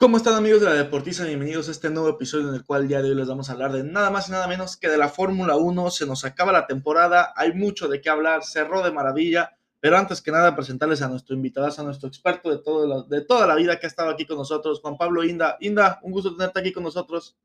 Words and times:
¿Cómo 0.00 0.16
están 0.16 0.32
amigos 0.32 0.62
de 0.62 0.66
la 0.66 0.72
Deportista? 0.72 1.26
Bienvenidos 1.26 1.68
a 1.68 1.72
este 1.72 1.90
nuevo 1.90 2.08
episodio 2.08 2.48
en 2.48 2.54
el 2.54 2.64
cual 2.64 2.88
ya 2.88 3.02
de 3.02 3.10
hoy 3.10 3.14
les 3.14 3.28
vamos 3.28 3.50
a 3.50 3.52
hablar 3.52 3.70
de 3.72 3.84
nada 3.84 4.08
más 4.08 4.28
y 4.28 4.32
nada 4.32 4.48
menos 4.48 4.78
que 4.78 4.88
de 4.88 4.96
la 4.96 5.10
Fórmula 5.10 5.56
1. 5.56 5.90
Se 5.90 6.06
nos 6.06 6.24
acaba 6.24 6.52
la 6.52 6.66
temporada, 6.66 7.34
hay 7.36 7.52
mucho 7.52 7.86
de 7.86 8.00
qué 8.00 8.08
hablar, 8.08 8.42
cerró 8.42 8.82
de 8.82 8.92
maravilla, 8.92 9.58
pero 9.78 9.98
antes 9.98 10.22
que 10.22 10.30
nada 10.30 10.56
presentarles 10.56 11.02
a 11.02 11.08
nuestro 11.08 11.34
invitado, 11.36 11.66
a 11.66 11.82
nuestro 11.82 12.08
experto 12.08 12.48
de, 12.48 12.62
todo 12.62 13.02
de 13.02 13.20
toda 13.20 13.46
la 13.46 13.54
vida 13.56 13.78
que 13.78 13.84
ha 13.84 13.90
estado 13.90 14.08
aquí 14.08 14.24
con 14.24 14.38
nosotros, 14.38 14.80
Juan 14.80 14.96
Pablo 14.96 15.22
Inda. 15.22 15.58
Inda, 15.60 16.00
un 16.02 16.12
gusto 16.12 16.34
tenerte 16.34 16.60
aquí 16.60 16.72
con 16.72 16.84
nosotros. 16.84 17.36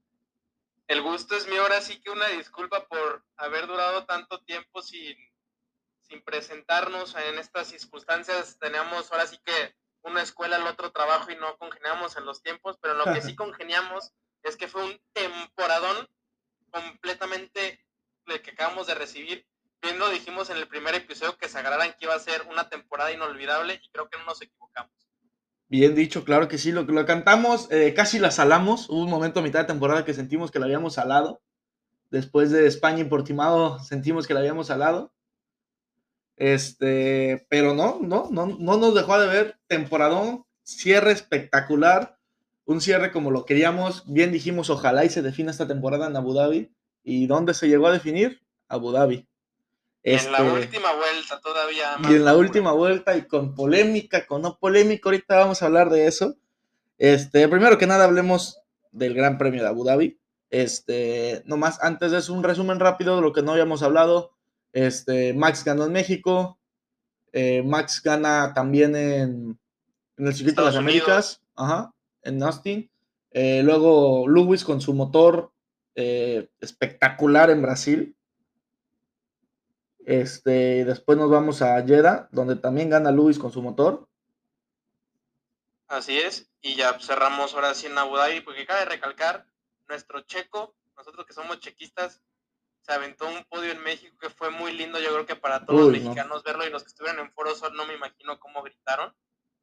El 0.88 1.02
gusto 1.02 1.36
es 1.36 1.50
mío, 1.50 1.62
ahora 1.62 1.82
sí 1.82 2.00
que 2.00 2.10
una 2.10 2.30
disculpa 2.30 2.88
por 2.88 3.26
haber 3.36 3.68
durado 3.68 4.06
tanto 4.06 4.40
tiempo 4.40 4.82
sin, 4.82 5.18
sin 6.04 6.24
presentarnos 6.24 7.18
en 7.18 7.38
estas 7.38 7.68
circunstancias. 7.68 8.58
Teníamos 8.58 9.12
ahora 9.12 9.28
sí 9.28 9.38
que 9.44 9.76
una 10.06 10.22
escuela, 10.22 10.58
el 10.58 10.68
otro 10.68 10.92
trabajo 10.92 11.32
y 11.32 11.36
no 11.36 11.58
congeniamos 11.58 12.16
en 12.18 12.26
los 12.26 12.42
tiempos, 12.42 12.78
pero 12.82 12.94
lo 12.94 13.06
que 13.14 13.22
sí 13.22 13.36
congeniamos 13.36 14.12
es 14.44 14.56
que 14.56 14.68
fue 14.68 14.86
un 14.86 15.00
temporadón 15.14 16.08
completamente 16.70 17.84
el 18.28 18.42
que 18.42 18.52
acabamos 18.52 18.88
de 18.88 18.96
recibir. 18.96 19.46
Viendo, 19.82 20.10
dijimos 20.10 20.50
en 20.50 20.58
el 20.58 20.68
primer 20.68 20.96
episodio 20.96 21.38
que 21.38 21.50
se 21.50 21.60
agarraran 21.60 21.94
que 21.94 22.06
iba 22.06 22.16
a 22.16 22.20
ser 22.20 22.44
una 22.50 22.70
temporada 22.70 23.12
inolvidable 23.12 23.80
y 23.84 23.90
creo 23.90 24.10
que 24.10 24.18
no 24.18 24.26
nos 24.26 24.42
equivocamos. 24.42 24.92
Bien 25.68 25.96
dicho, 25.96 26.24
claro 26.24 26.48
que 26.48 26.58
sí, 26.58 26.72
lo, 26.72 26.84
lo 26.84 27.06
cantamos, 27.06 27.72
eh, 27.72 27.94
casi 27.96 28.20
la 28.20 28.32
salamos. 28.32 28.90
Hubo 28.90 29.04
un 29.04 29.10
momento 29.10 29.40
a 29.40 29.44
mitad 29.44 29.60
de 29.60 29.66
temporada 29.66 30.06
que 30.06 30.14
sentimos 30.14 30.52
que 30.52 30.60
la 30.60 30.66
habíamos 30.66 30.94
salado. 30.94 31.42
Después 32.12 32.52
de 32.52 32.68
España 32.68 33.02
y 33.02 33.06
Portimado 33.06 33.80
sentimos 33.80 34.28
que 34.28 34.34
la 34.34 34.40
habíamos 34.42 34.68
salado. 34.68 35.15
Este, 36.38 37.46
pero 37.50 37.74
no, 37.74 38.00
no, 38.02 38.28
no, 38.32 38.46
no 38.48 38.78
nos 38.78 38.94
dejó 38.94 39.20
de 39.20 39.28
ver. 39.28 39.60
Temporadón, 39.68 40.46
cierre 40.64 41.12
espectacular, 41.12 42.18
un 42.66 42.82
cierre 42.82 43.12
como 43.12 43.32
lo 43.32 43.46
queríamos. 43.46 44.04
Bien 44.12 44.32
dijimos, 44.32 44.70
ojalá 44.70 45.06
y 45.06 45.10
se 45.10 45.22
defina 45.22 45.52
esta 45.52 45.68
temporada 45.68 46.08
en 46.08 46.16
Abu 46.16 46.34
Dhabi. 46.34 46.72
¿Y 47.04 47.28
dónde 47.28 47.54
se 47.54 47.68
llegó 47.68 47.88
a 47.88 47.92
definir? 47.92 48.42
Abu 48.68 48.92
Dhabi. 48.92 49.28
en 50.04 50.32
la 50.32 50.40
este, 50.40 50.52
última 50.52 50.94
vuelta 50.94 51.40
todavía. 51.40 51.98
y 52.10 52.14
en 52.14 52.26
la 52.26 52.36
última 52.36 52.72
vuelta 52.72 53.16
y 53.16 53.28
con 53.28 53.54
polémica, 53.54 54.26
con 54.26 54.42
no 54.42 54.58
polémica, 54.58 55.10
ahorita 55.10 55.38
vamos 55.38 55.62
a 55.62 55.68
hablar 55.68 55.90
de 55.90 56.08
eso. 56.08 56.36
Este, 56.98 57.48
primero 57.48 57.78
que 57.78 57.88
nada 57.88 58.06
hablemos 58.06 58.60
del 58.92 59.14
Gran 59.14 59.38
Premio 59.38 59.62
de 59.62 59.70
Abu 59.70 59.84
Dhabi. 59.84 60.20
Este, 60.50 61.44
nomás 61.46 61.82
antes 61.84 62.12
de 62.12 62.20
eso, 62.20 62.34
un 62.34 62.44
resumen 62.44 62.80
rápido 62.80 63.16
de 63.16 63.22
lo 63.22 63.34
que 63.34 63.42
no 63.42 63.52
habíamos 63.52 63.84
hablado. 63.84 64.35
Este, 64.76 65.34
Max 65.34 65.64
ganó 65.64 65.86
en 65.86 65.94
México. 65.94 66.60
Eh, 67.32 67.64
Max 67.64 68.02
gana 68.04 68.54
también 68.54 68.94
en, 68.98 69.58
en 70.18 70.28
el 70.28 70.36
circuito 70.36 70.62
de 70.62 70.68
las 70.68 70.76
Américas, 70.76 71.42
ajá, 71.56 71.94
en 72.22 72.44
Austin. 72.44 72.92
Eh, 73.32 73.62
luego 73.64 74.28
Lewis 74.28 74.66
con 74.66 74.82
su 74.82 74.94
motor 74.94 75.54
eh, 75.96 76.50
espectacular 76.60 77.50
en 77.52 77.62
Brasil. 77.62 78.18
Este, 80.06 80.84
después 80.84 81.18
nos 81.18 81.32
vamos 81.32 81.62
a 81.62 81.82
Jeddah, 81.82 82.28
donde 82.34 82.58
también 82.58 82.90
gana 82.90 83.12
Lewis 83.12 83.40
con 83.40 83.54
su 83.54 83.62
motor. 83.62 84.10
Así 85.88 86.18
es, 86.20 86.50
y 86.62 86.76
ya 86.76 87.00
cerramos 87.00 87.54
ahora 87.54 87.74
sí 87.76 87.86
en 87.86 87.98
Abu 87.98 88.18
Dhabi, 88.18 88.42
porque 88.42 88.66
cabe 88.66 88.84
recalcar, 88.84 89.46
nuestro 89.88 90.20
checo, 90.22 90.76
nosotros 90.98 91.26
que 91.26 91.34
somos 91.34 91.62
chequistas, 91.62 92.22
se 92.86 92.94
aventó 92.94 93.28
un 93.28 93.44
podio 93.46 93.72
en 93.72 93.82
México 93.82 94.16
que 94.22 94.30
fue 94.30 94.52
muy 94.52 94.72
lindo, 94.72 95.00
yo 95.00 95.12
creo 95.12 95.26
que 95.26 95.36
para 95.36 95.66
todos 95.66 95.82
los 95.82 95.92
mexicanos 95.92 96.44
verlo 96.44 96.66
y 96.66 96.70
los 96.70 96.84
que 96.84 96.90
estuvieron 96.90 97.20
en 97.20 97.32
Foro 97.32 97.56
Sol 97.56 97.74
no 97.76 97.86
me 97.86 97.96
imagino 97.96 98.40
cómo 98.40 98.62
gritaron, 98.62 99.12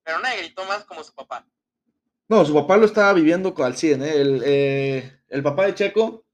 pero 0.03 0.19
nadie 0.19 0.39
gritó 0.39 0.65
más 0.65 0.85
como 0.85 1.05
su 1.05 1.15
papá. 1.15 1.47
No, 2.29 2.45
su 2.45 2.53
papá 2.53 2.77
lo 2.77 2.87
estaba 2.87 3.13
viviendo 3.13 3.55
al 3.59 3.77
100, 3.77 4.03
¿eh? 4.03 4.17
El, 4.17 4.43
eh, 4.45 5.21
el 5.29 5.43
papá 5.43 5.67
de 5.67 5.75
Checo, 5.75 6.25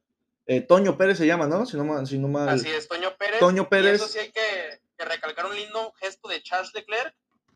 eh, 0.47 0.63
Toño 0.63 0.97
Pérez 0.97 1.19
se 1.19 1.27
llama, 1.27 1.47
¿no? 1.47 1.67
Si 1.67 1.77
no, 1.77 2.07
si 2.07 2.19
no 2.19 2.29
mal... 2.29 2.49
Así 2.49 2.71
es, 2.71 2.89
Toño 2.89 3.15
Pérez. 3.19 3.41
Toño 3.41 3.69
Pérez. 3.69 3.93
Y 3.93 3.95
eso 3.97 4.09
sí 4.09 4.19
hay 4.21 4.33
que, 4.33 4.81
que 4.97 5.05
recalcar 5.05 5.45
un 5.45 5.55
lindo 5.55 5.93
gesto 6.01 6.29
de 6.29 6.43
Charles 6.43 6.73
Leclerc, 6.73 7.15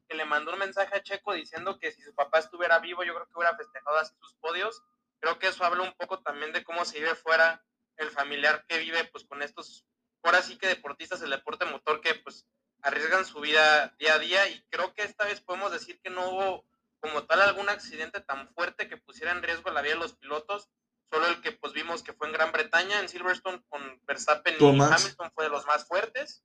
que 0.08 0.16
le 0.16 0.26
mandó 0.26 0.52
un 0.52 0.58
mensaje 0.58 0.94
a 0.94 1.02
Checo 1.02 1.32
diciendo 1.32 1.78
que 1.78 1.90
si 1.90 2.02
su 2.02 2.14
papá 2.14 2.40
estuviera 2.40 2.78
vivo, 2.80 3.02
yo 3.02 3.14
creo 3.14 3.26
que 3.26 3.32
hubiera 3.34 3.56
festejado 3.56 3.96
así 3.96 4.12
sus 4.20 4.34
podios. 4.34 4.82
Creo 5.20 5.38
que 5.38 5.46
eso 5.46 5.64
habla 5.64 5.84
un 5.84 5.94
poco 5.94 6.18
también 6.18 6.52
de 6.52 6.64
cómo 6.64 6.84
se 6.84 6.98
vive 6.98 7.14
fuera 7.14 7.62
el 7.96 8.10
familiar 8.10 8.64
que 8.68 8.78
vive 8.78 9.04
pues 9.12 9.24
con 9.24 9.42
estos, 9.42 9.84
ahora 10.22 10.42
sí 10.42 10.58
que 10.58 10.68
deportistas 10.68 11.20
del 11.20 11.30
deporte 11.30 11.64
motor 11.64 12.00
que 12.00 12.14
pues 12.14 12.46
arriesgan 12.82 13.24
su 13.24 13.40
vida 13.40 13.94
día 13.98 14.14
a 14.14 14.18
día 14.18 14.48
y 14.48 14.62
creo 14.70 14.92
que 14.94 15.02
esta 15.02 15.24
vez 15.24 15.40
podemos 15.40 15.72
decir 15.72 16.00
que 16.02 16.10
no 16.10 16.30
hubo 16.30 16.64
como 17.00 17.24
tal 17.24 17.42
algún 17.42 17.68
accidente 17.68 18.20
tan 18.20 18.48
fuerte 18.54 18.88
que 18.88 18.96
pusiera 18.96 19.32
en 19.32 19.42
riesgo 19.42 19.70
la 19.70 19.82
vida 19.82 19.94
de 19.94 20.00
los 20.00 20.14
pilotos, 20.14 20.70
solo 21.10 21.26
el 21.26 21.40
que 21.40 21.52
pues 21.52 21.72
vimos 21.72 22.02
que 22.02 22.12
fue 22.12 22.28
en 22.28 22.32
Gran 22.32 22.52
Bretaña, 22.52 23.00
en 23.00 23.08
Silverstone 23.08 23.62
con 23.68 24.00
Verstappen 24.06 24.54
y 24.58 24.64
Hamilton 24.64 25.30
fue 25.34 25.44
de 25.44 25.50
los 25.50 25.66
más 25.66 25.86
fuertes, 25.86 26.44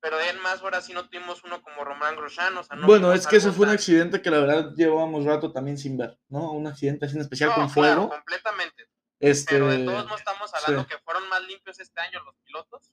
pero 0.00 0.20
en 0.20 0.38
más 0.40 0.62
ahora 0.62 0.82
sí 0.82 0.92
no 0.92 1.08
tuvimos 1.08 1.42
uno 1.44 1.62
como 1.62 1.82
Román 1.82 2.16
Grosjean, 2.16 2.56
o 2.58 2.62
sea, 2.62 2.76
no 2.76 2.86
Bueno, 2.86 3.12
es 3.12 3.26
que 3.26 3.36
ese 3.36 3.52
fue 3.52 3.66
un 3.66 3.72
accidente 3.72 4.20
que 4.20 4.30
la 4.30 4.38
verdad 4.38 4.72
llevábamos 4.76 5.24
rato 5.24 5.52
también 5.52 5.78
sin 5.78 5.96
ver, 5.96 6.18
¿no? 6.28 6.52
Un 6.52 6.66
accidente 6.66 7.06
así 7.06 7.16
en 7.16 7.22
especial 7.22 7.54
con 7.54 7.70
fuego. 7.70 8.10
completamente. 8.10 8.88
Este, 9.18 9.54
Pero 9.54 9.68
de 9.68 9.84
todos 9.84 10.06
no 10.06 10.16
estamos 10.16 10.52
hablando 10.54 10.86
que 10.86 10.98
fueron 10.98 11.28
más 11.28 11.42
limpios 11.44 11.80
este 11.80 12.00
año 12.00 12.22
los 12.24 12.34
pilotos. 12.44 12.92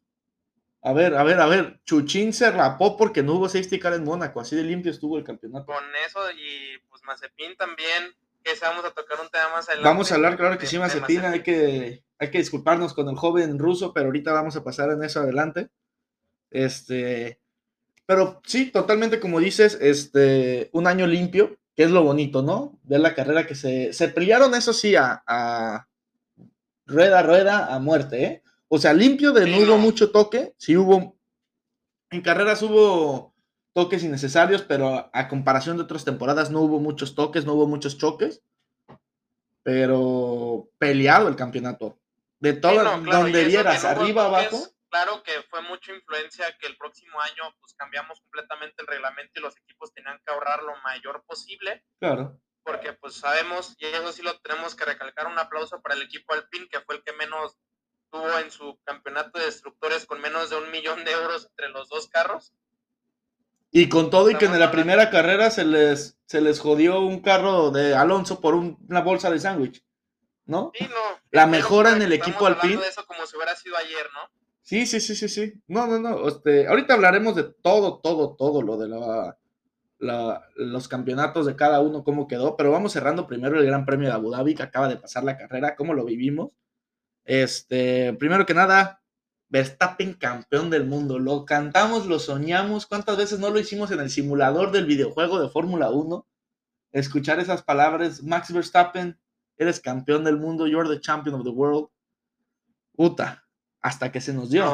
A 0.82 0.92
ver, 0.92 1.16
a 1.16 1.24
ver, 1.24 1.40
a 1.40 1.48
ver. 1.48 1.80
Chuchín 1.86 2.34
se 2.34 2.52
rapó 2.52 2.98
porque 2.98 3.24
no 3.24 3.34
hubo 3.36 3.48
safety 3.48 3.80
car 3.80 3.94
en 3.94 4.04
Mónaco. 4.04 4.42
Así 4.42 4.56
de 4.56 4.64
limpio 4.64 4.92
estuvo 4.92 5.18
el 5.18 5.24
campeonato. 5.24 5.66
Con 5.66 5.84
eso 6.06 6.20
y 6.32 6.78
pues 6.90 7.02
Mazepin 7.04 7.56
también, 7.56 8.14
que 8.44 8.52
vamos 8.62 8.84
a 8.84 8.92
tocar 8.92 9.20
un 9.22 9.30
tema 9.30 9.50
más 9.50 9.68
adelante. 9.70 9.90
Vamos 9.90 10.12
a 10.12 10.16
hablar, 10.16 10.36
claro 10.36 10.58
que 10.58 10.66
sí, 10.66 10.78
Mazepin. 10.78 11.24
Hay 11.24 11.42
que, 11.42 12.04
hay 12.20 12.32
que 12.32 12.38
disculparnos 12.38 12.94
con 12.94 13.08
el 13.08 13.16
joven 13.16 13.58
ruso, 13.60 13.94
pero 13.94 14.08
ahorita 14.08 14.34
vamos 14.34 14.58
a 14.58 14.64
pasar 14.64 14.90
en 14.92 15.04
eso 15.04 15.22
adelante. 15.22 15.70
Este, 16.52 17.40
pero 18.06 18.42
sí, 18.46 18.70
totalmente 18.70 19.22
como 19.22 19.40
dices, 19.40 19.78
este, 19.80 20.70
un 20.74 20.88
año 20.88 21.08
limpio, 21.08 21.58
que 21.76 21.84
es 21.84 21.92
lo 21.92 22.04
bonito, 22.04 22.42
¿no? 22.42 22.78
Ver 22.84 23.00
la 23.00 23.16
carrera 23.16 23.48
que 23.48 23.56
se, 23.56 23.94
se 23.94 24.10
pelearon, 24.10 24.54
eso 24.54 24.74
sí, 24.74 24.98
a, 24.98 25.24
a 25.26 25.88
rueda, 26.86 27.22
rueda, 27.24 27.74
a 27.74 27.80
muerte, 27.80 28.24
¿eh? 28.24 28.44
O 28.68 28.80
sea, 28.80 28.94
limpio 28.94 29.32
de 29.34 29.48
no 29.50 29.58
hubo 29.60 29.78
mucho 29.78 30.12
toque, 30.12 30.56
sí 30.58 30.76
hubo, 30.76 31.16
en 32.10 32.22
carreras 32.22 32.62
hubo 32.64 33.36
toques 33.74 34.04
innecesarios, 34.04 34.64
pero 34.64 35.10
a, 35.14 35.28
comparación 35.28 35.78
de 35.78 35.84
otras 35.84 36.06
temporadas 36.06 36.50
no 36.50 36.62
hubo 36.62 36.80
muchos 36.80 37.14
toques, 37.16 37.46
no 37.46 37.54
hubo 37.54 37.68
muchos 37.68 37.98
choques, 37.98 38.42
pero 39.62 40.70
peleado 40.80 41.28
el 41.28 41.36
campeonato. 41.36 42.00
De 42.40 42.54
todo, 42.54 42.84
donde 43.00 43.46
vieras, 43.46 43.86
arriba, 43.86 44.26
abajo. 44.26 44.58
Claro 44.90 45.24
que 45.24 45.32
fue 45.50 45.62
mucha 45.62 45.94
influencia 45.94 46.46
que 46.60 46.68
el 46.68 46.78
próximo 46.78 47.20
año 47.22 47.56
pues 47.60 47.74
cambiamos 47.74 48.20
completamente 48.22 48.76
el 48.82 48.88
reglamento 48.88 49.40
y 49.40 49.42
los 49.42 49.58
equipos 49.58 49.94
tenían 49.94 50.20
que 50.26 50.34
ahorrar 50.34 50.62
lo 50.64 50.76
mayor 50.84 51.24
posible. 51.26 51.84
Claro 52.00 52.40
porque 52.64 52.94
pues 52.94 53.16
sabemos, 53.16 53.76
y 53.78 53.86
eso 53.86 54.12
sí 54.12 54.22
lo 54.22 54.38
tenemos 54.40 54.76
que 54.76 54.86
recalcar, 54.86 55.28
un 55.28 55.38
aplauso 55.38 55.82
para 55.82 55.96
el 55.96 56.02
equipo 56.02 56.34
Alpine, 56.34 56.68
que 56.70 56.82
fue 56.82 56.96
el 56.96 57.04
que 57.04 57.14
menos 57.14 57.58
tuvo 58.12 58.38
en 58.40 58.52
su 58.52 58.80
campeonato 58.84 59.40
de 59.40 59.46
destructores 59.46 60.06
con 60.06 60.22
menos 60.22 60.50
de 60.50 60.58
un 60.58 60.72
millón 60.72 61.04
de 61.04 61.12
euros 61.12 61.48
entre 61.48 61.70
los 61.70 61.90
dos 61.90 62.08
carros. 62.08 62.54
Y 63.72 63.90
con 63.90 64.12
todo 64.12 64.30
y 64.30 64.36
que 64.36 64.46
en 64.46 64.60
la 64.60 64.70
primera 64.72 65.10
carrera 65.10 65.50
se 65.50 65.66
les, 65.66 66.16
se 66.26 66.42
les 66.42 66.60
jodió 66.60 67.02
un 67.02 67.22
carro 67.22 67.72
de 67.72 67.96
Alonso 67.96 68.40
por 68.40 68.54
una 68.54 69.02
bolsa 69.02 69.32
de 69.32 69.40
sándwich, 69.40 69.84
¿no? 70.46 70.72
Sí, 70.76 70.86
no. 70.86 71.20
La 71.32 71.48
mejora 71.48 71.92
en 71.94 72.04
el 72.04 72.14
equipo 72.14 72.46
Alpine. 72.46 72.78
de 72.78 72.88
eso 72.88 73.04
como 73.08 73.26
si 73.26 73.36
hubiera 73.36 73.56
sido 73.56 73.76
ayer, 73.78 74.08
¿no? 74.14 74.30
Sí, 74.62 74.86
sí, 74.86 75.02
sí, 75.02 75.16
sí, 75.16 75.28
sí. 75.28 75.54
No, 75.68 75.88
no, 75.88 76.00
no. 76.00 76.28
Este, 76.28 76.68
ahorita 76.68 76.94
hablaremos 76.94 77.36
de 77.36 77.44
todo, 77.64 78.00
todo, 78.00 78.36
todo 78.36 78.62
lo 78.62 78.78
de 78.78 78.90
la 78.90 79.38
los 80.04 80.88
campeonatos 80.88 81.46
de 81.46 81.56
cada 81.56 81.80
uno, 81.82 82.04
cómo 82.04 82.28
quedó, 82.28 82.58
pero 82.58 82.72
vamos 82.72 82.94
cerrando 82.94 83.28
primero 83.28 83.60
el 83.60 83.66
Gran 83.66 83.86
Premio 83.86 84.10
de 84.10 84.14
Abu 84.14 84.32
Dhabi, 84.32 84.56
que 84.56 84.64
acaba 84.64 84.88
de 84.88 84.98
pasar 84.98 85.24
la 85.24 85.38
carrera, 85.38 85.76
cómo 85.76 85.94
lo 85.94 86.06
vivimos. 86.06 86.52
Este, 87.26 88.14
primero 88.14 88.46
que 88.46 88.54
nada, 88.54 89.02
Verstappen 89.50 90.14
campeón 90.14 90.70
del 90.70 90.86
mundo, 90.86 91.20
lo 91.20 91.46
cantamos, 91.46 92.06
lo 92.08 92.20
soñamos, 92.20 92.86
¿cuántas 92.86 93.18
veces 93.18 93.40
no 93.40 93.50
lo 93.50 93.60
hicimos 93.60 93.92
en 93.92 94.00
el 94.00 94.10
simulador 94.10 94.72
del 94.72 94.86
videojuego 94.86 95.40
de 95.40 95.50
Fórmula 95.50 95.90
1? 95.90 96.28
Escuchar 96.92 97.40
esas 97.40 97.64
palabras, 97.64 98.22
Max 98.24 98.52
Verstappen, 98.52 99.20
eres 99.58 99.80
campeón 99.80 100.24
del 100.24 100.38
mundo, 100.38 100.68
you're 100.68 100.90
the 100.90 101.00
champion 101.00 101.36
of 101.36 101.44
the 101.44 101.50
world. 101.50 101.90
Puta, 102.96 103.46
hasta 103.80 104.12
que 104.12 104.22
se 104.22 104.34
nos 104.34 104.50
dio. 104.50 104.66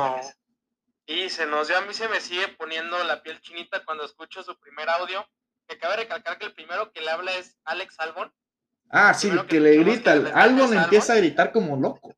Y 1.10 1.28
se 1.32 1.48
nos 1.48 1.68
dio, 1.68 1.76
a 1.76 1.82
mí 1.82 1.94
se 1.96 2.08
me 2.08 2.22
sigue 2.22 2.50
poniendo 2.50 3.04
la 3.04 3.24
piel 3.24 3.42
chinita 3.42 3.84
cuando 3.84 4.06
escucho 4.06 4.44
su 4.44 4.56
primer 4.60 4.88
audio. 4.92 5.28
Que 5.68 5.80
cabe 5.80 5.96
recalcar 5.98 6.38
que 6.38 6.46
el 6.46 6.54
primero 6.54 6.92
que 6.92 7.02
le 7.02 7.10
habla 7.10 7.34
es 7.34 7.58
Alex 7.64 8.00
Albon. 8.00 8.32
Ah, 8.92 9.16
sí, 9.16 9.32
que, 9.48 9.60
le 9.60 9.78
grita. 9.78 10.12
Albon 10.12 10.72
empieza 10.72 11.14
a 11.14 11.16
gritar 11.16 11.52
como 11.52 11.76
loco. 11.78 12.16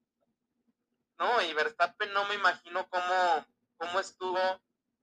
No, 1.17 1.41
y 1.41 1.53
Verstappen 1.53 2.11
no 2.11 2.25
me 2.27 2.35
imagino 2.35 2.85
cómo, 2.89 3.45
cómo 3.77 3.99
estuvo 4.01 4.39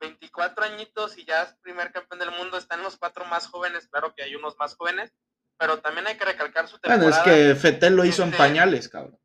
24 0.01 0.67
añitos 0.67 1.17
y 1.17 1.25
ya 1.25 1.45
es 1.45 1.55
primer 1.63 1.91
campeón 1.91 2.19
del 2.19 2.33
mundo. 2.33 2.59
Están 2.59 2.83
los 2.83 2.99
cuatro 2.99 3.25
más 3.25 3.47
jóvenes, 3.47 3.89
claro 3.89 4.15
que 4.15 4.23
hay 4.23 4.35
unos 4.35 4.59
más 4.59 4.77
jóvenes. 4.77 5.15
pero 5.61 5.81
también 5.81 6.07
hay 6.07 6.17
que 6.17 6.25
recalcar 6.25 6.69
su 6.69 6.79
temporada. 6.79 7.03
Bueno, 7.03 7.17
es 7.17 7.23
que 7.25 7.61
Fetel 7.61 7.97
lo 7.97 8.05
hizo 8.05 8.23
en 8.23 8.29
Este- 8.29 8.39
pañales, 8.39 8.89
cabrón. 8.89 9.19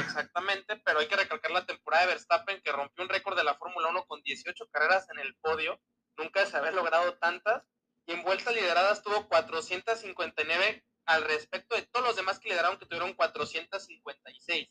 Exactamente, 0.00 0.76
pero 0.84 0.98
hay 1.00 1.06
que 1.08 1.16
recalcar 1.16 1.50
la 1.50 1.66
temporada 1.66 2.04
de 2.06 2.12
Verstappen 2.12 2.60
que 2.62 2.72
rompió 2.72 3.02
un 3.04 3.08
récord 3.10 3.36
de 3.36 3.44
la 3.44 3.54
Fórmula 3.54 3.88
1 3.88 4.06
con 4.06 4.22
18 4.22 4.66
carreras 4.68 5.08
en 5.10 5.18
el 5.20 5.34
podio, 5.36 5.80
nunca 6.16 6.44
se 6.46 6.56
había 6.56 6.70
logrado 6.72 7.14
tantas, 7.18 7.62
y 8.06 8.12
en 8.12 8.22
vueltas 8.22 8.54
lideradas 8.54 9.02
tuvo 9.02 9.28
459 9.28 10.84
al 11.06 11.22
respecto 11.24 11.76
de 11.76 11.82
todos 11.82 12.06
los 12.06 12.16
demás 12.16 12.38
que 12.38 12.48
lideraron 12.48 12.78
que 12.78 12.86
tuvieron 12.86 13.14
456. 13.14 14.68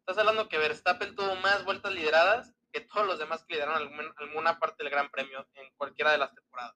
Estás 0.00 0.18
hablando 0.18 0.48
que 0.48 0.58
Verstappen 0.58 1.14
tuvo 1.16 1.34
más 1.36 1.64
vueltas 1.64 1.92
lideradas 1.92 2.52
que 2.72 2.80
todos 2.80 3.06
los 3.06 3.18
demás 3.18 3.44
que 3.44 3.54
lideraron 3.54 3.76
algún- 3.76 4.12
alguna 4.18 4.58
parte 4.58 4.82
del 4.82 4.90
Gran 4.90 5.10
Premio 5.10 5.46
en 5.54 5.70
cualquiera 5.76 6.12
de 6.12 6.18
las 6.18 6.34
temporadas. 6.34 6.74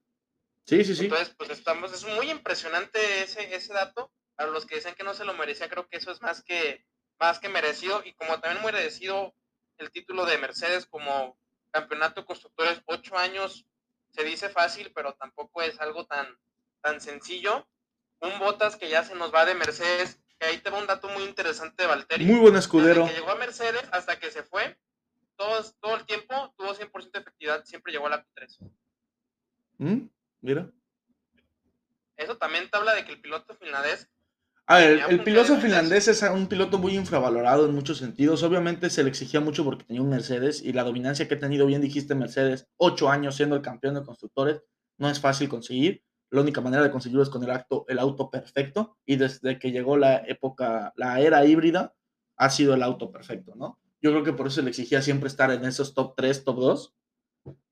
Sí, 0.64 0.84
sí, 0.84 0.94
sí. 0.94 1.04
Entonces, 1.04 1.34
pues 1.36 1.50
estamos, 1.50 1.92
es 1.92 2.04
muy 2.04 2.30
impresionante 2.30 3.22
ese, 3.22 3.54
ese 3.54 3.72
dato. 3.72 4.12
Para 4.36 4.50
los 4.50 4.66
que 4.66 4.76
dicen 4.76 4.94
que 4.94 5.02
no 5.02 5.14
se 5.14 5.24
lo 5.24 5.34
merecía, 5.34 5.68
creo 5.68 5.88
que 5.88 5.96
eso 5.96 6.12
es 6.12 6.22
más 6.22 6.42
que, 6.44 6.86
más 7.18 7.38
que 7.38 7.48
merecido. 7.48 8.02
Y 8.04 8.12
como 8.14 8.40
también 8.40 8.62
muy 8.62 8.72
merecido 8.72 9.34
el 9.78 9.90
título 9.90 10.24
de 10.26 10.38
Mercedes 10.38 10.86
como 10.86 11.38
campeonato 11.70 12.20
de 12.20 12.26
constructores, 12.26 12.82
ocho 12.86 13.16
años, 13.16 13.66
se 14.10 14.24
dice 14.24 14.48
fácil, 14.48 14.92
pero 14.94 15.14
tampoco 15.14 15.62
es 15.62 15.78
algo 15.80 16.06
tan, 16.06 16.26
tan 16.80 17.00
sencillo. 17.00 17.68
Un 18.20 18.38
Botas 18.38 18.76
que 18.76 18.88
ya 18.88 19.04
se 19.04 19.14
nos 19.14 19.32
va 19.32 19.44
de 19.44 19.54
Mercedes, 19.54 20.20
que 20.38 20.46
ahí 20.46 20.58
te 20.58 20.70
va 20.70 20.78
un 20.78 20.86
dato 20.86 21.08
muy 21.08 21.24
interesante 21.24 21.82
de 21.82 21.88
Valtteri. 21.88 22.24
Muy 22.24 22.40
buen 22.40 22.56
escudero. 22.56 23.02
Desde 23.02 23.14
que 23.14 23.20
llegó 23.20 23.32
a 23.32 23.36
Mercedes 23.36 23.84
hasta 23.92 24.18
que 24.18 24.30
se 24.30 24.42
fue, 24.42 24.76
todo, 25.36 25.62
todo 25.80 25.96
el 25.96 26.04
tiempo 26.04 26.52
tuvo 26.56 26.74
100% 26.74 27.12
de 27.12 27.18
efectividad, 27.20 27.64
siempre 27.64 27.92
llegó 27.92 28.06
a 28.06 28.10
la 28.10 28.24
Q3. 28.24 28.70
¿Mm? 29.78 30.08
Mira. 30.40 30.70
Eso 32.16 32.36
también 32.36 32.68
te 32.68 32.76
habla 32.76 32.94
de 32.94 33.04
que 33.04 33.12
el 33.12 33.20
piloto 33.20 33.54
finlandés 33.54 34.08
A 34.70 34.76
ver, 34.76 34.88
Tenía 34.90 35.04
el 35.06 35.08
punto 35.08 35.24
piloto 35.24 35.56
finlandés 35.56 36.08
es 36.08 36.22
un 36.22 36.46
piloto 36.46 36.76
muy 36.76 36.94
infravalorado 36.94 37.64
en 37.64 37.74
muchos 37.74 37.96
sentidos. 37.96 38.42
Obviamente 38.42 38.90
se 38.90 39.02
le 39.02 39.08
exigía 39.08 39.40
mucho 39.40 39.64
porque 39.64 39.86
tenía 39.86 40.02
un 40.02 40.10
Mercedes 40.10 40.60
y 40.62 40.74
la 40.74 40.84
dominancia 40.84 41.26
que 41.26 41.36
ha 41.36 41.38
tenido, 41.38 41.64
bien 41.64 41.80
dijiste, 41.80 42.14
Mercedes, 42.14 42.68
ocho 42.76 43.08
años 43.08 43.34
siendo 43.34 43.56
el 43.56 43.62
campeón 43.62 43.94
de 43.94 44.02
constructores, 44.02 44.62
no 44.98 45.08
es 45.08 45.20
fácil 45.20 45.48
conseguir. 45.48 46.04
La 46.28 46.42
única 46.42 46.60
manera 46.60 46.82
de 46.82 46.90
conseguirlo 46.90 47.22
es 47.22 47.30
con 47.30 47.42
el, 47.42 47.50
acto, 47.50 47.86
el 47.88 47.98
auto 47.98 48.30
perfecto 48.30 48.98
y 49.06 49.16
desde 49.16 49.58
que 49.58 49.72
llegó 49.72 49.96
la 49.96 50.18
época, 50.18 50.92
la 50.96 51.18
era 51.18 51.46
híbrida, 51.46 51.94
ha 52.36 52.50
sido 52.50 52.74
el 52.74 52.82
auto 52.82 53.10
perfecto, 53.10 53.54
¿no? 53.56 53.80
Yo 54.02 54.10
creo 54.10 54.22
que 54.22 54.34
por 54.34 54.48
eso 54.48 54.56
se 54.56 54.62
le 54.62 54.68
exigía 54.68 55.00
siempre 55.00 55.28
estar 55.28 55.50
en 55.50 55.64
esos 55.64 55.94
top 55.94 56.12
3, 56.14 56.44
top 56.44 56.56
2. 56.58 56.94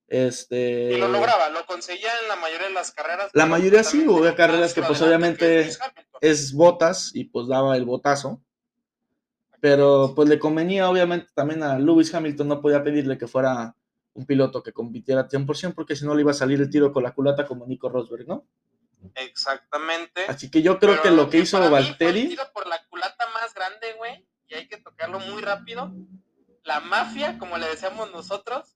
Este... 0.09 0.93
Y 0.93 0.99
lo 0.99 1.09
lograba, 1.09 1.49
lo 1.49 1.67
conseguía 1.67 2.11
en 2.23 2.29
la 2.29 2.37
mayoría 2.37 2.69
de 2.69 2.75
las 2.75 2.93
carreras. 2.93 3.31
La 3.35 3.47
mayoría 3.47 3.83
sí, 3.83 4.07
hubo 4.07 4.23
carreras 4.35 4.73
que, 4.73 4.83
pues, 4.83 5.03
obviamente, 5.03 5.69
que 6.21 6.31
es 6.31 6.53
botas 6.53 7.11
y 7.15 7.25
pues 7.25 7.49
daba 7.49 7.77
el 7.77 7.85
botazo. 7.85 8.41
Pero 9.61 10.13
pues 10.15 10.29
le 10.29 10.39
convenía 10.39 10.89
obviamente 10.89 11.29
también 11.35 11.63
a 11.63 11.79
Lewis 11.79 12.15
Hamilton, 12.15 12.49
no 12.49 12.61
podía 12.61 12.85
pedirle 12.85 13.19
que 13.19 13.27
fuera 13.27 13.75
un 14.13 14.27
piloto 14.27 14.63
que 14.63 14.73
compitiera 14.73 15.29
100% 15.29 15.75
porque 15.75 15.97
si 15.97 16.05
no 16.05 16.15
le 16.15 16.23
iba 16.23 16.31
a 16.31 16.35
salir 16.35 16.61
el 16.61 16.71
tiro 16.71 16.93
con 16.93 17.03
la 17.03 17.13
culata 17.13 17.47
como 17.47 17.67
Nico 17.67 17.89
Rosberg, 17.89 18.29
¿no? 18.29 18.47
Exactamente. 19.15 20.25
Así 20.29 20.51
que 20.51 20.63
yo 20.63 20.79
creo 20.79 20.93
Pero 20.93 21.03
que 21.03 21.11
lo 21.11 21.31
que 21.31 21.39
hizo 21.39 21.59
para 21.59 21.69
mí 21.69 21.77
fue 21.77 21.81
el 21.81 21.87
Valtteri, 21.87 22.29
tiro 22.29 22.45
por 22.53 22.67
la 22.67 22.85
culata 22.87 23.27
más 23.35 23.55
grande, 23.55 23.95
güey, 23.99 24.27
y 24.49 24.55
hay 24.55 24.69
que 24.69 24.77
tocarlo 24.79 25.21
muy 25.21 25.43
rápido. 25.43 25.93
La 26.65 26.81
mafia, 26.81 27.39
como 27.39 27.59
le 27.59 27.67
decíamos 27.67 28.11
nosotros, 28.13 28.76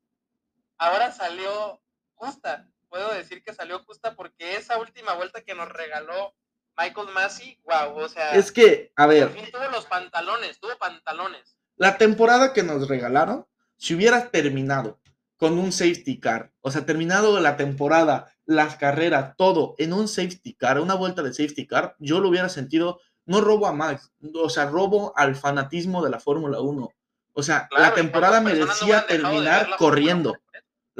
ahora 0.80 1.12
salió 1.12 1.80
justa. 2.14 2.66
Puedo 2.88 3.12
decir 3.14 3.44
que 3.44 3.54
salió 3.54 3.78
justa 3.84 4.16
porque 4.16 4.56
esa 4.56 4.78
última 4.78 5.14
vuelta 5.14 5.42
que 5.42 5.54
nos 5.54 5.68
regaló 5.68 6.34
Michael 6.76 7.08
Massey, 7.14 7.58
wow, 7.64 7.96
o 7.98 8.08
sea, 8.08 8.32
es 8.34 8.50
que, 8.50 8.92
a 8.96 9.04
por 9.04 9.14
ver, 9.14 9.28
fin 9.30 9.44
tuvo 9.52 9.68
los 9.70 9.86
pantalones, 9.86 10.58
tuvo 10.58 10.76
pantalones. 10.78 11.56
la 11.76 11.98
temporada 11.98 12.52
que 12.52 12.62
nos 12.62 12.88
regalaron, 12.88 13.46
si 13.76 13.94
hubiera 13.94 14.30
terminado 14.30 14.98
con 15.36 15.58
un 15.58 15.72
safety 15.72 16.18
car, 16.18 16.52
o 16.60 16.70
sea, 16.70 16.84
terminado 16.86 17.38
la 17.40 17.56
temporada, 17.56 18.32
las 18.46 18.76
carreras, 18.76 19.34
todo 19.36 19.74
en 19.78 19.92
un 19.92 20.08
safety 20.08 20.54
car, 20.54 20.80
una 20.80 20.94
vuelta 20.94 21.22
de 21.22 21.32
safety 21.32 21.66
car, 21.66 21.96
yo 21.98 22.20
lo 22.20 22.28
hubiera 22.28 22.48
sentido, 22.48 23.00
no 23.26 23.40
robo 23.40 23.66
a 23.66 23.72
Max, 23.72 24.10
o 24.34 24.48
sea, 24.48 24.66
robo 24.66 25.12
al 25.16 25.36
fanatismo 25.36 26.02
de 26.02 26.10
la 26.10 26.18
Fórmula 26.18 26.60
1. 26.60 26.90
O 27.32 27.42
sea, 27.42 27.68
Claro, 27.68 27.84
la 27.84 27.90
¿y 27.90 27.94
temporada 27.94 28.40
no 28.40 28.44
merecía 28.46 29.02
de 29.02 29.06
terminar 29.06 29.76
corriendo. 29.76 30.30
Fórmula 30.32 30.44
1? 30.44 30.50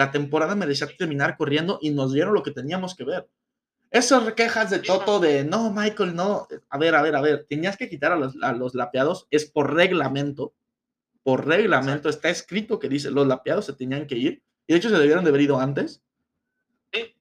La 0.01 0.11
temporada 0.11 0.55
merecía 0.55 0.89
terminar 0.97 1.37
corriendo 1.37 1.79
y 1.83 1.91
nos 1.91 2.15
dieron 2.15 2.33
lo 2.33 2.43
que 2.43 2.53
teníamos 2.53 2.95
que 2.95 3.05
ver. 3.05 3.29
Esas 3.91 4.33
quejas 4.33 4.71
de. 4.71 4.79
Toto 4.79 5.21
de 5.21 5.45
no, 5.45 5.71
Michael, 5.71 6.17
no. 6.17 6.49
A 6.71 6.79
ver, 6.79 6.95
a 6.95 7.03
ver, 7.03 7.15
a 7.15 7.21
ver. 7.21 7.45
Tenías 7.47 7.77
que 7.77 7.91
quitar 7.91 8.11
a 8.11 8.17
los, 8.17 8.35
a 8.41 8.55
los 8.55 8.75
lapeados. 8.75 9.27
Es 9.31 9.45
por 9.45 9.75
reglamento. 9.75 10.55
Por 11.23 11.47
reglamento 11.47 12.09
está 12.09 12.31
escrito 12.31 12.79
que 12.79 12.89
dice 12.89 13.11
los 13.11 13.27
lapeados 13.27 13.67
se 13.67 13.75
tenían 13.75 14.07
que 14.07 14.17
ir. 14.17 14.43
Y 14.67 14.73
de 14.73 14.79
hecho 14.79 14.89
se 14.89 14.97
debieron 14.97 15.23
de 15.23 15.29
haber 15.29 15.43
ido 15.43 15.61
antes. 15.61 16.03
Sí. 16.91 17.15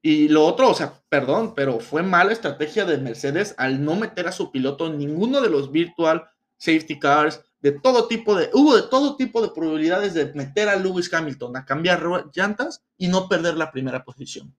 Y 0.00 0.28
lo 0.28 0.46
otro, 0.46 0.70
o 0.70 0.74
sea, 0.74 1.02
perdón, 1.08 1.56
pero 1.56 1.80
fue 1.80 2.04
mala 2.04 2.30
estrategia 2.30 2.84
de 2.84 2.98
Mercedes 2.98 3.56
al 3.58 3.84
no 3.84 3.96
meter 3.96 4.28
a 4.28 4.32
su 4.32 4.52
piloto 4.52 4.86
en 4.86 4.98
ninguno 4.98 5.40
de 5.40 5.50
los 5.50 5.72
virtual 5.72 6.30
safety 6.56 7.00
cars, 7.00 7.42
de 7.62 7.72
todo 7.72 8.08
tipo 8.08 8.34
de, 8.34 8.50
hubo 8.52 8.76
de 8.76 8.82
todo 8.82 9.16
tipo 9.16 9.40
de 9.40 9.50
probabilidades 9.50 10.14
de 10.14 10.32
meter 10.34 10.68
a 10.68 10.76
Lewis 10.76 11.12
Hamilton 11.12 11.56
a 11.56 11.64
cambiar 11.64 12.02
llantas 12.34 12.84
y 12.98 13.06
no 13.06 13.28
perder 13.28 13.56
la 13.56 13.70
primera 13.70 14.04
posición. 14.04 14.54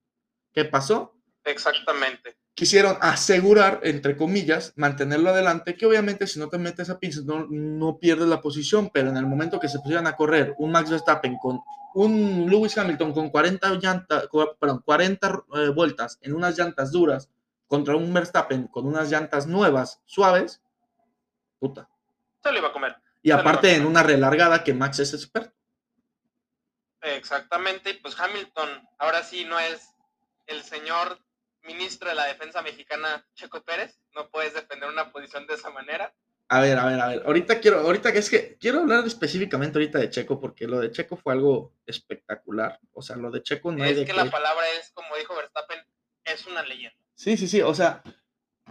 ¿Qué 0.53 0.63
pasó? 0.65 1.13
Exactamente. 1.43 2.37
Quisieron 2.55 2.97
asegurar, 3.01 3.81
entre 3.83 4.15
comillas, 4.15 4.71
mantenerlo 4.77 5.31
adelante, 5.31 5.75
que 5.75 5.85
obviamente 5.85 6.27
si 6.27 6.39
no 6.39 6.47
te 6.47 6.57
metes 6.57 6.89
a 6.89 6.99
pinzas 6.99 7.25
no, 7.25 7.45
no 7.49 7.99
pierdes 7.99 8.27
la 8.27 8.41
posición, 8.41 8.89
pero 8.93 9.09
en 9.09 9.17
el 9.17 9.25
momento 9.25 9.59
que 9.59 9.67
se 9.67 9.79
pusieran 9.79 10.07
a 10.07 10.15
correr 10.15 10.55
un 10.57 10.71
Max 10.71 10.89
Verstappen 10.89 11.37
con 11.41 11.59
un 11.95 12.49
Lewis 12.49 12.77
Hamilton 12.77 13.11
con 13.11 13.29
40, 13.29 13.69
llantas, 13.81 14.27
perdón, 14.59 14.81
40 14.85 15.43
eh, 15.55 15.69
vueltas 15.69 16.19
en 16.21 16.33
unas 16.33 16.57
llantas 16.57 16.91
duras 16.91 17.29
contra 17.67 17.95
un 17.95 18.13
Verstappen 18.13 18.67
con 18.67 18.85
unas 18.85 19.09
llantas 19.11 19.45
nuevas, 19.45 20.01
suaves, 20.05 20.61
puta. 21.59 21.89
Se 22.43 22.51
lo 22.51 22.59
iba 22.59 22.67
a 22.67 22.73
comer. 22.73 22.95
Y 23.21 23.31
aparte 23.31 23.73
en 23.75 23.85
una 23.85 24.03
relargada 24.03 24.63
que 24.63 24.73
Max 24.73 24.99
es 24.99 25.13
experto. 25.13 25.53
Exactamente. 27.01 27.91
Y 27.91 27.93
pues 27.95 28.19
Hamilton, 28.19 28.69
ahora 28.97 29.23
sí 29.23 29.45
no 29.45 29.59
es 29.59 29.89
el 30.47 30.61
señor 30.63 31.19
ministro 31.63 32.09
de 32.09 32.15
la 32.15 32.25
defensa 32.25 32.61
mexicana 32.61 33.25
Checo 33.35 33.61
Pérez. 33.63 33.99
No 34.15 34.29
puedes 34.29 34.53
defender 34.53 34.89
una 34.89 35.11
posición 35.11 35.47
de 35.47 35.53
esa 35.55 35.69
manera. 35.69 36.13
A 36.49 36.59
ver, 36.59 36.77
a 36.77 36.85
ver, 36.85 36.99
a 36.99 37.07
ver. 37.07 37.23
Ahorita 37.25 37.59
quiero, 37.59 37.79
ahorita 37.79 38.11
que 38.11 38.19
es 38.19 38.29
que 38.29 38.57
quiero 38.57 38.81
hablar 38.81 39.05
específicamente 39.07 39.77
ahorita 39.77 39.99
de 39.99 40.09
Checo, 40.09 40.39
porque 40.39 40.67
lo 40.67 40.79
de 40.79 40.91
Checo 40.91 41.15
fue 41.15 41.33
algo 41.33 41.73
espectacular. 41.85 42.79
O 42.91 43.01
sea, 43.01 43.15
lo 43.15 43.31
de 43.31 43.41
Checo 43.41 43.71
no 43.71 43.83
hay 43.83 43.91
es 43.91 43.97
de 43.97 44.05
que 44.05 44.11
qué- 44.11 44.17
la 44.17 44.29
palabra 44.29 44.63
es, 44.79 44.91
como 44.93 45.15
dijo 45.15 45.35
Verstappen, 45.35 45.79
es 46.25 46.45
una 46.45 46.61
leyenda. 46.63 46.97
Sí, 47.15 47.37
sí, 47.37 47.47
sí. 47.47 47.61
O 47.61 47.73
sea, 47.73 48.03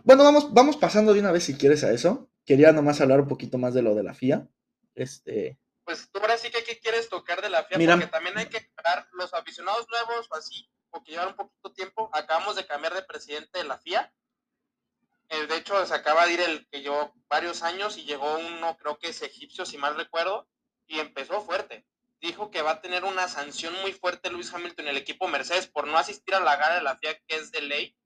bueno, 0.04 0.22
vamos, 0.24 0.52
vamos 0.52 0.76
pasando 0.76 1.14
de 1.14 1.20
una 1.20 1.32
vez 1.32 1.44
si 1.44 1.56
quieres 1.56 1.82
a 1.84 1.92
eso. 1.92 2.30
Quería 2.44 2.72
nomás 2.72 3.00
hablar 3.00 3.20
un 3.20 3.28
poquito 3.28 3.58
más 3.58 3.74
de 3.74 3.82
lo 3.82 3.94
de 3.94 4.02
la 4.02 4.14
FIA. 4.14 4.48
Este, 4.94 5.58
Pues 5.84 6.08
tú 6.10 6.18
ahora 6.20 6.36
sí 6.36 6.50
que 6.50 6.64
¿qué 6.64 6.78
quieres 6.78 7.08
tocar 7.08 7.40
de 7.40 7.50
la 7.50 7.64
FIA, 7.64 7.78
Mira. 7.78 7.94
porque 7.94 8.10
también 8.10 8.36
hay 8.38 8.46
que 8.46 8.58
aclarar 8.58 9.08
los 9.12 9.32
aficionados 9.34 9.86
nuevos 9.88 10.26
o 10.30 10.34
así, 10.34 10.68
o 10.90 11.02
que 11.02 11.12
llevan 11.12 11.28
un 11.28 11.36
poquito 11.36 11.72
tiempo. 11.72 12.10
Acabamos 12.12 12.56
de 12.56 12.66
cambiar 12.66 12.94
de 12.94 13.02
presidente 13.02 13.58
de 13.58 13.64
la 13.64 13.78
FIA. 13.78 14.12
Eh, 15.28 15.46
de 15.46 15.56
hecho, 15.56 15.86
se 15.86 15.94
acaba 15.94 16.26
de 16.26 16.32
ir 16.34 16.40
el 16.40 16.68
que 16.68 16.82
llevó 16.82 17.14
varios 17.28 17.62
años 17.62 17.96
y 17.96 18.04
llegó 18.04 18.36
uno, 18.38 18.76
creo 18.76 18.98
que 18.98 19.08
es 19.08 19.22
egipcio, 19.22 19.64
si 19.64 19.78
mal 19.78 19.96
recuerdo, 19.96 20.48
y 20.86 20.98
empezó 21.00 21.40
fuerte. 21.40 21.86
Dijo 22.20 22.50
que 22.50 22.62
va 22.62 22.72
a 22.72 22.80
tener 22.82 23.04
una 23.04 23.28
sanción 23.28 23.72
muy 23.80 23.92
fuerte 23.92 24.30
Luis 24.30 24.52
Hamilton 24.52 24.86
y 24.86 24.90
el 24.90 24.96
equipo 24.96 25.26
Mercedes 25.28 25.66
por 25.66 25.86
no 25.86 25.96
asistir 25.96 26.34
a 26.34 26.40
la 26.40 26.56
gala 26.56 26.74
de 26.76 26.82
la 26.82 26.96
FIA, 26.98 27.18
que 27.26 27.36
es 27.36 27.50
de 27.50 27.62
ley, 27.62 27.96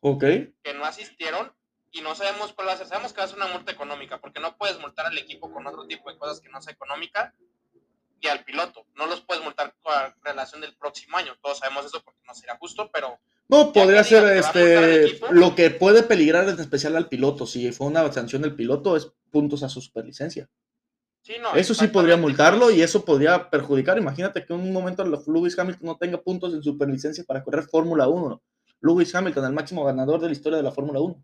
ok. 0.00 0.20
que 0.62 0.74
no 0.74 0.84
asistieron 0.84 1.54
y 1.92 2.00
no 2.00 2.14
sabemos 2.14 2.52
cuál 2.54 2.68
va 2.68 2.72
a 2.72 2.76
ser. 2.78 2.86
Sabemos 2.86 3.12
que 3.12 3.18
va 3.18 3.24
a 3.24 3.28
ser 3.28 3.36
una 3.36 3.48
multa 3.48 3.70
económica, 3.72 4.18
porque 4.20 4.40
no 4.40 4.56
puedes 4.56 4.78
multar 4.80 5.06
al 5.06 5.18
equipo 5.18 5.52
con 5.52 5.66
otro 5.66 5.86
tipo 5.86 6.10
de 6.10 6.18
cosas 6.18 6.40
que 6.40 6.48
no 6.48 6.60
sea 6.60 6.72
económica 6.72 7.34
y 8.20 8.28
al 8.28 8.44
piloto. 8.44 8.86
No 8.96 9.06
los 9.06 9.20
puedes 9.20 9.42
multar 9.44 9.74
con 9.82 9.92
la 9.94 10.16
relación 10.22 10.60
del 10.60 10.74
próximo 10.76 11.16
año. 11.18 11.36
Todos 11.42 11.58
sabemos 11.58 11.84
eso 11.86 12.00
porque 12.02 12.20
no 12.26 12.34
sería 12.34 12.56
justo, 12.56 12.90
pero 12.92 13.18
No, 13.48 13.72
podría 13.72 14.02
ser 14.04 14.24
este 14.36 15.04
equipo. 15.06 15.26
lo 15.32 15.54
que 15.54 15.70
puede 15.70 16.02
peligrar 16.02 16.48
en 16.48 16.58
especial 16.58 16.96
al 16.96 17.08
piloto. 17.08 17.46
Si 17.46 17.70
fue 17.72 17.88
una 17.88 18.10
sanción 18.12 18.42
del 18.42 18.54
piloto, 18.54 18.96
es 18.96 19.12
puntos 19.30 19.62
a 19.62 19.68
su 19.68 19.80
superlicencia. 19.80 20.48
sí, 21.20 21.34
no. 21.40 21.54
Eso 21.54 21.74
sí 21.74 21.88
podría 21.88 22.16
multarlo 22.16 22.70
y 22.70 22.80
eso 22.80 23.04
podría 23.04 23.50
perjudicar. 23.50 23.98
Imagínate 23.98 24.44
que 24.46 24.54
en 24.54 24.60
un 24.60 24.72
momento 24.72 25.04
Lewis 25.04 25.58
Hamilton 25.58 25.86
no 25.86 25.96
tenga 25.98 26.20
puntos 26.22 26.54
en 26.54 26.62
superlicencia 26.62 27.24
para 27.24 27.42
correr 27.44 27.64
Fórmula 27.64 28.08
1. 28.08 28.42
Lewis 28.80 29.14
Hamilton, 29.14 29.44
el 29.44 29.52
máximo 29.52 29.84
ganador 29.84 30.20
de 30.20 30.26
la 30.28 30.32
historia 30.32 30.56
de 30.56 30.62
la 30.64 30.72
Fórmula 30.72 31.00
1. 31.00 31.22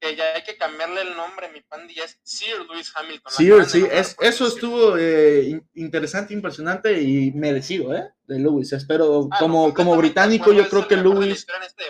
Que 0.00 0.16
ya 0.16 0.34
hay 0.34 0.42
que 0.42 0.56
cambiarle 0.56 1.02
el 1.02 1.14
nombre, 1.14 1.50
mi 1.50 1.60
pandi, 1.60 1.94
ya 1.94 2.04
es 2.04 2.18
Sir 2.22 2.58
Lewis 2.66 2.90
Hamilton. 2.96 3.32
La 3.32 3.64
Sí, 3.66 3.84
es, 3.90 4.16
eso 4.20 4.46
Sir. 4.46 4.54
estuvo 4.54 4.96
eh, 4.96 5.42
in- 5.50 5.68
interesante, 5.74 6.32
impresionante 6.32 7.02
y 7.02 7.30
merecido, 7.32 7.94
¿eh? 7.94 8.10
De 8.24 8.38
Lewis. 8.38 8.72
Espero, 8.72 9.28
Ah, 9.30 9.36
no, 9.38 9.38
como, 9.38 9.74
como 9.74 9.96
británico, 9.96 10.52
yo 10.52 10.68
creo 10.68 10.88
que 10.88 10.96
Lewis, 10.96 11.46
este. 11.66 11.84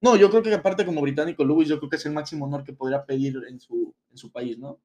No, 0.00 0.14
yo 0.14 0.30
creo 0.30 0.44
que 0.44 0.54
aparte 0.54 0.86
como 0.86 1.00
británico 1.02 1.44
Lewis, 1.44 1.68
yo 1.68 1.78
creo 1.78 1.90
que 1.90 1.96
es 1.96 2.06
el 2.06 2.12
máximo 2.12 2.44
honor 2.46 2.62
que 2.62 2.72
podría 2.72 3.04
pedir 3.04 3.34
en 3.48 3.58
su, 3.60 3.92
en 4.12 4.16
su 4.16 4.30
país, 4.30 4.56
¿no? 4.56 4.80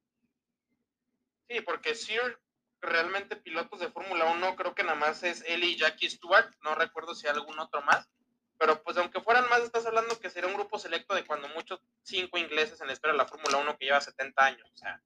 Sí, 1.47 1.61
porque 1.61 1.93
Sir, 1.93 2.39
realmente 2.81 3.35
pilotos 3.35 3.79
de 3.79 3.91
Fórmula 3.91 4.25
1, 4.31 4.55
creo 4.55 4.73
que 4.73 4.81
nada 4.83 4.95
más 4.95 5.21
es 5.21 5.43
él 5.47 5.63
y 5.63 5.77
Jackie 5.77 6.09
Stewart, 6.09 6.49
no 6.63 6.73
recuerdo 6.73 7.13
si 7.13 7.27
hay 7.27 7.33
algún 7.35 7.59
otro 7.59 7.83
más, 7.83 8.09
pero 8.63 8.81
pues 8.81 8.95
aunque 8.95 9.19
fueran 9.19 9.49
más, 9.49 9.59
estás 9.59 9.85
hablando 9.85 10.17
que 10.17 10.29
sería 10.29 10.47
un 10.47 10.55
grupo 10.55 10.79
selecto 10.79 11.13
de 11.13 11.25
cuando 11.25 11.49
muchos 11.49 11.81
cinco 12.03 12.37
ingleses 12.37 12.79
en 12.79 12.87
la 12.87 12.93
historia 12.93 13.11
de 13.11 13.17
la 13.17 13.27
Fórmula 13.27 13.57
1 13.57 13.77
que 13.77 13.87
lleva 13.87 13.99
70 13.99 14.41
años, 14.41 14.71
o 14.73 14.77
sea, 14.77 15.01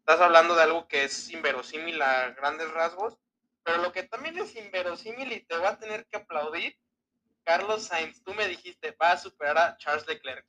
estás 0.00 0.20
hablando 0.20 0.56
de 0.56 0.64
algo 0.64 0.88
que 0.88 1.04
es 1.04 1.30
inverosímil 1.30 2.02
a 2.02 2.30
grandes 2.30 2.68
rasgos, 2.72 3.16
pero 3.62 3.80
lo 3.80 3.92
que 3.92 4.02
también 4.02 4.36
es 4.38 4.56
inverosímil 4.56 5.32
y 5.32 5.40
te 5.44 5.56
va 5.56 5.68
a 5.68 5.78
tener 5.78 6.04
que 6.06 6.16
aplaudir 6.16 6.76
Carlos 7.44 7.84
Sainz, 7.84 8.24
tú 8.24 8.34
me 8.34 8.48
dijiste, 8.48 8.96
va 9.00 9.12
a 9.12 9.18
superar 9.18 9.56
a 9.56 9.76
Charles 9.76 10.04
Leclerc. 10.08 10.44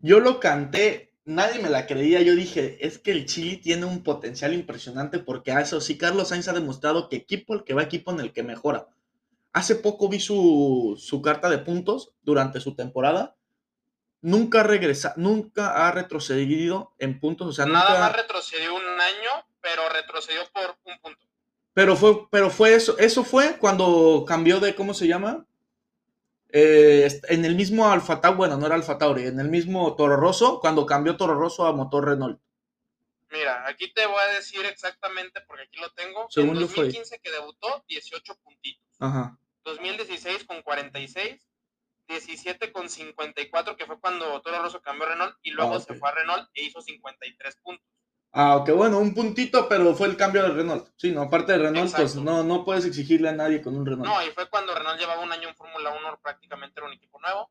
Yo 0.00 0.20
lo 0.20 0.40
canté, 0.40 1.12
nadie 1.26 1.60
me 1.60 1.68
la 1.68 1.86
creía. 1.86 2.22
Yo 2.22 2.34
dije, 2.34 2.78
es 2.86 2.98
que 2.98 3.10
el 3.10 3.26
Chile 3.26 3.58
tiene 3.58 3.84
un 3.84 4.02
potencial 4.02 4.54
impresionante 4.54 5.18
porque 5.18 5.52
a 5.52 5.60
eso 5.60 5.82
sí, 5.82 5.98
Carlos 5.98 6.28
Sainz 6.28 6.48
ha 6.48 6.54
demostrado 6.54 7.10
que 7.10 7.16
equipo 7.16 7.52
el 7.52 7.64
que 7.64 7.74
va 7.74 7.82
equipo 7.82 8.12
en 8.12 8.20
el 8.20 8.32
que 8.32 8.42
mejora. 8.42 8.88
Hace 9.56 9.74
poco 9.74 10.10
vi 10.10 10.20
su, 10.20 11.22
carta 11.24 11.48
de 11.48 11.56
puntos 11.56 12.12
durante 12.20 12.60
su 12.60 12.74
temporada. 12.74 13.36
Nunca 14.20 14.62
regresa, 14.62 15.14
nunca 15.16 15.88
ha 15.88 15.92
retrocedido 15.92 16.92
en 16.98 17.18
puntos. 17.18 17.48
O 17.48 17.52
sea, 17.54 17.64
Nada 17.64 17.98
más 17.98 18.14
retrocedió 18.14 18.74
un 18.74 18.82
año, 18.82 19.46
pero 19.62 19.88
retrocedió 19.88 20.42
por 20.52 20.76
un 20.84 20.98
punto. 20.98 21.26
Pero 21.72 21.96
fue, 21.96 22.28
pero 22.30 22.50
fue 22.50 22.74
eso, 22.74 22.98
eso 22.98 23.24
fue 23.24 23.56
cuando 23.56 24.26
cambió 24.28 24.60
de, 24.60 24.74
¿cómo 24.74 24.92
se 24.92 25.06
llama? 25.06 25.46
Eh, 26.50 27.08
en 27.30 27.46
el 27.46 27.54
mismo 27.54 27.90
Alfa 27.90 28.20
Tauri, 28.20 28.36
bueno, 28.36 28.58
no 28.58 28.66
era 28.66 28.74
Alfa 28.74 28.98
Tauri, 28.98 29.26
en 29.26 29.40
el 29.40 29.48
mismo 29.48 29.96
Toro 29.96 30.16
Rosso, 30.16 30.60
cuando 30.60 30.84
cambió 30.84 31.16
Toro 31.16 31.32
Rosso 31.32 31.64
a 31.64 31.72
motor 31.72 32.04
Renault. 32.04 32.38
Mira, 33.30 33.66
aquí 33.66 33.90
te 33.94 34.04
voy 34.04 34.20
a 34.20 34.34
decir 34.34 34.66
exactamente, 34.66 35.40
porque 35.48 35.62
aquí 35.62 35.80
lo 35.80 35.90
tengo. 35.92 36.28
en 36.36 36.60
2015 36.60 37.20
que 37.20 37.30
debutó, 37.30 37.82
18 37.88 38.34
puntitos. 38.44 38.84
Ajá. 38.98 39.38
2016 39.66 40.44
con 40.44 40.62
46, 40.62 41.46
17 42.08 42.72
con 42.72 42.88
54, 42.88 43.76
que 43.76 43.84
fue 43.84 44.00
cuando 44.00 44.40
Toro 44.40 44.62
Rosso 44.62 44.80
cambió 44.80 45.06
a 45.06 45.10
Renault, 45.10 45.36
y 45.42 45.50
luego 45.50 45.74
ah, 45.74 45.80
se 45.80 45.94
fue 45.94 46.08
a 46.08 46.12
Renault 46.12 46.48
e 46.54 46.64
hizo 46.64 46.80
53 46.80 47.56
puntos. 47.56 47.84
Ah, 48.32 48.56
ok, 48.56 48.70
bueno, 48.70 48.98
un 48.98 49.14
puntito, 49.14 49.68
pero 49.68 49.94
fue 49.94 50.08
el 50.08 50.16
cambio 50.16 50.42
de 50.42 50.50
Renault. 50.50 50.88
Sí, 50.96 51.10
no, 51.10 51.22
aparte 51.22 51.52
de 51.52 51.58
Renault, 51.58 51.94
pues 51.94 52.14
no, 52.14 52.44
no 52.44 52.64
puedes 52.64 52.84
exigirle 52.84 53.28
a 53.28 53.32
nadie 53.32 53.60
con 53.60 53.76
un 53.76 53.84
Renault. 53.84 54.06
No, 54.06 54.24
y 54.24 54.30
fue 54.30 54.48
cuando 54.48 54.74
Renault 54.74 55.00
llevaba 55.00 55.22
un 55.22 55.32
año 55.32 55.48
en 55.48 55.56
Fórmula 55.56 55.90
1, 55.90 56.20
prácticamente 56.22 56.78
era 56.78 56.86
un 56.86 56.92
equipo 56.92 57.18
nuevo. 57.20 57.50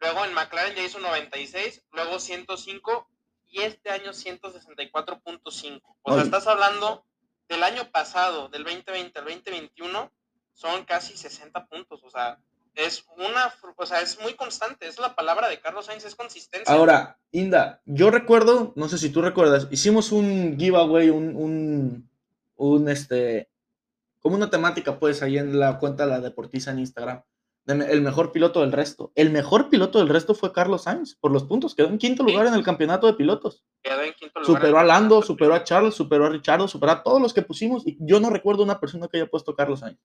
Luego 0.00 0.24
en 0.24 0.34
McLaren 0.34 0.74
ya 0.74 0.82
hizo 0.82 0.98
96, 0.98 1.84
luego 1.92 2.18
105 2.18 3.08
y 3.48 3.62
este 3.62 3.90
año 3.90 4.12
164.5. 4.12 5.80
O 6.02 6.14
sea, 6.14 6.22
estás 6.22 6.46
hablando 6.46 7.04
del 7.48 7.62
año 7.62 7.90
pasado, 7.90 8.48
del 8.48 8.64
2020 8.64 9.18
al 9.18 9.24
2021, 9.24 10.12
son 10.56 10.84
casi 10.84 11.16
60 11.16 11.66
puntos. 11.66 12.02
O 12.02 12.10
sea, 12.10 12.38
es 12.74 13.04
una, 13.16 13.52
o 13.76 13.86
sea, 13.86 14.00
es 14.00 14.20
muy 14.20 14.34
constante, 14.34 14.88
es 14.88 14.98
la 14.98 15.14
palabra 15.14 15.48
de 15.48 15.60
Carlos 15.60 15.86
Sainz, 15.86 16.04
es 16.04 16.14
consistencia. 16.14 16.74
Ahora, 16.74 17.18
Inda, 17.30 17.80
yo 17.86 18.10
recuerdo, 18.10 18.72
no 18.74 18.88
sé 18.88 18.98
si 18.98 19.10
tú 19.10 19.22
recuerdas, 19.22 19.68
hicimos 19.70 20.12
un 20.12 20.56
giveaway, 20.58 21.10
un, 21.10 21.36
un, 21.36 22.10
un 22.56 22.88
este, 22.88 23.48
como 24.20 24.36
una 24.36 24.50
temática, 24.50 24.98
pues, 24.98 25.22
ahí 25.22 25.38
en 25.38 25.58
la 25.58 25.78
cuenta 25.78 26.04
de 26.04 26.10
la 26.10 26.20
Deportiza 26.20 26.70
en 26.70 26.80
Instagram, 26.80 27.22
el 27.66 28.00
mejor 28.00 28.30
piloto 28.30 28.60
del 28.60 28.72
resto. 28.72 29.10
El 29.14 29.30
mejor 29.30 29.68
piloto 29.68 29.98
del 29.98 30.08
resto 30.08 30.34
fue 30.34 30.52
Carlos 30.52 30.84
Sainz, 30.84 31.16
por 31.16 31.32
los 31.32 31.44
puntos, 31.44 31.74
quedó 31.74 31.88
en 31.88 31.98
quinto 31.98 32.22
lugar 32.22 32.46
en 32.46 32.54
el 32.54 32.62
campeonato 32.62 33.06
de 33.06 33.14
pilotos. 33.14 33.64
Quedó 33.82 34.02
en 34.02 34.12
quinto 34.12 34.40
lugar. 34.40 34.56
Superó 34.56 34.78
a 34.78 34.84
Lando, 34.84 35.22
superó 35.22 35.54
a 35.54 35.64
Charles, 35.64 35.94
superó 35.94 36.26
a 36.26 36.28
Richardo, 36.28 36.68
superó 36.68 36.92
a 36.92 37.02
todos 37.02 37.20
los 37.20 37.32
que 37.32 37.42
pusimos, 37.42 37.86
y 37.86 37.96
yo 38.00 38.20
no 38.20 38.30
recuerdo 38.30 38.62
una 38.62 38.78
persona 38.78 39.08
que 39.08 39.16
haya 39.16 39.26
puesto 39.30 39.56
Carlos 39.56 39.80
Sainz. 39.80 39.98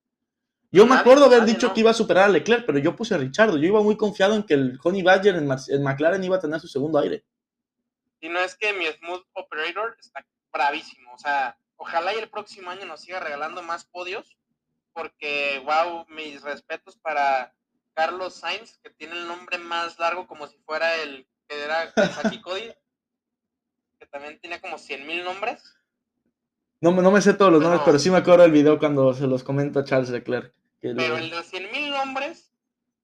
Yo 0.73 0.85
me 0.85 0.95
acuerdo 0.95 1.25
haber 1.25 1.43
dicho 1.43 1.73
que 1.73 1.81
iba 1.81 1.91
a 1.91 1.93
superar 1.93 2.25
a 2.25 2.29
Leclerc, 2.29 2.65
pero 2.65 2.79
yo 2.79 2.95
puse 2.95 3.13
a 3.13 3.17
Richardo. 3.17 3.57
Yo 3.57 3.67
iba 3.67 3.81
muy 3.81 3.97
confiado 3.97 4.35
en 4.35 4.43
que 4.43 4.53
el 4.53 4.79
Honey 4.81 5.03
Badger 5.03 5.35
en, 5.35 5.83
McLaren 5.83 6.23
iba 6.23 6.37
a 6.37 6.39
tener 6.39 6.61
su 6.61 6.69
segundo 6.69 6.97
aire. 6.99 7.25
Y 8.21 8.29
no 8.29 8.39
es 8.39 8.55
que 8.55 8.71
mi 8.71 8.85
Smooth 8.85 9.25
Operator 9.33 9.97
está 9.99 10.25
bravísimo. 10.53 11.13
O 11.13 11.17
sea, 11.17 11.57
ojalá 11.75 12.15
y 12.15 12.19
el 12.19 12.29
próximo 12.29 12.69
año 12.69 12.85
nos 12.85 13.01
siga 13.01 13.19
regalando 13.19 13.61
más 13.61 13.83
podios. 13.83 14.37
Porque, 14.93 15.61
wow, 15.65 16.05
mis 16.07 16.41
respetos 16.41 16.97
para 16.97 17.53
Carlos 17.93 18.35
Sainz, 18.35 18.77
que 18.81 18.91
tiene 18.91 19.15
el 19.15 19.27
nombre 19.27 19.57
más 19.57 19.99
largo 19.99 20.25
como 20.25 20.47
si 20.47 20.57
fuera 20.59 20.95
el 21.03 21.27
que 21.49 21.61
era 21.61 21.91
Saki 21.91 22.39
Cody, 22.41 22.71
que 23.99 24.05
también 24.05 24.39
tenía 24.39 24.61
como 24.61 24.77
100 24.77 25.05
mil 25.05 25.25
nombres. 25.25 25.61
No, 26.79 26.91
no 26.91 27.11
me 27.11 27.21
sé 27.21 27.33
todos 27.33 27.51
los 27.51 27.61
nombres, 27.61 27.81
pero 27.85 27.99
sí 27.99 28.09
me 28.09 28.17
acuerdo 28.17 28.43
del 28.43 28.51
video 28.53 28.79
cuando 28.79 29.13
se 29.13 29.27
los 29.27 29.43
comenta 29.43 29.83
Charles 29.83 30.09
Leclerc. 30.09 30.61
Pero 30.81 31.17
el 31.17 31.29
de 31.29 31.43
100 31.43 31.71
mil 31.71 31.91
nombres, 31.91 32.51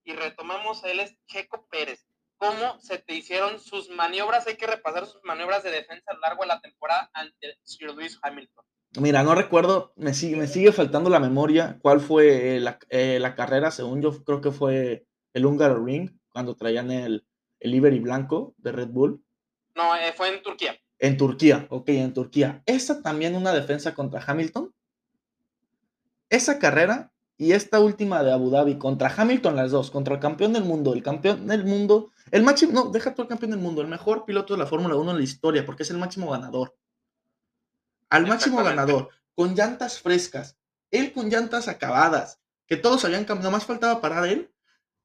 y 0.04 0.12
retomamos 0.12 0.82
él, 0.84 1.00
es 1.00 1.16
Checo 1.26 1.66
Pérez. 1.70 2.04
¿Cómo 2.36 2.78
se 2.80 2.98
te 2.98 3.14
hicieron 3.14 3.58
sus 3.58 3.90
maniobras? 3.90 4.46
Hay 4.46 4.56
que 4.56 4.66
repasar 4.66 5.06
sus 5.06 5.22
maniobras 5.24 5.62
de 5.62 5.70
defensa 5.70 6.10
a 6.10 6.14
lo 6.14 6.20
largo 6.20 6.42
de 6.42 6.48
la 6.48 6.60
temporada 6.60 7.10
ante 7.12 7.58
Sir 7.64 7.92
Lewis 7.92 8.18
Hamilton. 8.22 8.64
Mira, 9.00 9.22
no 9.22 9.34
recuerdo, 9.34 9.92
me 9.96 10.14
sigue, 10.14 10.36
me 10.36 10.46
sigue 10.46 10.72
faltando 10.72 11.10
la 11.10 11.20
memoria 11.20 11.78
cuál 11.82 12.00
fue 12.00 12.56
eh, 12.56 12.76
eh, 12.88 13.18
la, 13.20 13.34
carrera, 13.34 13.70
según 13.70 14.00
yo 14.00 14.24
creo 14.24 14.40
que 14.40 14.50
fue 14.50 15.04
el 15.34 15.46
Húngaro 15.46 15.84
Ring, 15.84 16.10
cuando 16.30 16.56
traían 16.56 16.90
el, 16.90 17.26
el 17.60 17.74
Ibery 17.74 18.00
blanco 18.00 18.54
de 18.56 18.72
Red 18.72 18.88
Bull. 18.88 19.22
No, 19.74 19.94
eh, 19.94 20.12
fue 20.16 20.34
en 20.34 20.42
Turquía. 20.42 20.78
En 20.98 21.16
Turquía, 21.16 21.66
ok, 21.70 21.88
en 21.90 22.14
Turquía. 22.14 22.62
¿Esa 22.66 23.02
también 23.02 23.36
una 23.36 23.52
defensa 23.52 23.94
contra 23.94 24.24
Hamilton? 24.26 24.74
Esa 26.30 26.58
carrera 26.58 27.12
y 27.38 27.52
esta 27.52 27.78
última 27.78 28.24
de 28.24 28.32
Abu 28.32 28.50
Dhabi 28.50 28.78
contra 28.78 29.14
Hamilton, 29.16 29.54
las 29.54 29.70
dos, 29.70 29.92
contra 29.92 30.14
el 30.14 30.20
campeón 30.20 30.52
del 30.52 30.64
mundo, 30.64 30.92
el 30.92 31.04
campeón 31.04 31.46
del 31.46 31.64
mundo, 31.64 32.10
el 32.32 32.42
máximo, 32.42 32.72
no, 32.72 32.90
deja 32.90 33.14
tú 33.14 33.22
el 33.22 33.28
campeón 33.28 33.52
del 33.52 33.60
mundo, 33.60 33.80
el 33.80 33.86
mejor 33.86 34.24
piloto 34.24 34.54
de 34.54 34.58
la 34.58 34.66
Fórmula 34.66 34.96
1 34.96 35.12
en 35.12 35.16
la 35.16 35.22
historia, 35.22 35.64
porque 35.64 35.84
es 35.84 35.90
el 35.90 35.98
máximo 35.98 36.30
ganador. 36.30 36.76
Al 38.10 38.26
máximo 38.26 38.62
ganador, 38.64 39.10
con 39.36 39.54
llantas 39.54 40.00
frescas, 40.00 40.58
él 40.90 41.12
con 41.12 41.30
llantas 41.30 41.68
acabadas, 41.68 42.40
que 42.66 42.76
todos 42.76 43.04
habían 43.04 43.24
cambiado, 43.24 43.52
más 43.52 43.64
faltaba 43.64 44.00
parar 44.00 44.26
él, 44.26 44.52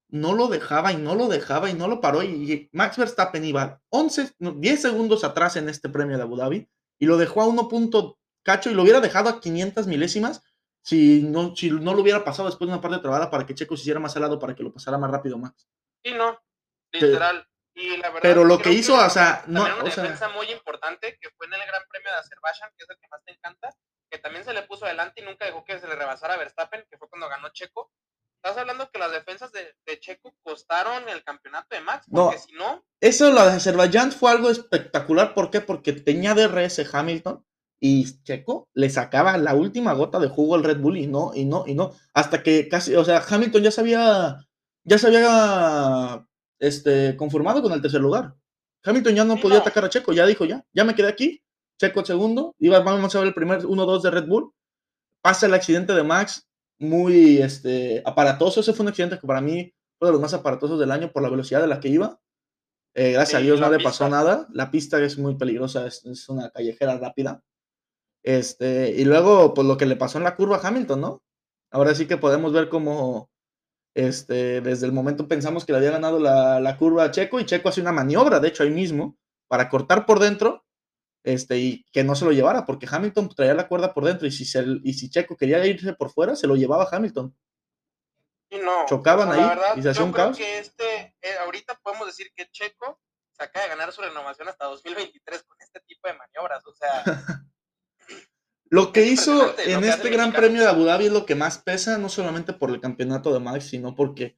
no 0.10 0.34
lo 0.34 0.48
dejaba 0.48 0.92
y 0.92 0.98
no 0.98 1.14
lo 1.14 1.28
dejaba 1.28 1.70
y 1.70 1.76
no 1.76 1.88
lo 1.88 2.02
paró. 2.02 2.24
Y 2.24 2.70
Max 2.72 2.98
Verstappen 2.98 3.46
iba 3.46 3.82
11, 3.90 4.36
10 4.40 4.82
segundos 4.82 5.24
atrás 5.24 5.56
en 5.56 5.70
este 5.70 5.90
premio 5.90 6.18
de 6.18 6.24
Abu 6.24 6.36
Dhabi 6.36 6.68
y 7.00 7.06
lo 7.06 7.18
dejó 7.18 7.42
a 7.42 7.48
1 7.48 7.68
punto 7.68 8.18
cacho 8.44 8.70
y 8.70 8.74
lo 8.74 8.84
hubiera 8.84 9.02
dejado 9.02 9.30
a 9.30 9.40
500 9.40 9.88
milésimas 9.88 10.42
si 10.84 11.24
no, 11.24 11.56
si 11.56 11.72
no 11.72 11.94
lo 11.94 12.02
hubiera 12.02 12.24
pasado 12.24 12.50
después 12.50 12.68
de 12.68 12.74
una 12.74 12.82
parte 12.82 13.00
trabada 13.00 13.30
para 13.32 13.46
que 13.46 13.56
Checo 13.56 13.76
se 13.78 13.84
hiciera 13.84 14.02
más 14.02 14.16
al 14.16 14.24
lado 14.24 14.38
para 14.38 14.54
que 14.54 14.64
lo 14.64 14.74
pasara 14.74 14.98
más 14.98 15.10
rápido 15.10 15.38
Max. 15.38 15.68
Sí, 16.04 16.14
no, 16.14 16.38
literal. 16.92 17.48
Y 17.74 17.98
la 17.98 18.10
verdad, 18.10 18.22
pero 18.22 18.44
lo 18.44 18.60
que 18.60 18.72
hizo, 18.72 18.94
o 18.94 19.10
sea, 19.10 19.44
no. 19.48 19.64
Una 19.64 19.84
defensa 19.84 20.30
muy 20.30 20.52
importante 20.52 21.18
que 21.20 21.30
fue 21.32 21.48
en 21.48 21.54
el 21.54 21.66
Gran 21.66 21.82
Premio 21.90 22.12
de 22.12 22.18
Azerbaiyán, 22.18 22.70
que 22.78 22.84
es 22.84 22.90
el 22.90 22.98
que 23.00 23.08
más 23.08 23.24
te 23.24 23.32
encanta, 23.32 23.70
que 24.12 24.20
también 24.20 24.44
se 24.44 24.54
le 24.54 24.64
puso 24.64 24.86
adelante 24.86 25.22
y 25.22 25.26
nunca 25.26 25.46
dejó 25.46 25.64
que 25.64 25.80
se 25.80 25.88
le 25.88 25.96
rebasara 25.96 26.36
a 26.36 26.38
Verstappen, 26.38 26.86
que 26.92 26.98
fue 26.98 27.10
cuando 27.10 27.30
ganó 27.30 27.50
Checo. 27.50 27.90
Estás 28.44 28.58
hablando 28.58 28.92
que 28.92 29.00
las 29.00 29.12
defensas 29.12 29.52
de, 29.54 30.00
Checo 30.02 30.36
costaron 30.44 31.08
el 31.08 31.24
campeonato 31.24 31.68
de 31.72 31.82
Max, 31.82 32.06
porque 32.12 32.38
si 32.40 32.52
no. 32.52 32.86
Eso, 33.00 33.32
la 33.32 33.46
de 33.46 33.54
Azerbaiyán 33.54 34.12
fue 34.12 34.32
algo 34.32 34.50
espectacular. 34.50 35.34
¿Por 35.34 35.50
qué? 35.50 35.62
Porque 35.62 35.94
tenía 35.94 36.34
DRS 36.34 36.94
Hamilton 36.94 37.44
y 37.86 38.06
Checo 38.24 38.70
le 38.74 38.90
sacaba 38.90 39.38
la 39.38 39.56
última 39.56 39.92
gota 39.92 40.18
de 40.18 40.30
jugo 40.30 40.56
al 40.56 40.64
Red 40.64 40.80
Bull 40.80 40.98
y 40.98 41.06
no, 41.06 41.34
y 41.36 41.44
no, 41.44 41.66
y 41.68 41.76
no. 41.76 41.92
Hasta 42.14 42.42
que 42.42 42.70
casi, 42.70 42.96
o 42.96 43.04
sea, 43.04 43.22
Hamilton 43.28 43.62
ya 43.62 43.72
se 43.72 43.82
había, 43.82 44.38
ya 44.86 44.98
se 44.98 45.08
había 45.08 46.26
este, 46.60 47.18
conformado 47.18 47.62
con 47.62 47.74
el 47.74 47.82
tercer 47.82 48.00
lugar. 48.00 48.36
Hamilton 48.86 49.16
ya 49.16 49.26
no 49.26 49.36
podía 49.36 49.58
atacar 49.58 49.84
a 49.84 49.90
Checo, 49.90 50.14
ya 50.14 50.26
dijo, 50.26 50.46
ya, 50.46 50.66
ya 50.72 50.86
me 50.86 50.96
quedé 50.96 51.10
aquí. 51.10 51.44
Checo 51.78 52.00
el 52.00 52.06
segundo, 52.06 52.56
iba, 52.58 52.80
vamos 52.80 53.14
a 53.14 53.20
ver 53.20 53.28
el 53.28 53.34
primer 53.34 53.64
1-2 53.64 54.02
de 54.02 54.12
Red 54.12 54.28
Bull. 54.28 54.54
Pasa 55.22 55.48
el 55.48 55.54
accidente 55.54 55.92
de 55.92 56.04
Max, 56.04 56.48
muy 56.80 57.40
este, 57.40 58.02
aparatoso. 58.06 58.62
Ese 58.62 58.72
fue 58.72 58.86
un 58.86 58.90
accidente 58.92 59.20
que 59.20 59.28
para 59.28 59.42
mí 59.42 59.74
fue 60.00 60.08
de 60.08 60.14
los 60.14 60.22
más 60.22 60.34
aparatosos 60.34 60.80
del 60.80 60.92
año 60.92 61.12
por 61.12 61.22
la 61.22 61.30
velocidad 61.30 61.60
de 61.60 61.68
la 61.68 61.82
que 61.82 61.90
iba. 61.90 62.18
Eh, 62.94 63.12
gracias 63.12 63.42
a 63.42 63.44
Dios 63.44 63.60
no 63.60 63.70
le 63.70 63.84
pasó 63.84 64.08
nada. 64.08 64.48
La 64.54 64.72
pista 64.72 65.04
es 65.04 65.18
muy 65.18 65.36
peligrosa, 65.36 65.86
es, 65.86 66.30
una 66.30 66.50
callejera 66.50 66.98
rápida. 66.98 67.44
Este, 68.24 68.92
y 68.92 69.06
luego, 69.06 69.54
pues 69.54 69.68
lo 69.68 69.78
que 69.78 69.86
le 69.86 69.96
pasó 69.96 70.18
en 70.18 70.24
la 70.24 70.36
curva 70.36 70.58
a 70.58 70.68
Hamilton, 70.68 71.02
¿no? 71.02 71.24
Ahora 71.72 71.94
sí 71.94 72.08
que 72.08 72.18
podemos 72.18 72.54
ver 72.54 72.70
cómo 72.70 73.30
este, 73.94 74.62
desde 74.62 74.86
el 74.86 74.92
momento 74.92 75.28
pensamos 75.28 75.66
que 75.66 75.74
le 75.74 75.80
había 75.80 75.92
ganado 75.92 76.20
la, 76.20 76.60
la 76.60 76.78
curva 76.78 77.04
a 77.06 77.12
Checo 77.12 77.40
y 77.40 77.46
Checo 77.46 77.70
hace 77.70 77.82
una 77.82 77.92
maniobra, 77.92 78.40
de 78.40 78.48
hecho 78.48 78.64
ahí 78.64 78.72
mismo, 78.72 79.18
para 79.48 79.70
cortar 79.70 80.06
por 80.06 80.20
dentro 80.20 80.64
este, 81.24 81.58
y 81.58 81.86
que 81.92 82.04
no 82.04 82.16
se 82.16 82.26
lo 82.26 82.32
llevara, 82.32 82.66
porque 82.66 82.88
Hamilton 82.90 83.30
traía 83.30 83.54
la 83.54 83.68
cuerda 83.68 83.94
por 83.94 84.06
dentro 84.06 84.28
y 84.28 84.32
si, 84.32 84.44
y 84.84 84.94
si 84.94 85.10
Checo 85.10 85.38
quería 85.38 85.66
irse 85.66 85.94
por 85.94 86.12
fuera, 86.12 86.36
se 86.36 86.48
lo 86.48 86.56
llevaba 86.56 86.88
Hamilton. 86.92 87.36
no. 88.52 88.86
Chocaban 88.88 89.32
ahí 89.32 89.40
verdad, 89.40 89.78
y 89.78 89.82
se 89.82 89.90
hacía 89.90 90.04
un 90.04 90.12
creo 90.12 90.26
caos. 90.26 90.38
que 90.38 90.60
este, 90.60 91.16
eh, 91.22 91.38
ahorita 91.44 91.80
podemos 91.82 92.08
decir 92.08 92.32
que 92.36 92.50
Checo 92.52 93.00
se 93.32 93.44
acaba 93.44 93.64
de 93.64 93.70
ganar 93.70 93.92
su 93.92 94.02
renovación 94.02 94.48
hasta 94.50 94.66
2023 94.66 95.44
con 95.44 95.58
este 95.62 95.80
tipo 95.82 96.08
de 96.08 96.16
maniobras. 96.16 96.66
O 96.68 96.74
sea, 96.74 97.04
Lo 98.74 98.92
que 98.92 99.04
hizo 99.04 99.56
en 99.60 99.84
este 99.84 100.08
el 100.08 100.14
Gran 100.16 100.30
mexicano. 100.30 100.34
Premio 100.34 100.64
de 100.64 100.68
Abu 100.68 100.86
Dhabi 100.86 101.06
es 101.06 101.12
lo 101.12 101.28
que 101.28 101.36
más 101.36 101.60
pesa, 101.60 102.00
no 102.00 102.10
solamente 102.10 102.54
por 102.54 102.72
el 102.72 102.82
campeonato 102.82 103.32
de 103.32 103.40
Max, 103.40 103.68
sino 103.68 103.94
porque 103.94 104.36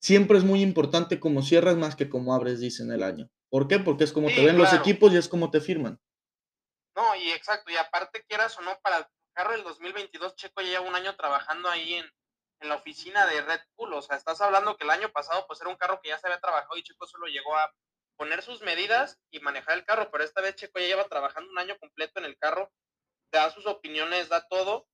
siempre 0.00 0.38
es 0.38 0.42
muy 0.42 0.60
importante 0.60 1.20
cómo 1.20 1.40
cierras 1.40 1.76
más 1.76 1.94
que 1.94 2.08
cómo 2.08 2.34
abres, 2.34 2.58
dicen 2.58 2.90
el 2.90 3.04
año. 3.04 3.30
¿Por 3.48 3.68
qué? 3.68 3.78
Porque 3.78 4.02
es 4.02 4.12
como 4.12 4.26
te 4.26 4.44
ven 4.44 4.58
los 4.58 4.72
equipos 4.72 5.12
y 5.12 5.18
es 5.18 5.28
como 5.28 5.52
te 5.52 5.60
firman. 5.60 6.00
no, 6.96 7.14
y 7.14 7.30
exacto, 7.30 7.70
y 7.70 7.76
aparte 7.76 8.24
quieras 8.26 8.58
o 8.58 8.62
no, 8.62 8.76
para 8.82 8.96
el 8.98 9.06
carro 9.34 9.52
del 9.52 9.62
2022, 9.62 10.34
Checo 10.34 10.62
ya 10.62 10.68
lleva 10.68 10.88
un 10.88 10.96
año 10.96 11.14
trabajando 11.14 11.68
ahí 11.68 11.94
en, 11.94 12.06
en 12.62 12.68
la 12.68 12.74
oficina 12.74 13.24
de 13.26 13.40
Red 13.42 13.60
Bull. 13.76 13.94
O 13.94 14.02
sea, 14.02 14.16
estás 14.16 14.40
hablando 14.40 14.76
que 14.76 14.82
el 14.82 14.90
año 14.90 15.12
pasado 15.12 15.46
pues 15.46 15.60
era 15.60 15.70
un 15.70 15.76
carro 15.76 16.00
que 16.02 16.08
ya 16.08 16.18
se 16.18 16.26
había 16.26 16.40
trabajado 16.40 16.76
y 16.76 16.82
Checo 16.82 17.06
solo 17.06 17.28
llegó 17.28 17.54
a 17.54 17.72
poner 18.16 18.42
sus 18.42 18.62
medidas 18.62 19.20
y 19.30 19.38
manejar 19.38 19.78
el 19.78 19.84
carro, 19.84 20.10
pero 20.10 20.24
esta 20.24 20.40
vez 20.40 20.56
Checo 20.56 20.80
ya 20.80 20.86
lleva 20.86 21.04
trabajando 21.04 21.52
un 21.52 21.58
año 21.60 21.78
completo 21.78 22.18
en 22.18 22.24
el 22.24 22.36
carro, 22.36 22.72
da 23.30 23.50
sus 23.50 23.66
opiniones, 23.66 24.28
da 24.28 24.46
todo. 24.48 24.88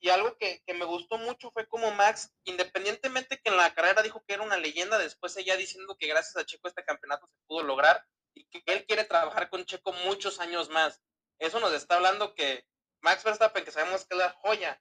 Y 0.00 0.10
algo 0.10 0.36
que, 0.36 0.62
que 0.66 0.74
me 0.74 0.84
gustó 0.84 1.16
mucho 1.16 1.50
fue 1.52 1.66
como 1.66 1.90
Max, 1.92 2.30
independientemente 2.44 3.40
que 3.40 3.50
en 3.50 3.56
la 3.56 3.72
carrera 3.72 4.02
dijo 4.02 4.22
que 4.26 4.34
era 4.34 4.42
una 4.42 4.58
leyenda, 4.58 4.98
después 4.98 5.36
ella 5.36 5.56
diciendo 5.56 5.96
que 5.98 6.06
gracias 6.06 6.36
a 6.36 6.44
Checo 6.44 6.68
este 6.68 6.84
campeonato 6.84 7.26
se 7.26 7.46
pudo 7.46 7.62
lograr 7.62 8.04
y 8.34 8.44
que 8.44 8.62
él 8.66 8.84
quiere 8.86 9.04
trabajar 9.04 9.48
con 9.48 9.64
Checo 9.64 9.92
muchos 10.04 10.40
años 10.40 10.68
más. 10.68 11.00
Eso 11.38 11.60
nos 11.60 11.72
está 11.72 11.96
hablando 11.96 12.34
que 12.34 12.66
Max 13.00 13.24
Verstappen, 13.24 13.64
que 13.64 13.70
sabemos 13.70 14.04
que 14.04 14.14
es 14.14 14.18
la 14.18 14.30
joya 14.30 14.80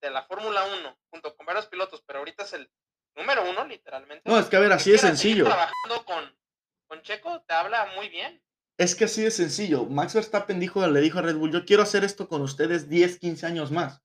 de 0.00 0.10
la 0.10 0.24
Fórmula 0.24 0.64
1, 0.64 0.98
junto 1.10 1.36
con 1.36 1.46
varios 1.46 1.66
pilotos, 1.66 2.02
pero 2.06 2.20
ahorita 2.20 2.44
es 2.44 2.52
el 2.52 2.70
número 3.14 3.48
uno, 3.48 3.64
literalmente. 3.64 4.28
No, 4.28 4.38
es 4.38 4.46
que 4.46 4.56
a 4.56 4.60
ver, 4.60 4.72
así 4.72 4.84
seguir 4.84 5.00
sencillo. 5.00 5.44
Trabajando 5.44 6.04
con, 6.04 6.38
con 6.86 7.02
Checo 7.02 7.42
te 7.42 7.54
habla 7.54 7.86
muy 7.96 8.08
bien. 8.08 8.42
Es 8.76 8.94
que 8.94 9.04
así 9.04 9.22
de 9.22 9.30
sencillo. 9.30 9.86
Max 9.86 10.14
Verstappen 10.14 10.58
dijo, 10.58 10.86
le 10.86 11.00
dijo 11.00 11.18
a 11.18 11.22
Red 11.22 11.36
Bull, 11.36 11.52
yo 11.52 11.64
quiero 11.64 11.82
hacer 11.82 12.04
esto 12.04 12.28
con 12.28 12.42
ustedes 12.42 12.88
10, 12.88 13.18
15 13.18 13.46
años 13.46 13.70
más. 13.70 14.02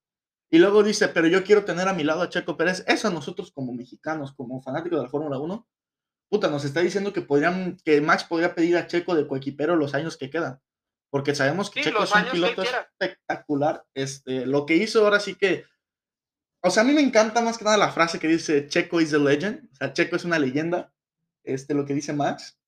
Y 0.52 0.58
luego 0.60 0.84
dice, 0.84 1.08
pero 1.10 1.28
yo 1.28 1.44
quiero 1.44 1.66
tener 1.66 1.88
a 1.88 1.94
mi 1.94 2.04
lado 2.04 2.22
a 2.22 2.30
Checo 2.30 2.58
Pérez. 2.58 2.84
Eso 2.88 3.08
a 3.08 3.12
nosotros 3.12 3.52
como 3.52 3.74
mexicanos, 3.74 4.34
como 4.34 4.62
fanáticos 4.62 5.00
de 5.00 5.04
la 5.04 5.10
Fórmula 5.10 5.38
1, 5.40 5.68
puta, 6.30 6.50
nos 6.50 6.66
está 6.66 6.82
diciendo 6.82 7.14
que 7.14 7.22
podrían, 7.22 7.78
que 7.84 8.02
Max 8.02 8.24
podría 8.24 8.56
pedir 8.56 8.78
a 8.78 8.88
Checo 8.88 9.16
de 9.16 9.28
coequipero 9.28 9.76
los 9.76 9.94
años 9.94 10.18
que 10.18 10.30
quedan. 10.30 10.60
Porque 11.12 11.34
sabemos 11.34 11.70
que 11.70 11.84
Sí, 11.84 11.90
Checo 11.90 12.04
es 12.04 12.14
un 12.14 12.26
piloto 12.32 12.64
espectacular. 12.64 13.86
Este, 13.96 14.46
lo 14.46 14.66
que 14.66 14.76
hizo 14.76 15.04
ahora 15.04 15.20
sí 15.20 15.36
que. 15.36 15.66
O 16.62 16.70
sea, 16.70 16.84
a 16.84 16.86
mí 16.86 16.94
me 16.94 17.02
encanta 17.02 17.42
más 17.42 17.58
que 17.58 17.64
nada 17.64 17.78
la 17.78 17.92
frase 17.92 18.20
que 18.20 18.28
dice 18.28 18.68
Checo 18.68 19.02
is 19.02 19.14
a 19.14 19.18
legend. 19.18 19.70
O 19.72 19.76
sea, 19.76 19.94
Checo 19.94 20.16
es 20.16 20.26
una 20.26 20.38
leyenda. 20.38 20.94
Este, 21.44 21.74
lo 21.74 21.86
que 21.86 21.96
dice 21.96 22.14
Max. 22.14 22.59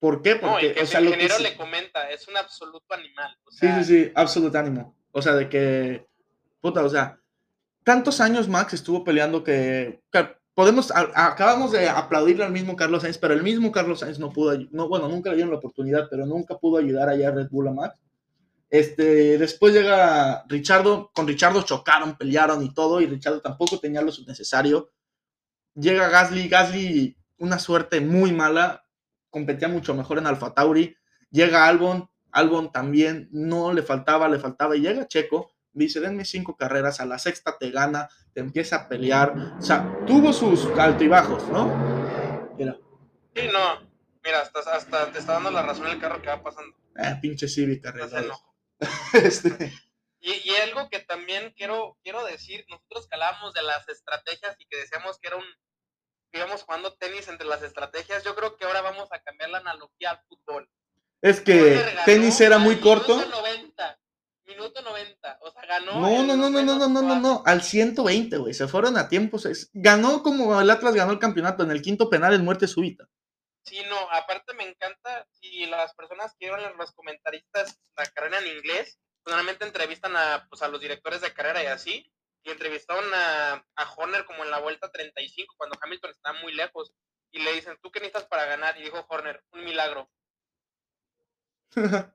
¿Por 0.00 0.22
qué? 0.22 0.34
No, 0.36 0.52
Porque, 0.52 0.66
y 0.68 0.72
que 0.74 0.82
o 0.82 0.86
sea, 0.86 0.98
el 1.00 1.06
que 1.06 1.10
ingeniero 1.12 1.38
le 1.38 1.56
comenta, 1.56 2.10
es 2.10 2.26
un 2.26 2.36
absoluto 2.36 2.92
animal. 2.94 3.36
O 3.44 3.50
Sí, 3.52 3.58
sea, 3.58 3.84
sí, 3.84 4.04
sí, 4.04 4.12
absolute 4.14 4.58
ánimo. 4.58 4.96
O 5.12 5.20
sea, 5.22 5.34
de 5.34 5.48
que, 5.48 6.06
puta, 6.60 6.82
o 6.82 6.88
sea, 6.88 7.20
tantos 7.84 8.20
años 8.20 8.48
Max 8.48 8.72
estuvo 8.74 9.04
peleando 9.04 9.44
que, 9.44 10.02
que 10.10 10.28
podemos, 10.54 10.90
a- 10.90 11.26
acabamos 11.26 11.72
de 11.72 11.88
aplaudirle 11.88 12.44
al 12.44 12.52
mismo 12.52 12.76
Carlos 12.76 13.02
Sainz, 13.02 13.18
pero 13.18 13.34
el 13.34 13.42
mismo 13.42 13.70
Carlos 13.72 14.00
Sainz 14.00 14.18
no 14.18 14.32
pudo, 14.32 14.56
no, 14.70 14.88
bueno, 14.88 15.06
nunca 15.08 15.30
le 15.30 15.36
dieron 15.36 15.52
la 15.52 15.58
oportunidad, 15.58 16.08
pero 16.10 16.24
nunca 16.26 16.56
pudo 16.58 16.78
ayudar 16.78 17.08
allá 17.10 17.28
a 17.28 17.32
Red 17.32 17.48
Bull 17.50 17.68
a 17.68 17.72
Max. 17.72 17.94
Este, 18.70 19.36
después 19.36 19.74
llega 19.74 20.44
Richardo, 20.48 21.10
con 21.12 21.26
Richardo 21.26 21.62
chocaron, 21.62 22.16
pelearon 22.16 22.62
y 22.62 22.72
todo, 22.72 23.00
y 23.00 23.06
Richardo 23.06 23.40
tampoco 23.40 23.78
tenía 23.80 24.00
lo 24.00 24.12
necesario. 24.26 24.90
Llega 25.74 26.08
Gasly, 26.08 26.48
Gasly, 26.48 27.16
una 27.38 27.58
suerte 27.58 28.00
muy 28.00 28.32
mala, 28.32 28.84
competía 29.30 29.68
mucho 29.68 29.94
mejor 29.94 30.18
en 30.18 30.26
Alfa 30.26 30.52
Tauri. 30.54 30.96
Llega 31.30 31.66
Albon, 31.66 32.10
Albon 32.32 32.72
también 32.72 33.28
no 33.32 33.72
le 33.72 33.82
faltaba, 33.82 34.28
le 34.28 34.38
faltaba, 34.38 34.76
y 34.76 34.80
llega 34.80 35.06
Checo, 35.08 35.52
dice, 35.72 36.00
denme 36.00 36.24
cinco 36.24 36.56
carreras, 36.56 37.00
a 37.00 37.06
la 37.06 37.18
sexta 37.18 37.56
te 37.58 37.70
gana, 37.70 38.08
te 38.32 38.40
empieza 38.40 38.76
a 38.76 38.88
pelear, 38.88 39.34
o 39.58 39.62
sea, 39.62 39.98
tuvo 40.06 40.32
sus 40.32 40.66
altibajos, 40.76 41.48
¿no? 41.48 41.76
Mira, 42.56 42.76
sí, 43.34 43.42
no. 43.52 43.88
Mira, 44.22 44.42
hasta, 44.42 44.60
hasta 44.60 45.12
te 45.12 45.18
está 45.18 45.34
dando 45.34 45.50
la 45.50 45.62
razón 45.62 45.86
el 45.86 45.98
carro 45.98 46.20
que 46.20 46.28
va 46.28 46.42
pasando. 46.42 46.76
eh, 46.96 47.16
pinche 47.22 47.48
Civic 47.48 47.84
enojo. 47.86 48.54
Este, 49.14 49.72
Y, 50.20 50.32
y 50.50 50.56
algo 50.56 50.88
que 50.90 51.00
también 51.00 51.52
quiero, 51.56 51.96
quiero 52.02 52.24
decir, 52.24 52.66
nosotros 52.68 53.08
que 53.08 53.14
hablábamos 53.14 53.54
de 53.54 53.62
las 53.62 53.88
estrategias 53.88 54.54
y 54.58 54.66
que 54.66 54.76
decíamos 54.78 55.18
que 55.18 55.28
era 55.28 55.36
un, 55.36 55.44
íbamos 56.32 56.62
jugando 56.62 56.94
tenis 56.94 57.28
entre 57.28 57.46
las 57.46 57.62
estrategias, 57.62 58.22
yo 58.24 58.34
creo 58.34 58.56
que 58.56 58.64
ahora 58.64 58.80
vamos 58.82 59.08
a 59.12 59.20
cambiar 59.20 59.50
la 59.50 59.58
analogía 59.58 60.10
al 60.10 60.20
fútbol. 60.28 60.68
es 61.22 61.40
que 61.40 61.82
tenis 62.04 62.40
era 62.40 62.58
muy 62.58 62.80
corto. 62.80 63.16
Minuto 63.16 63.36
90, 63.40 63.98
minuto 64.46 64.82
90, 64.82 65.38
o 65.42 65.50
sea, 65.52 65.62
ganó. 65.66 65.92
No, 66.00 66.22
no, 66.22 66.36
no, 66.36 66.50
no, 66.50 66.62
no, 66.62 66.76
no, 66.76 66.88
no, 66.88 67.02
no, 67.02 67.16
no, 67.20 67.42
al 67.46 67.62
120, 67.62 68.36
güey, 68.38 68.54
se 68.54 68.68
fueron 68.68 68.96
a 68.96 69.08
tiempo, 69.08 69.38
se- 69.38 69.52
ganó 69.72 70.22
como 70.22 70.60
el 70.60 70.70
Atlas 70.70 70.94
ganó 70.94 71.12
el 71.12 71.18
campeonato 71.18 71.62
en 71.62 71.70
el 71.70 71.82
quinto 71.82 72.08
penal 72.08 72.34
en 72.34 72.44
muerte 72.44 72.66
súbita. 72.68 73.06
Sí, 73.64 73.78
no, 73.88 73.96
aparte 74.10 74.54
me 74.54 74.64
encanta 74.68 75.26
si 75.32 75.66
las 75.66 75.94
personas 75.94 76.34
que 76.38 76.46
vieron 76.46 76.76
los 76.78 76.92
comentaristas 76.92 77.78
la 77.96 78.06
carrera 78.06 78.38
en 78.40 78.56
inglés, 78.56 78.98
normalmente 79.26 79.66
entrevistan 79.66 80.16
a, 80.16 80.46
pues, 80.48 80.62
a 80.62 80.68
los 80.68 80.80
directores 80.80 81.20
de 81.20 81.32
carrera 81.34 81.62
y 81.62 81.66
así, 81.66 82.10
y 82.42 82.50
entrevistaron 82.50 83.04
a, 83.12 83.64
a 83.74 83.92
Horner 83.96 84.24
como 84.24 84.44
en 84.44 84.50
la 84.50 84.60
vuelta 84.60 84.90
35, 84.90 85.54
cuando 85.56 85.78
Hamilton 85.80 86.10
estaba 86.10 86.40
muy 86.40 86.52
lejos, 86.54 86.92
y 87.32 87.40
le 87.40 87.52
dicen, 87.52 87.78
¿tú 87.82 87.90
qué 87.90 88.00
necesitas 88.00 88.26
para 88.28 88.46
ganar? 88.46 88.78
Y 88.78 88.82
dijo 88.82 89.04
Horner, 89.08 89.42
un 89.52 89.64
milagro. 89.64 90.10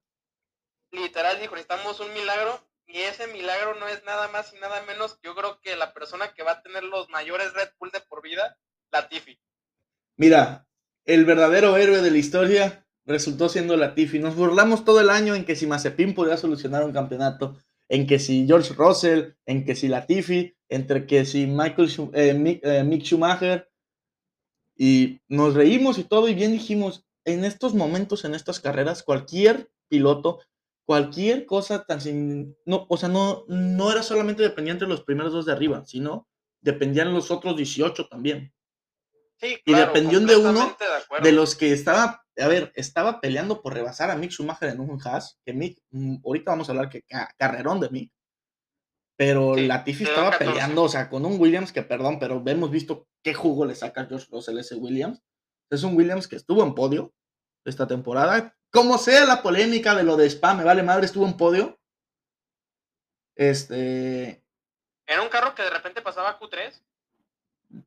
Literal 0.91 1.39
dijo, 1.39 1.55
necesitamos 1.55 1.99
un 1.99 2.13
milagro, 2.13 2.59
y 2.87 3.01
ese 3.01 3.27
milagro 3.27 3.75
no 3.75 3.87
es 3.87 4.03
nada 4.03 4.27
más 4.29 4.53
y 4.53 4.59
nada 4.59 4.83
menos, 4.83 5.19
yo 5.23 5.35
creo 5.35 5.59
que 5.61 5.75
la 5.75 5.93
persona 5.93 6.33
que 6.33 6.43
va 6.43 6.53
a 6.53 6.61
tener 6.61 6.83
los 6.83 7.09
mayores 7.09 7.53
Red 7.53 7.69
Bull 7.79 7.91
de 7.91 8.01
por 8.01 8.21
vida, 8.21 8.57
Latifi. 8.91 9.39
Mira, 10.17 10.67
el 11.05 11.25
verdadero 11.25 11.77
héroe 11.77 12.01
de 12.01 12.11
la 12.11 12.17
historia 12.17 12.85
resultó 13.05 13.49
siendo 13.49 13.75
Latifi. 13.75 14.19
Nos 14.19 14.35
burlamos 14.35 14.85
todo 14.85 14.99
el 15.01 15.09
año 15.09 15.35
en 15.35 15.45
que 15.45 15.55
si 15.55 15.67
Mazepin 15.67 16.13
podía 16.13 16.37
solucionar 16.37 16.83
un 16.83 16.93
campeonato, 16.93 17.57
en 17.89 18.07
que 18.07 18.19
si 18.19 18.45
George 18.47 18.73
Russell, 18.73 19.33
en 19.45 19.65
que 19.65 19.75
si 19.75 19.87
Latifi, 19.87 20.55
entre 20.69 21.05
que 21.05 21.25
si 21.25 21.45
Michael 21.45 21.89
eh, 22.13 22.33
Mick, 22.33 22.65
eh, 22.65 22.83
Mick 22.83 23.03
Schumacher. 23.03 23.69
Y 24.77 25.21
nos 25.27 25.53
reímos 25.53 25.97
y 25.97 26.03
todo, 26.03 26.27
y 26.27 26.33
bien 26.33 26.51
dijimos, 26.51 27.05
en 27.23 27.45
estos 27.45 27.73
momentos, 27.73 28.25
en 28.25 28.35
estas 28.35 28.59
carreras, 28.59 29.03
cualquier 29.03 29.69
piloto, 29.87 30.39
cualquier 30.85 31.45
cosa 31.45 31.85
tan 31.85 32.01
sin... 32.01 32.57
No, 32.65 32.85
o 32.89 32.97
sea, 32.97 33.09
no, 33.09 33.45
no 33.47 33.91
era 33.91 34.03
solamente 34.03 34.43
dependiente 34.43 34.85
de 34.85 34.89
los 34.89 35.03
primeros 35.03 35.31
dos 35.31 35.45
de 35.45 35.53
arriba, 35.53 35.85
sino 35.85 36.27
dependían 36.61 37.13
los 37.13 37.31
otros 37.31 37.55
18 37.55 38.07
también 38.07 38.54
Sí, 39.39 39.57
Y 39.65 39.73
dependió 39.73 40.19
de 40.21 40.37
uno 40.37 40.77
de 41.21 41.31
los 41.33 41.55
que 41.55 41.73
estaba, 41.73 42.23
a 42.37 42.47
ver, 42.47 42.71
estaba 42.75 43.19
peleando 43.19 43.61
por 43.61 43.73
rebasar 43.73 44.09
a 44.09 44.15
Mick 44.15 44.31
Schumacher 44.31 44.69
en 44.69 44.79
un 44.79 44.99
Haas, 45.05 45.37
que 45.45 45.53
Mick, 45.53 45.77
mm, 45.91 46.17
ahorita 46.25 46.51
vamos 46.51 46.69
a 46.69 46.71
hablar 46.71 46.89
que 46.89 47.01
ca- 47.03 47.29
carrerón 47.37 47.79
de 47.81 47.89
Mick, 47.89 48.11
pero 49.17 49.55
Sí, 49.55 49.67
Latifi 49.67 50.03
estaba 50.05 50.31
14. 50.31 50.51
peleando, 50.51 50.83
o 50.83 50.89
sea, 50.89 51.09
con 51.09 51.25
un 51.25 51.39
Williams 51.39 51.71
que, 51.73 51.83
perdón, 51.83 52.17
pero 52.19 52.41
hemos 52.45 52.71
visto 52.71 53.07
qué 53.23 53.33
jugo 53.33 53.65
le 53.65 53.75
saca 53.75 54.01
a 54.01 54.05
George 54.05 54.27
Russell 54.31 54.57
ese 54.57 54.75
Williams. 54.75 55.21
Es 55.69 55.83
un 55.83 55.95
Williams 55.97 56.27
que 56.27 56.35
estuvo 56.37 56.63
en 56.63 56.73
podio 56.75 57.13
esta 57.65 57.87
temporada, 57.87 58.55
como 58.71 58.97
sea 58.97 59.25
la 59.25 59.41
polémica 59.41 59.95
de 59.95 60.03
lo 60.03 60.15
de 60.17 60.27
Spa, 60.29 60.53
me 60.53 60.63
vale 60.63 60.83
madre, 60.83 61.05
estuvo 61.05 61.25
en 61.25 61.35
podio. 61.37 61.79
Este, 63.35 64.43
Era 65.07 65.21
un 65.21 65.29
carro 65.29 65.53
que 65.55 65.63
de 65.63 65.69
repente 65.69 66.01
pasaba 66.01 66.29
a 66.31 66.39
Q3. 66.39 66.81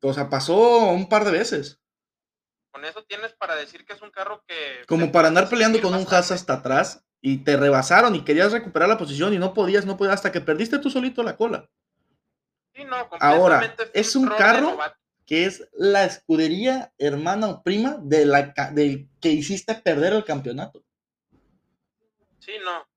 O 0.01 0.13
sea, 0.13 0.29
pasó 0.29 0.89
un 0.89 1.09
par 1.09 1.25
de 1.25 1.31
veces. 1.31 1.79
Con 2.71 2.85
eso 2.85 3.03
tienes 3.03 3.33
para 3.33 3.55
decir 3.55 3.85
que 3.85 3.93
es 3.93 4.01
un 4.01 4.11
carro 4.11 4.43
que. 4.47 4.83
Como 4.87 5.11
para 5.11 5.27
andar 5.27 5.49
peleando 5.49 5.81
con 5.81 5.93
un. 5.93 6.05
Haas 6.09 6.31
hasta 6.31 6.53
atrás 6.53 7.03
y 7.21 7.43
te 7.43 7.57
rebasaron 7.57 8.15
y 8.15 8.23
querías 8.23 8.51
recuperar 8.51 8.87
la 8.87 8.97
posición 8.97 9.33
y 9.33 9.39
no 9.39 9.53
podías, 9.53 9.85
no 9.85 9.97
podías, 9.97 10.15
hasta 10.15 10.31
que 10.31 10.41
perdiste 10.41 10.79
tú 10.79 10.89
solito 10.89 11.23
la 11.23 11.35
cola. 11.35 11.69
Sí, 12.73 12.85
no, 12.85 13.09
Ahora, 13.19 13.75
es 13.93 14.15
un 14.15 14.27
carro. 14.29 14.77
Que 15.25 15.45
es 15.45 15.69
la 15.73 16.05
escudería 16.05 16.91
hermana 16.97 17.49
o 17.49 17.61
prima 17.61 17.97
de 18.01 18.25
la 18.25 18.51
del 18.71 19.11
que 19.21 19.29
hiciste 19.29 19.75
perder 19.75 20.13
el 20.13 20.25
campeonato. 20.25 20.83
Sí, 22.39 22.53
no. 22.63 22.89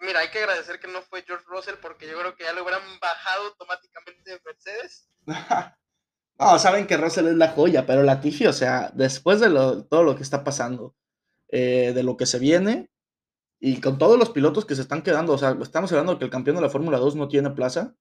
Mira, 0.00 0.20
hay 0.20 0.30
que 0.30 0.38
agradecer 0.38 0.80
que 0.80 0.88
no 0.88 1.02
fue 1.02 1.22
George 1.22 1.44
Russell 1.48 1.74
porque 1.82 2.08
yo 2.08 2.18
creo 2.18 2.34
que 2.34 2.44
ya 2.44 2.54
lo 2.54 2.62
hubieran 2.62 2.82
bajado 2.98 3.48
automáticamente 3.48 4.30
de 4.30 4.40
Mercedes. 4.42 5.10
no, 6.38 6.58
saben 6.58 6.86
que 6.86 6.96
Russell 6.96 7.28
es 7.28 7.36
la 7.36 7.48
joya, 7.48 7.86
pero 7.86 8.02
Latifi, 8.02 8.46
o 8.46 8.52
sea, 8.52 8.90
después 8.94 9.40
de 9.40 9.50
lo- 9.50 9.84
todo 9.84 10.02
lo 10.02 10.16
que 10.16 10.22
está 10.22 10.44
pasando, 10.44 10.94
eh, 11.48 11.92
de 11.94 12.02
lo 12.02 12.16
que 12.16 12.26
se 12.26 12.38
viene, 12.38 12.90
y 13.60 13.80
con 13.80 13.98
todos 13.98 14.18
los 14.18 14.30
pilotos 14.30 14.64
que 14.66 14.74
se 14.74 14.82
están 14.82 15.02
quedando, 15.02 15.32
o 15.32 15.38
sea, 15.38 15.56
estamos 15.62 15.90
hablando 15.92 16.12
de 16.12 16.18
que 16.18 16.24
el 16.26 16.30
campeón 16.30 16.56
de 16.56 16.62
la 16.62 16.70
Fórmula 16.70 16.98
2 16.98 17.16
no 17.16 17.28
tiene 17.28 17.50
plaza. 17.50 17.94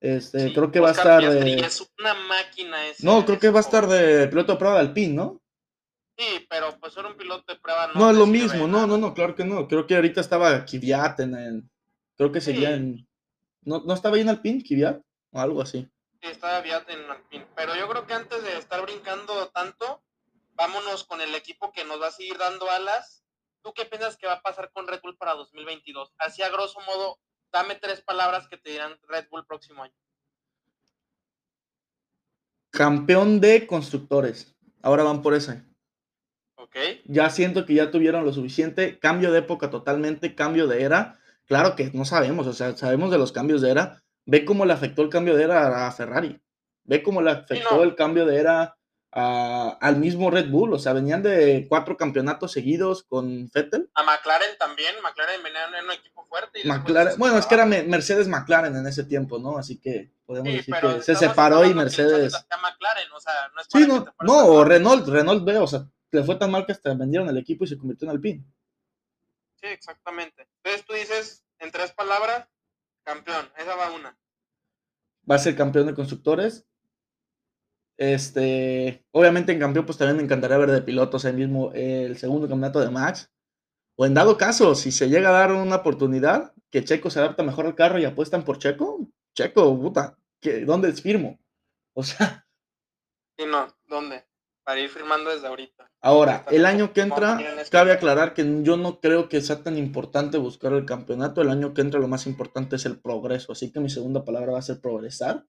Este, 0.00 0.52
creo 0.52 0.70
que 0.70 0.80
va 0.80 0.88
a 0.88 0.92
estar 0.92 1.22
de... 1.22 1.54
Es 1.54 1.80
una 1.98 2.14
máquina 2.14 2.76
No, 3.02 3.24
creo 3.24 3.38
que 3.38 3.50
va 3.50 3.60
a 3.60 3.62
estar 3.62 3.86
de 3.86 4.28
piloto 4.28 4.52
de 4.52 4.58
prueba 4.58 4.74
de 4.76 4.80
Alpine, 4.82 5.14
¿no? 5.14 5.40
Sí, 6.18 6.46
pero 6.48 6.78
pues 6.80 6.96
era 6.96 7.08
un 7.08 7.16
piloto 7.16 7.52
de 7.52 7.58
prueba. 7.58 7.88
No, 7.88 7.94
no 8.00 8.10
es 8.10 8.16
lo 8.16 8.26
mismo, 8.26 8.66
no, 8.66 8.86
no, 8.86 8.98
no, 8.98 9.14
claro 9.14 9.34
que 9.34 9.44
no. 9.44 9.68
Creo 9.68 9.86
que 9.86 9.96
ahorita 9.96 10.20
estaba 10.20 10.64
Kvyat 10.64 11.20
en 11.20 11.34
el... 11.34 11.70
Creo 12.16 12.32
que 12.32 12.40
seguía 12.40 12.74
en... 12.74 13.06
¿No, 13.62 13.80
¿No 13.84 13.94
estaba 13.94 14.16
ahí 14.16 14.22
en 14.22 14.28
Alpine, 14.28 14.62
Kvyat? 14.62 15.00
O 15.36 15.40
algo 15.40 15.60
así. 15.60 15.86
Sí, 16.22 16.28
estaba 16.28 16.60
en 16.66 17.10
Alpine. 17.10 17.46
Pero 17.54 17.76
yo 17.76 17.86
creo 17.88 18.06
que 18.06 18.14
antes 18.14 18.42
de 18.42 18.56
estar 18.56 18.80
brincando 18.80 19.48
tanto, 19.48 20.02
vámonos 20.54 21.04
con 21.04 21.20
el 21.20 21.34
equipo 21.34 21.72
que 21.72 21.84
nos 21.84 22.00
va 22.00 22.06
a 22.06 22.10
seguir 22.10 22.38
dando 22.38 22.70
alas. 22.70 23.22
¿Tú 23.62 23.74
qué 23.74 23.84
piensas 23.84 24.16
que 24.16 24.26
va 24.26 24.34
a 24.34 24.40
pasar 24.40 24.70
con 24.72 24.86
Red 24.88 25.00
Bull 25.02 25.18
para 25.18 25.34
2022? 25.34 26.14
Así 26.18 26.42
a 26.42 26.48
grosso 26.48 26.80
modo, 26.86 27.18
dame 27.52 27.74
tres 27.74 28.00
palabras 28.00 28.48
que 28.48 28.56
te 28.56 28.70
dirán 28.70 28.98
Red 29.08 29.26
Bull 29.30 29.44
próximo 29.44 29.82
año. 29.82 29.94
Campeón 32.70 33.38
de 33.38 33.66
constructores. 33.66 34.56
Ahora 34.80 35.02
van 35.02 35.20
por 35.20 35.34
ese. 35.34 35.62
Ok. 36.54 36.76
Ya 37.04 37.28
siento 37.28 37.66
que 37.66 37.74
ya 37.74 37.90
tuvieron 37.90 38.24
lo 38.24 38.32
suficiente. 38.32 38.98
Cambio 38.98 39.32
de 39.32 39.40
época 39.40 39.68
totalmente, 39.68 40.34
cambio 40.34 40.66
de 40.66 40.82
era. 40.82 41.20
Claro 41.44 41.76
que 41.76 41.90
no 41.92 42.06
sabemos, 42.06 42.46
o 42.46 42.54
sea, 42.54 42.74
sabemos 42.74 43.10
de 43.10 43.18
los 43.18 43.32
cambios 43.32 43.60
de 43.60 43.70
era. 43.70 44.02
Ve 44.26 44.44
cómo 44.44 44.64
le 44.64 44.72
afectó 44.72 45.02
el 45.02 45.08
cambio 45.08 45.36
de 45.36 45.44
era 45.44 45.86
a 45.86 45.92
Ferrari. 45.92 46.40
Ve 46.84 47.02
cómo 47.02 47.22
le 47.22 47.30
afectó 47.30 47.82
el 47.82 47.94
cambio 47.94 48.26
de 48.26 48.38
era 48.38 48.76
al 49.18 49.96
mismo 49.96 50.30
Red 50.30 50.50
Bull, 50.50 50.74
o 50.74 50.78
sea, 50.78 50.92
venían 50.92 51.22
de 51.22 51.64
cuatro 51.70 51.96
campeonatos 51.96 52.52
seguidos 52.52 53.02
con 53.02 53.48
Vettel. 53.48 53.88
A 53.94 54.02
McLaren 54.02 54.58
también, 54.58 54.94
McLaren 55.02 55.42
venía 55.42 55.64
en 55.78 55.86
un 55.86 55.92
equipo 55.92 56.26
fuerte. 56.26 56.60
bueno, 57.16 57.38
es 57.38 57.46
que 57.46 57.54
era 57.54 57.64
Mercedes 57.64 58.28
McLaren 58.28 58.76
en 58.76 58.86
ese 58.86 59.04
tiempo, 59.04 59.38
¿no? 59.38 59.56
Así 59.56 59.78
que 59.80 60.10
podemos 60.26 60.52
decir 60.52 60.74
que 60.74 61.00
se 61.00 61.14
separó 61.14 61.64
y 61.64 61.72
Mercedes. 61.72 62.34
McLaren, 62.60 63.10
o 63.12 63.20
sea, 63.20 63.32
no 63.54 63.60
es 63.62 63.68
sí, 63.70 63.86
no, 63.86 64.06
no 64.20 64.46
o 64.46 64.64
Renault, 64.64 65.08
Renault 65.08 65.44
ve, 65.44 65.56
o 65.58 65.66
sea, 65.66 65.86
le 66.10 66.22
fue 66.22 66.36
tan 66.36 66.50
mal 66.50 66.66
que 66.66 66.72
hasta 66.72 66.92
vendieron 66.92 67.28
el 67.28 67.38
equipo 67.38 67.64
y 67.64 67.68
se 67.68 67.78
convirtió 67.78 68.06
en 68.06 68.10
Alpine. 68.14 68.44
Sí, 69.54 69.66
exactamente. 69.68 70.46
Entonces 70.62 70.84
tú 70.84 70.92
dices, 70.92 71.44
en 71.58 71.70
tres 71.70 71.92
palabras, 71.92 72.46
campeón, 73.06 73.48
esa 73.56 73.76
va 73.76 73.92
una. 73.92 74.18
Va 75.30 75.36
a 75.36 75.38
ser 75.38 75.56
campeón 75.56 75.86
de 75.86 75.94
constructores, 75.94 76.66
este, 77.98 79.06
obviamente 79.10 79.52
en 79.52 79.58
campeón, 79.58 79.86
pues 79.86 79.96
también 79.96 80.18
me 80.18 80.22
encantaría 80.22 80.58
ver 80.58 80.70
de 80.70 80.82
pilotos 80.82 81.24
el 81.24 81.36
mismo, 81.36 81.72
el 81.72 82.16
segundo 82.18 82.48
campeonato 82.48 82.80
de 82.80 82.90
Max. 82.90 83.32
O 83.96 84.04
en 84.04 84.12
dado 84.12 84.36
caso, 84.36 84.74
si 84.74 84.92
se 84.92 85.08
llega 85.08 85.30
a 85.30 85.32
dar 85.32 85.52
una 85.52 85.76
oportunidad, 85.76 86.52
que 86.70 86.84
Checo 86.84 87.08
se 87.08 87.20
adapta 87.20 87.42
mejor 87.42 87.64
al 87.64 87.74
carro 87.74 87.98
y 87.98 88.04
apuestan 88.04 88.44
por 88.44 88.58
Checo, 88.58 89.08
Checo, 89.34 89.80
puta, 89.80 90.18
¿dónde 90.66 90.90
es 90.90 91.00
firmo? 91.00 91.38
O 91.94 92.02
sea. 92.02 92.46
Sí, 93.38 93.46
no, 93.46 93.66
¿dónde? 93.86 94.25
Para 94.66 94.80
ir 94.80 94.88
firmando 94.88 95.30
desde 95.30 95.46
ahorita. 95.46 95.88
Ahora, 96.00 96.44
el 96.50 96.66
año 96.66 96.92
que 96.92 97.00
entra, 97.00 97.38
cabe 97.70 97.92
aclarar 97.92 98.34
que 98.34 98.64
yo 98.64 98.76
no 98.76 98.98
creo 98.98 99.28
que 99.28 99.40
sea 99.40 99.62
tan 99.62 99.78
importante 99.78 100.38
buscar 100.38 100.72
el 100.72 100.84
campeonato. 100.84 101.40
El 101.40 101.50
año 101.50 101.72
que 101.72 101.82
entra 101.82 102.00
lo 102.00 102.08
más 102.08 102.26
importante 102.26 102.74
es 102.74 102.84
el 102.84 102.98
progreso. 102.98 103.52
Así 103.52 103.70
que 103.70 103.78
mi 103.78 103.88
segunda 103.88 104.24
palabra 104.24 104.54
va 104.54 104.58
a 104.58 104.62
ser 104.62 104.80
progresar. 104.80 105.46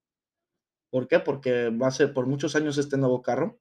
¿Por 0.90 1.08
qué? 1.08 1.18
Porque 1.18 1.70
va 1.70 1.88
a 1.88 1.90
ser 1.90 2.14
por 2.14 2.28
muchos 2.28 2.54
años 2.54 2.78
este 2.78 2.96
nuevo 2.96 3.20
carro 3.20 3.58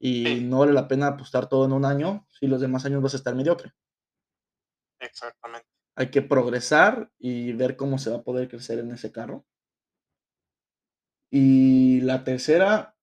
y 0.00 0.40
no 0.40 0.60
vale 0.60 0.72
la 0.72 0.88
pena 0.88 1.08
apostar 1.08 1.50
todo 1.50 1.66
en 1.66 1.72
un 1.72 1.84
año 1.84 2.26
si 2.30 2.46
los 2.46 2.62
demás 2.62 2.86
años 2.86 3.02
vas 3.02 3.12
a 3.12 3.18
estar 3.18 3.34
mediocre. 3.34 3.74
Exactamente. 5.00 5.68
Hay 5.96 6.10
que 6.10 6.22
progresar 6.22 7.10
y 7.18 7.52
ver 7.52 7.76
cómo 7.76 7.98
se 7.98 8.08
va 8.08 8.16
a 8.16 8.22
poder 8.22 8.48
crecer 8.48 8.78
en 8.78 8.90
ese 8.92 9.12
carro. 9.12 9.44
Y 11.30 12.00
la 12.00 12.24
tercera 12.24 12.97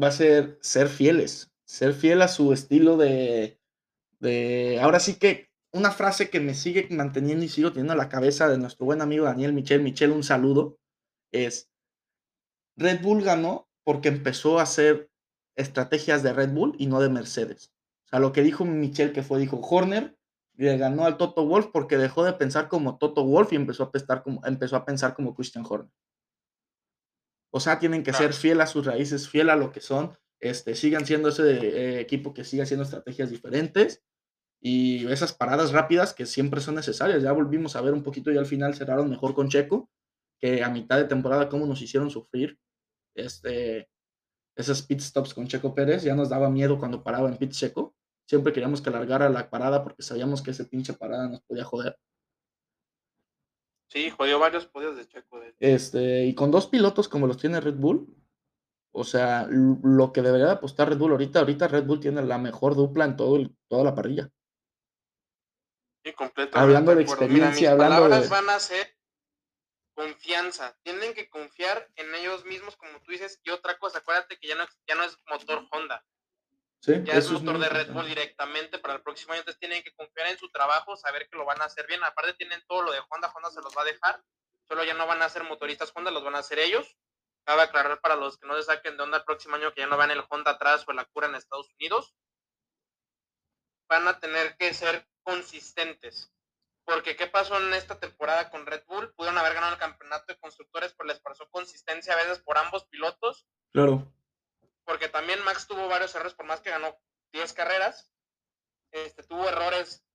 va 0.00 0.08
a 0.08 0.12
ser 0.12 0.58
ser 0.62 0.88
fieles, 0.88 1.52
ser 1.64 1.94
fiel 1.94 2.22
a 2.22 2.28
su 2.28 2.52
estilo 2.52 2.96
de, 2.96 3.60
de... 4.20 4.78
Ahora 4.80 5.00
sí 5.00 5.14
que 5.14 5.50
una 5.72 5.90
frase 5.90 6.30
que 6.30 6.40
me 6.40 6.54
sigue 6.54 6.88
manteniendo 6.90 7.44
y 7.44 7.48
sigo 7.48 7.70
teniendo 7.70 7.92
en 7.92 7.98
la 7.98 8.08
cabeza 8.08 8.48
de 8.48 8.58
nuestro 8.58 8.86
buen 8.86 9.02
amigo 9.02 9.24
Daniel 9.24 9.52
Michel. 9.52 9.82
Michel, 9.82 10.10
un 10.10 10.22
saludo. 10.22 10.78
Es, 11.32 11.70
Red 12.76 13.02
Bull 13.02 13.22
ganó 13.22 13.68
porque 13.84 14.08
empezó 14.08 14.58
a 14.58 14.62
hacer 14.62 15.10
estrategias 15.56 16.22
de 16.22 16.32
Red 16.32 16.50
Bull 16.50 16.74
y 16.78 16.86
no 16.86 17.00
de 17.00 17.08
Mercedes. 17.08 17.72
O 18.06 18.08
sea, 18.08 18.20
lo 18.20 18.32
que 18.32 18.42
dijo 18.42 18.64
Michel 18.64 19.12
que 19.12 19.22
fue, 19.22 19.38
dijo, 19.38 19.60
Horner 19.60 20.16
le 20.54 20.78
ganó 20.78 21.04
al 21.04 21.16
Toto 21.16 21.46
Wolf 21.46 21.68
porque 21.72 21.98
dejó 21.98 22.24
de 22.24 22.32
pensar 22.32 22.68
como 22.68 22.98
Toto 22.98 23.24
Wolf 23.24 23.52
y 23.52 23.56
empezó 23.56 23.90
a, 24.08 24.22
como, 24.22 24.44
empezó 24.44 24.76
a 24.76 24.84
pensar 24.84 25.14
como 25.14 25.34
Christian 25.34 25.64
Horner. 25.68 25.90
O 27.56 27.60
sea, 27.60 27.78
tienen 27.78 28.02
que 28.02 28.12
ser 28.12 28.34
fiel 28.34 28.60
a 28.60 28.66
sus 28.66 28.84
raíces, 28.84 29.30
fiel 29.30 29.48
a 29.48 29.56
lo 29.56 29.72
que 29.72 29.80
son, 29.80 30.12
este, 30.40 30.74
sigan 30.74 31.06
siendo 31.06 31.30
ese 31.30 31.52
eh, 31.52 32.00
equipo 32.00 32.34
que 32.34 32.44
siga 32.44 32.64
haciendo 32.64 32.84
estrategias 32.84 33.30
diferentes 33.30 34.04
y 34.60 35.06
esas 35.10 35.32
paradas 35.32 35.72
rápidas 35.72 36.12
que 36.12 36.26
siempre 36.26 36.60
son 36.60 36.74
necesarias. 36.74 37.22
Ya 37.22 37.32
volvimos 37.32 37.74
a 37.74 37.80
ver 37.80 37.94
un 37.94 38.02
poquito 38.02 38.30
y 38.30 38.36
al 38.36 38.44
final 38.44 38.74
cerraron 38.74 39.08
mejor 39.08 39.34
con 39.34 39.48
Checo, 39.48 39.88
que 40.38 40.62
a 40.62 40.68
mitad 40.68 40.98
de 40.98 41.04
temporada 41.04 41.48
cómo 41.48 41.64
nos 41.64 41.80
hicieron 41.80 42.10
sufrir 42.10 42.58
este, 43.14 43.88
esos 44.54 44.82
pit 44.82 45.00
stops 45.00 45.32
con 45.32 45.48
Checo 45.48 45.74
Pérez, 45.74 46.02
ya 46.02 46.14
nos 46.14 46.28
daba 46.28 46.50
miedo 46.50 46.78
cuando 46.78 47.02
paraba 47.02 47.30
en 47.30 47.38
pit 47.38 47.52
seco. 47.52 47.96
Siempre 48.28 48.52
queríamos 48.52 48.82
que 48.82 48.90
alargara 48.90 49.30
la 49.30 49.48
parada 49.48 49.82
porque 49.82 50.02
sabíamos 50.02 50.42
que 50.42 50.50
ese 50.50 50.66
pinche 50.66 50.92
parada 50.92 51.26
nos 51.26 51.40
podía 51.40 51.64
joder. 51.64 51.96
Sí, 53.88 54.10
jodió 54.10 54.38
varios 54.38 54.66
podios 54.66 54.96
de 54.96 55.06
Checo. 55.06 55.40
Este, 55.60 56.24
y 56.24 56.34
con 56.34 56.50
dos 56.50 56.66
pilotos 56.66 57.08
como 57.08 57.26
los 57.26 57.36
tiene 57.36 57.60
Red 57.60 57.76
Bull, 57.76 58.06
o 58.92 59.04
sea, 59.04 59.46
lo 59.50 60.12
que 60.12 60.22
debería 60.22 60.52
apostar 60.52 60.88
Red 60.88 60.98
Bull 60.98 61.12
ahorita, 61.12 61.40
ahorita 61.40 61.68
Red 61.68 61.84
Bull 61.84 62.00
tiene 62.00 62.22
la 62.22 62.38
mejor 62.38 62.74
dupla 62.74 63.04
en 63.04 63.16
todo 63.16 63.38
toda 63.68 63.84
la 63.84 63.94
parrilla. 63.94 64.30
Sí, 66.02 66.12
completamente. 66.12 66.58
Hablando 66.58 66.94
de 66.94 67.02
experiencia, 67.02 67.72
hablando 67.72 68.08
de... 68.08 68.28
van 68.28 68.48
a 68.50 68.58
ser 68.58 68.96
confianza. 69.94 70.78
Tienen 70.82 71.14
que 71.14 71.28
confiar 71.28 71.90
en 71.96 72.14
ellos 72.14 72.44
mismos, 72.44 72.76
como 72.76 73.00
tú 73.02 73.12
dices. 73.12 73.40
Y 73.44 73.50
otra 73.50 73.78
cosa, 73.78 73.98
acuérdate 73.98 74.38
que 74.38 74.48
ya 74.48 74.54
no, 74.54 74.64
ya 74.86 74.94
no 74.94 75.04
es 75.04 75.18
motor 75.28 75.66
Honda. 75.70 76.04
Ya 76.86 77.14
es 77.14 77.30
motor 77.30 77.58
de 77.58 77.68
Red 77.68 77.92
Bull 77.92 78.06
directamente 78.06 78.78
para 78.78 78.94
el 78.94 79.02
próximo 79.02 79.32
año. 79.32 79.40
Entonces 79.40 79.58
tienen 79.58 79.82
que 79.82 79.92
confiar 79.94 80.28
en 80.28 80.38
su 80.38 80.50
trabajo, 80.50 80.96
saber 80.96 81.28
que 81.28 81.36
lo 81.36 81.44
van 81.44 81.60
a 81.60 81.64
hacer 81.66 81.86
bien. 81.86 82.02
Aparte 82.04 82.34
tienen 82.34 82.62
todo 82.66 82.82
lo 82.82 82.92
de 82.92 83.00
Honda, 83.08 83.32
Honda 83.34 83.50
se 83.50 83.60
los 83.60 83.76
va 83.76 83.82
a 83.82 83.86
dejar. 83.86 84.22
Solo 84.68 84.84
ya 84.84 84.94
no 84.94 85.06
van 85.06 85.22
a 85.22 85.28
ser 85.28 85.44
motoristas 85.44 85.92
Honda, 85.94 86.10
los 86.10 86.24
van 86.24 86.36
a 86.36 86.40
hacer 86.40 86.58
ellos. 86.58 86.96
Cabe 87.44 87.62
aclarar 87.62 88.00
para 88.00 88.16
los 88.16 88.38
que 88.38 88.46
no 88.46 88.56
se 88.56 88.64
saquen 88.64 88.96
de 88.96 89.02
onda 89.02 89.18
el 89.18 89.24
próximo 89.24 89.56
año 89.56 89.72
que 89.72 89.80
ya 89.80 89.86
no 89.86 89.96
van 89.96 90.10
el 90.10 90.24
Honda 90.28 90.52
atrás 90.52 90.84
o 90.86 90.92
la 90.92 91.04
cura 91.04 91.28
en 91.28 91.34
Estados 91.34 91.72
Unidos. 91.78 92.14
Van 93.88 94.06
a 94.08 94.18
tener 94.18 94.56
que 94.56 94.74
ser 94.74 95.06
consistentes 95.22 96.32
porque 96.86 97.16
¿qué 97.16 97.26
pasó 97.26 97.58
en 97.60 97.74
esta 97.74 97.98
temporada 97.98 98.48
con 98.48 98.64
Red 98.64 98.84
Bull? 98.86 99.12
Pudieron 99.14 99.36
haber 99.38 99.54
ganado 99.54 99.72
el 99.72 99.78
campeonato 99.78 100.24
de 100.28 100.38
constructores, 100.38 100.94
pero 100.96 101.08
les 101.08 101.18
pasó 101.18 101.48
consistencia 101.50 102.14
a 102.14 102.16
veces 102.16 102.38
por 102.38 102.56
ambos 102.56 102.86
pilotos. 102.86 103.44
Claro. 103.72 104.06
Porque 104.86 105.08
también 105.08 105.42
Max 105.44 105.66
tuvo 105.66 105.88
varios 105.88 106.14
errores, 106.14 106.34
por 106.34 106.46
más 106.46 106.60
que 106.60 106.70
ganó 106.70 106.96
10 107.32 107.52
carreras. 107.52 108.10
Este, 108.92 109.22
tuvo 109.24 109.48
errores 109.48 110.06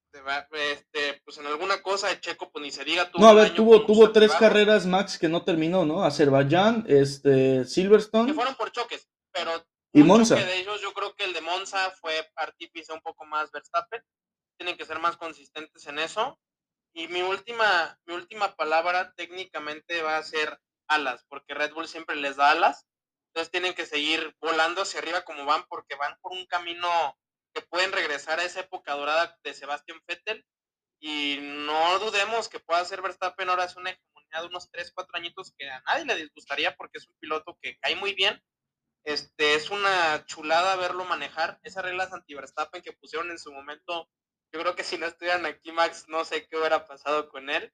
este, 0.51 1.21
pues 1.23 1.37
en 1.37 1.47
alguna 1.47 1.81
cosa 1.81 2.19
Checo, 2.19 2.51
pues 2.51 2.63
ni 2.63 2.71
se 2.71 2.83
diga. 2.83 3.09
no, 3.17 3.27
a 3.27 3.33
ver, 3.33 3.53
tuvo, 3.53 3.85
tuvo 3.85 4.11
tres 4.11 4.31
carreras 4.33 4.85
Max 4.85 5.17
que 5.17 5.29
no 5.29 5.43
terminó, 5.43 5.85
¿no? 5.85 6.03
Azerbaiyán, 6.03 6.85
este, 6.87 7.65
Silverstone. 7.65 8.27
Que 8.27 8.33
fueron 8.33 8.55
por 8.55 8.71
choques, 8.71 9.07
pero. 9.31 9.51
Y 9.93 10.03
Monza. 10.03 10.35
de 10.35 10.59
ellos, 10.59 10.81
yo 10.81 10.93
creo 10.93 11.13
que 11.15 11.25
el 11.25 11.33
de 11.33 11.41
Monza 11.41 11.91
fue 11.99 12.13
artífice 12.35 12.93
un 12.93 13.01
poco 13.01 13.25
más 13.25 13.51
Verstappen. 13.51 14.01
Tienen 14.57 14.77
que 14.77 14.85
ser 14.85 14.99
más 14.99 15.17
consistentes 15.17 15.85
en 15.87 15.99
eso. 15.99 16.39
Y 16.93 17.07
mi 17.07 17.21
última, 17.21 17.99
mi 18.05 18.13
última 18.13 18.55
palabra 18.55 19.13
técnicamente 19.15 20.01
va 20.01 20.17
a 20.17 20.23
ser 20.23 20.59
alas, 20.87 21.25
porque 21.27 21.53
Red 21.53 21.73
Bull 21.73 21.87
siempre 21.87 22.15
les 22.15 22.37
da 22.37 22.51
alas. 22.51 22.85
Entonces 23.31 23.51
tienen 23.51 23.73
que 23.73 23.85
seguir 23.85 24.35
volando 24.39 24.81
hacia 24.81 24.99
arriba 24.99 25.23
como 25.23 25.45
van, 25.45 25.65
porque 25.67 25.95
van 25.95 26.17
por 26.21 26.33
un 26.33 26.45
camino 26.47 27.17
que 27.53 27.61
pueden 27.61 27.91
regresar 27.91 28.39
a 28.39 28.43
esa 28.43 28.61
época 28.61 28.93
dorada 28.93 29.37
de 29.43 29.53
Sebastián 29.53 30.01
Vettel. 30.07 30.45
Y 30.99 31.39
no 31.41 31.99
dudemos 31.99 32.49
que 32.49 32.59
pueda 32.59 32.83
ser 32.85 33.01
Verstappen 33.01 33.49
ahora 33.49 33.65
es 33.65 33.75
una 33.75 33.89
hegemonía 33.89 34.41
de 34.41 34.47
unos 34.47 34.69
3, 34.69 34.91
4 34.93 35.17
añitos 35.17 35.53
que 35.57 35.69
a 35.69 35.81
nadie 35.81 36.05
le 36.05 36.15
disgustaría 36.15 36.75
porque 36.75 36.99
es 36.99 37.07
un 37.07 37.15
piloto 37.19 37.57
que 37.61 37.77
cae 37.79 37.95
muy 37.95 38.13
bien. 38.13 38.41
Este, 39.03 39.55
es 39.55 39.71
una 39.71 40.25
chulada 40.25 40.75
verlo 40.75 41.05
manejar. 41.05 41.59
Esas 41.63 41.83
reglas 41.83 42.13
anti-Verstappen 42.13 42.83
que 42.83 42.93
pusieron 42.93 43.31
en 43.31 43.39
su 43.39 43.51
momento 43.51 44.09
yo 44.53 44.59
creo 44.59 44.75
que 44.75 44.83
si 44.83 44.97
no 44.97 45.05
estuvieran 45.05 45.45
aquí, 45.45 45.71
Max, 45.71 46.05
no 46.09 46.25
sé 46.25 46.45
qué 46.47 46.57
hubiera 46.57 46.85
pasado 46.85 47.29
con 47.29 47.49
él. 47.49 47.73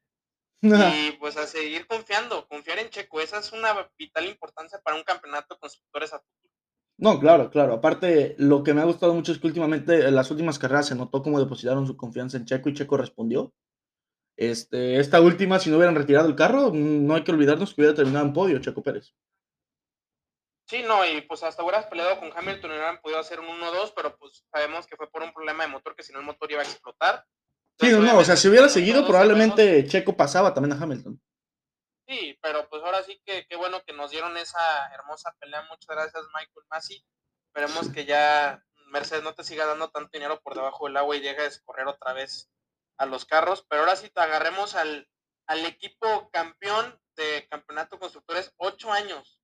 Y 0.62 1.12
pues 1.20 1.38
a 1.38 1.46
seguir 1.46 1.86
confiando, 1.88 2.48
confiar 2.48 2.80
en 2.80 2.90
Checo, 2.90 3.22
esa 3.22 3.40
es 3.40 3.52
una 3.52 3.90
vital 3.98 4.26
importancia 4.26 4.80
para 4.84 4.98
un 4.98 5.04
campeonato 5.04 5.56
de 5.56 5.60
constructores 5.60 6.14
a 6.14 6.20
futuro. 6.20 6.54
No, 7.00 7.20
claro, 7.20 7.52
claro. 7.52 7.74
Aparte, 7.74 8.36
lo 8.40 8.64
que 8.64 8.74
me 8.74 8.82
ha 8.82 8.86
gustado 8.86 9.14
mucho 9.14 9.32
es 9.32 9.38
que 9.38 9.48
últimamente 9.48 10.08
en 10.08 10.16
las 10.16 10.32
últimas 10.32 10.58
carreras 10.58 10.88
se 10.88 10.96
notó 10.96 11.22
cómo 11.22 11.40
depositaron 11.40 11.86
su 11.86 11.96
confianza 11.96 12.38
en 12.38 12.46
Checo 12.46 12.70
y 12.70 12.74
Checo 12.74 12.98
respondió. 12.98 13.54
Este, 14.36 15.00
esta 15.00 15.22
última, 15.22 15.60
si 15.60 15.70
no 15.70 15.78
hubieran 15.78 15.96
retirado 15.96 16.28
el 16.28 16.36
carro, 16.36 16.72
no 16.74 17.16
hay 17.16 17.24
que 17.24 17.32
olvidarnos 17.32 17.74
que 17.74 17.82
hubiera 17.82 17.96
terminado 17.96 18.26
en 18.26 18.34
podio 18.34 18.60
Checo 18.60 18.82
Pérez. 18.82 19.14
Sí, 20.68 20.84
no, 20.84 21.06
y 21.06 21.22
pues 21.22 21.44
hasta 21.44 21.64
hubieras 21.64 21.86
peleado 21.86 22.20
con 22.20 22.32
Hamilton 22.36 22.72
y 22.72 22.74
hubieran 22.74 23.00
podido 23.00 23.20
hacer 23.20 23.40
un 23.40 23.48
1-2, 23.48 23.94
pero 23.96 24.18
pues 24.18 24.44
sabemos 24.52 24.86
que 24.86 24.98
fue 24.98 25.10
por 25.10 25.24
un 25.24 25.32
problema 25.32 25.64
de 25.64 25.70
motor 25.70 25.96
que 25.96 26.04
si 26.04 26.12
no 26.12 26.20
el 26.20 26.26
motor 26.26 26.52
iba 26.52 26.62
a 26.62 26.66
explotar. 26.66 27.26
Sí, 27.80 27.90
no, 27.92 28.00
no, 28.00 28.18
o 28.18 28.24
sea, 28.24 28.36
si 28.36 28.48
hubiera 28.48 28.70
seguido, 28.70 29.06
probablemente 29.06 29.86
Checo 29.88 30.16
pasaba 30.16 30.54
también 30.54 30.74
a 30.74 30.84
Hamilton. 30.84 31.22
Sí, 32.08 32.38
pero 32.42 32.70
pues 32.70 32.82
ahora 32.84 33.04
sí 33.04 33.22
que 33.26 33.46
qué 33.48 33.56
bueno 33.56 33.82
que 33.86 33.94
nos 33.94 34.12
dieron 34.12 34.38
esa 34.38 34.60
hermosa 34.94 35.36
pelea. 35.40 35.64
Muchas 35.70 35.88
gracias, 35.88 36.24
Michael 36.34 36.66
Massey. 36.70 37.04
Esperemos 37.48 37.90
que 37.92 38.06
ya 38.06 38.64
Mercedes 38.92 39.24
no 39.24 39.34
te 39.34 39.44
siga 39.44 39.66
dando 39.66 39.90
tanto 39.90 40.10
dinero 40.14 40.40
por 40.42 40.56
debajo 40.56 40.86
del 40.86 40.98
agua 40.98 41.16
y 41.18 41.22
llegue 41.22 41.42
a 41.42 41.48
escorrer 41.48 41.88
otra 41.88 42.14
vez 42.14 42.50
a 42.98 43.06
los 43.06 43.26
carros. 43.26 43.66
Pero 43.70 43.82
ahora 43.82 43.98
sí 43.98 44.10
te 44.10 44.22
agarremos 44.22 44.76
al, 44.76 45.10
al 45.48 45.66
equipo 45.66 46.30
campeón 46.32 46.98
de 47.18 47.46
campeonato 47.50 48.00
constructores, 48.00 48.54
ocho 48.58 48.92
años 48.92 49.38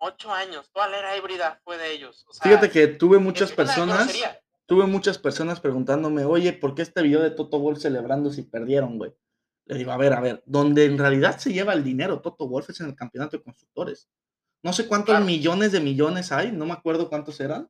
ocho 0.00 0.32
años, 0.32 0.70
toda 0.72 0.88
la 0.88 0.98
era 0.98 1.16
híbrida 1.16 1.60
fue 1.64 1.78
de 1.78 1.92
ellos. 1.92 2.26
Fíjate 2.42 2.70
que 2.70 2.88
tuve 2.88 3.18
muchas 3.18 3.52
personas, 3.52 4.10
tuve 4.70 4.86
muchas 4.86 5.18
personas 5.18 5.58
preguntándome, 5.58 6.24
oye, 6.24 6.52
¿por 6.52 6.76
qué 6.76 6.82
este 6.82 7.02
video 7.02 7.20
de 7.20 7.32
Toto 7.32 7.58
Wolf 7.58 7.80
celebrando 7.80 8.30
si 8.30 8.42
perdieron, 8.42 8.98
güey? 8.98 9.12
Le 9.64 9.76
digo, 9.76 9.90
a 9.90 9.96
ver, 9.96 10.12
a 10.12 10.20
ver, 10.20 10.44
donde 10.46 10.84
en 10.84 10.96
realidad 10.96 11.40
se 11.40 11.52
lleva 11.52 11.72
el 11.72 11.82
dinero 11.82 12.20
Toto 12.20 12.46
Wolf 12.46 12.70
es 12.70 12.78
en 12.78 12.86
el 12.86 12.94
campeonato 12.94 13.36
de 13.36 13.42
constructores. 13.42 14.08
No 14.62 14.72
sé 14.72 14.86
cuántos 14.86 15.20
millones 15.22 15.72
de 15.72 15.80
millones 15.80 16.30
hay, 16.30 16.52
no 16.52 16.66
me 16.66 16.72
acuerdo 16.72 17.08
cuántos 17.08 17.40
eran. 17.40 17.68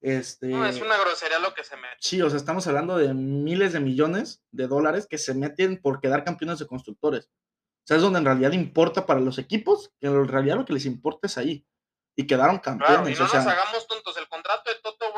Este, 0.00 0.46
no, 0.46 0.64
es 0.64 0.80
una 0.80 0.96
grosería 0.96 1.40
lo 1.40 1.54
que 1.54 1.64
se 1.64 1.74
mete. 1.74 1.96
Sí, 1.98 2.22
o 2.22 2.30
sea, 2.30 2.36
estamos 2.36 2.68
hablando 2.68 2.98
de 2.98 3.12
miles 3.14 3.72
de 3.72 3.80
millones 3.80 4.44
de 4.52 4.68
dólares 4.68 5.08
que 5.10 5.18
se 5.18 5.34
meten 5.34 5.82
por 5.82 6.00
quedar 6.00 6.22
campeones 6.22 6.60
de 6.60 6.68
constructores. 6.68 7.26
O 7.26 7.84
sea, 7.84 7.96
es 7.96 8.02
donde 8.02 8.20
en 8.20 8.26
realidad 8.26 8.52
importa 8.52 9.06
para 9.06 9.18
los 9.18 9.38
equipos, 9.38 9.90
que 10.00 10.06
en 10.06 10.28
realidad 10.28 10.54
lo 10.54 10.64
que 10.64 10.74
les 10.74 10.86
importa 10.86 11.26
es 11.26 11.36
ahí. 11.36 11.66
Y 12.14 12.28
quedaron 12.28 12.60
campeones. 12.60 13.18
y 13.18 13.20
no 13.20 13.26
nos 13.26 13.34
hagamos 13.34 13.88
tontos. 13.88 14.16
El 14.18 14.28
contrato 14.28 14.70
de 14.70 14.76
Toto 14.80 15.12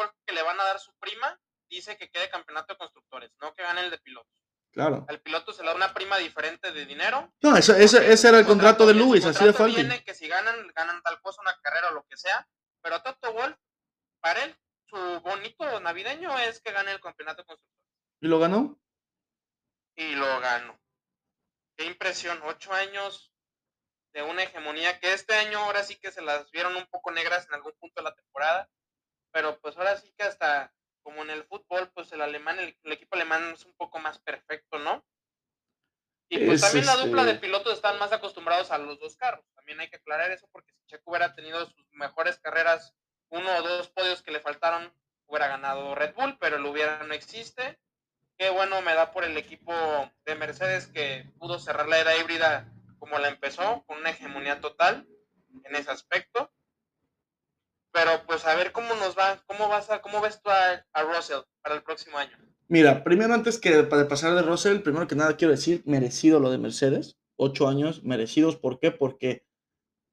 van 0.55 0.61
a 0.61 0.71
dar 0.71 0.81
su 0.81 0.95
prima 0.95 1.39
dice 1.69 1.97
que 1.97 2.11
quede 2.11 2.31
campeonato 2.31 2.73
de 2.73 2.79
constructores, 2.79 3.33
no 3.41 3.55
que 3.55 3.63
gane 3.63 3.81
el 3.81 3.91
de 3.91 3.99
pilotos. 3.99 4.31
Claro. 4.73 5.05
Al 5.09 5.21
piloto 5.21 5.53
se 5.53 5.63
le 5.63 5.69
da 5.69 5.75
una 5.75 5.95
prima 5.95 6.19
diferente 6.19 6.73
de 6.73 6.85
dinero. 6.85 7.33
No, 7.43 7.57
ese, 7.57 7.83
ese, 7.83 8.29
era 8.29 8.39
el 8.39 8.47
contrato, 8.47 8.87
de 8.87 8.95
Luis, 8.95 9.25
así 9.25 9.45
de 9.45 9.53
fácil. 9.53 9.75
Tiene 9.77 10.05
que 10.05 10.15
si 10.15 10.29
ganan, 10.29 10.67
ganan 10.75 11.01
tal 11.03 11.21
cosa, 11.21 11.41
una 11.43 11.57
carrera 11.61 11.91
o 11.91 11.95
lo 11.95 12.05
que 12.07 12.17
sea. 12.17 12.47
Pero 12.81 13.01
Toto 13.03 13.33
Wolf, 13.33 13.57
para 14.21 14.43
él, 14.43 14.57
su 14.87 14.97
bonito 15.21 15.81
navideño 15.81 16.37
es 16.41 16.61
que 16.61 16.73
gane 16.73 16.91
el 16.91 17.01
campeonato 17.01 17.43
de 17.43 17.47
constructores. 17.47 18.21
¿Y 18.21 18.27
lo 18.27 18.39
ganó? 18.41 18.79
Y 19.97 20.15
lo 20.17 20.41
ganó 20.41 20.79
qué 21.77 21.87
impresión, 21.87 22.41
ocho 22.45 22.73
años 22.73 23.33
de 24.13 24.23
una 24.23 24.45
hegemonía 24.45 25.01
que 25.01 25.13
este 25.13 25.35
año 25.35 25.59
ahora 25.59 25.83
sí 25.83 25.97
que 25.97 26.13
se 26.13 26.23
las 26.23 26.51
vieron 26.53 26.77
un 26.77 26.87
poco 26.87 27.11
negras 27.11 27.47
en 27.49 27.55
algún 27.55 27.73
punto 27.81 28.01
de 28.01 28.05
la 28.05 28.15
temporada, 28.15 28.69
pero 29.35 29.59
pues 29.59 29.77
ahora 29.77 29.97
sí 29.97 30.15
que 30.17 30.23
hasta 30.23 30.73
como 31.03 31.23
en 31.23 31.31
el 31.31 31.43
fútbol, 31.45 31.91
pues 31.93 32.13
el 32.13 32.23
alemán, 32.23 32.59
el, 32.61 32.93
equipo 32.93 33.17
alemán 33.17 33.53
es 33.53 33.65
un 33.67 33.75
poco 33.75 33.99
más 33.99 34.21
perfecto, 34.21 34.79
¿no? 34.79 35.05
Y 36.29 36.39
pues 36.47 36.61
también 36.61 36.87
la 36.87 36.97
dupla 36.97 37.25
de 37.25 37.33
este 37.33 37.47
pilotos 37.47 37.75
están 37.75 37.99
más 37.99 38.13
acostumbrados 38.13 38.71
a 38.71 38.79
los 38.79 38.99
dos 39.01 39.17
carros. 39.17 39.45
También 39.55 39.81
hay 39.81 39.91
que 39.91 39.97
aclarar 39.97 40.31
eso 40.31 40.49
porque 40.53 40.73
si 40.73 40.87
Checo 40.87 41.11
hubiera 41.11 41.35
tenido 41.35 41.67
sus 41.67 41.87
mejores 41.91 42.39
carreras, 42.39 42.95
uno 43.29 43.51
o 43.57 43.63
dos 43.63 43.89
podios 43.89 44.23
que 44.23 44.31
le 44.31 44.41
faltaron, 44.41 44.95
hubiera 45.27 45.49
ganado 45.49 45.95
Red 45.97 46.15
Bull, 46.15 46.39
pero 46.39 46.57
el 46.57 46.65
hubiera 46.65 47.03
no 47.03 47.13
existe 47.13 47.79
qué 48.39 48.51
bueno 48.51 48.81
me 48.83 48.95
da 48.95 49.11
por 49.11 49.25
el 49.25 49.37
equipo 49.37 49.73
de 50.25 50.35
Mercedes 50.37 50.87
que 50.87 51.31
pudo 51.39 51.59
cerrar 51.59 51.89
la 51.89 51.99
era 51.99 52.17
híbrida 52.17 52.73
como 52.99 53.19
la 53.19 53.29
empezó, 53.29 53.85
con 53.87 53.99
una 53.99 54.11
hegemonía 54.11 54.61
total 54.61 55.07
en 55.65 55.77
ese 55.77 55.91
aspecto. 55.91 56.51
Pero 57.95 58.11
pues 58.27 58.45
a 58.45 58.57
ver 58.57 58.73
cómo 58.73 58.89
nos 58.97 59.17
va, 59.17 59.41
cómo 59.47 59.69
vas 59.69 59.89
a, 59.89 60.03
cómo 60.03 60.21
ves 60.21 60.41
tú 60.43 60.51
a, 60.51 61.03
Russell 61.05 61.43
para 61.63 61.77
el 61.77 61.83
próximo 61.85 62.19
año. 62.19 62.37
Mira, 62.67 63.05
primero 63.05 63.33
antes 63.33 63.57
que 63.61 63.85
para 63.85 64.09
pasar 64.09 64.35
de 64.35 64.43
Russell, 64.43 64.81
primero 64.81 65.07
que 65.07 65.15
nada 65.15 65.37
quiero 65.37 65.53
decir, 65.53 65.81
merecido 65.87 66.41
lo 66.41 66.51
de 66.51 66.59
Mercedes, 66.59 67.17
ocho 67.37 67.69
años 67.69 68.03
merecidos, 68.03 68.57
¿por 68.57 68.81
qué? 68.81 68.91
Porque 68.91 69.47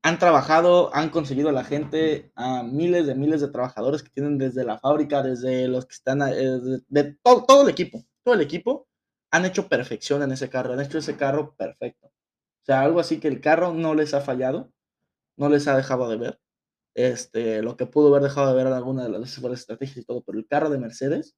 han 0.04 0.20
trabajado, 0.20 0.96
han 0.96 1.10
conseguido 1.10 1.50
a 1.50 1.54
la 1.54 1.64
gente, 1.64 2.32
a 2.36 2.62
miles 2.62 3.08
de 3.08 3.16
miles 3.16 3.42
de 3.42 3.48
trabajadores 3.48 4.04
que 4.04 4.12
tienen 4.12 4.38
desde 4.38 4.64
la 4.64 4.78
fábrica, 4.78 5.24
desde 5.24 5.68
los 5.68 5.88
que 5.88 5.94
están, 5.94 6.22
eh, 6.22 6.60
de, 6.88 7.18
todo, 7.24 7.46
todo 7.46 7.64
el 7.64 7.70
equipo, 7.70 8.06
todo 8.24 8.36
el 8.36 8.42
equipo 8.42 8.88
han 9.32 9.46
hecho 9.46 9.68
perfección 9.68 10.22
en 10.22 10.32
ese 10.32 10.50
carro, 10.52 10.74
han 10.74 10.82
hecho 10.82 11.00
ese 11.00 11.18
carro 11.18 11.56
perfecto. 11.56 12.08
O 12.08 12.66
sea, 12.66 12.82
algo 12.82 13.00
así 13.00 13.20
que 13.20 13.28
el 13.28 13.42
carro 13.42 13.74
no 13.74 13.96
les 13.96 14.14
ha 14.14 14.22
fallado, 14.22 14.72
no 15.36 15.50
les 15.50 15.68
ha 15.68 15.76
dejado 15.76 16.08
de 16.10 16.18
ver. 16.18 16.40
Este, 16.96 17.62
lo 17.62 17.78
que 17.78 17.86
pudo 17.86 18.10
haber 18.10 18.24
dejado 18.24 18.50
de 18.50 18.64
ver 18.64 18.68
alguna 18.72 19.04
de 19.04 19.10
las 19.10 19.38
estrategias 19.38 19.98
y 19.98 20.04
todo, 20.06 20.24
pero 20.24 20.38
el 20.38 20.48
carro 20.48 20.70
de 20.70 20.78
Mercedes, 20.78 21.36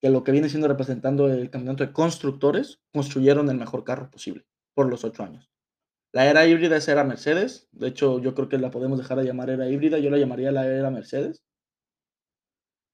que 0.00 0.10
lo 0.10 0.24
que 0.24 0.32
viene 0.32 0.48
siendo 0.48 0.68
representando 0.68 1.28
el 1.28 1.50
campeonato 1.50 1.84
de 1.84 1.92
constructores, 1.92 2.80
construyeron 2.92 3.48
el 3.50 3.56
mejor 3.56 3.84
carro 3.84 4.10
posible 4.10 4.44
por 4.74 4.88
los 4.88 5.04
ocho 5.04 5.22
años. 5.22 5.50
La 6.12 6.28
era 6.28 6.46
híbrida 6.46 6.76
es 6.76 6.88
era 6.88 7.04
Mercedes, 7.04 7.68
de 7.72 7.88
hecho 7.88 8.20
yo 8.20 8.34
creo 8.34 8.48
que 8.48 8.58
la 8.58 8.70
podemos 8.70 8.98
dejar 8.98 9.18
de 9.18 9.24
llamar 9.24 9.50
era 9.50 9.68
híbrida, 9.68 9.98
yo 9.98 10.10
la 10.10 10.18
llamaría 10.18 10.52
la 10.52 10.66
era 10.66 10.90
Mercedes. 10.90 11.42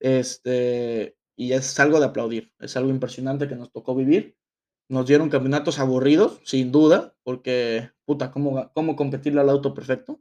Este, 0.00 1.16
y 1.36 1.52
es 1.52 1.78
algo 1.80 2.00
de 2.00 2.06
aplaudir, 2.06 2.52
es 2.58 2.76
algo 2.76 2.90
impresionante 2.90 3.48
que 3.48 3.56
nos 3.56 3.72
tocó 3.72 3.94
vivir. 3.94 4.36
Nos 4.88 5.06
dieron 5.06 5.30
campeonatos 5.30 5.78
aburridos, 5.78 6.40
sin 6.44 6.72
duda, 6.72 7.14
porque, 7.22 7.90
puta, 8.06 8.30
¿cómo, 8.32 8.70
cómo 8.72 8.96
competirle 8.96 9.40
al 9.40 9.50
auto 9.50 9.74
perfecto? 9.74 10.20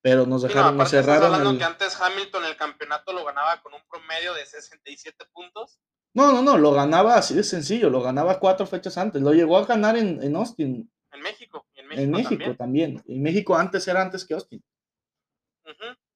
Pero 0.00 0.26
nos 0.26 0.42
dejaron 0.42 0.72
sí, 0.72 0.78
no, 0.78 0.86
cerraron. 0.86 1.34
hablando 1.34 1.58
que 1.58 1.64
antes 1.64 2.00
Hamilton 2.00 2.44
el 2.44 2.56
campeonato 2.56 3.12
lo 3.12 3.24
ganaba 3.24 3.60
con 3.62 3.74
un 3.74 3.82
promedio 3.90 4.32
de 4.34 4.46
67 4.46 5.26
puntos. 5.32 5.80
No, 6.14 6.32
no, 6.32 6.42
no, 6.42 6.56
lo 6.56 6.72
ganaba 6.72 7.16
así 7.16 7.34
de 7.34 7.42
sencillo, 7.42 7.90
lo 7.90 8.00
ganaba 8.00 8.38
cuatro 8.38 8.66
fechas 8.66 8.96
antes, 8.96 9.20
lo 9.20 9.32
llegó 9.32 9.58
a 9.58 9.66
ganar 9.66 9.96
en, 9.96 10.22
en 10.22 10.36
Austin. 10.36 10.90
En 11.10 11.20
México, 11.20 11.66
en 11.74 11.88
México, 11.88 12.02
en 12.02 12.10
México 12.10 12.56
también. 12.56 13.02
En 13.06 13.22
México 13.22 13.56
antes 13.56 13.86
era 13.88 14.02
antes 14.02 14.24
que 14.24 14.34
Austin. 14.34 14.62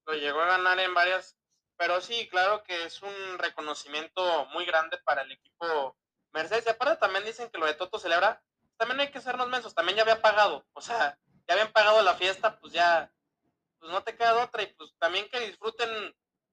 Lo 0.07 0.15
llegó 0.15 0.41
a 0.41 0.47
ganar 0.47 0.79
en 0.81 0.95
varias 0.95 1.37
pero 1.83 2.01
sí, 2.01 2.29
claro 2.29 2.63
que 2.63 2.85
es 2.85 3.03
un 3.03 3.39
reconocimiento 3.39 4.47
muy 4.53 4.65
grande 4.65 4.99
para 4.99 5.23
el 5.23 5.33
equipo 5.33 5.97
Mercedes. 6.33 6.65
Y 6.65 6.71
aparte 6.71 7.01
también 7.01 7.25
dicen 7.25 7.51
que 7.51 7.59
lo 7.59 7.67
de 7.67 7.75
Toto 7.75 7.99
celebra, 7.99 8.41
también 8.77 9.01
hay 9.01 9.11
que 9.11 9.21
sernos 9.21 9.49
mensos, 9.49 9.75
también 9.75 9.97
ya 9.97 10.03
había 10.03 10.23
pagado, 10.23 10.65
o 10.75 10.81
sea, 10.81 11.19
ya 11.49 11.55
habían 11.55 11.73
pagado 11.73 12.01
la 12.03 12.15
fiesta, 12.15 12.61
pues 12.61 12.73
ya, 12.73 13.13
pues 13.83 13.93
no 13.93 14.03
te 14.05 14.17
queda 14.17 14.45
otra 14.45 14.63
y 14.63 14.67
pues 14.79 14.95
también 15.01 15.27
que 15.31 15.41
disfruten 15.41 15.89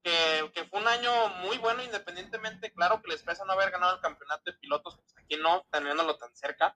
que, 0.01 0.51
que 0.51 0.65
fue 0.65 0.81
un 0.81 0.87
año 0.87 1.11
muy 1.43 1.59
bueno 1.59 1.83
independientemente, 1.83 2.71
claro 2.71 3.01
que 3.01 3.11
les 3.11 3.21
pesa 3.21 3.45
no 3.45 3.53
haber 3.53 3.69
ganado 3.69 3.95
el 3.95 4.01
campeonato 4.01 4.41
de 4.47 4.57
pilotos, 4.57 4.97
pues 4.97 5.13
aquí 5.23 5.37
no, 5.37 5.63
teniéndolo 5.71 6.17
tan 6.17 6.35
cerca, 6.35 6.75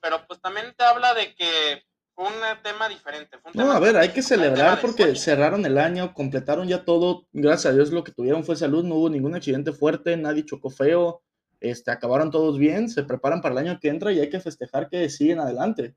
pero 0.00 0.24
pues 0.28 0.40
también 0.40 0.72
te 0.76 0.84
habla 0.84 1.14
de 1.14 1.34
que 1.34 1.82
un 2.14 2.32
tema 2.62 2.88
diferente. 2.88 3.38
no, 3.54 3.72
a 3.72 3.80
ver, 3.80 3.96
hay 3.96 4.10
que 4.10 4.22
celebrar 4.22 4.80
porque 4.80 5.14
cerraron 5.14 5.64
el 5.66 5.78
año, 5.78 6.14
completaron 6.14 6.66
ya 6.66 6.84
todo. 6.84 7.28
Gracias 7.32 7.72
a 7.72 7.76
Dios 7.76 7.90
lo 7.90 8.02
que 8.02 8.12
tuvieron 8.12 8.44
fue 8.44 8.56
salud, 8.56 8.84
no 8.84 8.96
hubo 8.96 9.08
ningún 9.08 9.36
accidente 9.36 9.72
fuerte, 9.72 10.16
nadie 10.16 10.44
chocó 10.44 10.68
feo, 10.68 11.22
este, 11.60 11.92
acabaron 11.92 12.32
todos 12.32 12.58
bien, 12.58 12.88
se 12.88 13.04
preparan 13.04 13.40
para 13.40 13.52
el 13.52 13.66
año 13.66 13.78
que 13.80 13.88
entra 13.88 14.12
y 14.12 14.18
hay 14.18 14.30
que 14.30 14.40
festejar 14.40 14.88
que 14.88 15.08
siguen 15.10 15.38
adelante. 15.38 15.94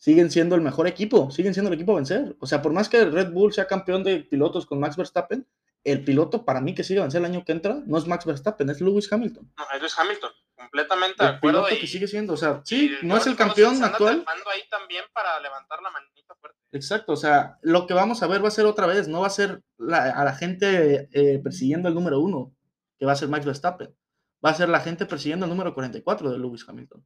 Siguen 0.00 0.30
siendo 0.30 0.56
el 0.56 0.62
mejor 0.62 0.88
equipo, 0.88 1.30
siguen 1.30 1.52
siendo 1.54 1.68
el 1.68 1.74
equipo 1.74 1.92
a 1.92 1.96
vencer. 1.96 2.34
O 2.40 2.46
sea, 2.46 2.62
por 2.62 2.72
más 2.72 2.88
que 2.88 3.04
Red 3.04 3.30
Bull 3.32 3.52
sea 3.52 3.66
campeón 3.66 4.02
de 4.02 4.20
pilotos 4.20 4.66
con 4.66 4.80
Max 4.80 4.96
Verstappen, 4.96 5.46
el 5.84 6.02
piloto 6.02 6.44
para 6.44 6.60
mí 6.60 6.74
que 6.74 6.84
sigue 6.84 7.00
a 7.00 7.02
vencer 7.02 7.20
el 7.20 7.26
año 7.26 7.44
que 7.44 7.52
entra 7.52 7.82
no 7.86 7.98
es 7.98 8.06
Max 8.06 8.24
Verstappen, 8.24 8.68
es 8.70 8.80
Lewis 8.80 9.12
Hamilton. 9.12 9.52
No, 9.56 9.64
es 9.72 9.80
Lewis 9.80 9.98
Hamilton 9.98 10.32
completamente 10.60 11.24
de 11.24 11.30
acuerdo. 11.30 11.66
que 11.66 11.86
sigue 11.86 12.06
siendo, 12.06 12.34
o 12.34 12.36
sea, 12.36 12.60
sí, 12.64 12.92
no 13.02 13.16
es 13.16 13.26
el 13.26 13.36
campeón 13.36 13.82
actual. 13.82 14.24
ahí 14.26 14.62
también 14.70 15.04
para 15.12 15.40
levantar 15.40 15.80
la 15.82 15.90
manita 15.90 16.34
fuerte. 16.40 16.58
Exacto, 16.72 17.12
o 17.12 17.16
sea, 17.16 17.58
lo 17.62 17.86
que 17.86 17.94
vamos 17.94 18.22
a 18.22 18.26
ver 18.26 18.42
va 18.44 18.48
a 18.48 18.52
ser 18.52 18.66
otra 18.66 18.86
vez, 18.86 19.08
no 19.08 19.20
va 19.20 19.26
a 19.26 19.30
ser 19.30 19.62
a 19.78 20.24
la 20.24 20.34
gente 20.34 21.08
eh, 21.12 21.38
persiguiendo 21.42 21.88
el 21.88 21.94
número 21.94 22.20
uno, 22.20 22.54
que 22.98 23.06
va 23.06 23.12
a 23.12 23.16
ser 23.16 23.28
Max 23.28 23.44
Verstappen, 23.44 23.94
va 24.44 24.50
a 24.50 24.54
ser 24.54 24.68
la 24.68 24.80
gente 24.80 25.06
persiguiendo 25.06 25.46
el 25.46 25.50
número 25.50 25.74
44 25.74 26.30
de 26.30 26.38
Lewis 26.38 26.64
Hamilton. 26.68 27.04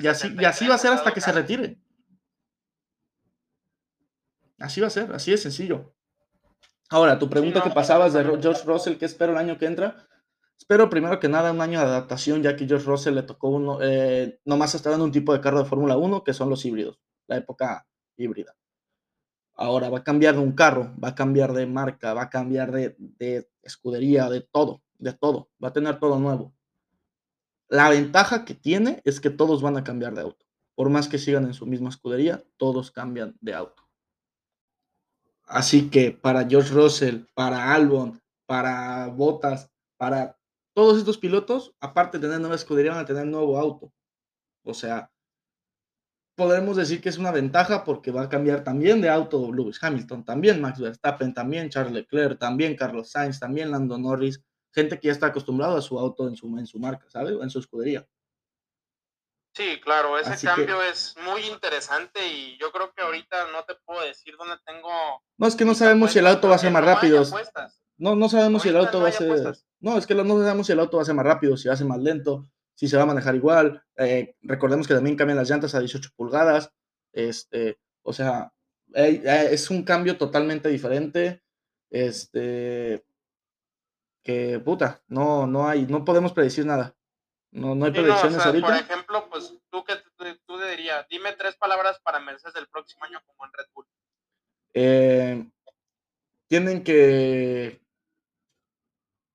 Y, 0.00 0.06
así, 0.06 0.34
y 0.38 0.44
así 0.44 0.66
va 0.66 0.74
a 0.74 0.78
ser 0.78 0.92
hasta 0.92 1.12
que 1.12 1.20
se 1.20 1.32
retire. 1.32 1.78
Así 4.58 4.80
va 4.80 4.88
a 4.88 4.90
ser, 4.90 5.12
así 5.12 5.30
de 5.30 5.38
sencillo. 5.38 5.94
Ahora, 6.90 7.18
tu 7.18 7.30
pregunta 7.30 7.62
que 7.62 7.70
pasabas 7.70 8.12
de 8.12 8.24
George 8.24 8.64
Russell, 8.64 8.96
¿qué 8.96 9.06
espero 9.06 9.32
el 9.32 9.38
año 9.38 9.56
que 9.56 9.66
entra? 9.66 10.08
Espero 10.58 10.90
primero 10.90 11.18
que 11.18 11.28
nada 11.28 11.52
un 11.52 11.60
año 11.62 11.78
de 11.78 11.86
adaptación, 11.86 12.42
ya 12.42 12.54
que 12.54 12.66
George 12.66 12.84
Russell 12.84 13.14
le 13.14 13.22
tocó 13.22 13.48
uno, 13.48 13.78
eh, 13.80 14.40
nomás 14.44 14.74
estaba 14.74 14.96
en 14.96 15.02
un 15.02 15.10
tipo 15.10 15.32
de 15.32 15.40
carro 15.40 15.60
de 15.60 15.64
Fórmula 15.64 15.96
1 15.96 16.22
que 16.22 16.34
son 16.34 16.50
los 16.50 16.64
híbridos, 16.66 17.00
la 17.28 17.38
época 17.38 17.86
híbrida. 18.16 18.54
Ahora 19.54 19.88
va 19.88 19.98
a 19.98 20.04
cambiar 20.04 20.34
de 20.34 20.40
un 20.40 20.52
carro, 20.52 20.94
va 21.02 21.08
a 21.08 21.14
cambiar 21.14 21.54
de 21.54 21.66
marca, 21.66 22.12
va 22.12 22.22
a 22.22 22.30
cambiar 22.30 22.72
de, 22.72 23.48
escudería, 23.62 24.28
de 24.28 24.42
todo, 24.42 24.82
de 24.98 25.12
todo, 25.12 25.50
va 25.62 25.68
a 25.68 25.72
tener 25.72 25.98
todo 25.98 26.18
nuevo. 26.18 26.54
La 27.70 27.88
ventaja 27.88 28.44
que 28.44 28.54
tiene 28.54 29.00
es 29.04 29.20
que 29.20 29.30
todos 29.30 29.62
van 29.62 29.76
a 29.76 29.84
cambiar 29.84 30.12
de 30.14 30.22
auto. 30.22 30.44
Por 30.74 30.90
más 30.90 31.06
que 31.06 31.18
sigan 31.18 31.44
en 31.44 31.54
su 31.54 31.66
misma 31.66 31.88
escudería, 31.88 32.42
todos 32.56 32.90
cambian 32.90 33.36
de 33.40 33.54
auto. 33.54 33.88
Así 35.44 35.88
que 35.88 36.10
para 36.10 36.48
George 36.48 36.74
Russell, 36.74 37.26
para 37.32 37.72
Albon, 37.72 38.20
para 38.44 39.06
Bottas, 39.06 39.70
para 39.96 40.36
todos 40.74 40.98
estos 40.98 41.16
pilotos, 41.16 41.72
aparte 41.78 42.18
de 42.18 42.26
tener 42.26 42.40
nueva 42.40 42.56
escudería, 42.56 42.90
van 42.90 43.04
a 43.04 43.06
tener 43.06 43.26
nuevo 43.26 43.56
auto. 43.56 43.92
O 44.64 44.74
sea, 44.74 45.12
podremos 46.34 46.76
decir 46.76 47.00
que 47.00 47.08
es 47.08 47.18
una 47.18 47.30
ventaja 47.30 47.84
porque 47.84 48.10
va 48.10 48.22
a 48.22 48.28
cambiar 48.28 48.64
también 48.64 49.00
de 49.00 49.10
auto 49.10 49.52
Lewis 49.52 49.78
Hamilton, 49.80 50.24
también 50.24 50.60
Max 50.60 50.80
Verstappen, 50.80 51.32
también 51.34 51.70
Charles 51.70 51.92
Leclerc, 51.92 52.36
también 52.36 52.74
Carlos 52.74 53.12
Sainz, 53.12 53.38
también 53.38 53.70
Lando 53.70 53.96
Norris, 53.96 54.42
gente 54.72 54.98
que 54.98 55.08
ya 55.08 55.12
está 55.12 55.26
acostumbrado 55.26 55.76
a 55.76 55.82
su 55.82 55.98
auto 55.98 56.28
en 56.28 56.36
su, 56.36 56.46
en 56.58 56.66
su 56.66 56.78
marca, 56.78 57.08
¿sabes? 57.08 57.34
En 57.40 57.50
su 57.50 57.58
escudería. 57.58 58.06
Sí, 59.52 59.80
claro, 59.82 60.16
ese 60.16 60.46
cambio 60.46 60.80
es 60.82 61.16
muy 61.24 61.42
interesante 61.46 62.26
y 62.28 62.56
yo 62.58 62.70
creo 62.70 62.92
que 62.92 63.02
ahorita 63.02 63.50
no 63.50 63.64
te 63.64 63.74
puedo 63.84 64.00
decir 64.06 64.34
dónde 64.38 64.54
tengo... 64.64 64.90
No, 65.38 65.46
es 65.46 65.56
que 65.56 65.64
no 65.64 65.74
sabemos 65.74 66.12
si 66.12 66.20
el 66.20 66.26
auto 66.28 66.48
va 66.48 66.54
a 66.54 66.58
ser 66.58 66.70
más 66.70 66.84
rápido. 66.84 67.24
No, 67.96 68.14
no 68.14 68.28
sabemos 68.28 68.62
si 68.62 68.68
el 68.68 68.76
auto 68.76 69.00
va 69.00 69.08
a 69.08 69.12
ser... 69.12 69.56
No, 69.80 69.98
es 69.98 70.06
que 70.06 70.14
no 70.14 70.38
sabemos 70.38 70.66
si 70.66 70.72
el 70.72 70.80
auto 70.80 70.98
va 70.98 71.02
a 71.02 71.06
ser 71.06 71.14
más 71.14 71.26
rápido, 71.26 71.56
si 71.56 71.66
va 71.66 71.74
a 71.74 71.76
ser 71.76 71.86
más 71.86 71.98
lento, 71.98 72.48
si 72.74 72.86
se 72.86 72.96
va 72.96 73.02
a 73.02 73.06
manejar 73.06 73.34
igual. 73.34 73.82
Eh, 73.96 74.36
recordemos 74.42 74.86
que 74.86 74.94
también 74.94 75.16
cambian 75.16 75.38
las 75.38 75.50
llantas 75.50 75.74
a 75.74 75.80
18 75.80 76.10
pulgadas. 76.14 76.72
Este, 77.12 77.80
o 78.02 78.12
sea, 78.12 78.52
es 78.94 79.68
un 79.68 79.82
cambio 79.82 80.16
totalmente 80.16 80.68
diferente. 80.68 81.42
Este, 81.90 83.04
que 84.22 84.58
puta, 84.58 85.02
no, 85.08 85.46
no 85.46 85.68
hay, 85.68 85.86
no 85.86 86.04
podemos 86.04 86.32
predecir 86.32 86.66
nada. 86.66 86.94
No, 87.52 87.74
no 87.74 87.86
hay 87.86 87.92
predicciones 87.92 88.44
ahorita. 88.44 88.66
Por 88.66 88.76
ejemplo, 88.76 89.28
pues 89.28 89.54
tú 89.70 89.84
que 89.84 89.94
tú, 90.46 90.58
dirías, 90.58 91.06
dime 91.08 91.32
tres 91.32 91.56
palabras 91.56 91.98
para 92.00 92.20
Mercedes 92.20 92.54
del 92.54 92.68
próximo 92.68 93.04
año 93.04 93.20
como 93.26 93.44
en 93.44 93.52
Red 93.52 93.66
Bull. 93.74 93.86
Eh, 94.72 95.50
tienen 96.46 96.84
que, 96.84 97.80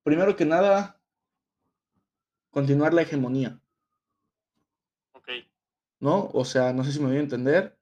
primero 0.03 0.35
que 0.35 0.45
nada, 0.45 1.01
continuar 2.51 2.93
la 2.93 3.01
hegemonía. 3.01 3.59
Ok. 5.13 5.29
¿No? 5.99 6.29
O 6.33 6.45
sea, 6.45 6.71
no 6.71 6.83
sé 6.83 6.93
si 6.93 6.99
me 6.99 7.07
voy 7.07 7.17
a 7.17 7.21
entender, 7.21 7.77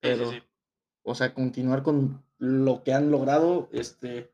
pero, 0.00 0.32
o 1.02 1.14
sea, 1.14 1.34
continuar 1.34 1.82
con 1.82 2.24
lo 2.38 2.82
que 2.82 2.94
han 2.94 3.10
logrado, 3.10 3.68
este, 3.72 4.33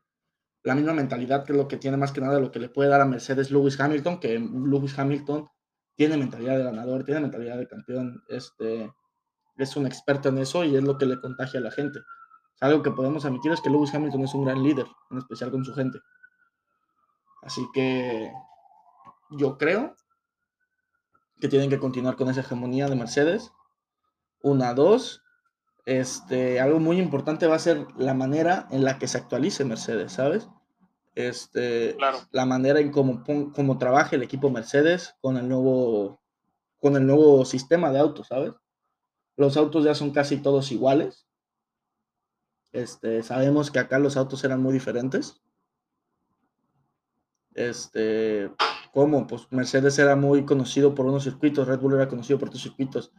la 0.63 0.75
misma 0.75 0.93
mentalidad 0.93 1.43
que 1.43 1.53
lo 1.53 1.67
que 1.67 1.77
tiene 1.77 1.97
más 1.97 2.11
que 2.11 2.21
nada 2.21 2.39
lo 2.39 2.51
que 2.51 2.59
le 2.59 2.69
puede 2.69 2.89
dar 2.89 3.01
a 3.01 3.05
Mercedes 3.05 3.51
Lewis 3.51 3.79
Hamilton, 3.79 4.19
que 4.19 4.39
Lewis 4.39 4.97
Hamilton 4.97 5.49
tiene 5.95 6.17
mentalidad 6.17 6.57
de 6.57 6.63
ganador, 6.63 7.03
tiene 7.03 7.21
mentalidad 7.21 7.57
de 7.57 7.67
campeón, 7.67 8.23
este, 8.27 8.93
es 9.57 9.75
un 9.75 9.85
experto 9.85 10.29
en 10.29 10.37
eso 10.37 10.63
y 10.63 10.75
es 10.75 10.83
lo 10.83 10.97
que 10.97 11.05
le 11.05 11.19
contagia 11.19 11.59
a 11.59 11.63
la 11.63 11.71
gente. 11.71 11.99
algo 12.59 12.83
que 12.83 12.91
podemos 12.91 13.25
admitir 13.25 13.51
es 13.51 13.61
que 13.61 13.69
Lewis 13.69 13.93
Hamilton 13.93 14.21
es 14.21 14.33
un 14.33 14.45
gran 14.45 14.61
líder, 14.61 14.85
en 15.09 15.17
especial 15.17 15.51
con 15.51 15.65
su 15.65 15.73
gente. 15.73 15.99
Así 17.41 17.67
que 17.73 18.31
yo 19.31 19.57
creo 19.57 19.95
que 21.39 21.47
tienen 21.47 21.71
que 21.71 21.79
continuar 21.79 22.15
con 22.15 22.29
esa 22.29 22.41
hegemonía 22.41 22.87
de 22.87 22.95
Mercedes. 22.95 23.51
Una, 24.43 24.75
dos, 24.75 25.23
este, 25.85 26.59
algo 26.59 26.79
muy 26.79 26.97
importante 26.99 27.47
va 27.47 27.55
a 27.55 27.59
ser 27.59 27.87
la 27.97 28.13
manera 28.13 28.67
en 28.71 28.83
la 28.83 28.99
que 28.99 29.07
se 29.07 29.17
actualice 29.17 29.65
Mercedes, 29.65 30.13
¿sabes? 30.13 30.47
Este, 31.15 31.97
La 32.31 32.45
manera 32.45 32.79
en 32.79 32.91
cómo, 32.91 33.23
cómo 33.23 33.77
trabaja 33.77 34.15
el 34.15 34.23
equipo 34.23 34.49
Mercedes 34.49 35.15
con 35.21 35.37
el, 35.37 35.49
nuevo, 35.49 36.21
con 36.79 36.95
el 36.95 37.05
nuevo 37.05 37.43
sistema 37.45 37.91
de 37.91 37.99
autos, 37.99 38.27
¿sabes? 38.27 38.53
Los 39.35 39.57
autos 39.57 39.83
ya 39.83 39.95
son 39.95 40.11
casi 40.11 40.37
todos 40.37 40.71
iguales. 40.71 41.25
Este, 42.71 43.23
sabemos 43.23 43.71
que 43.71 43.79
acá 43.79 43.99
los 43.99 44.15
autos 44.15 44.43
eran 44.43 44.61
muy 44.61 44.73
diferentes. 44.73 45.41
Este, 47.53 48.49
¿cómo? 48.93 49.27
Pues 49.27 49.47
Mercedes 49.51 49.99
era 49.99 50.15
muy 50.15 50.45
conocido 50.45 50.95
por 50.95 51.05
unos 51.05 51.23
circuitos, 51.23 51.67
Red 51.67 51.79
Bull 51.79 51.95
era 51.95 52.07
conocido 52.07 52.39
por 52.39 52.49
otros 52.49 52.63
circuitos. 52.63 53.11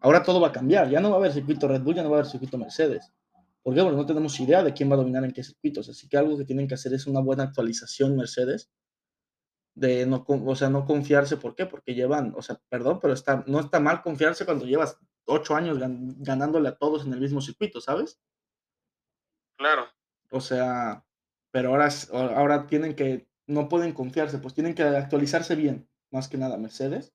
Ahora 0.00 0.22
todo 0.22 0.40
va 0.40 0.48
a 0.48 0.52
cambiar, 0.52 0.88
ya 0.88 1.00
no 1.00 1.10
va 1.10 1.16
a 1.16 1.18
haber 1.18 1.32
circuito 1.32 1.68
Red 1.68 1.82
Bull, 1.82 1.94
ya 1.94 2.02
no 2.02 2.10
va 2.10 2.16
a 2.16 2.20
haber 2.20 2.30
circuito 2.30 2.56
Mercedes. 2.56 3.12
¿Por 3.62 3.74
qué? 3.74 3.82
Porque 3.82 3.96
no 3.96 4.06
tenemos 4.06 4.40
idea 4.40 4.62
de 4.62 4.72
quién 4.72 4.90
va 4.90 4.94
a 4.94 4.98
dominar 4.98 5.24
en 5.24 5.32
qué 5.32 5.44
circuitos. 5.44 5.88
Así 5.90 6.08
que 6.08 6.16
algo 6.16 6.38
que 6.38 6.46
tienen 6.46 6.66
que 6.66 6.74
hacer 6.74 6.94
es 6.94 7.06
una 7.06 7.20
buena 7.20 7.42
actualización 7.44 8.16
Mercedes. 8.16 8.70
De 9.74 10.06
no, 10.06 10.24
o 10.26 10.56
sea, 10.56 10.70
no 10.70 10.86
confiarse. 10.86 11.36
¿Por 11.36 11.54
qué? 11.54 11.66
Porque 11.66 11.94
llevan, 11.94 12.32
o 12.36 12.42
sea, 12.42 12.58
perdón, 12.70 12.98
pero 13.00 13.12
está, 13.12 13.44
no 13.46 13.60
está 13.60 13.78
mal 13.78 14.02
confiarse 14.02 14.46
cuando 14.46 14.64
llevas 14.64 14.98
ocho 15.26 15.54
años 15.54 15.78
ganándole 15.78 16.68
a 16.70 16.76
todos 16.76 17.04
en 17.04 17.12
el 17.12 17.20
mismo 17.20 17.42
circuito, 17.42 17.80
¿sabes? 17.80 18.18
Claro. 19.58 19.86
O 20.30 20.40
sea, 20.40 21.04
pero 21.50 21.70
ahora, 21.70 21.88
ahora 22.12 22.66
tienen 22.66 22.96
que, 22.96 23.28
no 23.46 23.68
pueden 23.68 23.92
confiarse, 23.92 24.38
pues 24.38 24.54
tienen 24.54 24.74
que 24.74 24.82
actualizarse 24.82 25.54
bien, 25.54 25.88
más 26.10 26.28
que 26.28 26.38
nada 26.38 26.56
Mercedes 26.56 27.12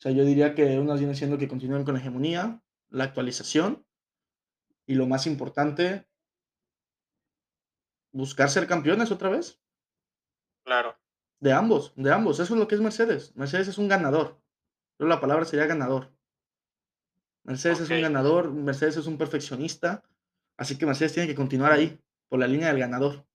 o 0.00 0.02
sea, 0.02 0.12
yo 0.12 0.24
diría 0.24 0.54
que 0.54 0.78
unas 0.78 0.98
viene 0.98 1.14
siendo 1.14 1.36
que 1.36 1.46
continúen 1.46 1.84
con 1.84 1.92
la 1.92 2.00
hegemonía, 2.00 2.62
la 2.88 3.04
actualización 3.04 3.84
y 4.86 4.94
lo 4.94 5.06
más 5.06 5.26
importante, 5.26 6.08
buscar 8.10 8.48
ser 8.48 8.66
campeones 8.66 9.10
otra 9.10 9.28
vez. 9.28 9.60
Claro. 10.64 10.98
De 11.38 11.52
ambos, 11.52 11.92
de 11.96 12.10
ambos. 12.10 12.40
Eso 12.40 12.54
es 12.54 12.58
lo 12.58 12.66
que 12.66 12.76
es 12.76 12.80
Mercedes. 12.80 13.36
Mercedes 13.36 13.68
es 13.68 13.76
un 13.76 13.88
ganador. 13.88 14.40
Pero 14.96 15.06
la 15.06 15.20
palabra 15.20 15.44
sería 15.44 15.66
ganador. 15.66 16.10
Mercedes 17.42 17.80
es 17.80 17.90
un 17.90 18.00
ganador, 18.00 18.50
Mercedes 18.50 18.96
es 18.96 19.06
un 19.06 19.18
perfeccionista. 19.18 20.02
Así 20.56 20.78
que 20.78 20.86
Mercedes 20.86 21.12
tiene 21.12 21.28
que 21.28 21.34
continuar 21.34 21.72
ahí, 21.72 22.00
por 22.30 22.40
la 22.40 22.46
línea 22.46 22.68
del 22.68 22.78
ganador. 22.78 23.26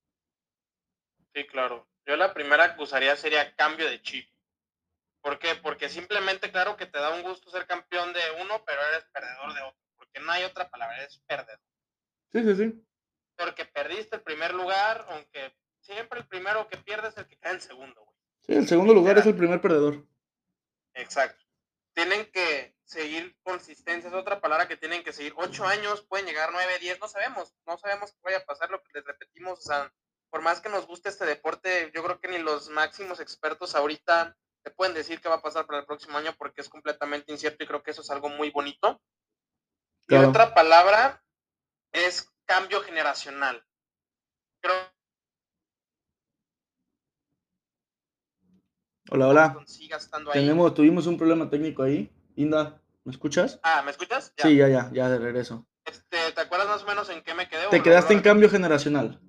Sí, 1.32 1.46
claro. 1.46 1.86
Yo 2.04 2.16
la 2.16 2.34
primera 2.34 2.74
que 2.74 2.82
usaría 2.82 3.14
sería 3.14 3.54
cambio 3.54 3.88
de 3.88 4.02
chip. 4.02 4.28
¿Por 5.26 5.40
qué? 5.40 5.56
Porque 5.56 5.88
simplemente, 5.88 6.52
claro 6.52 6.76
que 6.76 6.86
te 6.86 7.00
da 7.00 7.10
un 7.10 7.24
gusto 7.24 7.50
ser 7.50 7.66
campeón 7.66 8.12
de 8.12 8.20
uno, 8.40 8.62
pero 8.64 8.80
eres 8.80 9.06
perdedor 9.12 9.54
de 9.54 9.62
otro. 9.62 9.82
Porque 9.96 10.20
no 10.20 10.30
hay 10.30 10.44
otra 10.44 10.70
palabra, 10.70 10.98
eres 10.98 11.20
perdedor. 11.26 11.60
Sí, 12.30 12.44
sí, 12.44 12.54
sí. 12.54 12.86
Porque 13.36 13.64
perdiste 13.64 14.14
el 14.14 14.22
primer 14.22 14.54
lugar, 14.54 15.04
aunque 15.08 15.52
siempre 15.80 16.20
el 16.20 16.28
primero 16.28 16.68
que 16.68 16.76
pierdes 16.76 17.14
es 17.14 17.18
el 17.18 17.26
que 17.26 17.38
cae 17.38 17.54
en 17.54 17.60
segundo, 17.60 18.04
güey. 18.04 18.16
Sí, 18.42 18.54
el 18.54 18.68
segundo 18.68 18.94
lugar 18.94 19.18
es 19.18 19.26
el 19.26 19.34
primer 19.34 19.60
perdedor. 19.60 20.06
Exacto. 20.94 21.44
Tienen 21.92 22.30
que 22.30 22.76
seguir 22.84 23.36
consistencia, 23.42 24.06
es 24.06 24.14
otra 24.14 24.40
palabra 24.40 24.68
que 24.68 24.76
tienen 24.76 25.02
que 25.02 25.12
seguir. 25.12 25.34
Ocho 25.38 25.66
años, 25.66 26.06
pueden 26.06 26.26
llegar 26.26 26.50
nueve, 26.52 26.78
diez, 26.78 27.00
no 27.00 27.08
sabemos. 27.08 27.52
No 27.66 27.76
sabemos 27.78 28.12
qué 28.12 28.20
vaya 28.22 28.38
a 28.38 28.44
pasar, 28.44 28.70
lo 28.70 28.80
que 28.80 28.92
les 28.94 29.04
repetimos. 29.04 29.58
O 29.58 29.62
sea, 29.62 29.92
por 30.30 30.40
más 30.42 30.60
que 30.60 30.68
nos 30.68 30.86
guste 30.86 31.08
este 31.08 31.26
deporte, 31.26 31.90
yo 31.92 32.04
creo 32.04 32.20
que 32.20 32.28
ni 32.28 32.38
los 32.38 32.68
máximos 32.68 33.18
expertos 33.18 33.74
ahorita 33.74 34.36
te 34.66 34.72
pueden 34.72 34.94
decir 34.94 35.20
qué 35.20 35.28
va 35.28 35.36
a 35.36 35.42
pasar 35.42 35.64
para 35.64 35.78
el 35.78 35.86
próximo 35.86 36.18
año 36.18 36.34
porque 36.36 36.60
es 36.60 36.68
completamente 36.68 37.30
incierto 37.30 37.62
y 37.62 37.68
creo 37.68 37.84
que 37.84 37.92
eso 37.92 38.02
es 38.02 38.10
algo 38.10 38.28
muy 38.28 38.50
bonito. 38.50 39.00
Y 40.08 40.16
otra 40.16 40.54
palabra 40.54 41.22
es 41.92 42.32
cambio 42.46 42.80
generacional. 42.80 43.64
Creo 44.60 44.74
Hola, 49.08 49.28
hola. 49.28 49.64
Tenemos, 50.32 50.74
tuvimos 50.74 51.06
un 51.06 51.16
problema 51.16 51.48
técnico 51.48 51.84
ahí. 51.84 52.10
Inda, 52.34 52.82
¿me 53.04 53.12
escuchas? 53.12 53.60
Ah, 53.62 53.82
¿me 53.84 53.92
escuchas? 53.92 54.34
Sí, 54.36 54.56
ya, 54.56 54.68
ya, 54.68 54.90
ya 54.92 55.08
de 55.08 55.18
regreso. 55.20 55.64
Este, 55.84 56.32
¿Te 56.34 56.40
acuerdas 56.40 56.66
más 56.66 56.82
o 56.82 56.86
menos 56.86 57.08
en 57.10 57.22
qué 57.22 57.34
me 57.34 57.48
quedé? 57.48 57.68
Te 57.68 57.84
quedaste 57.84 58.14
en 58.14 58.20
cambio 58.20 58.50
generacional. 58.50 59.20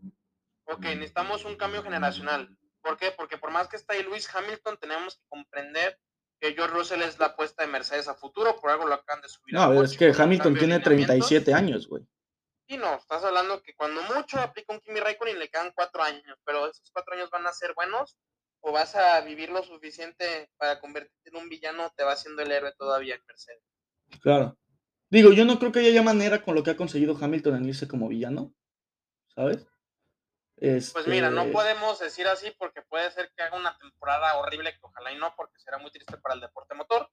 Ok, 0.65 0.82
necesitamos 0.82 1.45
un 1.45 1.58
cambio 1.58 1.84
generacional. 1.84 2.58
¿Por 2.88 2.97
qué? 2.97 3.12
Porque 3.12 3.38
por 3.38 3.52
más 3.52 3.67
que 3.67 3.76
está 3.76 3.93
ahí 3.93 4.04
Luis 4.04 4.34
Hamilton, 4.34 4.78
tenemos 4.78 5.15
que 5.15 5.26
comprender 5.28 6.00
que 6.39 6.54
George 6.54 6.73
Russell 6.73 7.02
es 7.02 7.19
la 7.19 7.28
apuesta 7.28 7.63
de 7.63 7.69
Mercedes 7.69 8.08
a 8.08 8.15
futuro, 8.15 8.56
por 8.62 8.71
algo 8.71 8.88
lo 8.88 8.93
acaban 8.93 9.21
de 9.21 9.28
subir. 9.28 9.54
No, 9.54 9.84
es 9.84 9.97
que 9.97 10.13
Hamilton 10.17 10.56
tiene 10.56 10.80
37 10.80 11.53
años, 11.53 11.89
güey. 11.89 12.07
Sí, 12.70 12.78
no, 12.78 12.95
estás 12.95 13.26
hablando 13.26 13.61
que 13.61 13.76
cuando 13.76 14.01
mucho 14.03 14.39
aplica 14.39 14.72
un 14.72 14.80
Kimi 14.80 15.01
Raikkonen 15.01 15.36
y 15.36 15.39
le 15.39 15.49
quedan 15.49 15.74
cuatro 15.76 16.01
años, 16.01 16.38
pero 16.45 16.70
esos 16.70 16.89
cuatro 16.93 17.16
años 17.16 17.30
van 17.30 17.45
a 17.45 17.51
ser 17.51 17.74
buenos 17.74 18.18
o 18.61 18.72
vas 18.72 18.95
a 18.95 19.20
vivir 19.20 19.49
lo 19.49 19.64
suficiente 19.64 20.49
para 20.55 20.80
convertirte 20.80 21.30
en 21.30 21.36
un 21.36 21.49
villano, 21.49 21.91
te 21.93 22.05
va 22.05 22.14
haciendo 22.14 22.41
el 22.41 22.51
héroe 22.53 22.74
todavía 22.78 23.16
en 23.16 23.22
Mercedes. 23.28 23.64
Claro. 24.22 24.57
Digo, 25.09 25.34
yo 25.34 25.43
no 25.43 25.59
creo 25.59 25.74
que 25.74 25.80
haya 25.80 26.03
manera 26.03 26.41
con 26.41 26.55
lo 26.55 26.64
que 26.64 26.72
ha 26.72 26.78
conseguido 26.78 27.18
Hamilton 27.20 27.57
en 27.57 27.66
irse 27.66 27.88
como 27.88 28.07
villano, 28.07 28.53
¿sabes? 29.36 29.66
Pues 30.60 31.08
mira, 31.08 31.30
no 31.30 31.41
este 31.41 31.53
podemos 31.53 31.99
decir 31.99 32.28
así 32.28 32.51
porque 32.58 32.82
puede 32.82 33.12
ser 33.12 33.32
que 33.36 33.43
haga 33.43 33.58
una 33.58 33.78
temporada 33.78 34.38
horrible, 34.38 34.74
que 34.74 34.80
ojalá 34.82 35.12
y 35.12 35.18
no, 35.18 35.34
porque 35.36 35.60
será 35.60 35.78
muy 35.78 35.91
triste 35.91 36.18
para 36.18 36.36
el 36.36 36.41
deporte 36.41 36.74
motor, 36.74 37.10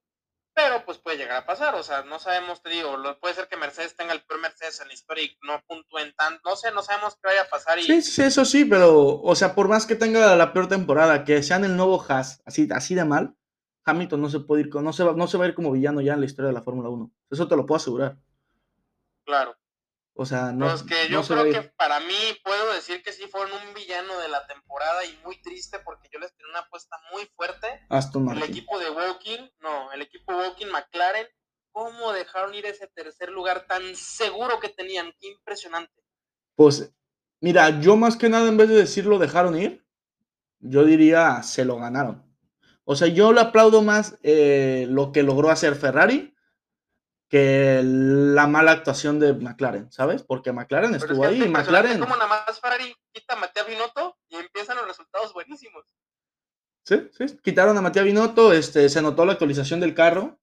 pero 0.54 0.84
pues 0.86 0.98
puede 0.98 1.18
llegar 1.18 1.36
a 1.36 1.46
pasar, 1.46 1.74
o 1.74 1.82
sea, 1.82 2.04
no 2.04 2.18
sabemos, 2.18 2.62
te 2.62 2.70
digo, 2.70 2.96
puede 3.20 3.34
ser 3.34 3.48
que 3.48 3.56
Mercedes 3.56 3.96
tenga 3.96 4.14
el 4.14 4.22
peor 4.22 4.40
Mercedes 4.40 4.80
en 4.80 4.88
la 4.88 4.94
historia 4.94 5.24
y 5.24 5.36
no 5.42 5.60
puntúen 5.66 6.14
tanto, 6.16 6.48
no 6.48 6.56
sé, 6.56 6.70
no 6.70 6.82
sabemos 6.82 7.16
qué 7.16 7.28
vaya 7.28 7.42
a 7.42 7.48
pasar. 7.48 7.78
Y... 7.78 7.82
Sí, 7.82 8.00
sí, 8.00 8.22
eso 8.22 8.44
sí, 8.44 8.64
pero, 8.64 9.20
o 9.20 9.34
sea, 9.34 9.54
por 9.54 9.68
más 9.68 9.84
que 9.84 9.96
tenga 9.96 10.34
la 10.36 10.52
peor 10.52 10.68
temporada, 10.68 11.24
que 11.24 11.42
sean 11.42 11.64
el 11.64 11.76
nuevo 11.76 12.02
Haas, 12.08 12.40
así, 12.46 12.68
así 12.72 12.94
de 12.94 13.04
mal, 13.04 13.36
Hamilton 13.84 14.22
no 14.22 14.30
se 14.30 14.40
puede 14.40 14.62
ir, 14.62 14.74
no 14.74 14.92
se, 14.92 15.04
va, 15.04 15.12
no 15.12 15.26
se 15.26 15.36
va 15.36 15.44
a 15.44 15.48
ir 15.48 15.54
como 15.54 15.72
villano 15.72 16.00
ya 16.00 16.14
en 16.14 16.20
la 16.20 16.26
historia 16.26 16.48
de 16.48 16.54
la 16.54 16.62
Fórmula 16.62 16.88
1. 16.88 17.10
Eso 17.30 17.48
te 17.48 17.56
lo 17.56 17.66
puedo 17.66 17.76
asegurar. 17.76 18.16
Claro. 19.24 19.56
O 20.16 20.24
sea, 20.24 20.52
no. 20.52 20.68
Pues 20.68 20.84
que 20.84 21.08
yo 21.08 21.22
creo 21.22 21.44
que 21.44 21.62
para 21.76 21.98
mí 22.00 22.14
puedo 22.44 22.72
decir 22.72 23.02
que 23.02 23.12
sí 23.12 23.24
fueron 23.26 23.50
un 23.66 23.74
villano 23.74 24.16
de 24.20 24.28
la 24.28 24.46
temporada 24.46 25.04
y 25.04 25.18
muy 25.24 25.42
triste 25.42 25.80
porque 25.80 26.08
yo 26.12 26.20
les 26.20 26.34
tenía 26.36 26.50
una 26.52 26.60
apuesta 26.60 26.96
muy 27.12 27.24
fuerte. 27.36 27.66
Aston 27.88 28.30
El 28.30 28.44
equipo 28.44 28.78
de 28.78 28.90
Woking, 28.90 29.50
no, 29.60 29.90
el 29.92 30.02
equipo 30.02 30.32
Woking 30.32 30.70
McLaren, 30.70 31.26
¿cómo 31.72 32.12
dejaron 32.12 32.54
ir 32.54 32.64
ese 32.64 32.86
tercer 32.86 33.30
lugar 33.30 33.66
tan 33.66 33.82
seguro 33.96 34.60
que 34.60 34.68
tenían? 34.68 35.12
Qué 35.18 35.28
impresionante. 35.28 36.04
Pues, 36.54 36.94
mira, 37.40 37.80
yo 37.80 37.96
más 37.96 38.16
que 38.16 38.28
nada 38.28 38.48
en 38.48 38.56
vez 38.56 38.68
de 38.68 38.76
decirlo 38.76 39.18
dejaron 39.18 39.58
ir, 39.58 39.84
yo 40.60 40.84
diría 40.84 41.42
se 41.42 41.64
lo 41.64 41.76
ganaron. 41.76 42.24
O 42.84 42.94
sea, 42.94 43.08
yo 43.08 43.32
le 43.32 43.40
aplaudo 43.40 43.82
más 43.82 44.16
eh, 44.22 44.86
lo 44.88 45.10
que 45.10 45.24
logró 45.24 45.50
hacer 45.50 45.74
Ferrari 45.74 46.33
que 47.34 47.80
la 47.82 48.46
mala 48.46 48.70
actuación 48.70 49.18
de 49.18 49.32
McLaren, 49.32 49.90
¿sabes? 49.90 50.22
Porque 50.22 50.52
McLaren 50.52 50.94
estuvo 50.94 51.24
ahí 51.24 51.42
y 51.42 51.48
McLaren... 51.48 51.98
Como 51.98 52.14
nada 52.14 52.28
más 52.28 52.60
Ferrari 52.60 52.94
quita 53.10 53.34
a 53.34 53.38
Matías 53.38 53.66
Binotto 53.66 54.16
y 54.28 54.36
empiezan 54.36 54.76
los 54.76 54.86
resultados 54.86 55.32
buenísimos. 55.32 55.84
Sí, 56.84 57.08
sí, 57.10 57.36
quitaron 57.42 57.76
a 57.76 57.80
Matías 57.80 58.04
Binotto, 58.04 58.52
este, 58.52 58.88
se 58.88 59.02
notó 59.02 59.24
la 59.24 59.32
actualización 59.32 59.80
del 59.80 59.96
carro 59.96 60.38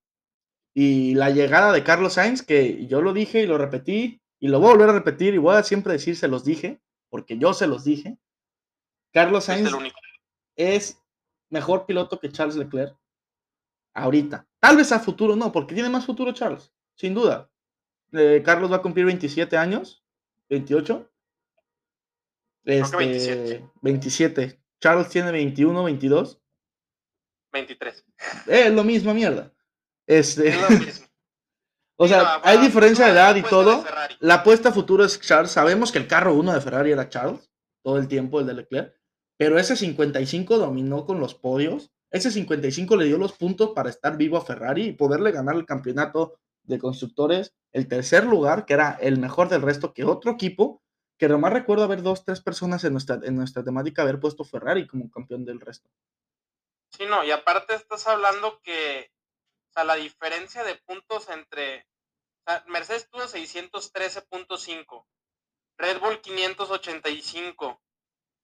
y 0.73 1.15
la 1.15 1.29
llegada 1.29 1.71
de 1.71 1.81
Carlos 1.85 2.15
Sainz, 2.15 2.41
que 2.41 2.85
yo 2.87 3.01
lo 3.01 3.13
dije 3.13 3.39
y 3.39 3.47
lo 3.47 3.57
repetí 3.57 4.21
y 4.41 4.49
lo 4.49 4.59
voy 4.59 4.71
a 4.71 4.73
volver 4.73 4.89
a 4.89 4.93
repetir 4.93 5.33
y 5.33 5.37
voy 5.37 5.55
a 5.55 5.63
siempre 5.63 5.93
decir 5.93 6.17
se 6.17 6.27
los 6.27 6.43
dije, 6.43 6.81
porque 7.09 7.37
yo 7.37 7.53
se 7.53 7.67
los 7.67 7.85
dije. 7.85 8.17
Carlos 9.13 9.45
Sainz 9.45 9.71
es 10.57 11.01
mejor 11.49 11.85
piloto 11.85 12.19
que 12.19 12.33
Charles 12.33 12.57
Leclerc 12.57 12.97
ahorita. 13.93 14.45
Tal 14.59 14.75
vez 14.75 14.91
a 14.91 14.99
futuro 14.99 15.37
no, 15.37 15.53
porque 15.53 15.73
tiene 15.73 15.87
más 15.87 16.05
futuro 16.05 16.33
Charles, 16.33 16.73
sin 17.01 17.15
duda. 17.15 17.49
Eh, 18.13 18.43
Carlos 18.45 18.71
va 18.71 18.77
a 18.77 18.81
cumplir 18.81 19.05
27 19.07 19.57
años, 19.57 20.05
28. 20.49 21.11
Este, 22.63 22.97
27. 22.97 23.71
27. 23.81 24.63
Charles 24.79 25.09
tiene 25.09 25.31
21, 25.31 25.83
22. 25.83 26.39
23. 27.51 28.05
Es 28.45 28.71
lo 28.71 28.83
mismo, 28.83 29.13
mierda. 29.15 29.51
Este, 30.05 30.49
es 30.49 30.61
lo 30.61 30.69
mismo. 30.69 31.07
o 31.97 32.07
sea, 32.07 32.39
hay 32.43 32.59
diferencia 32.59 33.05
de 33.05 33.13
edad 33.13 33.35
y 33.35 33.41
todo. 33.41 33.83
La 34.19 34.35
apuesta 34.35 34.69
a 34.69 34.73
futuro 34.73 35.03
es 35.03 35.19
Charles. 35.19 35.51
Sabemos 35.51 35.91
que 35.91 35.97
el 35.97 36.07
carro 36.07 36.35
1 36.35 36.53
de 36.53 36.61
Ferrari 36.61 36.91
era 36.91 37.09
Charles 37.09 37.49
todo 37.83 37.97
el 37.97 38.07
tiempo, 38.07 38.39
el 38.39 38.45
de 38.45 38.53
Leclerc. 38.53 38.95
Pero 39.37 39.57
ese 39.57 39.75
55 39.75 40.59
dominó 40.59 41.03
con 41.03 41.19
los 41.19 41.33
podios 41.33 41.91
ese 42.11 42.29
55 42.29 42.97
le 42.97 43.05
dio 43.05 43.17
los 43.17 43.31
puntos 43.31 43.71
para 43.73 43.89
estar 43.89 44.17
vivo 44.17 44.37
a 44.37 44.45
Ferrari 44.45 44.87
y 44.87 44.91
poderle 44.91 45.31
ganar 45.31 45.55
el 45.55 45.65
campeonato 45.65 46.40
de 46.63 46.79
constructores, 46.79 47.53
el 47.71 47.87
tercer 47.87 48.25
lugar, 48.25 48.65
que 48.65 48.73
era 48.73 48.97
el 49.01 49.19
mejor 49.19 49.49
del 49.49 49.61
resto 49.61 49.93
que 49.93 50.03
otro 50.03 50.31
equipo, 50.31 50.81
que 51.17 51.27
nomás 51.27 51.53
recuerdo 51.53 51.83
haber 51.83 52.01
dos, 52.01 52.25
tres 52.25 52.41
personas 52.41 52.83
en 52.83 52.93
nuestra, 52.93 53.19
en 53.23 53.35
nuestra 53.35 53.63
temática 53.63 54.01
haber 54.01 54.19
puesto 54.19 54.43
Ferrari 54.43 54.87
como 54.87 55.09
campeón 55.09 55.45
del 55.45 55.59
resto. 55.59 55.89
Sí, 56.89 57.05
no, 57.05 57.23
y 57.23 57.31
aparte 57.31 57.75
estás 57.75 58.07
hablando 58.07 58.59
que, 58.61 59.11
o 59.69 59.73
sea, 59.73 59.83
la 59.83 59.95
diferencia 59.95 60.63
de 60.63 60.75
puntos 60.75 61.29
entre, 61.29 61.87
Mercedes 62.67 63.07
tuvo 63.09 63.21
613.5, 63.23 65.05
Red 65.77 65.99
Bull 65.99 66.21
585, 66.21 67.81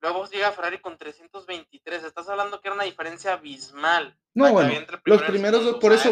Luego 0.01 0.29
llega 0.29 0.51
Ferrari 0.51 0.79
con 0.79 0.97
323. 0.97 2.03
Estás 2.03 2.29
hablando 2.29 2.61
que 2.61 2.67
era 2.67 2.75
una 2.75 2.83
diferencia 2.83 3.33
abismal. 3.33 4.17
No, 4.33 4.51
bueno, 4.51 4.71
los 5.05 5.23
primeros 5.23 5.63
dos, 5.63 5.77
por 5.77 5.93
eso, 5.93 6.11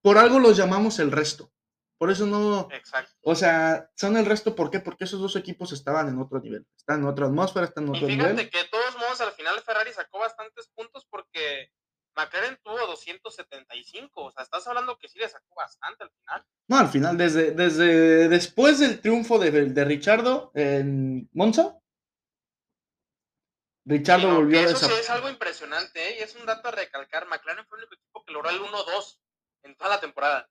por, 0.00 0.18
algo 0.18 0.38
los 0.38 0.56
llamamos 0.56 0.98
el 0.98 1.12
resto. 1.12 1.52
Por 1.98 2.10
eso 2.10 2.24
no. 2.24 2.68
Exacto. 2.72 3.12
O 3.22 3.34
sea, 3.34 3.90
son 3.94 4.16
el 4.16 4.24
resto, 4.24 4.54
¿por 4.54 4.70
qué? 4.70 4.80
Porque 4.80 5.04
esos 5.04 5.20
dos 5.20 5.36
equipos 5.36 5.72
estaban 5.72 6.08
en 6.08 6.18
otro 6.18 6.40
nivel. 6.40 6.66
Están 6.74 7.00
en 7.00 7.06
otra 7.06 7.26
atmósfera, 7.26 7.66
están 7.66 7.84
en 7.84 7.90
otro 7.90 8.08
y 8.08 8.12
fíjate 8.12 8.48
que 8.48 8.58
de 8.58 8.68
todos 8.68 8.96
modos, 8.96 9.20
al 9.20 9.32
final 9.32 9.60
Ferrari 9.60 9.92
sacó 9.92 10.20
bastantes 10.20 10.70
puntos 10.74 11.06
porque 11.10 11.70
McLaren 12.16 12.58
tuvo 12.62 12.78
275. 12.86 14.24
O 14.24 14.30
sea, 14.30 14.44
estás 14.44 14.66
hablando 14.66 14.96
que 14.96 15.08
sí 15.08 15.18
le 15.18 15.28
sacó 15.28 15.54
bastante 15.54 16.04
al 16.04 16.10
final. 16.10 16.46
No, 16.68 16.78
al 16.78 16.88
final, 16.88 17.18
desde, 17.18 17.50
desde 17.50 18.28
después 18.30 18.78
del 18.78 19.02
triunfo 19.02 19.38
de, 19.38 19.50
de 19.50 19.84
Richardo 19.84 20.50
en 20.54 21.28
Monza, 21.34 21.76
Richardo 23.90 24.36
volvió 24.36 24.60
a 24.60 24.62
Eso 24.62 24.86
sí 24.86 24.92
es 25.00 25.10
algo 25.10 25.28
impresionante, 25.28 26.10
¿eh? 26.10 26.16
y 26.20 26.22
es 26.22 26.36
un 26.36 26.46
dato 26.46 26.68
a 26.68 26.70
recalcar. 26.70 27.26
McLaren 27.26 27.66
fue 27.66 27.78
el 27.78 27.84
único 27.84 27.94
equipo 27.96 28.24
que 28.24 28.32
logró 28.32 28.48
el 28.50 28.60
1-2 28.60 29.18
en 29.64 29.76
toda 29.76 29.90
la 29.90 30.00
temporada. 30.00 30.48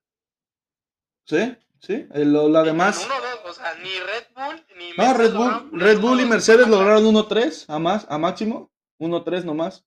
Sí, 1.23 1.57
sí. 1.79 2.05
Lo, 2.13 2.49
lo 2.49 2.63
demás. 2.63 3.07
1-2, 3.07 3.39
o 3.45 3.53
sea, 3.53 3.75
ni 3.75 3.97
Red 3.97 4.27
Bull 4.35 4.65
ni 4.75 4.91
No, 4.91 5.13
Red 5.13 5.33
Bull, 5.33 5.69
Red 5.71 5.99
Bull 5.99 6.19
y 6.19 6.25
Mercedes 6.25 6.67
lograron 6.67 7.05
1-3 7.05 7.65
a, 7.69 7.79
más, 7.79 8.05
a 8.09 8.17
máximo. 8.17 8.73
1-3 8.99 9.45
nomás. 9.45 9.85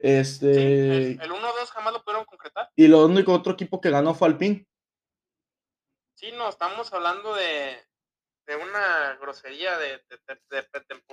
Este. 0.00 1.12
el 1.12 1.30
1-2 1.30 1.66
jamás 1.68 1.92
lo 1.92 2.02
pudieron 2.02 2.24
concretar. 2.24 2.72
Y 2.74 2.88
lo 2.88 3.06
único 3.06 3.32
otro 3.32 3.52
equipo 3.52 3.80
que 3.80 3.90
ganó 3.90 4.14
fue 4.14 4.26
Alpine. 4.26 4.66
Sí, 6.16 6.32
no, 6.32 6.48
estamos 6.48 6.92
hablando 6.92 7.36
de, 7.36 7.80
de 8.46 8.56
una 8.56 9.16
grosería 9.20 9.78
de, 9.78 10.04
de, 10.50 10.66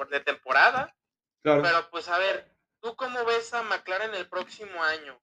de 0.10 0.20
temporada 0.22 0.96
pero 1.44 1.90
pues 1.90 2.08
a 2.10 2.18
ver, 2.18 2.48
¿tú 2.82 2.96
cómo 2.96 3.26
ves 3.26 3.54
a 3.54 3.64
McLaren 3.64 4.14
el 4.16 4.28
próximo 4.28 4.84
año? 4.84 5.20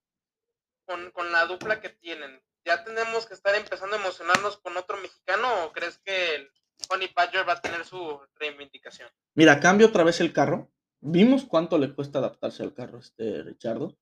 Con, 0.85 1.31
la 1.31 1.45
dupla 1.45 1.81
que 1.81 1.89
tienen. 1.89 2.41
¿Ya 2.65 2.83
tenemos 2.83 3.27
que 3.27 3.35
estar 3.35 3.53
empezando 3.55 3.95
a 3.95 3.99
emocionarnos 3.99 4.57
con 4.57 4.75
otro 4.75 4.97
mexicano 4.97 5.65
o 5.65 5.71
crees 5.71 5.99
que 5.99 6.35
el 6.35 6.51
Honey 6.89 7.11
Badger 7.15 7.47
va 7.47 7.53
a 7.53 7.61
tener 7.61 7.85
su 7.85 8.19
reivindicación? 8.35 9.09
Mira, 9.35 9.59
cambio 9.59 9.87
otra 9.87 10.03
vez 10.03 10.19
el 10.19 10.33
carro. 10.33 10.71
Vimos 10.99 11.45
cuánto 11.45 11.77
le 11.77 11.93
cuesta 11.93 12.19
adaptarse 12.19 12.63
al 12.63 12.73
carro 12.73 12.99
este 12.99 13.43
Richardo. 13.43 13.97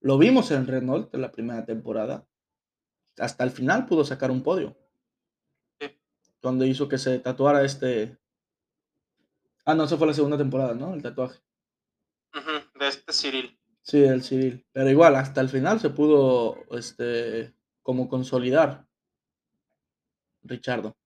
Lo 0.00 0.16
vimos 0.16 0.50
en 0.50 0.66
Renault 0.66 1.14
en 1.14 1.20
la 1.20 1.30
primera 1.30 1.66
temporada. 1.66 2.26
Hasta 3.18 3.44
el 3.44 3.50
final 3.50 3.86
pudo 3.86 4.04
sacar 4.04 4.30
un 4.30 4.42
podio. 4.42 4.76
Sí. 5.78 6.00
Cuando 6.40 6.64
hizo 6.64 6.88
que 6.88 6.96
se 6.96 7.18
tatuara 7.18 7.62
este 7.62 8.18
Ah, 9.70 9.74
no, 9.76 9.84
eso 9.84 9.96
fue 9.96 10.08
la 10.08 10.14
segunda 10.14 10.36
temporada, 10.36 10.74
¿no? 10.74 10.92
El 10.94 11.00
tatuaje. 11.00 11.38
de 12.74 12.88
este 12.88 13.12
Cyril. 13.12 13.56
Sí, 13.82 14.02
el 14.02 14.20
Cyril. 14.20 14.66
Pero 14.72 14.90
igual, 14.90 15.14
hasta 15.14 15.40
el 15.40 15.48
final 15.48 15.78
se 15.78 15.90
pudo, 15.90 16.56
este, 16.72 17.54
como 17.80 18.08
consolidar 18.08 18.84
Richardo 20.42 20.96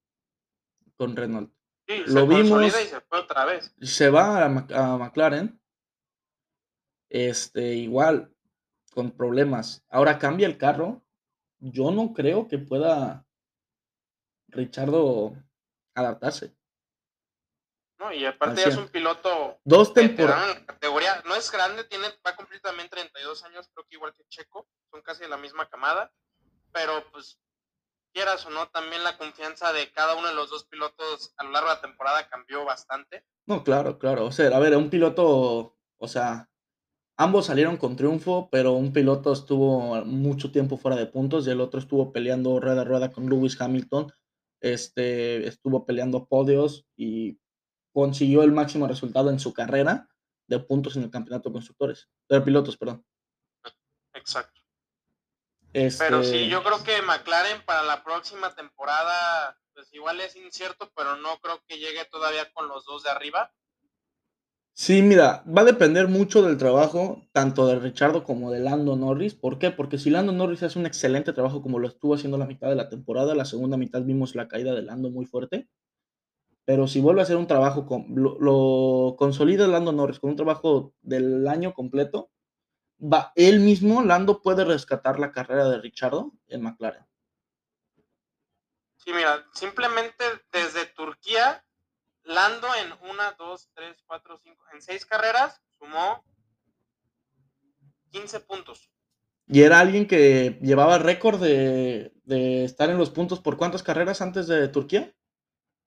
con 0.96 1.14
Renault. 1.14 1.52
Sí, 1.86 2.04
Lo 2.06 2.20
se 2.22 2.26
vimos. 2.26 2.64
Y 2.64 2.70
se 2.70 3.00
fue 3.02 3.20
otra 3.20 3.44
vez. 3.44 3.74
Se 3.82 4.08
va 4.08 4.38
a, 4.38 4.46
a 4.46 4.96
McLaren. 4.96 5.60
Este, 7.10 7.74
igual, 7.74 8.34
con 8.92 9.10
problemas. 9.10 9.84
Ahora 9.90 10.18
cambia 10.18 10.46
el 10.46 10.56
carro. 10.56 11.04
Yo 11.58 11.90
no 11.90 12.14
creo 12.14 12.48
que 12.48 12.56
pueda 12.56 13.26
Richardo 14.48 15.36
adaptarse. 15.94 16.56
Y 18.12 18.24
aparte 18.26 18.61
ya 18.61 18.68
es 18.68 18.76
un 18.76 18.88
piloto 18.88 19.59
dos 19.64 19.95
temporadas 19.95 20.61
categoría, 20.66 21.22
no 21.26 21.34
es 21.36 21.51
grande, 21.51 21.84
tiene 21.84 22.09
va 22.26 22.32
a 22.32 22.36
cumplir 22.36 22.61
también 22.61 22.88
32 22.88 23.45
años, 23.45 23.70
creo 23.72 23.86
que 23.88 23.97
igual 23.97 24.12
que 24.14 24.24
Checo, 24.28 24.68
son 24.90 25.01
casi 25.03 25.22
de 25.22 25.28
la 25.28 25.36
misma 25.36 25.68
camada, 25.68 26.12
pero 26.72 27.05
pues 27.12 27.38
quieras 28.12 28.45
o 28.47 28.51
no, 28.51 28.68
también 28.68 29.03
la 29.03 29.16
confianza 29.16 29.72
de 29.72 29.90
cada 29.92 30.16
uno 30.16 30.28
de 30.28 30.34
los 30.34 30.51
dos 30.51 30.64
pilotos 30.64 31.32
a 31.36 31.45
lo 31.45 31.51
largo 31.51 31.68
de 31.68 31.74
la 31.76 31.80
temporada 31.80 32.28
cambió 32.28 32.64
bastante. 32.64 33.24
No, 33.47 33.64
claro, 33.64 33.99
claro, 33.99 34.26
o 34.26 34.32
sea, 34.32 34.55
a 34.55 34.61
ver, 34.61 34.76
un 34.76 34.90
piloto, 34.90 35.76
o 35.99 36.09
sea, 36.09 36.49
ambos 37.16 37.47
salieron 37.47 37.76
con 37.76 37.97
triunfo, 37.97 38.49
pero 38.51 38.72
un 38.72 38.92
piloto 38.92 39.32
estuvo 39.32 40.05
mucho 40.05 40.53
tiempo 40.53 40.76
fuera 40.76 40.97
de 40.97 41.07
puntos 41.07 41.47
y 41.47 41.51
el 41.51 41.61
otro 41.61 41.80
estuvo 41.80 42.12
peleando 42.12 42.61
rueda 42.61 42.82
a 42.82 42.84
rueda 42.84 43.11
con 43.11 43.28
Lewis 43.28 43.61
Hamilton, 43.61 44.12
este, 44.61 45.47
estuvo 45.47 45.84
peleando 45.86 46.26
podios 46.26 46.86
y 46.97 47.38
consiguió 47.95 48.42
el 48.42 48.53
máximo 48.53 48.88
resultado 48.88 49.30
en 49.30 49.38
su 49.38 49.55
carrera 49.55 50.09
de 50.49 50.59
puntos 50.59 50.97
en 50.97 51.05
el 51.05 51.11
campeonato 51.11 51.49
de 51.49 51.55
constructores, 51.55 52.09
de 52.28 52.40
pilotos, 52.40 52.76
perdón. 52.76 53.07
Exacto. 54.12 54.61
Pero 55.72 56.22
sí, 56.22 56.36
este 56.36 56.49
yo 56.49 56.62
creo 56.62 56.82
que 56.84 57.03
McLaren 57.03 57.62
para 57.64 57.82
la 57.84 58.05
próxima 58.05 58.55
temporada, 58.55 59.59
pues 59.72 59.92
igual 59.92 60.20
es 60.20 60.36
incierto, 60.36 60.92
pero 60.97 61.16
no 61.16 61.38
creo 61.38 61.62
que 61.66 61.78
llegue 61.78 62.05
todavía 62.11 62.53
con 62.53 62.68
los 62.68 62.84
dos 62.84 63.05
de 63.05 63.11
arriba. 63.11 63.53
Sí, 64.72 65.03
mira, 65.03 65.45
va 65.47 65.62
a 65.62 65.64
depender 65.64 66.09
mucho 66.09 66.42
del 66.42 66.59
trabajo, 66.59 67.22
tanto 67.30 67.68
de 67.68 67.78
Richardo 67.78 68.24
como 68.24 68.51
de 68.51 68.59
Lando 68.59 68.97
Norris. 68.97 69.34
¿Por 69.34 69.61
qué? 69.61 69.70
Porque 69.70 69.99
si 69.99 70.11
Lando 70.11 70.32
Norris 70.32 70.64
hace 70.64 70.80
un 70.80 70.86
excelente 70.86 71.32
trabajo 71.32 71.62
como 71.62 71.78
lo 71.78 71.86
estuvo 71.86 72.14
haciendo 72.14 72.38
la 72.38 72.47
mitad 72.47 72.68
de 72.68 72.74
la 72.74 72.88
temporada, 72.88 73.36
la 73.36 73.45
segunda 73.45 73.76
mitad 73.76 74.03
vimos 74.03 74.34
la 74.34 74.49
caída 74.49 74.74
de 74.74 74.82
Lando 74.82 75.11
muy 75.11 75.26
fuerte. 75.26 75.68
Pero 76.64 76.86
si 76.86 77.00
vuelve 77.00 77.20
a 77.20 77.24
hacer 77.24 77.36
un 77.36 77.46
trabajo, 77.46 77.86
con, 77.86 78.06
lo, 78.14 79.16
consolida 79.18 79.66
Lando 79.66 79.92
Norris 79.92 80.18
con 80.18 80.30
un 80.30 80.36
trabajo 80.36 80.94
del 81.02 81.46
año 81.46 81.74
completo, 81.74 82.30
va, 83.00 83.32
él 83.34 83.60
mismo, 83.60 84.02
Lando, 84.02 84.40
puede 84.40 84.64
rescatar 84.64 85.18
la 85.18 85.32
carrera 85.32 85.68
de 85.68 85.78
Richardo 85.78 86.32
en 86.48 86.62
McLaren. 86.62 87.06
Sí, 88.96 89.12
mira, 89.12 89.44
simplemente 89.52 90.24
desde 90.50 90.86
Turquía, 90.86 91.62
Lando 92.22 92.68
en 92.74 93.10
una, 93.10 93.32
dos, 93.32 93.68
tres, 93.74 94.02
cuatro, 94.06 94.38
cinco, 94.42 94.64
en 94.72 94.80
seis 94.80 95.04
carreras 95.04 95.60
sumó 95.78 96.24
15 98.12 98.40
puntos. 98.40 98.90
Y 99.46 99.60
era 99.60 99.80
alguien 99.80 100.06
que 100.06 100.58
llevaba 100.62 100.96
récord 100.96 101.38
de, 101.38 102.14
de, 102.24 102.64
estar 102.64 102.88
en 102.88 102.96
los 102.96 103.10
puntos 103.10 103.40
por 103.40 103.58
cuántas 103.58 103.82
carreras 103.82 104.22
antes 104.22 104.46
de 104.46 104.68
Turquía. 104.68 105.14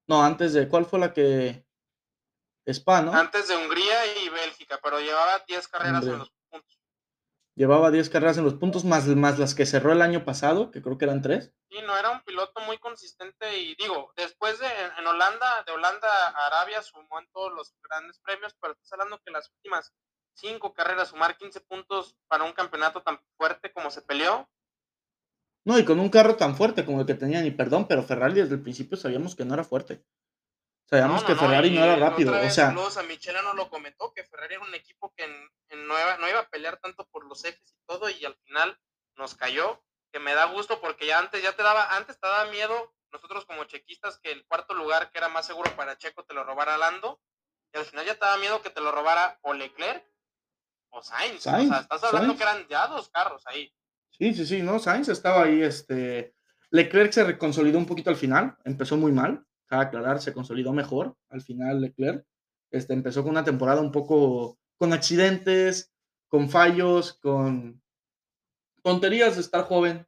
No, 0.08 0.24
antes 0.24 0.54
de, 0.54 0.68
¿cuál 0.68 0.86
fue 0.86 0.98
la 0.98 1.12
que? 1.12 1.64
Spa, 2.66 3.02
¿no? 3.02 3.12
Antes 3.12 3.48
de 3.48 3.56
Hungría 3.56 4.18
y 4.18 4.28
Bélgica, 4.28 4.78
pero 4.82 5.00
llevaba 5.00 5.42
10 5.46 5.68
carreras 5.68 6.04
en 6.04 6.18
los 6.18 6.30
puntos. 6.50 6.78
Llevaba 7.54 7.90
10 7.90 8.10
carreras 8.10 8.36
en 8.38 8.44
los 8.44 8.54
puntos, 8.54 8.84
más, 8.84 9.06
más 9.06 9.38
las 9.38 9.54
que 9.54 9.64
cerró 9.64 9.92
el 9.92 10.02
año 10.02 10.24
pasado, 10.24 10.70
que 10.70 10.82
creo 10.82 10.98
que 10.98 11.06
eran 11.06 11.22
3. 11.22 11.52
Sí, 11.70 11.78
no, 11.86 11.96
era 11.96 12.10
un 12.10 12.22
piloto 12.22 12.60
muy 12.60 12.78
consistente 12.78 13.58
y 13.58 13.74
digo, 13.76 14.12
después 14.16 14.58
de 14.58 14.66
en 14.98 15.06
Holanda, 15.06 15.64
de 15.66 15.72
Holanda 15.72 16.08
a 16.08 16.46
Arabia 16.46 16.82
sumó 16.82 17.18
en 17.18 17.26
todos 17.32 17.52
los 17.52 17.74
grandes 17.82 18.18
premios, 18.20 18.54
pero 18.60 18.74
estás 18.74 18.92
hablando 18.92 19.20
que 19.24 19.30
las 19.30 19.50
últimas 19.50 19.92
cinco 20.34 20.72
carreras, 20.72 21.08
sumar 21.08 21.36
15 21.36 21.60
puntos 21.62 22.16
para 22.28 22.44
un 22.44 22.52
campeonato 22.52 23.02
tan 23.02 23.18
fuerte 23.36 23.72
como 23.72 23.90
se 23.90 24.02
peleó. 24.02 24.48
No, 25.68 25.78
y 25.78 25.84
con 25.84 26.00
un 26.00 26.08
carro 26.08 26.34
tan 26.34 26.56
fuerte 26.56 26.86
como 26.86 27.02
el 27.02 27.06
que 27.06 27.12
tenía, 27.12 27.42
ni 27.42 27.50
perdón, 27.50 27.86
pero 27.86 28.02
Ferrari 28.02 28.40
desde 28.40 28.54
el 28.54 28.62
principio 28.62 28.96
sabíamos 28.96 29.36
que 29.36 29.44
no 29.44 29.52
era 29.52 29.64
fuerte. 29.64 30.02
Sabíamos 30.86 31.22
que 31.24 31.36
Ferrari 31.36 31.68
no, 31.68 31.84
era 31.84 31.96
rápido. 31.96 32.32
o 32.32 32.40
sea, 32.48 32.68
saludos 32.68 32.96
a 32.96 33.02
Michelano 33.02 33.52
lo 33.52 33.68
comentó, 33.68 34.14
que 34.14 34.24
Ferrari 34.24 34.54
era 34.54 34.64
un 34.64 34.74
equipo 34.74 35.12
que 35.14 35.26
no, 35.28 36.00
iba, 36.00 36.16
no 36.16 36.26
iba 36.26 36.40
a 36.40 36.48
pelear 36.48 36.78
tanto 36.78 37.06
por 37.08 37.26
los 37.26 37.44
ejes 37.44 37.60
y 37.70 37.84
todo, 37.86 38.08
y 38.08 38.24
al 38.24 38.34
final 38.46 38.80
nos 39.16 39.34
cayó, 39.34 39.84
que 40.10 40.20
me 40.20 40.32
da 40.32 40.46
gusto 40.46 40.80
porque 40.80 41.06
ya 41.06 41.18
antes 41.18 41.42
ya 41.42 41.52
te 41.52 41.62
daba, 41.62 41.94
antes 41.96 42.18
te 42.18 42.26
daba 42.26 42.50
miedo 42.50 42.94
nosotros 43.12 43.44
como 43.44 43.64
chequistas 43.64 44.18
que 44.20 44.32
el 44.32 44.46
cuarto 44.46 44.72
lugar 44.72 45.10
que 45.10 45.18
era 45.18 45.28
más 45.28 45.44
seguro 45.44 45.70
para 45.76 45.98
Checo 45.98 46.24
te 46.24 46.32
lo 46.32 46.44
robara 46.44 46.78
Lando, 46.78 47.20
y 47.74 47.78
al 47.78 47.84
final 47.84 48.06
ya 48.06 48.14
te 48.14 48.20
daba 48.20 48.38
miedo 48.38 48.62
que 48.62 48.70
te 48.70 48.80
lo 48.80 48.90
robara 48.90 49.38
o 49.42 49.52
Leclerc 49.52 50.02
o 50.88 51.02
Sainz. 51.02 51.46
o 51.46 51.50
sea, 51.50 51.80
estás 51.80 52.04
hablando 52.04 52.38
que 52.38 52.42
eran 52.42 52.66
ya 52.68 52.86
dos 52.86 53.10
carros 53.10 53.46
ahí. 53.46 53.70
Sí, 54.20 54.34
sí, 54.34 54.46
sí, 54.46 54.62
no, 54.62 54.78
Sainz 54.80 55.08
estaba 55.08 55.44
ahí, 55.44 55.62
este, 55.62 56.34
Leclerc 56.70 57.12
se 57.12 57.24
reconsolidó 57.24 57.78
un 57.78 57.86
poquito 57.86 58.10
al 58.10 58.16
final, 58.16 58.56
empezó 58.64 58.96
muy 58.96 59.12
mal, 59.12 59.44
aclarar, 59.68 60.20
se 60.20 60.32
consolidó 60.32 60.72
mejor 60.72 61.16
al 61.28 61.40
final 61.42 61.80
Leclerc, 61.80 62.24
este, 62.72 62.94
empezó 62.94 63.22
con 63.22 63.30
una 63.30 63.44
temporada 63.44 63.80
un 63.80 63.92
poco 63.92 64.58
con 64.76 64.92
accidentes, 64.92 65.92
con 66.28 66.48
fallos, 66.50 67.14
con 67.20 67.80
tonterías 68.82 69.34
de 69.36 69.40
estar 69.42 69.64
joven, 69.64 70.06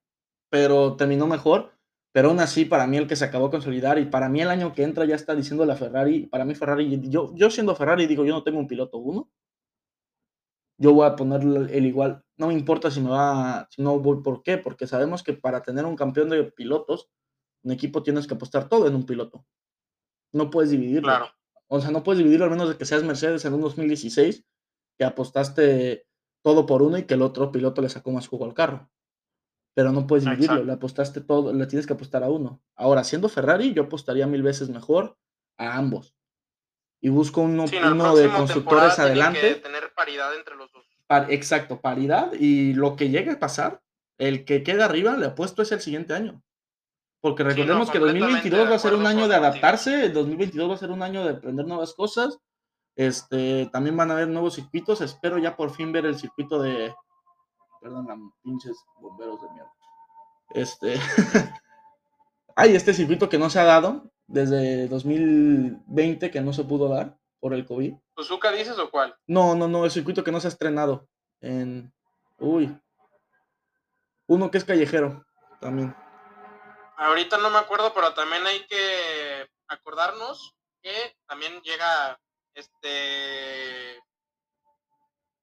pero 0.50 0.96
terminó 0.96 1.26
mejor. 1.26 1.72
Pero 2.12 2.28
aún 2.30 2.40
así, 2.40 2.64
para 2.64 2.88
mí 2.88 2.96
el 2.96 3.06
que 3.06 3.14
se 3.14 3.24
acabó 3.24 3.46
de 3.46 3.52
consolidar 3.52 3.98
y 3.98 4.06
para 4.06 4.28
mí 4.28 4.40
el 4.40 4.48
año 4.50 4.72
que 4.74 4.82
entra 4.82 5.04
ya 5.04 5.14
está 5.14 5.34
diciendo 5.36 5.64
la 5.64 5.76
Ferrari, 5.76 6.26
para 6.26 6.44
mí 6.44 6.56
Ferrari, 6.56 7.00
yo, 7.08 7.32
yo 7.36 7.50
siendo 7.50 7.76
Ferrari 7.76 8.06
digo, 8.06 8.24
yo 8.24 8.34
no 8.34 8.42
tengo 8.42 8.58
un 8.58 8.66
piloto 8.66 8.98
uno, 8.98 9.30
yo 10.78 10.92
voy 10.94 11.06
a 11.06 11.16
poner 11.16 11.42
el 11.42 11.86
igual. 11.86 12.22
No 12.41 12.47
me 12.47 12.55
importa 12.55 12.91
si 12.91 13.03
me 13.03 13.11
va, 13.11 13.68
si 13.70 13.82
no 13.82 13.99
voy, 13.99 14.22
¿por 14.22 14.43
qué? 14.43 14.57
Porque 14.57 14.86
sabemos 14.86 15.22
que 15.22 15.34
para 15.34 15.62
tener 15.62 15.84
un 15.84 15.95
campeón 15.95 16.30
de 16.30 16.43
pilotos, 16.45 17.11
un 17.62 17.70
equipo 17.70 18.03
tienes 18.03 18.26
que 18.26 18.32
apostar 18.32 18.66
todo 18.66 18.86
en 18.86 18.95
un 18.95 19.05
piloto. 19.05 19.45
No 20.32 20.49
puedes 20.49 20.70
dividirlo. 20.70 21.03
Claro. 21.03 21.30
O 21.66 21.82
sea, 21.82 21.91
no 21.91 22.03
puedes 22.03 22.16
dividirlo 22.16 22.47
al 22.47 22.51
menos 22.51 22.70
de 22.70 22.78
que 22.78 22.86
seas 22.86 23.05
Mercedes 23.05 23.45
en 23.45 23.53
un 23.53 23.61
2016, 23.61 24.43
que 24.97 25.05
apostaste 25.05 26.07
todo 26.43 26.64
por 26.64 26.80
uno 26.80 26.97
y 26.97 27.03
que 27.05 27.12
el 27.12 27.20
otro 27.20 27.53
piloto 27.53 27.82
le 27.82 27.91
sacó 27.91 28.11
más 28.11 28.26
jugo 28.26 28.47
al 28.47 28.55
carro. 28.55 28.91
Pero 29.74 29.93
no 29.93 30.07
puedes 30.07 30.24
dividirlo, 30.24 30.64
le 30.64 30.72
apostaste 30.72 31.20
todo, 31.20 31.53
le 31.53 31.66
tienes 31.66 31.86
que 31.86 31.93
apostar 31.93 32.24
a 32.24 32.30
uno. 32.30 32.62
Ahora, 32.74 33.05
siendo 33.05 33.28
Ferrari, 33.28 33.74
yo 33.74 33.82
apostaría 33.82 34.26
mil 34.26 34.43
veces 34.43 34.70
mejor 34.70 35.18
a 35.59 35.76
ambos 35.76 36.16
y 37.03 37.11
busco 37.11 37.43
uno, 37.43 37.66
uno 37.66 38.16
de 38.16 38.30
constructores 38.30 38.99
adelante. 38.99 39.41
Que 39.41 39.55
tener 39.57 39.93
paridad 39.95 40.34
entre 40.34 40.57
los 40.57 40.72
dos. 40.72 40.89
Exacto, 41.28 41.80
paridad. 41.80 42.32
Y 42.38 42.74
lo 42.74 42.96
que 42.96 43.11
llegue 43.11 43.32
a 43.32 43.38
pasar, 43.38 43.82
el 44.18 44.44
que 44.44 44.62
quede 44.62 44.82
arriba, 44.82 45.16
le 45.16 45.26
apuesto 45.26 45.62
es 45.62 45.72
el 45.72 45.80
siguiente 45.80 46.14
año. 46.14 46.42
Porque 47.20 47.42
recordemos 47.42 47.90
que 47.90 47.98
2022 47.98 48.70
va 48.70 48.76
a 48.76 48.78
ser 48.78 48.94
un 48.94 49.06
año 49.06 49.28
de 49.28 49.34
adaptarse, 49.34 50.06
el 50.06 50.14
2022 50.14 50.70
va 50.70 50.74
a 50.74 50.78
ser 50.78 50.90
un 50.90 51.02
año 51.02 51.22
de 51.22 51.30
aprender 51.30 51.66
nuevas 51.66 51.92
cosas. 51.92 52.38
Este, 52.96 53.66
también 53.72 53.96
van 53.96 54.11
a 54.11 54.14
haber 54.14 54.28
nuevos 54.28 54.54
circuitos. 54.54 55.00
Espero 55.00 55.38
ya 55.38 55.56
por 55.56 55.70
fin 55.70 55.92
ver 55.92 56.06
el 56.06 56.18
circuito 56.18 56.62
de. 56.62 56.94
Perdón, 57.80 58.32
pinches 58.42 58.76
bomberos 59.00 59.40
de 59.42 59.50
mierda. 59.50 59.72
Este. 60.50 60.94
Hay 62.56 62.74
este 62.74 62.94
circuito 62.94 63.28
que 63.28 63.38
no 63.38 63.48
se 63.48 63.61
ha 63.61 63.64
dado, 63.64 64.11
desde 64.26 64.88
2020 64.88 66.30
que 66.30 66.40
no 66.40 66.52
se 66.52 66.64
pudo 66.64 66.88
dar 66.88 67.19
por 67.41 67.55
el 67.55 67.66
COVID. 67.66 67.95
¿Suzuka 68.16 68.53
dices 68.53 68.78
o 68.78 68.91
cuál? 68.91 69.16
No, 69.26 69.55
no, 69.55 69.66
no, 69.66 69.84
el 69.84 69.91
circuito 69.91 70.22
que 70.22 70.30
no 70.30 70.41
se 70.41 70.47
ha 70.47 70.51
estrenado. 70.51 71.09
En. 71.41 71.93
Uy. 72.38 72.78
Uno 74.26 74.51
que 74.51 74.59
es 74.59 74.64
callejero 74.64 75.24
también. 75.61 75.95
Ahorita 76.97 77.38
no 77.38 77.51
me 77.51 77.59
acuerdo, 77.59 77.93
pero 77.95 78.14
también 78.14 78.47
hay 78.47 78.64
que 78.66 79.49
acordarnos 79.68 80.55
que 80.82 81.16
también 81.26 81.61
llega 81.62 82.20
este 82.55 83.99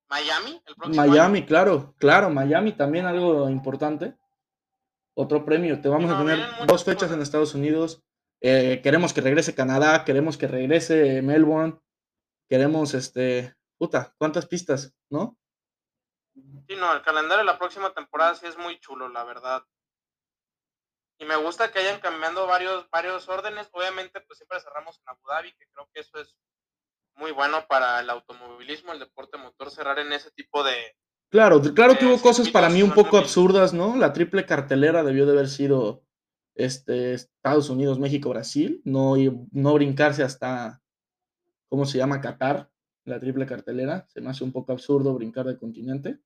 Miami 0.10 0.62
el 0.66 0.76
próximo 0.76 1.06
Miami, 1.06 1.46
claro, 1.46 1.96
claro, 1.98 2.30
Miami 2.30 2.74
también 2.74 3.06
algo 3.06 3.50
importante. 3.50 4.16
Otro 5.16 5.44
premio. 5.44 5.82
Te 5.82 5.90
vamos 5.90 6.12
a 6.12 6.20
tener 6.20 6.40
dos 6.68 6.84
fechas 6.84 7.12
en 7.12 7.22
Estados 7.22 7.56
Unidos 7.56 8.04
eh, 8.42 8.82
queremos 8.84 9.14
que 9.14 9.22
regrese 9.22 9.56
Canadá, 9.56 10.06
queremos 10.06 10.38
que 10.38 10.48
regrese 10.48 11.22
Melbourne, 11.22 11.80
queremos, 12.48 12.94
este, 12.94 13.56
puta, 13.78 14.14
¿cuántas 14.18 14.46
pistas, 14.48 14.94
no? 15.10 15.38
Sí, 16.68 16.76
no, 16.76 16.94
el 16.94 17.02
calendario 17.02 17.40
de 17.40 17.52
la 17.52 17.58
próxima 17.58 17.94
temporada 17.94 18.36
sí 18.36 18.46
es 18.46 18.58
muy 18.58 18.80
chulo, 18.80 19.10
la 19.10 19.24
verdad. 19.24 19.64
Y 21.20 21.26
me 21.26 21.36
gusta 21.36 21.72
que 21.72 21.80
hayan 21.80 22.00
cambiando 22.00 22.46
varios, 22.46 22.88
varios 22.92 23.28
órdenes. 23.28 23.70
Obviamente, 23.72 24.22
pues 24.22 24.38
siempre 24.38 24.60
cerramos 24.60 25.00
en 25.00 25.10
Abu 25.10 25.28
Dhabi, 25.28 25.52
que 25.54 25.66
creo 25.74 25.90
que 25.92 26.02
eso 26.02 26.20
es 26.20 26.36
muy 27.16 27.32
bueno 27.32 27.66
para 27.68 28.00
el 28.00 28.10
automovilismo, 28.10 28.94
el 28.94 29.00
deporte 29.00 29.38
motor, 29.38 29.72
cerrar 29.72 29.98
en 30.00 30.14
ese 30.14 30.30
tipo 30.32 30.64
de... 30.64 30.76
Claro, 31.30 31.60
claro 31.74 31.98
que 31.98 32.06
hubo 32.06 32.22
cosas 32.22 32.50
para 32.50 32.70
mí 32.70 32.84
un 32.84 32.94
poco 32.94 33.18
absurdas, 33.18 33.74
¿no? 33.74 33.98
La 33.98 34.14
triple 34.14 34.46
cartelera 34.46 35.04
debió 35.04 35.26
de 35.26 35.34
haber 35.34 35.50
sido 35.50 36.04
este, 36.56 37.14
Estados 37.14 37.70
Unidos, 37.70 38.00
México, 38.00 38.30
Brasil, 38.30 38.82
no, 38.86 39.16
no 39.52 39.74
brincarse 39.74 40.24
hasta, 40.24 40.82
¿cómo 41.70 41.86
se 41.86 41.98
llama? 41.98 42.22
Qatar, 42.22 42.70
la 43.06 43.20
triple 43.20 43.46
cartelera. 43.46 44.06
Se 44.10 44.22
me 44.22 44.30
hace 44.30 44.44
un 44.44 44.52
poco 44.52 44.72
absurdo 44.72 45.14
brincar 45.14 45.46
de 45.46 45.58
continente. 45.58 46.20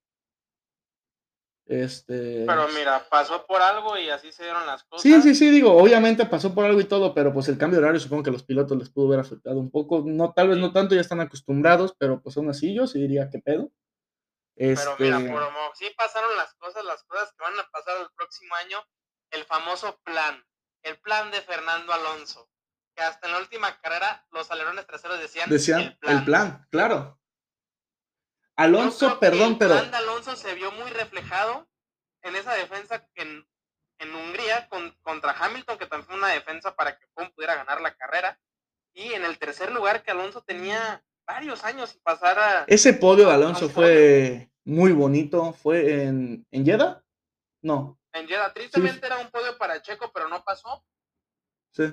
Este... 1.66 2.44
Pero 2.46 2.68
mira, 2.70 3.08
pasó 3.10 3.46
por 3.46 3.62
algo 3.62 3.98
y 3.98 4.10
así 4.10 4.32
se 4.32 4.44
dieron 4.44 4.66
las 4.66 4.84
cosas. 4.84 5.04
Sí, 5.04 5.22
sí, 5.22 5.36
sí, 5.36 5.50
digo, 5.52 5.74
obviamente 5.74 6.26
pasó 6.26 6.54
por 6.54 6.66
algo 6.66 6.82
y 6.82 6.86
todo, 6.86 7.14
pero 7.14 7.32
pues 7.34 7.48
el 7.48 7.58
cambio 7.58 7.80
de 7.80 7.86
horario 7.86 8.00
supongo 8.00 8.24
que 8.24 8.30
a 8.30 8.34
los 8.34 8.44
pilotos 8.44 8.78
les 8.78 8.90
pudo 8.90 9.08
haber 9.08 9.20
afectado 9.20 9.60
un 9.60 9.72
poco. 9.72 10.04
No, 10.06 10.34
tal 10.34 10.50
vez 10.50 10.58
no 10.58 10.74
tanto, 10.74 10.96
ya 10.96 11.02
están 11.02 11.22
acostumbrados, 11.22 11.96
pero 11.98 12.22
pues 12.22 12.36
aún 12.36 12.50
así 12.50 12.74
yo 12.74 12.88
sí 12.88 13.00
diría 13.00 13.30
que 13.30 13.40
pedo. 13.40 13.72
Pero 14.56 14.96
mira, 15.00 15.18
este 15.18 15.32
por, 15.32 15.44
sí 15.76 15.86
pasaron 15.96 16.36
las 16.36 16.54
cosas, 16.56 16.84
las 16.84 17.04
cosas 17.04 17.32
que 17.32 17.44
van 17.44 17.58
a 17.58 17.68
pasar 17.72 18.02
el 18.02 18.08
próximo 18.16 18.54
año 18.56 18.78
el 19.32 19.46
famoso 19.46 20.00
plan, 20.04 20.46
el 20.84 21.00
plan 21.00 21.32
de 21.32 21.42
Fernando 21.42 21.94
Alonso, 21.94 22.50
que 22.96 23.04
hasta 23.04 23.28
en 23.28 23.34
la 23.34 23.40
última 23.40 23.80
carrera 23.80 24.26
los 24.32 24.50
alerones 24.52 24.86
traseros 24.86 25.20
decían, 25.20 25.50
decían 25.50 25.98
el 26.02 26.24
plan, 26.24 26.68
claro. 26.70 27.20
Alonso, 28.56 29.20
perdón, 29.20 29.58
pero... 29.58 29.74
El 29.74 29.80
plan 29.80 29.92
de 29.92 29.98
Alonso 29.98 30.36
se 30.36 30.54
vio 30.54 30.72
muy 30.72 30.90
reflejado 30.92 31.68
en 32.22 32.36
esa 32.36 32.54
defensa 32.54 33.08
en, 33.16 33.48
en 33.98 34.16
Hungría 34.16 34.68
con, 34.70 34.92
contra 35.02 35.32
Hamilton, 35.32 35.78
que 35.78 35.88
también 35.88 36.08
fue 36.08 36.16
una 36.16 36.28
defensa 36.28 36.76
para 36.76 36.98
que 36.98 37.08
pudiera 37.34 37.56
ganar 37.56 37.82
la 37.82 37.96
carrera. 37.96 38.40
Y 38.94 39.14
en 39.14 39.24
el 39.26 39.40
tercer 39.40 39.72
lugar 39.72 40.04
que 40.04 40.12
Alonso 40.12 40.42
tenía 40.42 41.04
varios 41.26 41.64
años 41.64 41.92
sin 41.92 42.02
pasar 42.02 42.38
a... 42.38 42.66
Ese 42.68 42.94
podio 42.94 43.28
de 43.28 43.34
Alonso 43.34 43.70
fue 43.70 44.52
muy 44.64 44.92
bonito, 44.92 45.54
fue 45.54 46.04
en, 46.04 46.46
en 46.52 46.66
Jeddah, 46.66 47.04
no, 47.64 48.00
en 48.12 48.28
Jeddah. 48.28 48.54
Tristemente 48.54 49.06
era 49.08 49.18
un 49.18 49.32
podio 49.32 49.58
para 49.58 49.82
Checo, 49.82 50.12
pero 50.14 50.28
no 50.28 50.44
pasó. 50.44 50.86
Sí, 51.72 51.84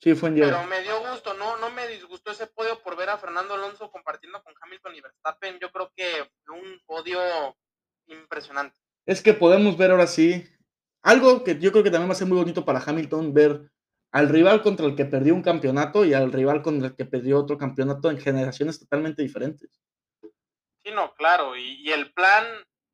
sí, 0.00 0.14
fue 0.14 0.30
en. 0.30 0.36
Pero 0.36 0.64
me 0.64 0.82
dio 0.82 1.00
gusto, 1.08 1.34
no, 1.34 1.56
no 1.58 1.70
me 1.70 1.86
disgustó 1.88 2.30
ese 2.30 2.46
podio 2.46 2.80
por 2.82 2.96
ver 2.96 3.10
a 3.10 3.18
Fernando 3.18 3.54
Alonso 3.54 3.90
compartiendo 3.90 4.42
con 4.42 4.54
Hamilton 4.60 4.94
y 4.96 5.00
Verstappen. 5.00 5.58
Yo 5.60 5.70
creo 5.70 5.92
que 5.94 6.30
fue 6.44 6.58
un 6.58 6.80
podio 6.86 7.20
impresionante. 8.06 8.76
Es 9.06 9.22
que 9.22 9.34
podemos 9.34 9.76
ver 9.76 9.90
ahora 9.90 10.06
sí 10.06 10.44
algo 11.02 11.44
que 11.44 11.58
yo 11.58 11.72
creo 11.72 11.84
que 11.84 11.90
también 11.90 12.10
va 12.10 12.12
a 12.12 12.16
ser 12.16 12.28
muy 12.28 12.38
bonito 12.38 12.64
para 12.64 12.82
Hamilton, 12.84 13.32
ver 13.32 13.70
al 14.12 14.28
rival 14.28 14.62
contra 14.62 14.86
el 14.86 14.96
que 14.96 15.04
perdió 15.04 15.34
un 15.34 15.42
campeonato 15.42 16.04
y 16.04 16.14
al 16.14 16.32
rival 16.32 16.62
contra 16.62 16.88
el 16.88 16.96
que 16.96 17.04
perdió 17.04 17.38
otro 17.38 17.56
campeonato 17.56 18.10
en 18.10 18.18
generaciones 18.18 18.78
totalmente 18.80 19.22
diferentes. 19.22 19.70
Sí, 20.82 20.90
no, 20.92 21.14
claro, 21.14 21.56
y, 21.56 21.80
y 21.82 21.92
el 21.92 22.12
plan 22.12 22.44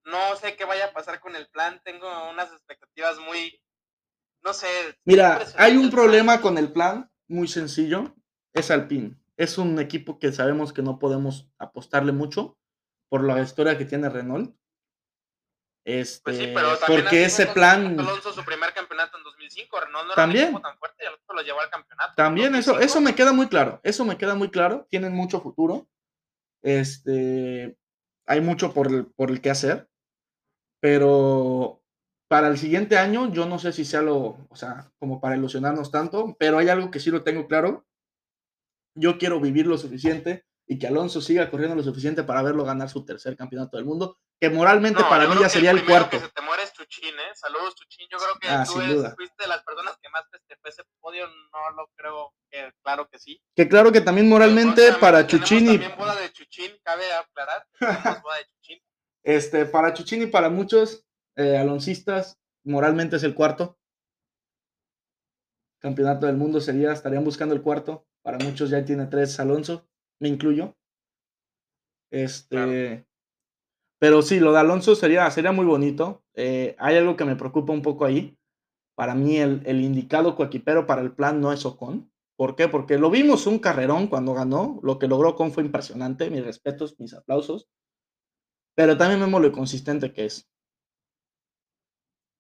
no 0.07 0.37
sé 0.37 0.57
qué 0.57 0.65
vaya 0.65 0.87
a 0.87 0.93
pasar 0.93 1.21
con 1.21 1.35
el 1.37 1.49
plan, 1.49 1.81
tengo 1.85 2.07
unas 2.31 2.53
expectativas 2.53 3.19
muy, 3.19 3.61
no 4.47 4.55
sé. 4.55 4.69
Mira, 5.05 5.45
hay 5.57 5.77
un 5.77 5.91
problema 5.91 6.41
con 6.41 6.57
el 6.57 6.73
plan, 6.73 7.11
muy 7.27 7.49
sencillo, 7.49 8.15
es 8.55 8.71
Alpine. 8.71 9.17
Es 9.37 9.59
un 9.59 9.79
equipo 9.81 10.19
que 10.21 10.33
sabemos 10.33 10.73
que 10.73 10.83
no 10.83 10.99
podemos 11.01 11.51
apostarle 11.59 12.13
mucho 12.13 12.57
por 13.11 13.25
la 13.25 13.43
historia 13.43 13.77
que 13.77 13.85
tiene 13.85 14.09
Renault. 14.09 14.57
Este, 15.85 16.23
pues 16.23 16.39
sí, 16.39 16.53
pero 16.55 16.79
porque 16.87 17.25
ese 17.25 17.47
plan. 17.47 17.99
Alonso 17.99 18.33
su 18.33 18.45
primer 18.45 18.73
campeonato 18.73 19.19
en 19.19 19.25
2005, 19.25 19.81
Renault 19.81 20.07
no 20.07 20.13
era 20.13 20.23
también, 20.23 20.55
un 20.55 20.63
tan 20.63 20.79
fuerte 20.79 21.03
y 21.03 21.07
Alonso 21.07 21.33
lo 21.33 21.43
llevó 21.43 21.61
al 21.61 21.71
campeonato. 21.71 22.15
También, 22.17 22.55
eso, 22.55 22.79
eso 22.79 23.01
me 23.01 23.15
queda 23.15 23.33
muy 23.33 23.49
claro. 23.49 23.81
Eso 23.83 24.05
me 24.05 24.17
queda 24.17 24.37
muy 24.37 24.51
claro. 24.51 24.87
Tienen 24.91 25.13
mucho 25.13 25.41
futuro. 25.41 25.89
Este, 26.63 27.77
hay 28.27 28.41
mucho 28.41 28.73
por 28.73 28.87
el, 28.87 29.07
por 29.07 29.31
el 29.31 29.41
que 29.41 29.51
hacer. 29.51 29.89
Pero 30.81 31.83
para 32.29 32.49
el 32.49 32.59
siguiente 32.59 32.99
año, 32.99 33.33
yo 33.33 33.47
no 33.47 33.59
sé 33.59 33.73
si 33.73 33.85
sea 33.85 34.03
lo, 34.03 34.47
o 34.49 34.57
sea, 34.57 34.91
como 34.99 35.21
para 35.21 35.37
ilusionarnos 35.37 35.91
tanto, 35.91 36.37
pero 36.39 36.59
hay 36.59 36.69
algo 36.69 36.91
que 36.91 37.01
sí 37.01 37.11
lo 37.11 37.23
tengo 37.23 37.47
claro. 37.47 37.87
Yo 38.95 39.19
quiero 39.19 39.41
vivir 39.41 39.67
lo 39.67 39.79
suficiente 39.79 40.45
y 40.67 40.79
que 40.79 40.89
Alonso 40.89 41.21
siga 41.21 41.49
corriendo 41.51 41.77
lo 41.77 41.83
suficiente 41.83 42.25
para 42.25 42.43
verlo 42.43 42.65
ganar 42.65 42.89
su 42.89 43.05
tercer 43.05 43.37
campeonato 43.37 43.77
del 43.77 43.87
mundo, 43.87 44.19
que 44.41 44.51
moralmente 44.51 45.03
para 45.05 45.29
mí 45.29 45.37
ya 45.41 45.49
sería 45.49 45.71
el, 45.71 45.85
cuarto. 45.85 46.19
Que 46.19 46.25
se 46.25 46.29
te 46.29 46.43
muere 46.43 46.65
es 46.65 46.73
Chuchín, 46.73 47.15
¿eh? 47.15 47.35
Saludos, 47.35 47.77
Chuchín. 47.77 48.09
Yo 48.11 48.19
creo 48.19 48.35
que 48.41 48.49
ah, 48.49 48.65
tú 48.67 48.73
fuiste 48.73 49.43
de 49.45 49.49
las 49.49 49.63
personas 49.63 49.97
que 50.03 50.09
más 50.09 50.25
festejó 50.31 50.61
ese 50.65 50.83
podio, 51.01 51.27
no 51.29 51.71
lo 51.77 51.89
creo, 51.95 52.35
que 52.51 52.73
claro 52.83 53.09
que 53.09 53.19
sí. 53.21 53.41
Que 53.55 53.69
claro 53.69 53.93
que 53.93 54.01
también 54.01 54.29
moralmente 54.29 54.95
para 54.95 55.27
Chuchín 55.27 55.67
y... 55.67 55.79
También 55.79 55.97
boda 55.97 56.17
de 56.17 56.33
Chuchín, 56.33 56.73
cabe 56.83 57.05
aclarar, 57.13 57.65
boda 57.81 58.37
de 58.39 58.47
Chuchín. 58.47 58.83
Este, 59.27 59.67
para 59.67 59.93
Chuchín 59.93 60.23
y 60.23 60.27
para 60.27 60.49
muchos 60.49 61.05
eh, 61.37 61.57
aloncistas, 61.57 62.39
moralmente 62.65 63.17
es 63.17 63.23
el 63.23 63.35
cuarto. 63.35 63.79
Campeonato 65.81 66.27
del 66.27 66.37
mundo 66.37 66.61
sería, 66.61 66.93
estarían 66.93 67.25
buscando 67.25 67.55
el 67.55 67.63
cuarto. 67.63 68.07
Para 68.23 68.39
muchos 68.39 68.71
ya 68.71 68.85
tiene 68.85 69.07
tres 69.07 69.39
Alonso, 69.39 69.87
me 70.21 70.29
incluyo. 70.29 70.75
Este, 72.11 73.07
pero 73.99 74.23
sí, 74.23 74.41
lo 74.41 74.53
de 74.53 74.61
Alonso 74.61 74.95
sería, 74.95 75.31
sería 75.31 75.53
muy 75.53 75.65
bonito. 75.65 76.25
Eh, 76.35 76.77
hay 76.79 76.97
algo 76.97 77.17
que 77.17 77.25
me 77.25 77.37
preocupa 77.37 77.73
un 77.73 77.83
poco 77.83 78.05
ahí. 78.05 78.37
Para 78.95 79.15
mí, 79.15 79.37
el, 79.37 79.63
el 79.67 79.81
indicado 79.81 80.37
coequipero 80.37 80.87
para 80.87 81.03
el 81.03 81.13
plan 81.13 81.41
no 81.41 81.53
es 81.53 81.65
Ocon. 81.65 82.11
¿Por 82.37 82.57
qué? 82.57 82.69
Porque 82.69 82.99
lo 82.99 83.11
vimos 83.11 83.47
un 83.47 83.59
carrerón 83.59 84.09
cuando 84.09 84.35
ganó. 84.35 84.81
Lo 84.83 84.99
que 84.99 85.09
logró 85.09 85.31
Ocon 85.31 85.53
fue 85.53 85.65
impresionante. 85.65 86.31
Mis 86.31 86.45
respetos, 86.45 86.99
mis 86.99 87.15
aplausos. 87.15 87.69
Pero 88.75 88.97
también 88.97 89.21
vemos 89.21 89.41
lo 89.41 89.53
consistente 89.53 90.13
que 90.13 90.27
es. 90.27 90.49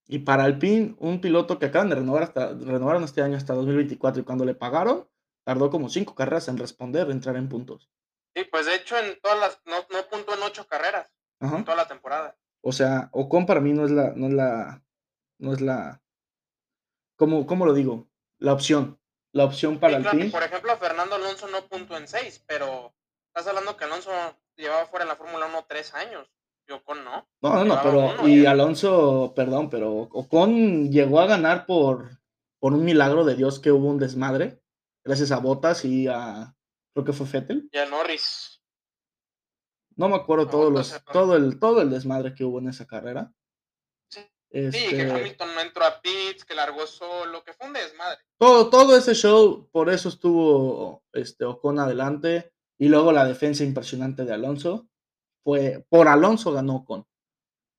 Y 0.07 0.20
para 0.20 0.44
Alpine, 0.44 0.94
un 0.98 1.20
piloto 1.20 1.59
que 1.59 1.66
acaban 1.66 1.88
de 1.88 1.96
renovar 1.96 2.22
hasta, 2.22 2.48
renovaron 2.48 3.02
este 3.02 3.22
año 3.22 3.36
hasta 3.36 3.54
2024 3.54 4.22
y 4.22 4.24
cuando 4.24 4.44
le 4.44 4.54
pagaron, 4.54 5.09
tardó 5.44 5.70
como 5.70 5.88
cinco 5.88 6.14
carreras 6.14 6.48
en 6.48 6.59
responder, 6.59 7.11
entrar 7.11 7.36
en 7.36 7.48
puntos. 7.48 7.90
Sí, 8.34 8.44
pues 8.44 8.66
de 8.66 8.76
hecho 8.76 8.96
en 8.98 9.18
todas 9.20 9.38
las, 9.38 9.61
no, 9.64 9.76
no 9.90 10.09
puntuó 10.09 10.34
en 10.34 10.42
ocho 10.42 10.66
carreras 10.66 11.12
en 11.40 11.64
toda 11.64 11.76
la 11.76 11.88
temporada. 11.88 12.36
O 12.61 12.72
sea, 12.72 13.09
Ocon 13.12 13.46
para 13.46 13.61
mí 13.61 13.72
no 13.72 13.84
es 13.84 13.90
la, 13.90 14.12
no 14.14 14.26
es 14.28 14.32
la, 14.32 14.82
no 15.38 15.52
es 15.52 15.61
la, 15.61 16.02
¿cómo, 17.16 17.46
cómo 17.46 17.66
lo 17.66 17.74
digo? 17.74 18.09
La 18.38 18.52
opción. 18.52 19.00
La 19.32 19.44
opción 19.44 19.78
para 19.78 19.96
Alpine. 19.96 20.30
Por 20.30 20.42
ejemplo, 20.42 20.76
Fernando 20.78 21.16
Alonso 21.16 21.46
no 21.48 21.66
puntuó 21.66 21.98
en 21.98 22.09
seis, 22.09 22.42
pero 22.46 22.94
estás 23.28 23.46
hablando 23.46 23.76
que 23.76 23.84
Alonso 23.84 24.11
llevaba 24.57 24.86
fuera 24.86 25.04
en 25.04 25.11
la 25.11 25.16
Fórmula 25.16 25.46
1 25.46 25.66
tres 25.68 25.92
años. 25.94 26.26
Y 26.68 26.72
Ocon 26.72 27.04
no. 27.04 27.28
No, 27.40 27.54
no, 27.54 27.64
no, 27.64 27.80
pero. 27.82 28.28
y 28.28 28.44
Alonso, 28.46 29.32
perdón, 29.36 29.70
pero 29.70 29.92
Ocon 29.92 30.90
llegó 30.90 31.20
a 31.20 31.26
ganar 31.26 31.64
por, 31.66 32.18
por 32.58 32.72
un 32.72 32.84
milagro 32.84 33.24
de 33.24 33.36
Dios 33.36 33.60
que 33.60 33.70
hubo 33.70 33.88
un 33.88 33.98
desmadre. 33.98 34.60
Gracias 35.04 35.30
a 35.30 35.38
Botas 35.38 35.84
y 35.84 36.08
a. 36.08 36.54
Creo 36.92 37.04
que 37.04 37.12
fue 37.12 37.26
Fettel. 37.26 37.68
Y 37.72 37.78
a 37.78 37.86
Norris. 37.86 38.62
No 39.94 40.08
me 40.08 40.16
acuerdo 40.16 40.48
todos 40.48 40.72
los, 40.72 41.04
todo, 41.12 41.36
el, 41.36 41.58
todo 41.58 41.80
el 41.80 41.90
desmadre 41.90 42.34
que 42.34 42.44
hubo 42.44 42.58
en 42.58 42.68
esa 42.68 42.86
carrera. 42.86 43.32
Sí, 44.08 44.20
que 44.50 44.66
este 44.68 45.10
Hamilton 45.10 45.54
no 45.54 45.60
entró 45.60 45.84
a 45.84 46.00
pits, 46.00 46.44
que 46.44 46.54
largó 46.54 46.86
solo, 46.86 47.42
que 47.44 47.52
fue 47.52 47.66
un 47.66 47.72
desmadre. 47.72 48.18
Todo, 48.38 48.68
todo 48.70 48.96
ese 48.96 49.14
show, 49.14 49.68
por 49.70 49.88
eso 49.90 50.08
estuvo 50.08 51.04
este, 51.12 51.44
Ocon 51.44 51.78
adelante. 51.78 52.52
Y 52.78 52.88
luego 52.88 53.12
la 53.12 53.24
defensa 53.24 53.64
impresionante 53.64 54.24
de 54.24 54.34
Alonso. 54.34 54.88
Fue, 55.47 55.86
por 55.88 56.09
Alonso 56.09 56.51
ganó 56.51 56.84
con. 56.84 57.07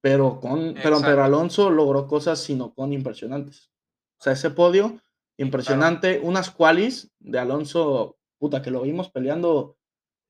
Pero, 0.02 0.40
con, 0.40 0.74
pero, 0.82 1.02
pero 1.02 1.22
Alonso 1.22 1.70
logró 1.70 2.08
cosas 2.08 2.40
sin 2.40 2.62
Ocon 2.62 2.94
impresionantes. 2.94 3.74
O 4.18 4.24
sea, 4.24 4.32
ese 4.32 4.52
podio 4.52 5.02
impresionante. 5.36 6.22
Unas 6.24 6.50
qualis 6.50 7.12
de 7.20 7.40
Alonso, 7.40 8.18
puta, 8.40 8.62
que 8.62 8.72
lo 8.72 8.84
vimos 8.84 9.12
peleando. 9.12 9.78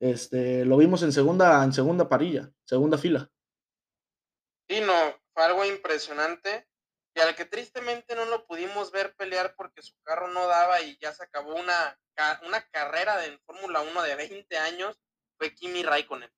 Este, 0.00 0.64
lo 0.64 0.76
vimos 0.78 1.04
en 1.04 1.12
segunda, 1.12 1.62
en 1.62 1.72
segunda 1.72 2.08
parilla, 2.08 2.50
segunda 2.64 2.98
fila. 2.98 3.30
Sí, 4.68 4.80
no, 4.80 4.92
fue 5.32 5.44
algo 5.44 5.64
impresionante. 5.64 6.66
Y 7.14 7.20
al 7.20 7.36
que 7.36 7.44
tristemente 7.44 8.16
no 8.16 8.24
lo 8.24 8.48
pudimos 8.48 8.90
ver 8.90 9.14
pelear 9.14 9.54
porque 9.56 9.82
su 9.82 9.94
carro 10.02 10.26
no 10.26 10.48
daba 10.48 10.82
y 10.82 10.98
ya 11.00 11.12
se 11.12 11.22
acabó 11.22 11.54
una 11.54 11.96
una 12.48 12.60
carrera 12.72 13.16
de 13.18 13.38
Fórmula 13.46 13.80
1 13.80 14.02
de 14.02 14.16
20 14.16 14.58
años 14.58 14.98
fue 15.36 15.54
Kimi 15.54 15.84
Raikkonen. 15.84 16.30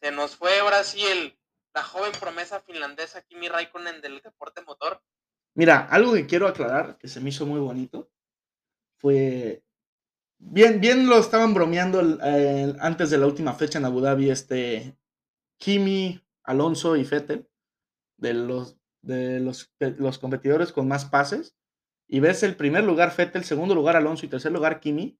Se 0.00 0.10
nos 0.12 0.36
fue 0.36 0.58
ahora 0.60 0.84
sí 0.84 1.04
el, 1.04 1.38
la 1.74 1.82
joven 1.82 2.12
promesa 2.18 2.60
finlandesa 2.60 3.22
Kimi 3.22 3.48
Raikkonen 3.48 4.00
del 4.00 4.20
deporte 4.22 4.62
motor. 4.62 5.02
Mira, 5.54 5.86
algo 5.90 6.12
que 6.14 6.26
quiero 6.26 6.46
aclarar, 6.46 6.98
que 6.98 7.08
se 7.08 7.20
me 7.20 7.30
hizo 7.30 7.46
muy 7.46 7.60
bonito, 7.60 8.10
fue... 8.96 9.62
Bien, 10.40 10.80
bien 10.80 11.08
lo 11.08 11.18
estaban 11.18 11.52
bromeando 11.52 11.98
antes 12.78 13.10
de 13.10 13.18
la 13.18 13.26
última 13.26 13.54
fecha 13.54 13.80
en 13.80 13.84
Abu 13.84 14.00
Dhabi, 14.00 14.30
este 14.30 14.96
Kimi, 15.58 16.24
Alonso 16.44 16.94
y 16.94 17.04
Fettel, 17.04 17.48
de 18.18 18.34
los, 18.34 18.78
de 19.02 19.40
los, 19.40 19.72
de 19.80 19.90
los 19.98 20.18
competidores 20.18 20.70
con 20.70 20.86
más 20.86 21.06
pases 21.06 21.56
y 22.06 22.20
ves 22.20 22.44
el 22.44 22.56
primer 22.56 22.84
lugar 22.84 23.10
Fettel, 23.10 23.44
segundo 23.44 23.74
lugar 23.74 23.96
Alonso 23.96 24.24
y 24.24 24.28
tercer 24.28 24.52
lugar 24.52 24.78
Kimi, 24.78 25.18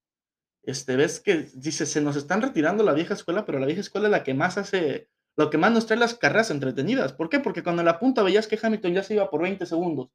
este, 0.69 0.95
ves 0.95 1.19
que 1.19 1.47
dice, 1.53 1.85
se 1.85 2.01
nos 2.01 2.15
están 2.15 2.41
retirando 2.41 2.83
la 2.83 2.93
vieja 2.93 3.13
escuela, 3.13 3.45
pero 3.45 3.59
la 3.59 3.65
vieja 3.65 3.81
escuela 3.81 4.07
es 4.07 4.11
la 4.11 4.23
que 4.23 4.33
más 4.33 4.57
hace, 4.57 5.09
lo 5.37 5.49
que 5.49 5.57
más 5.57 5.71
nos 5.71 5.85
trae 5.85 5.99
las 5.99 6.15
carreras 6.15 6.51
entretenidas. 6.51 7.13
¿Por 7.13 7.29
qué? 7.29 7.39
Porque 7.39 7.63
cuando 7.63 7.81
en 7.81 7.87
la 7.87 7.99
punta 7.99 8.23
veías 8.23 8.47
que 8.47 8.59
Hamilton 8.61 8.93
ya 8.93 9.03
se 9.03 9.15
iba 9.15 9.29
por 9.29 9.41
20 9.41 9.65
segundos, 9.65 10.09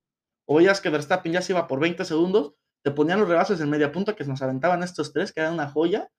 o 0.47 0.57
veías 0.57 0.81
que 0.81 0.91
Verstappen 0.91 1.33
ya 1.33 1.43
se 1.43 1.53
iba 1.53 1.67
por 1.67 1.81
20 1.81 2.05
segundos, 2.05 2.55
te 2.83 2.91
ponían 2.91 3.19
los 3.21 3.29
rebases 3.29 3.61
en 3.61 3.71
media 3.71 3.93
punta 3.93 4.15
que 4.15 4.25
nos 4.25 4.43
aventaban 4.43 4.83
estos 4.83 5.13
tres, 5.13 5.33
que 5.33 5.41
eran 5.41 5.55
una 5.55 5.71
joya, 5.71 6.11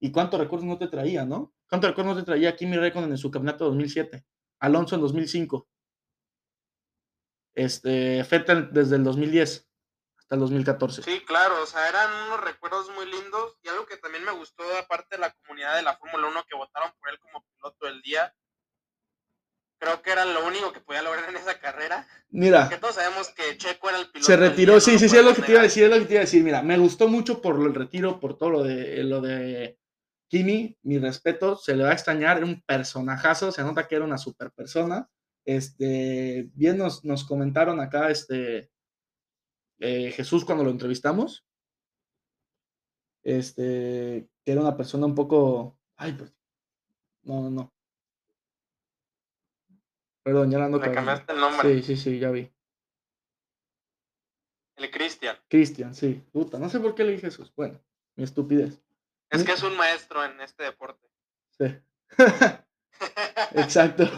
y 0.00 0.10
cuántos 0.10 0.40
recursos 0.40 0.66
no 0.66 0.78
te 0.78 0.88
traía, 0.88 1.24
¿no? 1.24 1.52
¿Cuántos 1.68 1.90
recursos 1.90 2.14
no 2.14 2.20
te 2.20 2.26
traía 2.26 2.56
Kimi 2.56 2.76
Räikkönen 2.76 3.10
en 3.10 3.18
su 3.18 3.30
campeonato 3.30 3.66
2007? 3.66 4.24
Alonso 4.60 4.94
en 4.96 5.00
2005. 5.02 5.68
Este, 7.54 8.24
Fettel 8.24 8.70
desde 8.72 8.96
el 8.96 9.04
2010 9.04 9.68
hasta 10.24 10.36
el 10.36 10.40
2014. 10.40 11.02
Sí, 11.02 11.20
claro, 11.26 11.62
o 11.62 11.66
sea, 11.66 11.86
eran 11.88 12.10
unos 12.26 12.40
recuerdos 12.40 12.90
muy 12.94 13.04
lindos 13.04 13.58
y 13.62 13.68
algo 13.68 13.84
que 13.84 13.98
también 13.98 14.24
me 14.24 14.32
gustó 14.32 14.64
aparte 14.78 15.16
de 15.16 15.20
la 15.20 15.32
comunidad 15.32 15.76
de 15.76 15.82
la 15.82 15.96
Fórmula 15.96 16.28
1 16.28 16.44
que 16.48 16.56
votaron 16.56 16.90
por 16.98 17.10
él 17.10 17.18
como 17.18 17.44
piloto 17.54 17.86
del 17.86 18.00
día. 18.00 18.34
Creo 19.78 20.00
que 20.00 20.12
era 20.12 20.24
lo 20.24 20.46
único 20.46 20.72
que 20.72 20.80
podía 20.80 21.02
lograr 21.02 21.28
en 21.28 21.36
esa 21.36 21.58
carrera. 21.58 22.06
Mira. 22.30 22.70
Que 22.70 22.78
todos 22.78 22.94
sabemos 22.94 23.28
que 23.30 23.58
Checo 23.58 23.90
era 23.90 23.98
el 23.98 24.10
piloto. 24.10 24.26
Se 24.26 24.36
retiró, 24.38 24.80
sí, 24.80 24.98
sí, 24.98 25.10
sí, 25.10 25.16
es 25.18 25.24
lo 25.24 25.34
que 25.34 25.42
te 25.42 25.52
iba 25.52 25.60
a 25.60 25.64
decir, 25.64 25.84
es 25.84 25.90
lo 25.90 25.98
que 25.98 26.06
te 26.06 26.14
iba 26.14 26.20
a 26.20 26.24
decir. 26.24 26.42
Mira, 26.42 26.62
me 26.62 26.78
gustó 26.78 27.06
mucho 27.06 27.42
por 27.42 27.60
el 27.60 27.74
retiro, 27.74 28.18
por 28.18 28.38
todo 28.38 28.48
lo 28.48 28.62
de 28.62 29.04
lo 29.04 29.20
de 29.20 29.78
Kimi, 30.28 30.78
mi 30.84 30.98
respeto, 30.98 31.56
se 31.56 31.76
le 31.76 31.84
va 31.84 31.90
a 31.90 31.94
extrañar, 31.94 32.38
era 32.38 32.46
un 32.46 32.62
personajazo, 32.62 33.52
se 33.52 33.62
nota 33.62 33.86
que 33.86 33.96
era 33.96 34.06
una 34.06 34.16
super 34.16 34.50
persona. 34.52 35.10
Este, 35.44 36.48
bien 36.54 36.78
nos, 36.78 37.04
nos 37.04 37.24
comentaron 37.24 37.78
acá, 37.80 38.10
este, 38.10 38.70
eh, 39.84 40.12
Jesús 40.12 40.46
cuando 40.46 40.64
lo 40.64 40.70
entrevistamos. 40.70 41.46
Este, 43.22 44.28
que 44.42 44.52
era 44.52 44.62
una 44.62 44.76
persona 44.76 45.04
un 45.04 45.14
poco. 45.14 45.78
Ay, 45.96 46.12
pues. 46.12 46.34
No, 47.22 47.42
no, 47.42 47.50
no. 47.50 47.74
Perdón, 50.22 50.50
ya 50.50 50.64
ando. 50.64 50.78
Le 50.78 50.90
cambiaste 50.90 51.32
el 51.34 51.40
nombre. 51.40 51.74
Sí, 51.74 51.82
sí, 51.82 51.96
sí, 51.96 52.18
ya 52.18 52.30
vi. 52.30 52.50
El 54.76 54.90
Cristian. 54.90 55.36
Cristian, 55.48 55.94
sí. 55.94 56.24
Puta, 56.32 56.58
no 56.58 56.70
sé 56.70 56.80
por 56.80 56.94
qué 56.94 57.04
le 57.04 57.12
dije 57.12 57.26
Jesús. 57.26 57.52
Bueno, 57.54 57.78
mi 58.16 58.24
estupidez. 58.24 58.82
Es 59.30 59.44
que 59.44 59.52
es 59.52 59.62
un 59.62 59.76
maestro 59.76 60.24
en 60.24 60.40
este 60.40 60.64
deporte. 60.64 61.06
Sí. 61.50 61.66
Exacto. 63.54 64.08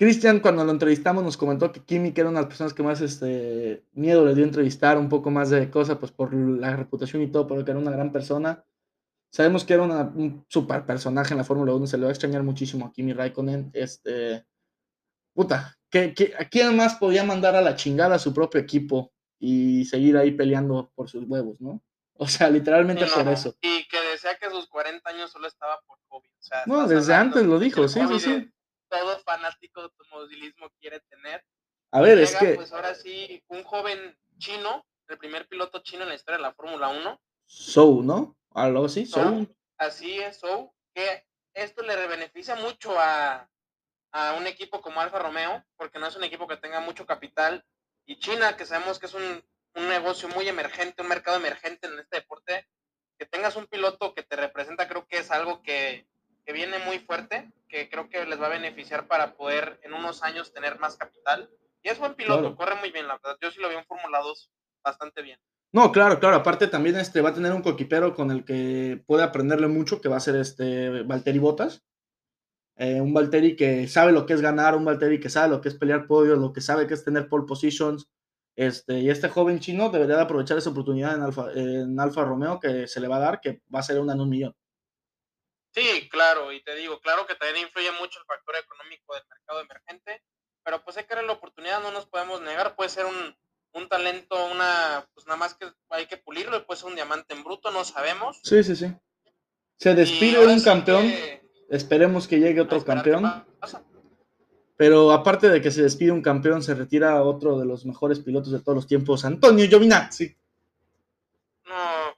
Cristian, 0.00 0.40
cuando 0.40 0.64
lo 0.64 0.72
entrevistamos, 0.72 1.22
nos 1.22 1.36
comentó 1.36 1.70
que 1.70 1.84
Kimi, 1.84 2.12
que 2.12 2.22
era 2.22 2.30
una 2.30 2.38
de 2.38 2.44
las 2.44 2.48
personas 2.48 2.72
que 2.72 2.82
más 2.82 3.02
este, 3.02 3.84
miedo 3.92 4.24
le 4.24 4.34
dio 4.34 4.44
entrevistar, 4.44 4.96
un 4.96 5.10
poco 5.10 5.30
más 5.30 5.50
de 5.50 5.70
cosas, 5.70 5.98
pues 5.98 6.10
por 6.10 6.32
la 6.32 6.74
reputación 6.74 7.20
y 7.20 7.30
todo, 7.30 7.46
pero 7.46 7.62
que 7.62 7.70
era 7.70 7.78
una 7.78 7.90
gran 7.90 8.10
persona. 8.10 8.64
Sabemos 9.30 9.62
que 9.62 9.74
era 9.74 9.82
un 9.82 10.46
super 10.48 10.86
personaje 10.86 11.34
en 11.34 11.36
la 11.36 11.44
Fórmula 11.44 11.74
1, 11.74 11.86
se 11.86 11.98
le 11.98 12.04
va 12.04 12.08
a 12.08 12.12
extrañar 12.12 12.42
muchísimo 12.42 12.86
a 12.86 12.92
Kimi 12.94 13.12
Raikkonen. 13.12 13.72
Este, 13.74 14.46
puta, 15.34 15.76
¿qué, 15.90 16.14
qué, 16.14 16.32
a 16.38 16.48
quién 16.48 16.74
más 16.78 16.94
podía 16.94 17.22
mandar 17.22 17.54
a 17.54 17.60
la 17.60 17.76
chingada 17.76 18.14
a 18.14 18.18
su 18.18 18.32
propio 18.32 18.58
equipo 18.58 19.12
y 19.38 19.84
seguir 19.84 20.16
ahí 20.16 20.30
peleando 20.30 20.90
por 20.94 21.10
sus 21.10 21.24
huevos, 21.28 21.60
¿no? 21.60 21.82
O 22.14 22.26
sea, 22.26 22.48
literalmente 22.48 23.04
por 23.04 23.28
eso. 23.28 23.54
Y 23.60 23.86
que 23.86 24.00
decía 24.12 24.30
que 24.40 24.46
a 24.46 24.50
sus 24.50 24.66
40 24.66 25.10
años 25.10 25.30
solo 25.30 25.46
estaba 25.46 25.78
por 25.86 25.98
COVID. 26.08 26.30
O 26.30 26.42
sea, 26.42 26.62
no, 26.64 26.88
desde 26.88 27.12
antes 27.12 27.44
lo 27.44 27.58
dijo, 27.58 27.86
sí, 27.86 28.00
sí, 28.08 28.20
sí. 28.20 28.50
Todo 28.90 29.18
fanático 29.20 29.80
de 29.80 29.84
automovilismo 29.86 30.68
quiere 30.80 31.00
tener. 31.00 31.42
A 31.92 32.00
ver, 32.00 32.18
es 32.18 32.36
que. 32.36 32.54
Pues 32.54 32.72
ahora 32.72 32.94
sí, 32.94 33.42
un 33.48 33.64
joven 33.64 34.18
chino, 34.38 34.86
el 35.08 35.16
primer 35.16 35.48
piloto 35.48 35.78
chino 35.82 36.02
en 36.02 36.10
la 36.10 36.14
historia 36.14 36.36
de 36.36 36.42
la 36.42 36.54
Fórmula 36.54 36.88
1. 36.88 37.20
Sou, 37.46 38.02
¿no? 38.02 38.36
Algo 38.52 38.84
así, 38.84 39.06
Sou. 39.06 39.46
Así 39.78 40.20
es, 40.20 40.38
Sou, 40.38 40.74
que 40.94 41.24
esto 41.54 41.82
le 41.82 42.06
beneficia 42.06 42.56
mucho 42.56 42.98
a, 42.98 43.48
a 44.12 44.34
un 44.34 44.46
equipo 44.46 44.82
como 44.82 45.00
Alfa 45.00 45.18
Romeo, 45.18 45.64
porque 45.76 45.98
no 45.98 46.06
es 46.06 46.16
un 46.16 46.24
equipo 46.24 46.46
que 46.46 46.58
tenga 46.58 46.80
mucho 46.80 47.06
capital. 47.06 47.64
Y 48.04 48.18
China, 48.18 48.56
que 48.56 48.66
sabemos 48.66 48.98
que 48.98 49.06
es 49.06 49.14
un 49.14 49.42
un 49.74 49.88
negocio 49.88 50.28
muy 50.28 50.48
emergente, 50.48 51.02
un 51.02 51.08
mercado 51.08 51.36
emergente 51.36 51.86
en 51.86 51.98
este 51.98 52.16
deporte, 52.16 52.66
que 53.18 53.26
tengas 53.26 53.56
un 53.56 53.66
piloto 53.66 54.14
que 54.14 54.22
te 54.22 54.36
representa, 54.36 54.88
creo 54.88 55.06
que 55.06 55.18
es 55.18 55.30
algo 55.30 55.62
que, 55.62 56.06
que 56.44 56.52
viene 56.52 56.78
muy 56.80 56.98
fuerte, 56.98 57.52
que 57.68 57.88
creo 57.88 58.08
que 58.08 58.24
les 58.26 58.40
va 58.40 58.46
a 58.46 58.50
beneficiar 58.50 59.06
para 59.06 59.34
poder 59.34 59.80
en 59.82 59.92
unos 59.92 60.22
años 60.22 60.52
tener 60.52 60.78
más 60.78 60.96
capital. 60.96 61.50
Y 61.82 61.88
es 61.88 61.98
buen 61.98 62.14
piloto, 62.14 62.56
corre 62.56 62.76
muy 62.76 62.90
bien, 62.90 63.08
la 63.08 63.14
verdad. 63.14 63.38
Yo 63.40 63.50
sí 63.50 63.60
lo 63.60 63.68
veo 63.68 63.78
en 63.78 63.86
Fórmula 63.86 64.20
2 64.20 64.50
bastante 64.82 65.22
bien. 65.22 65.38
No, 65.72 65.92
claro, 65.92 66.18
claro. 66.18 66.36
Aparte 66.36 66.66
también 66.66 66.96
este 66.96 67.20
va 67.20 67.30
a 67.30 67.34
tener 67.34 67.52
un 67.52 67.62
coquipero 67.62 68.14
con 68.14 68.30
el 68.30 68.44
que 68.44 69.02
puede 69.06 69.22
aprenderle 69.22 69.68
mucho, 69.68 70.00
que 70.00 70.08
va 70.08 70.16
a 70.16 70.20
ser 70.20 70.36
este 70.36 71.02
Valtteri 71.02 71.38
Botas. 71.38 71.82
Eh, 72.76 73.00
un 73.00 73.14
Valtteri 73.14 73.56
que 73.56 73.86
sabe 73.88 74.12
lo 74.12 74.26
que 74.26 74.32
es 74.32 74.40
ganar, 74.40 74.74
un 74.74 74.84
Valtteri 74.84 75.20
que 75.20 75.28
sabe 75.28 75.48
lo 75.48 75.60
que 75.60 75.68
es 75.68 75.74
pelear 75.74 76.06
podios, 76.06 76.38
lo 76.38 76.52
que 76.52 76.60
sabe 76.60 76.86
que 76.86 76.94
es 76.94 77.04
tener 77.04 77.28
pole 77.28 77.46
positions, 77.46 78.08
este, 78.56 79.00
y 79.00 79.10
este 79.10 79.28
joven 79.28 79.58
chino 79.58 79.88
debería 79.90 80.16
de 80.16 80.22
aprovechar 80.22 80.58
esa 80.58 80.70
oportunidad 80.70 81.14
en 81.14 81.22
Alfa, 81.22 81.52
en 81.54 81.98
Alfa 81.98 82.24
Romeo 82.24 82.60
que 82.60 82.86
se 82.86 83.00
le 83.00 83.08
va 83.08 83.16
a 83.16 83.20
dar, 83.20 83.40
que 83.40 83.62
va 83.74 83.78
a 83.78 83.82
ser 83.82 83.98
una 83.98 84.12
en 84.12 84.20
un 84.20 84.28
millón. 84.28 84.54
Sí, 85.72 86.08
claro, 86.08 86.52
y 86.52 86.62
te 86.62 86.74
digo, 86.74 87.00
claro 87.00 87.26
que 87.26 87.36
también 87.36 87.66
influye 87.66 87.92
mucho 87.92 88.18
el 88.18 88.26
factor 88.26 88.56
económico 88.56 89.14
del 89.14 89.22
mercado 89.28 89.60
emergente, 89.60 90.22
pero 90.64 90.82
pues 90.82 90.96
hay 90.96 91.04
que 91.04 91.14
dar 91.14 91.24
la 91.24 91.32
oportunidad, 91.32 91.80
no 91.80 91.92
nos 91.92 92.06
podemos 92.06 92.40
negar, 92.40 92.74
puede 92.74 92.90
ser 92.90 93.06
un, 93.06 93.36
un 93.72 93.88
talento, 93.88 94.36
una, 94.50 95.06
pues 95.14 95.26
nada 95.26 95.38
más 95.38 95.54
que 95.54 95.66
hay 95.90 96.06
que 96.06 96.16
pulirlo, 96.16 96.66
puede 96.66 96.80
ser 96.80 96.88
un 96.88 96.96
diamante 96.96 97.34
en 97.34 97.44
bruto, 97.44 97.70
no 97.70 97.84
sabemos. 97.84 98.40
Sí, 98.42 98.64
sí, 98.64 98.74
sí. 98.74 98.92
Se 99.76 99.94
despide 99.94 100.44
un 100.44 100.60
campeón, 100.60 101.10
esperemos 101.68 102.26
que 102.26 102.40
llegue 102.40 102.60
otro 102.60 102.84
campeón. 102.84 103.46
Pero 104.76 105.12
aparte 105.12 105.50
de 105.50 105.60
que 105.60 105.70
se 105.70 105.82
despide 105.82 106.10
un 106.10 106.22
campeón, 106.22 106.62
se 106.62 106.74
retira 106.74 107.22
otro 107.22 107.58
de 107.58 107.66
los 107.66 107.84
mejores 107.84 108.18
pilotos 108.18 108.50
de 108.50 108.60
todos 108.60 108.76
los 108.76 108.86
tiempos, 108.86 109.24
Antonio 109.24 109.66
Giovinazzi. 109.68 110.36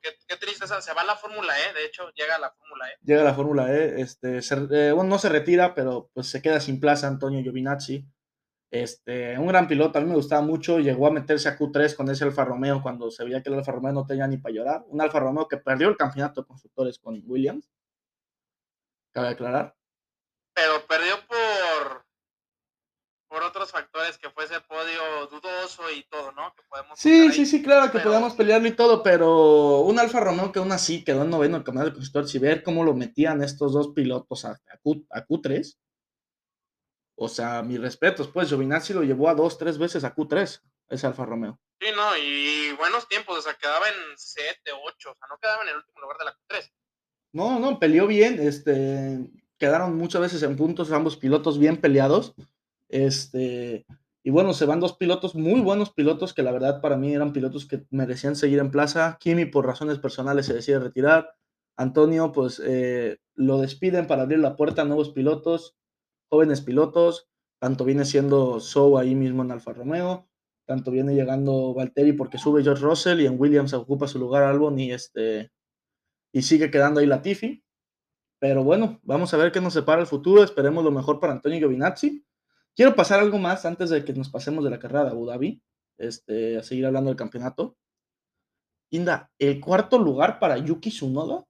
No, 0.04 0.10
qué, 0.26 0.36
triste, 0.36 0.66
se 0.66 0.94
va 0.94 1.02
a 1.02 1.04
la 1.04 1.16
Fórmula 1.16 1.54
E, 1.58 1.72
de 1.74 1.84
hecho, 1.84 2.10
llega 2.14 2.36
a 2.36 2.38
la 2.38 2.50
Fórmula 2.50 2.88
E. 2.88 2.96
Llega 3.02 3.20
a 3.20 3.24
la 3.24 3.34
Fórmula 3.34 3.72
E, 3.72 4.00
este, 4.00 4.38
eh, 4.38 4.92
bueno, 4.92 5.10
no 5.10 5.18
se 5.18 5.28
retira, 5.28 5.74
pero 5.74 6.10
pues 6.12 6.28
se 6.28 6.42
queda 6.42 6.60
sin 6.60 6.80
plaza 6.80 7.06
Antonio 7.06 7.42
Giovinazzi. 7.42 8.04
Este, 8.70 9.38
un 9.38 9.46
gran 9.46 9.68
piloto, 9.68 9.98
a 9.98 10.00
mí 10.00 10.08
me 10.08 10.14
gustaba 10.14 10.40
mucho, 10.40 10.80
llegó 10.80 11.06
a 11.06 11.10
meterse 11.10 11.48
a 11.48 11.58
Q3 11.58 11.94
con 11.94 12.08
ese 12.10 12.24
Alfa 12.24 12.44
Romeo 12.44 12.80
cuando 12.82 13.10
se 13.10 13.22
veía 13.22 13.42
que 13.42 13.50
el 13.50 13.56
Alfa 13.56 13.72
Romeo 13.72 13.92
no 13.92 14.06
tenía 14.06 14.26
ni 14.26 14.38
para 14.38 14.54
llorar. 14.54 14.84
Un 14.86 15.00
Alfa 15.00 15.20
Romeo 15.20 15.46
que 15.46 15.58
perdió 15.58 15.88
el 15.88 15.96
campeonato 15.96 16.40
de 16.40 16.46
constructores 16.46 16.98
con 16.98 17.22
Williams, 17.26 17.70
cabe 19.12 19.28
aclarar. 19.28 19.76
Pero 20.54 20.86
perdió 20.86 21.16
por 21.26 21.38
otros 23.62 23.70
factores 23.70 24.18
que 24.18 24.30
fuese 24.30 24.60
podio 24.62 25.26
dudoso 25.30 25.90
y 25.90 26.02
todo, 26.04 26.32
¿no? 26.32 26.52
Que 26.54 26.62
podemos 26.68 26.98
sí, 26.98 27.32
sí, 27.32 27.46
sí, 27.46 27.62
claro, 27.62 27.92
que 27.92 28.00
podamos 28.00 28.34
pelearlo 28.34 28.66
y 28.66 28.72
todo, 28.72 29.02
pero 29.02 29.80
un 29.80 29.98
Alfa 30.00 30.18
Romeo 30.18 30.50
que 30.50 30.58
aún 30.58 30.72
así 30.72 31.04
quedó 31.04 31.22
en 31.22 31.30
noveno 31.30 31.56
el 31.56 31.62
campeonato 31.62 31.90
de 31.90 31.94
constructores 31.94 32.34
y 32.34 32.38
ver 32.38 32.62
cómo 32.64 32.82
lo 32.82 32.94
metían 32.94 33.42
estos 33.42 33.72
dos 33.72 33.92
pilotos 33.94 34.44
a, 34.44 34.58
Q, 34.82 35.40
3 35.40 35.78
o 37.14 37.28
sea, 37.28 37.62
mis 37.62 37.80
respetos, 37.80 38.26
pues 38.28 38.48
Giovinazzi 38.48 38.94
lo 38.94 39.04
llevó 39.04 39.28
a 39.28 39.34
dos, 39.34 39.56
tres 39.56 39.78
veces 39.78 40.02
a 40.02 40.12
Q3, 40.12 40.60
ese 40.88 41.06
Alfa 41.06 41.24
Romeo. 41.24 41.60
Sí, 41.78 41.86
no, 41.94 42.16
y 42.16 42.72
buenos 42.72 43.06
tiempos, 43.06 43.38
o 43.38 43.42
sea, 43.42 43.54
quedaba 43.54 43.86
en 43.86 43.94
7, 44.16 44.72
8, 44.72 45.10
o 45.10 45.14
sea, 45.14 45.28
no 45.28 45.38
quedaba 45.40 45.62
en 45.62 45.68
el 45.68 45.76
último 45.76 46.00
lugar 46.00 46.18
de 46.18 46.24
la 46.24 46.32
Q3. 46.32 46.72
No, 47.32 47.60
no, 47.60 47.78
peleó 47.78 48.08
bien, 48.08 48.40
este, 48.40 49.20
quedaron 49.56 49.96
muchas 49.96 50.20
veces 50.20 50.42
en 50.42 50.56
puntos 50.56 50.90
ambos 50.90 51.16
pilotos 51.16 51.60
bien 51.60 51.80
peleados. 51.80 52.34
Este, 52.92 53.86
y 54.22 54.30
bueno, 54.30 54.52
se 54.52 54.66
van 54.66 54.78
dos 54.78 54.96
pilotos, 54.96 55.34
muy 55.34 55.60
buenos 55.60 55.90
pilotos, 55.90 56.34
que 56.34 56.42
la 56.42 56.52
verdad 56.52 56.80
para 56.80 56.96
mí 56.96 57.12
eran 57.12 57.32
pilotos 57.32 57.66
que 57.66 57.84
merecían 57.90 58.36
seguir 58.36 58.60
en 58.60 58.70
plaza. 58.70 59.16
Kimi 59.18 59.46
por 59.46 59.66
razones 59.66 59.98
personales 59.98 60.46
se 60.46 60.54
decide 60.54 60.78
retirar. 60.78 61.34
Antonio, 61.76 62.32
pues 62.32 62.62
eh, 62.64 63.18
lo 63.34 63.58
despiden 63.58 64.06
para 64.06 64.22
abrir 64.22 64.38
la 64.38 64.56
puerta 64.56 64.82
a 64.82 64.84
nuevos 64.84 65.10
pilotos, 65.10 65.74
jóvenes 66.30 66.60
pilotos. 66.60 67.28
Tanto 67.58 67.84
viene 67.84 68.04
siendo 68.04 68.60
Sou 68.60 68.98
ahí 68.98 69.14
mismo 69.14 69.42
en 69.42 69.52
Alfa 69.52 69.72
Romeo, 69.72 70.28
tanto 70.66 70.90
viene 70.90 71.14
llegando 71.14 71.74
Valtteri 71.74 72.12
porque 72.12 72.36
sube 72.36 72.62
George 72.62 72.82
Russell 72.82 73.20
y 73.20 73.26
en 73.26 73.40
Williams 73.40 73.72
ocupa 73.72 74.08
su 74.08 74.18
lugar 74.18 74.42
Albon 74.42 74.78
y, 74.80 74.92
este, 74.92 75.52
y 76.32 76.42
sigue 76.42 76.70
quedando 76.70 77.00
ahí 77.00 77.06
Latifi. 77.06 77.64
Pero 78.40 78.64
bueno, 78.64 79.00
vamos 79.04 79.32
a 79.32 79.36
ver 79.36 79.52
qué 79.52 79.60
nos 79.60 79.74
separa 79.74 80.00
el 80.00 80.08
futuro. 80.08 80.42
Esperemos 80.42 80.84
lo 80.84 80.90
mejor 80.90 81.20
para 81.20 81.32
Antonio 81.32 81.58
Giovinazzi. 81.58 82.24
Quiero 82.74 82.94
pasar 82.94 83.20
algo 83.20 83.38
más 83.38 83.64
antes 83.66 83.90
de 83.90 84.04
que 84.04 84.12
nos 84.12 84.30
pasemos 84.30 84.64
de 84.64 84.70
la 84.70 84.78
carrera 84.78 85.04
de 85.04 85.10
Abu 85.10 85.26
Dhabi, 85.26 85.62
este, 85.98 86.58
a 86.58 86.62
seguir 86.62 86.86
hablando 86.86 87.10
del 87.10 87.16
campeonato. 87.16 87.76
Inda, 88.90 89.30
el 89.38 89.60
cuarto 89.60 89.98
lugar 89.98 90.38
para 90.38 90.58
Yuki 90.58 90.90
Tsunoda. 90.90 91.44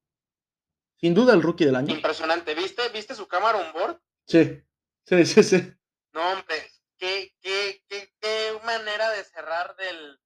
Sin 0.98 1.14
duda 1.14 1.34
el 1.34 1.42
rookie 1.42 1.64
del 1.64 1.76
año. 1.76 1.94
Impresionante. 1.94 2.54
¿Viste, 2.54 2.82
¿Viste 2.90 3.14
su 3.14 3.26
cámara 3.26 3.58
on 3.58 3.72
board? 3.72 4.00
Sí, 4.26 4.62
sí, 5.04 5.26
sí, 5.26 5.42
sí. 5.42 5.72
No, 6.12 6.32
hombre, 6.32 6.54
qué, 6.96 7.34
qué, 7.40 7.82
qué, 7.88 8.12
qué 8.20 8.52
manera 8.64 9.10
de 9.10 9.24
cerrar 9.24 9.74
del, 9.76 10.20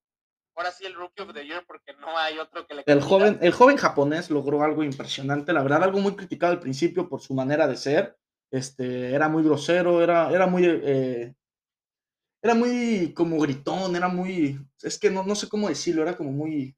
ahora 0.56 0.72
sí 0.72 0.84
el 0.84 0.94
Rookie 0.94 1.22
of 1.22 1.32
the 1.32 1.46
Year 1.46 1.64
porque 1.66 1.94
no 1.94 2.18
hay 2.18 2.38
otro 2.38 2.66
que 2.66 2.74
le 2.74 2.82
el 2.86 3.00
joven 3.00 3.38
el 3.40 3.52
joven 3.52 3.76
japonés 3.76 4.30
logró 4.30 4.62
algo 4.62 4.82
impresionante 4.82 5.52
la 5.52 5.62
verdad 5.62 5.84
algo 5.84 6.00
muy 6.00 6.16
criticado 6.16 6.52
al 6.52 6.60
principio 6.60 7.08
por 7.08 7.20
su 7.20 7.34
manera 7.34 7.66
de 7.66 7.76
ser 7.76 8.16
este, 8.56 9.14
era 9.14 9.28
muy 9.28 9.42
grosero, 9.42 10.02
era, 10.02 10.30
era 10.30 10.46
muy, 10.46 10.64
eh, 10.66 11.34
era 12.42 12.54
muy 12.54 13.12
como 13.14 13.38
gritón, 13.40 13.96
era 13.96 14.08
muy, 14.08 14.58
es 14.82 14.98
que 14.98 15.10
no, 15.10 15.24
no 15.24 15.34
sé 15.34 15.48
cómo 15.48 15.68
decirlo, 15.68 16.02
era 16.02 16.16
como 16.16 16.32
muy, 16.32 16.76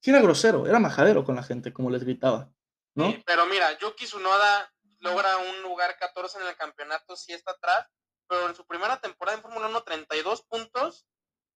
sí 0.00 0.10
era 0.10 0.20
grosero, 0.20 0.66
era 0.66 0.78
majadero 0.78 1.24
con 1.24 1.36
la 1.36 1.42
gente, 1.42 1.72
como 1.72 1.90
les 1.90 2.04
gritaba, 2.04 2.50
¿no? 2.94 3.14
pero 3.26 3.46
mira, 3.46 3.76
Yuki 3.78 4.06
Tsunoda 4.06 4.72
logra 5.00 5.36
un 5.38 5.62
lugar 5.62 5.96
14 5.98 6.38
en 6.40 6.46
el 6.48 6.56
campeonato, 6.56 7.16
sí 7.16 7.32
está 7.32 7.52
atrás, 7.52 7.86
pero 8.28 8.48
en 8.48 8.54
su 8.54 8.66
primera 8.66 9.00
temporada 9.00 9.36
en 9.36 9.42
Fórmula 9.42 9.68
1, 9.68 9.82
32 9.82 10.42
puntos, 10.42 11.06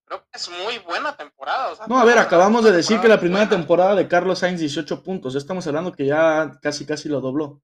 creo 0.05 0.23
que 0.23 0.39
es 0.39 0.49
muy 0.49 0.79
buena 0.79 1.17
temporada. 1.17 1.75
no, 1.87 1.99
a 1.99 2.05
ver, 2.05 2.19
acabamos 2.19 2.65
de 2.65 2.73
decir 2.73 3.01
que 3.01 3.09
la 3.09 3.21
primera 3.21 3.49
temporada 3.49 3.95
de 3.95 4.09
Carlos 4.09 4.41
Sainz 4.41 4.61
18 4.61 5.03
puntos, 5.03 5.35
estamos 5.35 5.67
hablando 5.67 5.93
que 5.93 6.07
ya 6.07 6.59
casi 6.61 6.87
casi 6.87 7.09
lo 7.09 7.21
dobló, 7.21 7.63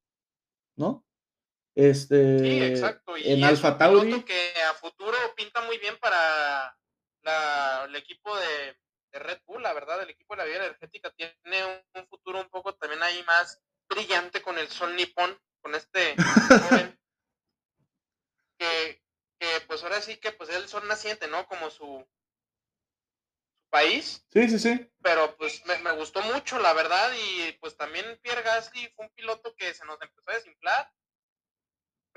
¿no? 0.77 1.05
Este, 1.79 2.41
sí, 2.41 2.65
exacto. 2.65 3.17
Y 3.17 3.35
en 3.35 3.45
Alfa 3.45 3.79
Tauri. 3.79 4.25
que 4.25 4.53
a 4.69 4.75
futuro 4.75 5.17
pinta 5.37 5.61
muy 5.61 5.79
bien 5.79 5.97
para 5.99 6.77
la, 7.23 7.85
el 7.87 7.95
equipo 7.95 8.37
de, 8.37 8.77
Red 9.13 9.39
Bull, 9.47 9.63
la 9.63 9.73
verdad. 9.75 10.03
El 10.03 10.11
equipo 10.11 10.35
de 10.35 10.39
la 10.39 10.45
vida 10.45 10.57
energética 10.57 11.13
tiene 11.13 11.85
un, 11.95 12.07
futuro 12.09 12.41
un 12.41 12.49
poco 12.49 12.75
también 12.75 13.01
ahí 13.05 13.23
más 13.29 13.61
brillante 13.89 14.43
con 14.43 14.59
el 14.59 14.67
sol 14.67 14.97
nipón, 14.97 15.39
con 15.61 15.77
este 15.77 16.17
joven. 16.69 16.99
que, 18.59 19.01
que 19.39 19.61
pues 19.69 19.85
ahora 19.85 20.01
sí 20.01 20.17
que 20.17 20.33
pues 20.33 20.51
es 20.51 20.57
el 20.57 20.67
sol 20.67 20.83
naciente, 20.89 21.29
¿no? 21.29 21.47
Como 21.47 21.71
su, 21.71 22.05
país. 23.71 24.27
Sí, 24.33 24.49
sí, 24.49 24.59
sí. 24.59 24.91
Pero 25.01 25.37
pues 25.37 25.65
me, 25.67 25.79
me, 25.79 25.93
gustó 25.93 26.23
mucho, 26.23 26.59
la 26.59 26.73
verdad, 26.73 27.13
y 27.13 27.53
pues 27.61 27.77
también 27.77 28.19
Pierre 28.21 28.43
Gasly 28.43 28.93
fue 28.97 29.07
un 29.07 29.13
piloto 29.13 29.55
que 29.55 29.73
se 29.75 29.85
nos 29.85 30.03
empezó 30.03 30.33
a 30.33 30.35
desinflar 30.35 30.93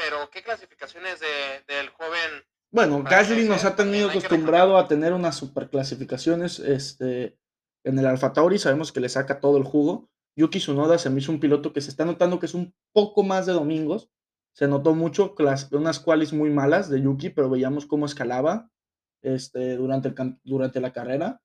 pero 0.03 0.29
¿qué 0.31 0.41
clasificaciones 0.41 1.19
de, 1.19 1.73
del 1.73 1.89
joven? 1.89 2.43
Bueno, 2.71 3.03
Gasly 3.03 3.47
nos 3.47 3.65
ha 3.65 3.75
tenido 3.75 4.09
acostumbrado 4.09 4.77
a 4.77 4.87
tener 4.87 5.13
unas 5.13 5.35
super 5.35 5.69
clasificaciones. 5.69 6.59
Este, 6.59 7.37
en 7.83 7.99
el 7.99 8.05
Alfa 8.05 8.33
Tauri 8.33 8.57
sabemos 8.57 8.91
que 8.91 8.99
le 8.99 9.09
saca 9.09 9.39
todo 9.39 9.57
el 9.57 9.63
jugo. 9.63 10.09
Yuki 10.35 10.59
Tsunoda 10.59 10.97
se 10.97 11.09
me 11.09 11.19
hizo 11.19 11.31
un 11.31 11.39
piloto 11.39 11.73
que 11.73 11.81
se 11.81 11.89
está 11.89 12.05
notando 12.05 12.39
que 12.39 12.45
es 12.45 12.53
un 12.53 12.73
poco 12.93 13.23
más 13.23 13.45
de 13.45 13.53
domingos. 13.53 14.09
Se 14.53 14.67
notó 14.67 14.95
mucho 14.95 15.35
unas 15.71 15.99
cuales 15.99 16.33
muy 16.33 16.49
malas 16.49 16.89
de 16.89 17.01
Yuki, 17.01 17.29
pero 17.29 17.49
veíamos 17.49 17.85
cómo 17.85 18.05
escalaba 18.05 18.69
este, 19.21 19.75
durante, 19.75 20.07
el, 20.09 20.39
durante 20.43 20.79
la 20.79 20.93
carrera. 20.93 21.41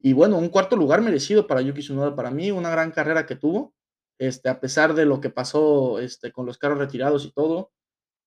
Y 0.00 0.14
bueno, 0.14 0.38
un 0.38 0.48
cuarto 0.48 0.76
lugar 0.76 1.00
merecido 1.00 1.46
para 1.46 1.60
Yuki 1.60 1.80
Tsunoda. 1.80 2.16
Para 2.16 2.30
mí, 2.30 2.50
una 2.50 2.70
gran 2.70 2.90
carrera 2.90 3.26
que 3.26 3.36
tuvo. 3.36 3.74
Este, 4.18 4.48
a 4.48 4.60
pesar 4.60 4.94
de 4.94 5.04
lo 5.04 5.20
que 5.20 5.30
pasó 5.30 5.98
este, 5.98 6.32
con 6.32 6.46
los 6.46 6.56
carros 6.56 6.78
retirados 6.78 7.24
y 7.24 7.32
todo, 7.32 7.72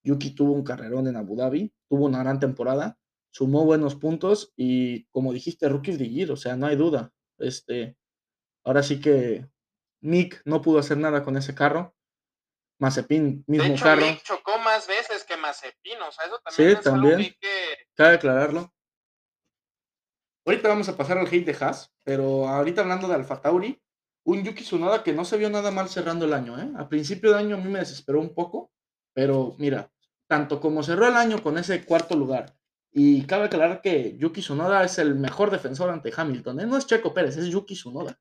Yuki 0.08 0.32
tuvo 0.32 0.54
un 0.54 0.64
carrerón 0.64 1.08
en 1.08 1.18
Abu 1.18 1.36
Dhabi. 1.36 1.74
tuvo 1.90 2.06
una 2.06 2.20
gran 2.20 2.40
temporada, 2.40 2.98
sumó 3.30 3.66
buenos 3.66 3.96
puntos 3.96 4.54
y 4.56 5.06
como 5.12 5.34
dijiste, 5.34 5.68
rookies 5.70 6.00
de 6.00 6.10
Year, 6.10 6.32
o 6.32 6.38
sea, 6.38 6.56
no 6.56 6.66
hay 6.68 6.76
duda. 6.76 7.12
Este, 7.38 7.98
ahora 8.66 8.84
sí 8.84 9.00
que 9.00 9.48
Mick 10.02 10.42
no 10.46 10.62
pudo 10.62 10.80
hacer 10.80 10.98
nada 10.98 11.24
con 11.24 11.36
ese 11.38 11.54
carro. 11.54 11.94
Mazepin, 12.80 13.44
mismo 13.48 13.68
de 13.68 13.74
hecho, 13.74 13.84
carro. 13.84 14.06
Mick 14.06 14.24
chocó 14.24 14.58
más 14.60 14.88
veces 14.88 15.24
que 15.26 15.36
Mazepin, 15.36 16.00
o 16.02 16.12
sea, 16.12 16.26
eso 16.26 16.40
también 16.44 16.70
Sí, 16.72 16.78
es 16.78 16.84
también. 16.84 17.16
algo 17.16 17.30
que... 17.40 17.58
Cabe 17.96 18.16
aclararlo. 18.16 18.74
Ahorita 20.46 20.70
vamos 20.70 20.88
a 20.88 20.96
pasar 20.96 21.18
al 21.18 21.28
hate 21.28 21.46
de 21.46 21.58
Haas, 21.60 21.94
pero 22.04 22.48
ahorita 22.48 22.82
hablando 22.82 23.08
de 23.08 23.16
Alfa 23.16 23.42
Tauri, 23.42 23.82
un 24.26 24.44
Yuki 24.44 24.64
Tsunoda 24.64 25.04
que 25.04 25.12
no 25.14 25.26
se 25.26 25.38
vio 25.38 25.50
nada 25.50 25.72
mal 25.72 25.90
cerrando 25.90 26.26
el 26.26 26.34
año, 26.34 26.58
¿eh? 26.60 26.72
A 26.78 26.88
principio 26.88 27.32
de 27.32 27.40
año 27.40 27.56
a 27.56 27.60
mí 27.60 27.70
me 27.70 27.80
desesperó 27.80 28.22
un 28.22 28.34
poco, 28.34 28.72
pero 29.14 29.56
mira, 29.58 29.92
tanto 30.28 30.60
como 30.60 30.84
cerró 30.84 31.08
el 31.08 31.16
año 31.16 31.42
con 31.42 31.58
ese 31.58 31.86
cuarto 31.86 32.16
lugar, 32.16 32.56
y 32.92 33.26
cabe 33.28 33.46
aclarar 33.46 33.82
que 33.82 34.18
Yuki 34.18 34.42
Tsunoda 34.42 34.84
es 34.84 34.98
el 34.98 35.16
mejor 35.16 35.52
defensor 35.52 35.90
ante 35.90 36.14
Hamilton, 36.16 36.62
¿eh? 36.62 36.66
No 36.66 36.78
es 36.78 36.88
Checo 36.88 37.14
Pérez, 37.14 37.38
es 37.38 37.48
Yuki 37.48 37.76
Tsunoda. 37.76 38.20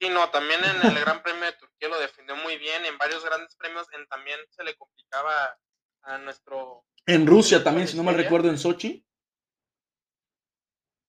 Sí, 0.00 0.08
no, 0.08 0.28
también 0.30 0.60
en 0.64 0.90
el 0.90 1.00
Gran 1.00 1.22
Premio 1.22 1.44
de 1.44 1.52
Turquía 1.52 1.88
lo 1.88 2.00
defendió 2.00 2.34
muy 2.36 2.56
bien, 2.58 2.84
en 2.84 2.98
varios 2.98 3.24
grandes 3.24 3.54
premios 3.56 3.86
en, 3.92 4.06
también 4.08 4.38
se 4.50 4.64
le 4.64 4.76
complicaba 4.76 5.58
a 6.02 6.18
nuestro... 6.18 6.84
En 7.06 7.26
Rusia 7.26 7.62
también, 7.62 7.86
si 7.86 7.96
no 7.96 8.02
mal 8.02 8.16
recuerdo, 8.16 8.48
en 8.48 8.58
Sochi. 8.58 9.06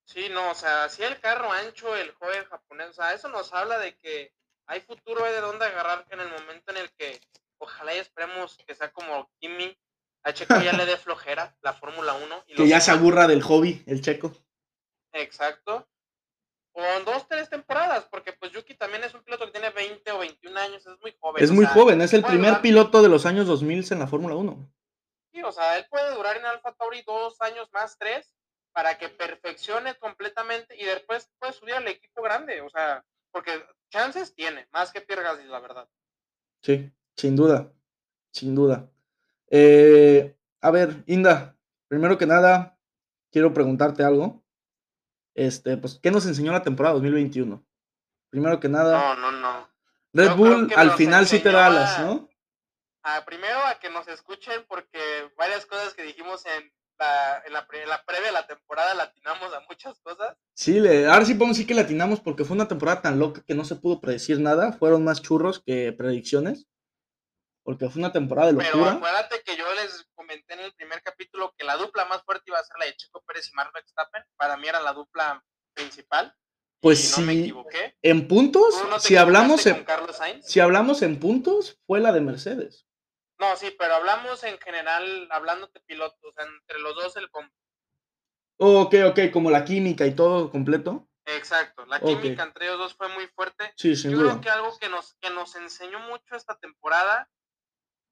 Sí, 0.05 0.29
no, 0.29 0.51
o 0.51 0.55
sea, 0.55 0.87
sí 0.89 1.01
el 1.03 1.19
carro 1.19 1.51
ancho, 1.51 1.95
el 1.95 2.11
joven 2.13 2.45
japonés, 2.45 2.89
o 2.89 2.93
sea, 2.93 3.13
eso 3.13 3.27
nos 3.29 3.51
habla 3.53 3.79
de 3.79 3.97
que 3.97 4.33
hay 4.67 4.81
futuro 4.81 5.23
hay 5.23 5.33
de 5.33 5.41
dónde 5.41 5.65
agarrar 5.65 6.05
en 6.09 6.19
el 6.19 6.29
momento 6.29 6.71
en 6.71 6.77
el 6.77 6.91
que 6.93 7.19
ojalá 7.57 7.95
y 7.95 7.99
esperemos 7.99 8.57
que 8.67 8.75
sea 8.75 8.91
como 8.91 9.31
Kimi, 9.39 9.77
a 10.25 10.33
Checo 10.33 10.59
ya 10.59 10.73
le 10.73 10.85
dé 10.85 10.97
flojera 10.97 11.55
la 11.61 11.73
Fórmula 11.73 12.13
1. 12.13 12.43
Y 12.47 12.55
Que 12.55 12.67
ya 12.67 12.81
se 12.81 12.91
aburra 12.91 13.27
del 13.27 13.41
hobby, 13.43 13.83
el 13.87 14.01
checo. 14.01 14.33
Exacto. 15.13 15.87
O 16.73 16.83
en 16.83 17.05
dos, 17.05 17.27
tres 17.29 17.49
temporadas, 17.49 18.05
porque 18.11 18.33
pues 18.33 18.51
Yuki 18.51 18.75
también 18.75 19.03
es 19.05 19.13
un 19.13 19.23
piloto 19.23 19.45
que 19.45 19.51
tiene 19.53 19.69
20 19.69 20.11
o 20.11 20.19
21 20.19 20.57
años, 20.59 20.85
es 20.85 20.99
muy 20.99 21.15
joven. 21.19 21.41
Es 21.43 21.51
muy 21.51 21.65
sea, 21.65 21.73
joven, 21.73 22.01
es 22.01 22.13
el 22.13 22.23
primer 22.23 22.51
durar- 22.55 22.61
piloto 22.61 23.01
de 23.01 23.07
los 23.09 23.25
años 23.25 23.47
2000 23.47 23.85
en 23.91 23.99
la 23.99 24.07
Fórmula 24.07 24.35
1. 24.35 24.71
Sí, 25.31 25.41
o 25.41 25.51
sea, 25.53 25.77
él 25.77 25.85
puede 25.89 26.13
durar 26.15 26.35
en 26.35 26.45
Alfa 26.45 26.73
Tauri 26.73 27.01
dos 27.03 27.39
años 27.41 27.69
más, 27.71 27.97
tres, 27.97 28.33
para 28.73 28.97
que 28.97 29.07
perfeccione 29.07 29.95
completamente 29.95 30.75
y 30.77 30.83
después 30.83 31.29
puede 31.39 31.53
subir 31.53 31.75
al 31.75 31.87
equipo 31.87 32.21
grande, 32.21 32.59
o 32.59 32.69
sea, 32.69 33.05
porque 33.31 33.63
chances 33.89 34.35
tiene, 34.35 34.67
más 34.71 34.91
que 34.91 34.99
Pierre 34.99 35.23
Gasly, 35.23 35.45
la 35.45 35.59
verdad. 35.61 35.87
Sí, 36.61 36.91
sin 37.15 37.37
duda, 37.37 37.71
sin 38.33 38.53
duda. 38.53 38.89
Eh, 39.49 40.35
a 40.61 40.71
ver, 40.71 41.03
Inda, 41.07 41.55
primero 41.87 42.17
que 42.17 42.25
nada, 42.25 42.77
quiero 43.31 43.53
preguntarte 43.53 44.03
algo. 44.03 44.43
Este, 45.35 45.77
pues, 45.77 45.99
¿qué 46.01 46.11
nos 46.11 46.25
enseñó 46.25 46.51
la 46.51 46.63
temporada 46.63 46.93
2021? 46.95 47.65
Primero 48.29 48.59
que 48.59 48.69
nada, 48.69 49.15
No, 49.15 49.31
no, 49.31 49.31
no. 49.39 49.69
Red 50.13 50.29
yo 50.29 50.35
Bull 50.37 50.73
al 50.75 50.91
final 50.91 51.27
sí 51.27 51.39
te 51.39 51.51
da 51.51 51.65
a- 51.65 51.67
alas, 51.67 51.99
¿no? 51.99 52.29
Ah, 53.03 53.23
primero 53.25 53.59
a 53.65 53.79
que 53.79 53.89
nos 53.89 54.07
escuchen, 54.07 54.63
porque 54.67 54.99
varias 55.37 55.65
cosas 55.65 55.93
que 55.93 56.03
dijimos 56.03 56.43
en 56.45 56.71
la, 56.97 57.43
en 57.45 57.53
la, 57.53 57.67
pre- 57.67 57.83
en 57.83 57.89
la 57.89 58.03
previa 58.05 58.27
de 58.27 58.31
la 58.33 58.47
temporada 58.47 58.95
latinamos 58.95 59.53
a 59.53 59.59
muchas 59.69 59.99
cosas. 59.99 60.35
Sí, 60.55 60.79
le, 60.79 61.05
ahora 61.05 61.25
sí 61.25 61.33
podemos 61.35 61.57
decir 61.57 61.67
que 61.67 61.73
latinamos 61.75 62.19
porque 62.21 62.45
fue 62.45 62.55
una 62.55 62.67
temporada 62.67 63.01
tan 63.01 63.19
loca 63.19 63.43
que 63.45 63.53
no 63.53 63.63
se 63.65 63.75
pudo 63.75 63.99
predecir 63.99 64.39
nada. 64.39 64.71
Fueron 64.71 65.03
más 65.03 65.21
churros 65.21 65.61
que 65.63 65.91
predicciones. 65.93 66.65
Porque 67.65 67.89
fue 67.89 67.99
una 67.99 68.11
temporada 68.13 68.51
de 68.51 68.57
Pero 68.59 68.77
locura. 68.77 68.91
acuérdate 68.93 69.41
que 69.43 69.57
yo 69.57 69.65
les 69.73 70.07
comenté 70.13 70.53
en 70.53 70.59
el 70.61 70.73
primer 70.75 71.01
capítulo 71.01 71.51
que 71.57 71.65
la 71.65 71.75
dupla 71.77 72.05
más 72.05 72.23
fuerte 72.23 72.43
iba 72.47 72.59
a 72.59 72.63
ser 72.63 72.77
la 72.77 72.85
de 72.85 72.95
Checo 72.95 73.23
Pérez 73.25 73.49
y 73.51 73.55
Max 73.55 73.71
Verstappen. 73.73 74.23
Para 74.37 74.55
mí 74.55 74.67
era 74.67 74.79
la 74.79 74.93
dupla 74.93 75.43
principal. 75.73 76.31
Pues 76.79 77.17
y 77.17 77.21
no 77.21 77.25
me 77.27 77.33
sí. 77.33 77.41
equivoqué. 77.41 77.97
En 78.03 78.27
puntos, 78.27 78.79
¿Tú 78.79 78.87
no 78.87 78.97
te 78.97 79.07
si 79.07 79.17
hablamos 79.17 79.65
en, 79.65 79.75
con 79.77 79.83
Carlos 79.85 80.15
Sainz? 80.15 80.45
si 80.45 80.59
hablamos 80.59 81.01
en 81.01 81.19
puntos, 81.19 81.79
fue 81.87 81.99
la 81.99 82.11
de 82.11 82.21
Mercedes. 82.21 82.85
No, 83.39 83.55
sí, 83.57 83.75
pero 83.79 83.95
hablamos 83.95 84.43
en 84.43 84.59
general, 84.59 85.27
hablando 85.31 85.67
de 85.73 85.79
pilotos, 85.81 86.35
entre 86.37 86.79
los 86.79 86.93
dos 86.95 87.17
el 87.17 87.31
com- 87.31 87.49
Ok, 88.57 88.93
ok, 89.09 89.19
como 89.33 89.49
la 89.49 89.65
química 89.65 90.05
y 90.05 90.15
todo 90.15 90.51
completo. 90.51 91.09
Exacto, 91.25 91.85
la 91.87 91.99
química 91.99 92.43
entre 92.43 92.67
ellos 92.67 92.77
dos 92.77 92.93
fue 92.93 93.09
muy 93.09 93.25
fuerte. 93.29 93.73
Sí, 93.75 93.95
Yo 93.95 94.11
creo 94.19 94.39
que 94.39 94.49
algo 94.49 94.77
que 94.77 94.87
nos, 94.87 95.15
que 95.15 95.31
nos 95.31 95.55
enseñó 95.55 95.99
mucho 96.01 96.35
esta 96.35 96.55
temporada 96.59 97.27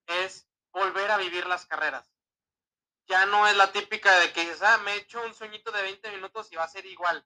es 0.07 0.47
volver 0.71 1.11
a 1.11 1.17
vivir 1.17 1.45
las 1.47 1.65
carreras. 1.65 2.09
Ya 3.07 3.25
no 3.25 3.47
es 3.47 3.55
la 3.57 3.71
típica 3.71 4.17
de 4.19 4.31
que 4.31 4.41
dices, 4.41 4.61
ah, 4.61 4.77
me 4.79 4.95
echo 4.95 5.21
un 5.23 5.33
sueñito 5.33 5.71
de 5.71 5.81
20 5.81 6.09
minutos 6.11 6.51
y 6.51 6.55
va 6.55 6.63
a 6.63 6.69
ser 6.69 6.85
igual. 6.85 7.25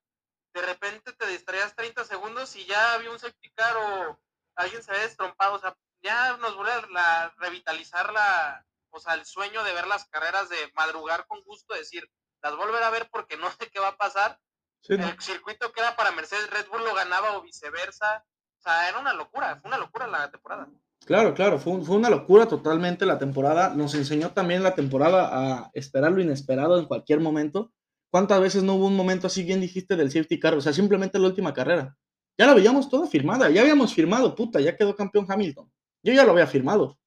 De 0.53 0.61
repente 0.61 1.13
te 1.13 1.27
distraías 1.27 1.75
30 1.75 2.03
segundos 2.03 2.55
y 2.55 2.65
ya 2.65 2.93
había 2.93 3.11
un 3.11 3.19
safety 3.19 3.51
car 3.51 3.77
o 3.77 4.19
alguien 4.55 4.81
se 4.81 4.91
había 4.91 5.03
destrompado. 5.03 5.55
O 5.55 5.59
sea, 5.59 5.77
ya 6.01 6.35
nos 6.37 6.55
vuelve 6.55 6.71
a 6.73 6.81
la- 6.87 7.33
revitalizar 7.37 8.11
la, 8.11 8.65
o 8.89 8.99
sea, 8.99 9.13
el 9.13 9.25
sueño 9.25 9.63
de 9.63 9.73
ver 9.73 9.85
las 9.87 10.05
carreras, 10.07 10.49
de 10.49 10.71
madrugar 10.73 11.27
con 11.27 11.41
gusto, 11.43 11.73
decir, 11.75 12.09
las 12.41 12.55
volver 12.55 12.81
a 12.83 12.89
ver 12.89 13.09
porque 13.09 13.37
no 13.37 13.51
sé 13.51 13.69
qué 13.69 13.79
va 13.79 13.89
a 13.89 13.97
pasar 13.97 14.39
Sí, 14.81 14.95
¿no? 14.97 15.07
el 15.07 15.19
circuito 15.21 15.71
que 15.73 15.81
era 15.81 15.95
para 15.95 16.11
Mercedes, 16.11 16.49
Red 16.49 16.67
Bull 16.69 16.83
lo 16.83 16.93
ganaba 16.93 17.33
o 17.37 17.41
viceversa. 17.41 18.25
O 18.57 18.61
sea, 18.61 18.87
era 18.89 18.99
una 18.99 19.13
locura, 19.13 19.57
fue 19.57 19.67
una 19.69 19.77
locura 19.77 20.07
la 20.07 20.31
temporada. 20.31 20.67
Claro, 21.07 21.33
claro, 21.33 21.57
fue, 21.57 21.71
un- 21.71 21.85
fue 21.85 21.95
una 21.95 22.09
locura 22.09 22.47
totalmente 22.47 23.05
la 23.05 23.17
temporada. 23.17 23.73
Nos 23.73 23.95
enseñó 23.95 24.31
también 24.33 24.61
la 24.61 24.75
temporada 24.75 25.29
a 25.31 25.71
esperar 25.73 26.11
lo 26.11 26.21
inesperado 26.21 26.77
en 26.77 26.85
cualquier 26.85 27.21
momento. 27.21 27.71
¿Cuántas 28.11 28.41
veces 28.41 28.63
no 28.63 28.73
hubo 28.75 28.87
un 28.87 28.95
momento 28.97 29.27
así, 29.27 29.43
bien 29.43 29.61
dijiste, 29.61 29.95
del 29.95 30.11
safety 30.11 30.37
car? 30.37 30.53
O 30.55 30.61
sea, 30.61 30.73
simplemente 30.73 31.17
la 31.17 31.27
última 31.27 31.53
carrera. 31.53 31.95
Ya 32.37 32.45
la 32.45 32.53
veíamos 32.53 32.89
toda 32.89 33.07
firmada, 33.07 33.49
ya 33.49 33.61
habíamos 33.61 33.93
firmado, 33.93 34.35
puta, 34.35 34.59
ya 34.59 34.75
quedó 34.75 34.95
campeón 34.95 35.25
Hamilton. 35.29 35.71
Yo 36.03 36.13
ya 36.13 36.25
lo 36.25 36.33
había 36.33 36.45
firmado. 36.45 36.99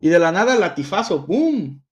Y 0.00 0.08
de 0.08 0.18
la 0.18 0.32
nada, 0.32 0.56
latifazo, 0.56 1.20
¡boom! 1.24 1.82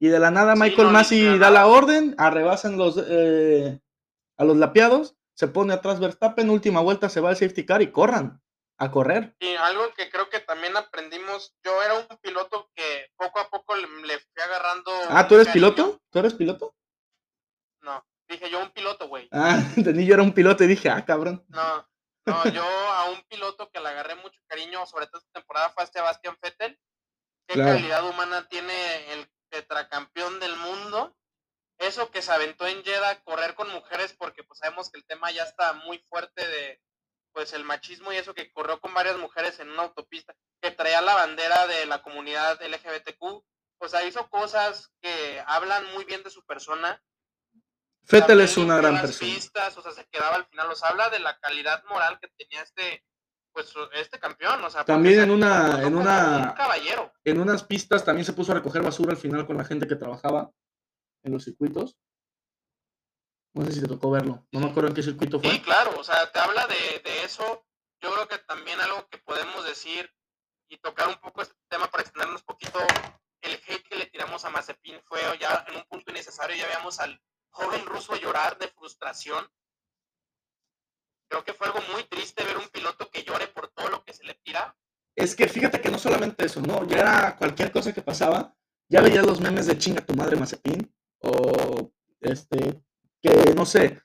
Y 0.00 0.06
de 0.08 0.18
la 0.20 0.30
nada, 0.30 0.54
Sí, 0.54 0.60
Michael 0.62 0.86
no, 0.88 0.92
Massey 0.92 1.38
da 1.38 1.50
la 1.50 1.66
orden, 1.66 2.14
arrebasan 2.16 2.78
los, 2.78 3.02
eh, 3.08 3.80
a 4.38 4.44
los 4.44 4.56
lapeados, 4.56 5.16
se 5.34 5.48
pone 5.48 5.72
atrás 5.74 6.00
Verstappen, 6.00 6.48
última 6.48 6.80
vuelta, 6.80 7.08
se 7.08 7.20
va 7.20 7.30
al 7.30 7.36
safety 7.36 7.66
car 7.66 7.82
y 7.82 7.90
corran, 7.90 8.39
a 8.82 8.90
correr. 8.90 9.36
Y 9.40 9.54
algo 9.56 9.92
que 9.94 10.08
creo 10.10 10.30
que 10.30 10.40
también 10.40 10.74
aprendimos, 10.76 11.54
yo 11.62 11.82
era 11.82 11.94
un 11.94 12.06
piloto 12.22 12.70
que 12.74 13.10
poco 13.16 13.38
a 13.38 13.48
poco 13.50 13.76
le, 13.76 13.86
le 14.06 14.18
fui 14.18 14.42
agarrando. 14.42 14.90
Ah, 15.10 15.28
¿tú 15.28 15.34
eres 15.34 15.48
cariño. 15.48 15.74
piloto? 15.74 16.00
¿Tú 16.10 16.18
eres 16.18 16.32
piloto? 16.34 16.74
No, 17.82 18.04
dije 18.26 18.48
yo 18.50 18.58
un 18.58 18.70
piloto, 18.70 19.06
güey. 19.08 19.28
Ah, 19.32 19.58
entendí, 19.76 20.06
yo 20.06 20.14
era 20.14 20.22
un 20.22 20.32
piloto 20.32 20.64
y 20.64 20.68
dije, 20.68 20.88
ah, 20.88 21.04
cabrón. 21.04 21.44
No, 21.48 21.86
no, 22.26 22.44
yo 22.48 22.64
a 22.94 23.10
un 23.10 23.22
piloto 23.28 23.70
que 23.70 23.80
le 23.80 23.88
agarré 23.90 24.14
mucho 24.16 24.40
cariño, 24.46 24.84
sobre 24.86 25.06
todo 25.08 25.18
esta 25.18 25.32
temporada, 25.40 25.70
fue 25.70 25.84
a 25.84 25.86
Sebastián 25.86 26.38
Vettel. 26.42 26.78
Qué 27.46 27.54
Claro. 27.54 27.72
calidad 27.72 28.08
humana 28.08 28.48
tiene 28.48 29.12
el 29.12 29.30
tetracampeón 29.50 30.40
del 30.40 30.56
mundo. 30.56 31.14
Eso 31.78 32.10
que 32.10 32.22
se 32.22 32.32
aventó 32.32 32.66
en 32.66 32.82
Jeddah, 32.84 33.22
correr 33.24 33.54
con 33.54 33.68
mujeres, 33.72 34.14
porque 34.18 34.42
pues 34.44 34.58
sabemos 34.58 34.90
que 34.90 34.98
el 34.98 35.04
tema 35.06 35.30
ya 35.32 35.42
está 35.44 35.72
muy 35.74 35.98
fuerte 36.08 36.46
de 36.46 36.80
pues 37.32 37.52
el 37.52 37.64
machismo 37.64 38.12
y 38.12 38.16
eso 38.16 38.34
que 38.34 38.50
corrió 38.52 38.80
con 38.80 38.92
varias 38.94 39.16
mujeres 39.18 39.58
en 39.60 39.70
una 39.70 39.82
autopista, 39.82 40.34
que 40.60 40.70
traía 40.70 41.00
la 41.00 41.14
bandera 41.14 41.66
de 41.66 41.86
la 41.86 42.02
comunidad 42.02 42.60
LGBTQ, 42.62 43.22
o 43.82 43.88
sea, 43.88 44.04
hizo 44.04 44.28
cosas 44.28 44.90
que 45.00 45.42
hablan 45.46 45.84
muy 45.94 46.04
bien 46.04 46.22
de 46.22 46.30
su 46.30 46.44
persona. 46.44 47.02
Fettel 48.04 48.40
es 48.40 48.56
una 48.56 48.76
gran 48.78 49.00
persona. 49.00 49.32
pistas, 49.34 49.76
o 49.78 49.82
sea, 49.82 49.92
se 49.92 50.06
quedaba 50.08 50.36
al 50.36 50.46
final, 50.46 50.70
os 50.70 50.82
habla 50.82 51.10
de 51.10 51.20
la 51.20 51.38
calidad 51.38 51.84
moral 51.84 52.18
que 52.20 52.28
tenía 52.36 52.62
este, 52.62 53.04
pues, 53.52 53.72
este 53.94 54.18
campeón, 54.18 54.64
o 54.64 54.70
sea, 54.70 54.84
También 54.84 55.20
en 55.20 55.30
una- 55.30 55.82
en 55.82 55.94
una- 55.94 56.48
un 56.50 56.56
caballero. 56.56 57.12
En 57.24 57.40
unas 57.40 57.62
pistas 57.62 58.04
también 58.04 58.24
se 58.24 58.32
puso 58.32 58.52
a 58.52 58.56
recoger 58.56 58.82
basura 58.82 59.12
al 59.12 59.18
final 59.18 59.46
con 59.46 59.56
la 59.56 59.64
gente 59.64 59.86
que 59.86 59.96
trabajaba 59.96 60.50
en 61.22 61.32
los 61.32 61.44
circuitos. 61.44 61.96
No 63.52 63.64
sé 63.64 63.72
si 63.72 63.80
te 63.80 63.88
tocó 63.88 64.10
verlo. 64.10 64.46
No 64.52 64.60
me 64.60 64.70
acuerdo 64.70 64.88
en 64.88 64.94
qué 64.94 65.02
circuito 65.02 65.40
fue. 65.40 65.50
Sí, 65.50 65.60
claro, 65.60 65.98
o 65.98 66.04
sea, 66.04 66.30
te 66.30 66.38
habla 66.38 66.66
de, 66.66 67.00
de 67.04 67.24
eso. 67.24 67.66
Yo 68.00 68.12
creo 68.12 68.28
que 68.28 68.38
también 68.38 68.80
algo 68.80 69.08
que 69.08 69.18
podemos 69.18 69.64
decir 69.64 70.10
y 70.68 70.78
tocar 70.78 71.08
un 71.08 71.16
poco 71.16 71.42
este 71.42 71.56
tema 71.68 71.90
para 71.90 72.02
extendernos 72.02 72.42
un 72.42 72.46
poquito, 72.46 72.78
el 73.42 73.54
hate 73.54 73.82
que 73.88 73.96
le 73.96 74.06
tiramos 74.06 74.44
a 74.44 74.50
Mazepin 74.50 75.00
fue 75.04 75.20
ya 75.38 75.64
en 75.68 75.76
un 75.76 75.84
punto 75.84 76.10
innecesario, 76.10 76.56
ya 76.56 76.66
veíamos 76.66 77.00
al 77.00 77.20
joven 77.50 77.84
ruso 77.86 78.16
llorar 78.16 78.56
de 78.58 78.68
frustración. 78.68 79.46
Creo 81.28 81.44
que 81.44 81.52
fue 81.52 81.66
algo 81.66 81.80
muy 81.92 82.04
triste 82.04 82.44
ver 82.44 82.56
un 82.56 82.68
piloto 82.68 83.10
que 83.10 83.24
llore 83.24 83.48
por 83.48 83.68
todo 83.68 83.88
lo 83.88 84.04
que 84.04 84.12
se 84.12 84.24
le 84.24 84.34
tira. 84.34 84.76
Es 85.16 85.34
que 85.34 85.48
fíjate 85.48 85.80
que 85.80 85.90
no 85.90 85.98
solamente 85.98 86.44
eso, 86.44 86.60
¿no? 86.60 86.86
Ya 86.86 86.98
era 86.98 87.36
cualquier 87.36 87.72
cosa 87.72 87.92
que 87.92 88.02
pasaba. 88.02 88.56
Ya 88.88 89.00
veías 89.00 89.26
los 89.26 89.40
memes 89.40 89.66
de 89.66 89.78
chinga 89.78 90.04
tu 90.04 90.14
madre 90.14 90.36
Mazepin. 90.36 90.92
O 91.18 91.92
este, 92.20 92.82
que 93.20 93.54
no 93.54 93.66
sé. 93.66 94.00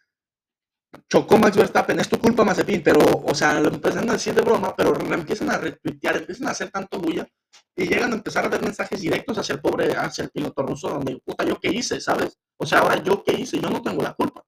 Chocó 1.10 1.38
Max 1.38 1.58
Verstappen, 1.58 2.00
es 2.00 2.10
tu 2.10 2.18
culpa 2.20 2.44
Mazepin, 2.44 2.82
pero, 2.82 3.00
o 3.02 3.36
sea, 3.36 3.60
lo 3.60 3.70
empiezan 3.70 4.10
a 4.10 4.14
decir 4.14 4.34
de 4.34 4.42
broma, 4.42 4.74
pero 4.76 4.96
empiezan 5.14 5.52
a 5.52 5.58
retuitear, 5.58 6.18
empiezan 6.18 6.48
a 6.48 6.52
hacer 6.52 6.72
tanto 6.72 7.00
bulla. 7.00 7.28
y 7.76 7.88
llegan 7.88 8.14
a 8.14 8.16
empezar 8.16 8.46
a 8.46 8.50
dar 8.50 8.62
mensajes 8.62 9.02
directos 9.02 9.38
hacia 9.38 9.54
el 9.54 9.62
pobre, 9.62 9.92
hacia 9.92 10.24
el 10.24 10.30
piloto 10.30 10.64
ruso, 10.64 10.90
donde, 10.90 11.20
puta, 11.24 11.44
¿yo 11.44 11.60
qué 11.60 11.70
hice? 11.70 12.00
¿Sabes? 12.00 12.40
O 12.58 12.66
sea, 12.66 12.80
ahora 12.80 13.04
yo 13.04 13.24
qué 13.24 13.34
hice, 13.34 13.60
yo 13.60 13.70
no 13.70 13.82
tengo 13.82 14.02
la 14.02 14.14
culpa. 14.14 14.44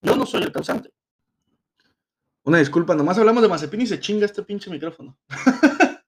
Yo 0.00 0.16
no 0.16 0.24
soy 0.24 0.42
el 0.42 0.52
causante. 0.52 0.90
Una 2.44 2.58
disculpa, 2.58 2.94
nomás 2.94 3.18
hablamos 3.18 3.42
de 3.42 3.48
Mazepin 3.48 3.82
y 3.82 3.86
se 3.86 4.00
chinga 4.00 4.26
este 4.26 4.42
pinche 4.42 4.70
micrófono. 4.70 5.18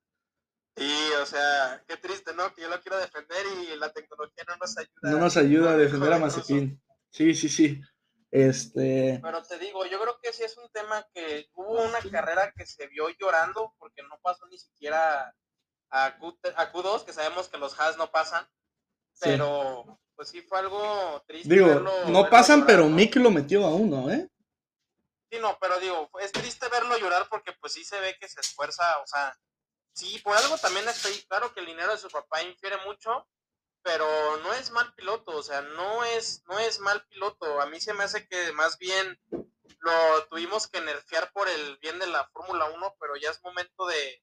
Sí, 0.76 0.90
o 1.22 1.24
sea, 1.24 1.84
qué 1.86 1.96
triste, 1.98 2.34
¿no? 2.34 2.52
Que 2.52 2.62
yo 2.62 2.68
lo 2.68 2.80
quiero 2.80 2.98
defender 2.98 3.46
y 3.62 3.78
la 3.78 3.92
tecnología 3.92 4.42
no 4.48 4.56
nos 4.56 4.76
ayuda. 4.76 5.00
No 5.02 5.18
nos 5.18 5.36
ayuda 5.36 5.70
a 5.70 5.76
defender 5.76 6.12
a 6.12 6.18
Mazepin. 6.18 6.82
Sí, 7.10 7.32
sí, 7.32 7.48
sí. 7.48 7.80
Este. 8.34 9.20
Pero 9.22 9.44
te 9.44 9.60
digo, 9.60 9.86
yo 9.86 10.00
creo 10.00 10.18
que 10.20 10.32
sí 10.32 10.42
es 10.42 10.56
un 10.56 10.68
tema 10.72 11.06
que 11.14 11.48
hubo 11.54 11.80
una 11.84 12.00
carrera 12.10 12.50
que 12.50 12.66
se 12.66 12.88
vio 12.88 13.08
llorando 13.10 13.72
porque 13.78 14.02
no 14.02 14.18
pasó 14.22 14.44
ni 14.48 14.58
siquiera 14.58 15.32
a, 15.90 16.18
Q, 16.18 16.36
a 16.56 16.72
Q2, 16.72 17.04
que 17.04 17.12
sabemos 17.12 17.48
que 17.48 17.58
los 17.58 17.78
Haas 17.78 17.96
no 17.96 18.10
pasan. 18.10 18.44
Pero, 19.20 20.00
pues 20.16 20.30
sí 20.30 20.42
fue 20.42 20.58
algo 20.58 21.22
triste. 21.28 21.54
Digo, 21.54 21.74
no 22.08 22.28
pasan, 22.28 22.66
pero 22.66 22.88
Mick 22.88 23.14
lo 23.14 23.30
metió 23.30 23.64
a 23.64 23.72
uno, 23.72 24.10
¿eh? 24.10 24.28
Sí, 25.30 25.38
no, 25.38 25.56
pero 25.60 25.78
digo, 25.78 26.10
es 26.20 26.32
triste 26.32 26.68
verlo 26.68 26.98
llorar 26.98 27.28
porque 27.30 27.52
pues 27.60 27.72
sí 27.72 27.84
se 27.84 28.00
ve 28.00 28.16
que 28.18 28.26
se 28.26 28.40
esfuerza, 28.40 28.98
o 28.98 29.06
sea, 29.06 29.38
sí, 29.92 30.18
por 30.24 30.36
algo 30.36 30.58
también 30.58 30.88
estoy 30.88 31.12
claro 31.28 31.54
que 31.54 31.60
el 31.60 31.66
dinero 31.66 31.92
de 31.92 31.98
su 31.98 32.08
papá 32.08 32.42
infiere 32.42 32.78
mucho, 32.84 33.28
pero 33.84 34.06
no 34.42 34.52
es 34.54 34.70
mal 34.70 34.92
piloto, 34.94 35.36
o 35.36 35.42
sea, 35.42 35.60
no 35.60 36.02
es, 36.04 36.42
no 36.48 36.58
es 36.58 36.80
mal 36.80 37.04
piloto. 37.10 37.60
A 37.60 37.66
mí 37.66 37.78
se 37.80 37.92
me 37.92 38.02
hace 38.02 38.26
que 38.26 38.52
más 38.52 38.78
bien 38.78 39.20
lo 39.30 40.26
tuvimos 40.30 40.66
que 40.66 40.80
nerfear 40.80 41.30
por 41.32 41.46
el 41.48 41.76
bien 41.78 41.98
de 41.98 42.06
la 42.06 42.26
Fórmula 42.28 42.64
1, 42.74 42.96
pero 42.98 43.14
ya 43.16 43.30
es 43.30 43.42
momento 43.44 43.86
de, 43.86 44.22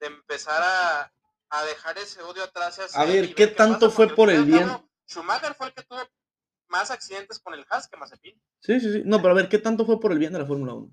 de 0.00 0.06
empezar 0.06 0.62
a, 0.62 1.12
a, 1.50 1.64
dejar 1.64 1.98
ese 1.98 2.22
odio 2.22 2.44
atrás. 2.44 2.80
A 2.94 3.04
ver, 3.04 3.34
¿qué 3.34 3.48
tanto 3.48 3.90
fue 3.90 4.08
por 4.14 4.30
el 4.30 4.44
bien? 4.44 4.70
Schumacher 5.08 5.54
fue 5.54 5.66
el 5.66 5.74
que 5.74 5.82
tuvo 5.82 6.00
más 6.68 6.92
accidentes 6.92 7.40
con 7.40 7.54
el 7.54 7.66
Haas 7.68 7.88
que 7.88 7.96
Mazepin. 7.96 8.40
Sí, 8.60 8.78
sí, 8.78 8.92
sí. 8.92 9.02
No, 9.04 9.18
pero 9.20 9.32
a 9.32 9.36
ver, 9.36 9.48
¿qué 9.48 9.58
tanto 9.58 9.84
fue 9.84 9.98
por 9.98 10.12
el 10.12 10.20
bien 10.20 10.32
de 10.32 10.38
la 10.38 10.46
Fórmula 10.46 10.74
1? 10.74 10.90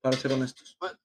Para 0.00 0.16
ser 0.16 0.32
honestos. 0.32 0.74
Pues, 0.80 0.96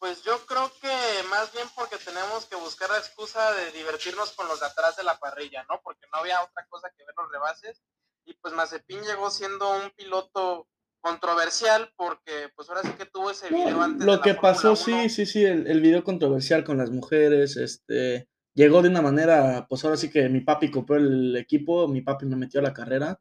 pues 0.00 0.22
yo 0.24 0.38
creo 0.46 0.72
que 0.80 1.28
más 1.28 1.52
bien 1.52 1.68
porque 1.76 1.96
tenemos 1.98 2.46
que 2.46 2.56
buscar 2.56 2.88
la 2.88 2.96
excusa 2.96 3.52
de 3.52 3.70
divertirnos 3.72 4.32
con 4.32 4.48
los 4.48 4.58
de 4.58 4.66
atrás 4.66 4.96
de 4.96 5.04
la 5.04 5.18
parrilla, 5.18 5.64
¿no? 5.68 5.80
Porque 5.84 6.06
no 6.10 6.20
había 6.20 6.42
otra 6.42 6.66
cosa 6.70 6.90
que 6.96 7.04
ver 7.04 7.14
los 7.16 7.30
rebases. 7.30 7.82
Y 8.24 8.32
pues 8.34 8.54
Mazepin 8.54 9.02
llegó 9.02 9.30
siendo 9.30 9.70
un 9.70 9.90
piloto 9.90 10.66
controversial 11.00 11.92
porque 11.96 12.50
pues 12.56 12.68
ahora 12.70 12.82
sí 12.82 12.92
que 12.92 13.04
tuvo 13.04 13.30
ese 13.30 13.50
video 13.50 13.82
antes. 13.82 14.06
Lo 14.06 14.22
que 14.22 14.34
pasó, 14.34 14.74
sí, 14.74 15.10
sí, 15.10 15.26
sí, 15.26 15.44
el, 15.44 15.66
el, 15.66 15.80
video 15.82 16.02
controversial 16.02 16.64
con 16.64 16.78
las 16.78 16.90
mujeres, 16.90 17.56
este, 17.56 18.26
llegó 18.54 18.80
de 18.80 18.88
una 18.88 19.02
manera, 19.02 19.66
pues 19.68 19.84
ahora 19.84 19.98
sí 19.98 20.10
que 20.10 20.30
mi 20.30 20.40
papi 20.40 20.70
compró 20.70 20.96
el 20.96 21.36
equipo, 21.36 21.88
mi 21.88 22.00
papi 22.00 22.24
me 22.24 22.36
metió 22.36 22.60
a 22.60 22.64
la 22.64 22.72
carrera. 22.72 23.20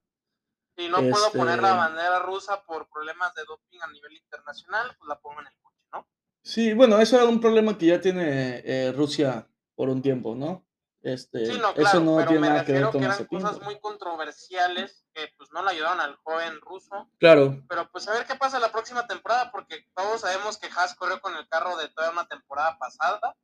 Y 0.77 0.87
no 0.87 0.99
este... 0.99 1.11
puedo 1.11 1.31
poner 1.33 1.61
la 1.61 1.73
bandera 1.73 2.19
rusa 2.19 2.63
por 2.63 2.87
problemas 2.89 3.33
de 3.33 3.43
doping 3.43 3.79
a 3.81 3.87
nivel 3.91 4.13
internacional, 4.13 4.95
pues 4.97 5.09
la 5.09 5.19
pongo 5.19 5.41
en 5.41 5.47
el 5.47 5.53
Sí, 6.41 6.73
bueno, 6.73 6.99
eso 6.99 7.15
era 7.15 7.25
un 7.25 7.39
problema 7.39 7.77
que 7.77 7.87
ya 7.87 8.01
tiene 8.01 8.61
eh, 8.65 8.91
Rusia 8.91 9.47
por 9.75 9.89
un 9.89 10.01
tiempo, 10.01 10.35
¿no? 10.35 10.65
Este, 11.01 11.45
sí, 11.45 11.53
no, 11.53 11.73
claro, 11.73 11.89
eso 11.89 11.99
no 12.01 12.25
tiene 12.25 12.49
nada 12.49 12.65
que 12.65 12.73
ver 12.73 12.83
con 12.89 12.99
que 12.99 13.05
eran 13.05 13.25
cosas 13.25 13.61
muy 13.61 13.79
controversiales 13.79 15.05
que 15.13 15.29
pues 15.37 15.49
no 15.53 15.63
le 15.63 15.71
ayudaron 15.71 16.01
al 16.01 16.15
joven 16.17 16.59
ruso. 16.61 17.09
Claro. 17.19 17.63
Pero 17.69 17.89
pues 17.89 18.07
a 18.07 18.13
ver 18.13 18.25
qué 18.25 18.35
pasa 18.35 18.59
la 18.59 18.71
próxima 18.71 19.07
temporada, 19.07 19.49
porque 19.51 19.85
todos 19.95 20.21
sabemos 20.21 20.57
que 20.57 20.67
Haas 20.67 20.95
corrió 20.95 21.21
con 21.21 21.35
el 21.35 21.47
carro 21.47 21.77
de 21.77 21.87
toda 21.89 22.11
una 22.11 22.27
temporada 22.27 22.77
pasada. 22.77 23.35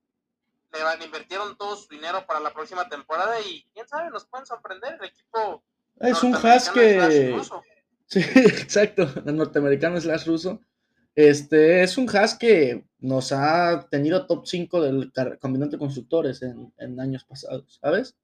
Le 0.74 0.84
van, 0.84 1.02
invirtieron 1.02 1.58
todo 1.58 1.78
su 1.78 1.88
dinero 1.88 2.26
para 2.26 2.42
la 2.42 2.54
próxima 2.54 2.90
temporada 2.90 3.40
y 3.40 3.66
quién 3.74 3.88
sabe, 3.88 4.10
nos 4.10 4.26
pueden 4.26 4.46
sorprender. 4.46 4.98
El 5.00 5.08
equipo 5.08 5.64
es 6.00 6.24
un 6.24 6.36
Haas 6.36 6.70
que. 6.70 7.40
Sí, 8.08 8.20
exacto. 8.20 9.10
El 9.26 9.36
norteamericano 9.36 9.98
es 9.98 10.04
slash 10.04 10.28
ruso. 10.28 10.60
Este 11.16 11.82
es 11.82 11.98
un 11.98 12.10
Haas 12.14 12.38
que 12.38 12.86
nos 13.00 13.32
ha 13.32 13.88
tenido 13.90 14.28
top 14.28 14.46
5 14.46 14.82
del 14.82 15.12
campeonato 15.14 15.72
de 15.72 15.80
constructores 15.80 16.42
en, 16.42 16.74
en, 16.78 17.00
años 17.00 17.24
pasados, 17.24 17.80
¿sabes? 17.82 18.16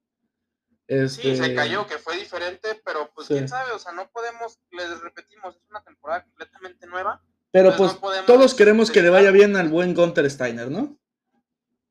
Este... 0.87 1.35
Sí, 1.35 1.41
se 1.41 1.55
cayó, 1.55 1.87
que 1.87 1.97
fue 1.97 2.17
diferente, 2.17 2.81
pero 2.83 3.09
pues 3.15 3.27
sí. 3.27 3.35
quién 3.35 3.47
sabe, 3.47 3.71
o 3.71 3.79
sea, 3.79 3.93
no 3.93 4.09
podemos, 4.11 4.59
les 4.71 4.99
repetimos, 4.99 5.55
es 5.55 5.61
una 5.69 5.81
temporada 5.83 6.23
completamente 6.23 6.85
nueva. 6.85 7.23
Pero 7.51 7.75
pues 7.77 7.93
no 7.93 7.99
podemos, 8.01 8.25
todos 8.25 8.53
queremos 8.53 8.91
que 8.91 9.01
le 9.01 9.09
vaya 9.09 9.31
bien 9.31 9.55
al 9.55 9.69
buen 9.69 9.93
Gunter 9.93 10.29
Steiner, 10.29 10.69
¿no? 10.69 10.99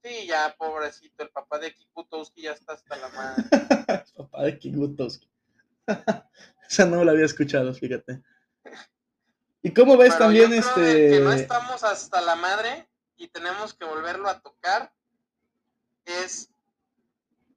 Sí, 0.03 0.27
ya, 0.27 0.55
pobrecito, 0.59 1.23
el 1.23 1.31
papá 1.31 1.59
de 1.59 1.75
Kikutowski 1.75 2.43
ya 2.43 2.53
está 2.53 2.75
hasta 2.75 2.97
la 2.97 3.09
madre. 3.09 3.45
el 4.07 4.15
papá 4.17 4.43
de 4.45 4.59
Kikutowski. 4.59 5.31
Esa 6.69 6.85
no 6.87 7.05
la 7.05 7.13
había 7.13 7.25
escuchado, 7.25 7.73
fíjate. 7.73 8.23
¿Y 9.63 9.73
cómo 9.75 9.97
ves 9.97 10.15
Pero 10.15 10.19
también 10.25 10.51
yo 10.53 10.61
creo 10.73 10.87
este? 10.87 11.11
que 11.11 11.21
no 11.21 11.33
estamos 11.33 11.85
hasta 11.85 12.21
la 12.21 12.35
madre 12.37 12.89
y 13.17 13.29
tenemos 13.29 13.75
que 13.75 13.85
volverlo 13.85 14.29
a 14.29 14.41
tocar 14.41 14.93
es 16.07 16.49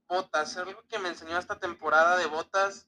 Botas. 0.08 0.58
Algo 0.58 0.84
que 0.90 1.00
me 1.00 1.10
enseñó 1.10 1.38
esta 1.38 1.60
temporada 1.60 2.18
de 2.18 2.26
Botas 2.26 2.88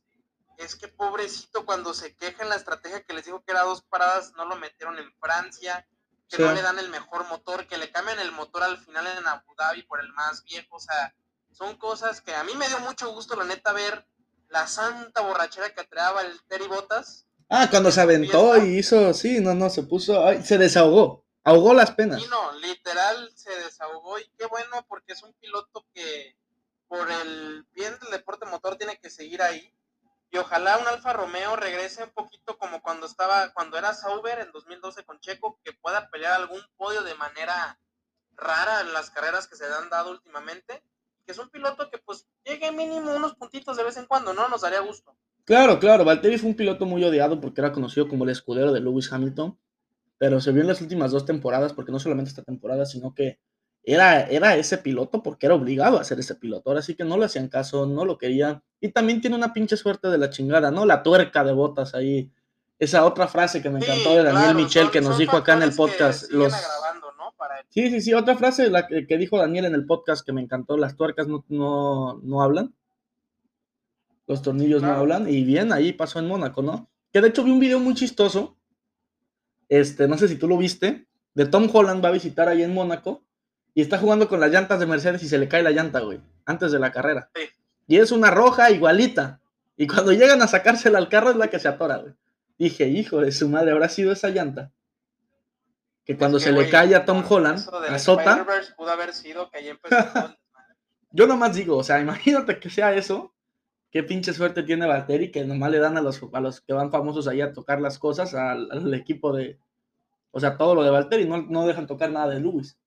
es 0.57 0.75
que 0.75 0.87
pobrecito 0.87 1.65
cuando 1.65 1.93
se 1.93 2.15
queja 2.15 2.43
en 2.43 2.49
la 2.49 2.55
estrategia 2.55 3.03
que 3.03 3.13
les 3.13 3.25
dijo 3.25 3.43
que 3.43 3.51
era 3.51 3.63
dos 3.63 3.81
paradas, 3.83 4.33
no 4.35 4.45
lo 4.45 4.55
metieron 4.57 4.97
en 4.99 5.11
Francia, 5.19 5.87
que 6.29 6.37
Sí. 6.37 6.41
no 6.41 6.51
le 6.53 6.61
dan 6.61 6.79
el 6.79 6.89
mejor 6.89 7.25
motor, 7.27 7.67
que 7.67 7.77
le 7.77 7.91
cambian 7.91 8.19
el 8.19 8.31
motor 8.31 8.63
al 8.63 8.77
final 8.77 9.05
en 9.07 9.27
Abu 9.27 9.53
Dhabi 9.57 9.83
por 9.83 9.99
el 9.99 10.11
más 10.13 10.43
viejo, 10.43 10.75
o 10.75 10.79
sea, 10.79 11.13
son 11.51 11.77
cosas 11.77 12.21
que 12.21 12.33
a 12.35 12.43
mí 12.43 12.53
me 12.55 12.67
dio 12.67 12.79
mucho 12.79 13.11
gusto, 13.11 13.35
la 13.35 13.43
neta, 13.45 13.71
ver 13.73 14.05
la 14.49 14.67
santa 14.67 15.21
borrachera 15.21 15.73
que 15.73 15.81
atraaba 15.81 16.21
el 16.21 16.41
Terry 16.43 16.67
Botas. 16.67 17.24
Ah, 17.49 17.67
cuando 17.69 17.91
se 17.91 18.01
aventó 18.01 18.57
y 18.57 18.79
hizo, 18.79 19.13
sí, 19.13 19.39
no, 19.39 19.53
no, 19.53 19.69
se 19.69 19.83
puso, 19.83 20.25
ay, 20.25 20.43
se 20.43 20.57
desahogó, 20.57 21.25
ahogó 21.43 21.73
las 21.73 21.91
penas. 21.91 22.21
Y 22.21 22.27
no, 22.27 22.51
literal 22.59 23.31
se 23.35 23.51
desahogó 23.59 24.17
y 24.19 24.27
qué 24.37 24.47
bueno 24.47 24.83
porque 24.87 25.13
es 25.13 25.21
un 25.21 25.33
piloto 25.33 25.85
que 25.93 26.35
por 26.87 27.09
el 27.11 27.65
bien 27.73 27.97
del 27.99 28.11
deporte 28.11 28.45
motor 28.45 28.77
tiene 28.77 28.97
que 28.97 29.09
seguir 29.09 29.41
ahí. 29.41 29.71
Y 30.31 30.37
ojalá 30.37 30.77
un 30.79 30.87
Alfa 30.87 31.13
Romeo 31.13 31.55
regrese 31.55 32.03
un 32.03 32.09
poquito 32.09 32.57
como 32.57 32.81
cuando 32.81 33.05
estaba, 33.05 33.53
cuando 33.53 33.77
era 33.77 33.93
Sauber 33.93 34.39
en 34.39 34.51
2012 34.51 35.05
con 35.05 35.19
Checo, 35.19 35.59
que 35.63 35.73
pueda 35.73 36.09
pelear 36.09 36.33
algún 36.33 36.61
podio 36.77 37.03
de 37.03 37.15
manera 37.15 37.79
rara 38.33 38.81
en 38.81 38.91
las 38.91 39.11
carreras 39.11 39.47
que 39.47 39.55
se 39.55 39.65
han 39.65 39.89
dado 39.89 40.11
últimamente. 40.11 40.83
Que 41.25 41.31
es 41.31 41.37
un 41.37 41.49
piloto 41.49 41.89
que 41.89 41.99
pues 41.99 42.27
llegue 42.43 42.71
mínimo 42.71 43.15
unos 43.15 43.35
puntitos 43.35 43.77
de 43.77 43.83
vez 43.83 43.97
en 43.97 44.07
cuando, 44.07 44.33
¿no? 44.33 44.47
Nos 44.47 44.61
daría 44.61 44.79
gusto. 44.81 45.17
Claro, 45.45 45.79
claro, 45.79 46.03
Valtteri 46.05 46.37
fue 46.37 46.49
un 46.49 46.55
piloto 46.55 46.85
muy 46.85 47.03
odiado 47.03 47.39
porque 47.39 47.61
era 47.61 47.71
conocido 47.71 48.07
como 48.07 48.23
el 48.23 48.31
escudero 48.31 48.71
de 48.73 48.79
Lewis 48.81 49.11
Hamilton, 49.13 49.57
pero 50.17 50.41
se 50.41 50.51
vio 50.51 50.61
en 50.61 50.67
las 50.67 50.81
últimas 50.81 51.11
dos 51.11 51.25
temporadas, 51.25 51.73
porque 51.73 51.91
no 51.91 51.99
solamente 51.99 52.29
esta 52.29 52.41
temporada, 52.43 52.85
sino 52.85 53.13
que 53.13 53.39
era, 53.83 54.21
era 54.23 54.55
ese 54.55 54.79
piloto 54.79 55.21
porque 55.21 55.45
era 55.45 55.53
obligado 55.53 55.99
a 55.99 56.03
ser 56.03 56.19
ese 56.19 56.33
piloto. 56.35 56.69
Ahora 56.71 56.81
sí 56.81 56.95
que 56.95 57.03
no 57.03 57.17
le 57.17 57.25
hacían 57.25 57.47
caso, 57.49 57.85
no 57.85 58.03
lo 58.05 58.17
querían. 58.17 58.63
Y 58.81 58.89
también 58.89 59.21
tiene 59.21 59.35
una 59.35 59.53
pinche 59.53 59.77
suerte 59.77 60.07
de 60.07 60.17
la 60.17 60.31
chingada, 60.31 60.71
¿no? 60.71 60.85
La 60.87 61.03
tuerca 61.03 61.43
de 61.43 61.53
botas 61.53 61.93
ahí. 61.93 62.31
Esa 62.79 63.05
otra 63.05 63.27
frase 63.27 63.61
que 63.61 63.69
me 63.69 63.79
Sí, 63.79 63.85
encantó 63.85 64.09
de 64.11 64.23
Daniel 64.23 64.41
claro, 64.41 64.57
Michel 64.59 64.83
son- 64.85 64.91
que 64.91 65.01
nos 65.01 65.17
dijo 65.19 65.37
acá 65.37 65.53
en 65.53 65.61
el 65.63 65.73
podcast. 65.75 66.31
Los... 66.31 66.51
¿no? 66.51 67.31
Para. 67.37 67.63
Sí, 67.69 67.91
sí, 67.91 68.01
sí, 68.01 68.13
otra 68.13 68.35
frase 68.35 68.69
la 68.71 68.87
que, 68.87 69.05
que 69.05 69.17
dijo 69.19 69.37
Daniel 69.37 69.65
en 69.65 69.75
el 69.75 69.85
podcast 69.85 70.25
que 70.25 70.33
me 70.33 70.41
encantó, 70.41 70.75
las 70.77 70.95
tuercas 70.97 71.27
no, 71.27 71.45
no, 71.49 72.19
no 72.23 72.41
hablan. 72.41 72.73
Los 74.27 74.41
tornillos 74.41 74.81
no 74.81 74.91
hablan. 74.91 75.29
Y 75.29 75.43
bien, 75.43 75.71
ahí 75.71 75.93
pasó 75.93 76.19
en 76.19 76.27
Mónaco, 76.27 76.61
¿no? 76.61 76.89
Que 77.11 77.21
de 77.21 77.29
hecho 77.29 77.43
vi 77.43 77.51
un 77.51 77.59
video 77.59 77.79
muy 77.79 77.93
chistoso. 77.93 78.57
Este, 79.69 80.07
no 80.07 80.17
sé 80.17 80.27
si 80.27 80.35
tú 80.35 80.47
lo 80.47 80.57
viste. 80.57 81.07
De 81.33 81.45
Tom 81.45 81.69
Holland 81.71 82.03
va 82.03 82.09
a 82.09 82.13
visitar 82.13 82.47
ahí 82.47 82.63
en 82.63 82.73
Mónaco. 82.73 83.23
Y 83.73 83.81
está 83.81 83.97
jugando 83.97 84.27
con 84.29 84.39
las 84.39 84.51
llantas 84.51 84.79
de 84.79 84.85
Mercedes 84.85 85.21
y 85.23 85.27
se 85.27 85.37
le 85.37 85.47
cae 85.47 85.61
la 85.61 85.71
llanta, 85.71 85.99
güey. 85.99 86.21
Antes 86.45 86.71
de 86.71 86.79
la 86.79 86.91
carrera. 86.91 87.29
Sí. 87.35 87.41
Y 87.87 87.97
es 87.97 88.11
una 88.11 88.31
roja 88.31 88.71
igualita. 88.71 89.41
Y 89.77 89.87
cuando 89.87 90.13
llegan 90.13 90.41
a 90.41 90.47
sacársela 90.47 90.97
al 90.97 91.09
carro 91.09 91.31
es 91.31 91.35
la 91.35 91.49
que 91.49 91.59
se 91.59 91.67
atora, 91.67 91.97
güey. 91.97 92.13
Dije, 92.57 92.87
hijo 92.87 93.19
de 93.19 93.31
su 93.31 93.49
madre, 93.49 93.71
habrá 93.71 93.89
sido 93.89 94.13
esa 94.13 94.29
llanta. 94.29 94.71
Que 96.05 96.17
cuando 96.17 96.37
Es 96.37 96.43
se 96.43 96.51
le 96.51 96.69
cae 96.69 96.95
a 96.95 97.03
Tom 97.03 97.23
Holland, 97.27 97.59
azota. 97.89 98.45
Pudo 98.77 98.91
haber 98.91 99.13
sido 99.13 99.49
que 99.49 99.57
ahí 99.57 99.67
empezó 99.69 99.95
todo 99.95 100.25
el 100.27 100.31
desmadre. 100.37 100.75
Yo 101.11 101.27
nomás 101.27 101.55
digo, 101.55 101.77
o 101.77 101.83
sea, 101.83 101.99
imagínate 101.99 102.59
que 102.59 102.69
sea 102.69 102.93
eso. 102.93 103.34
Qué 103.95 104.03
pinche 104.03 104.33
suerte 104.33 104.63
tiene 104.63 104.87
Valtteri 104.87 105.31
que 105.31 105.45
nomás 105.45 105.71
le 105.71 105.79
dan 105.79 105.97
a 105.97 106.01
los, 106.01 106.19
a 106.33 106.41
los 106.41 106.59
que 106.59 106.73
van 106.73 106.91
famosos 106.91 107.29
ahí 107.29 107.39
a 107.39 107.53
tocar 107.53 107.79
las 107.79 107.97
cosas 107.97 108.33
al, 108.33 108.93
equipo 108.93 109.31
de. 109.31 109.57
O 110.31 110.39
sea, 110.41 110.57
todo 110.57 110.75
lo 110.75 110.83
de 110.83 110.89
Valtteri, 110.89 111.23
no, 111.23 111.37
no 111.43 111.65
dejan 111.65 111.87
tocar 111.87 112.11
nada 112.11 112.27
de 112.27 112.41
Lewis. 112.41 112.77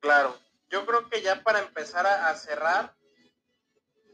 Claro, 0.00 0.36
yo 0.68 0.84
creo 0.84 1.08
que 1.08 1.22
ya 1.22 1.42
para 1.42 1.60
empezar 1.60 2.06
a, 2.06 2.34
cerrar, 2.34 2.94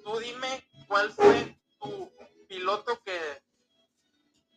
tú 0.04 0.16
dime 0.20 0.68
cuál 0.86 1.10
fue 1.10 1.58
tu 1.80 2.12
piloto 2.46 3.02
que, 3.04 3.18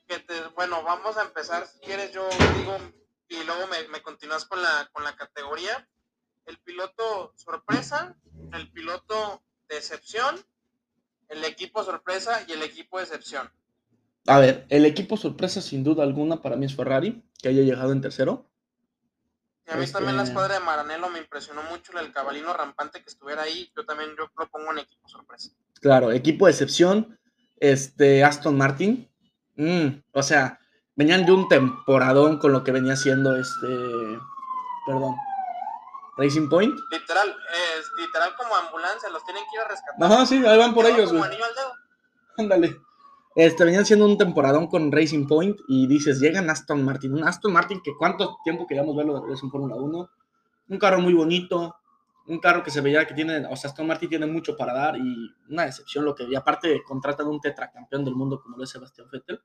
que 0.07 0.19
te, 0.19 0.35
bueno, 0.49 0.83
vamos 0.83 1.17
a 1.17 1.23
empezar, 1.23 1.65
si 1.65 1.79
quieres 1.79 2.11
yo 2.11 2.29
digo, 2.55 2.77
y 3.29 3.43
luego 3.45 3.65
me, 3.65 3.87
me 3.87 4.03
continúas 4.03 4.45
con 4.45 4.61
la, 4.61 4.87
con 4.93 5.03
la 5.03 5.15
categoría. 5.15 5.89
el 6.45 6.59
piloto 6.59 7.33
sorpresa, 7.35 8.15
el 8.53 8.71
piloto 8.71 9.41
de 9.69 9.77
excepción, 9.77 10.45
el 11.31 11.43
equipo 11.45 11.83
sorpresa 11.83 12.43
y 12.47 12.51
el 12.51 12.61
equipo 12.61 12.99
excepción. 12.99 13.49
A 14.27 14.39
ver, 14.39 14.65
el 14.69 14.85
equipo 14.85 15.17
sorpresa 15.17 15.61
sin 15.61 15.83
duda 15.83 16.03
alguna 16.03 16.41
para 16.41 16.55
mí 16.55 16.65
es 16.65 16.75
Ferrari, 16.75 17.23
que 17.41 17.49
haya 17.49 17.63
llegado 17.63 17.91
en 17.91 18.01
tercero. 18.01 18.45
Y 19.67 19.71
a 19.71 19.77
mí 19.77 19.87
también 19.87 20.17
la 20.17 20.23
este 20.23 20.33
escuadra 20.33 20.55
de 20.55 20.65
Maranello 20.65 21.09
me 21.09 21.19
impresionó 21.19 21.63
mucho 21.63 21.97
el 21.97 22.11
cabalino 22.11 22.53
rampante 22.53 23.01
que 23.01 23.09
estuviera 23.09 23.43
ahí. 23.43 23.71
Yo 23.75 23.85
también 23.85 24.11
yo 24.17 24.29
lo 24.37 24.49
pongo 24.49 24.71
en 24.71 24.79
equipo 24.79 25.07
sorpresa. 25.07 25.51
Claro, 25.79 26.11
equipo 26.11 26.45
de 26.45 26.51
excepción, 26.51 27.17
este 27.57 28.23
Aston 28.23 28.57
Martin. 28.57 29.09
Mm, 29.55 30.01
o 30.11 30.23
sea, 30.23 30.59
venían 30.95 31.25
de 31.25 31.31
un 31.31 31.47
temporadón 31.47 32.37
con 32.37 32.51
lo 32.51 32.63
que 32.63 32.71
venía 32.71 32.95
siendo 32.95 33.35
este, 33.37 33.67
perdón, 34.85 35.15
Racing 36.17 36.49
Point. 36.49 36.77
Literal, 36.91 37.37
es 37.79 37.91
literal 37.97 38.35
como 38.35 38.55
ambulancia, 38.55 39.09
los 39.09 39.23
tienen 39.23 39.43
que 39.49 39.57
ir 39.57 39.61
a 39.61 39.67
rescatar. 39.67 40.11
Ajá, 40.11 40.25
sí, 40.25 40.45
ahí 40.45 40.57
van 40.57 40.73
por 40.73 40.85
ellos, 40.85 41.11
güey. 41.11 41.23
Ándale. 42.37 42.77
Este, 43.35 43.63
venían 43.63 43.85
siendo 43.85 44.05
un 44.05 44.17
temporadón 44.17 44.67
con 44.67 44.91
Racing 44.91 45.25
Point 45.25 45.57
y 45.67 45.87
dices, 45.87 46.19
llegan 46.19 46.49
Aston 46.49 46.83
Martin. 46.83 47.13
Un 47.13 47.23
Aston 47.23 47.53
Martin 47.53 47.81
que 47.81 47.95
cuánto 47.97 48.37
tiempo 48.43 48.67
queríamos 48.67 48.95
verlo 48.95 49.13
de 49.15 49.21
regreso 49.21 49.45
en 49.45 49.51
Fórmula 49.51 49.75
1. 49.75 50.09
Un 50.69 50.79
carro 50.79 50.99
muy 50.99 51.13
bonito, 51.13 51.75
un 52.27 52.39
carro 52.39 52.63
que 52.63 52.71
se 52.71 52.81
veía 52.81 53.05
que 53.05 53.13
tiene, 53.13 53.45
o 53.47 53.55
sea, 53.55 53.69
Aston 53.69 53.87
Martin 53.87 54.09
tiene 54.09 54.25
mucho 54.25 54.57
para 54.57 54.73
dar 54.73 54.97
y 54.97 55.33
una 55.49 55.65
decepción 55.65 56.03
lo 56.03 56.13
que 56.13 56.25
vi. 56.25 56.35
Aparte, 56.35 56.83
contratan 56.83 57.27
un 57.27 57.39
tetracampeón 57.39 58.03
del 58.03 58.15
mundo 58.15 58.41
como 58.41 58.57
lo 58.57 58.63
es 58.63 58.69
Sebastián 58.69 59.07
Vettel. 59.11 59.41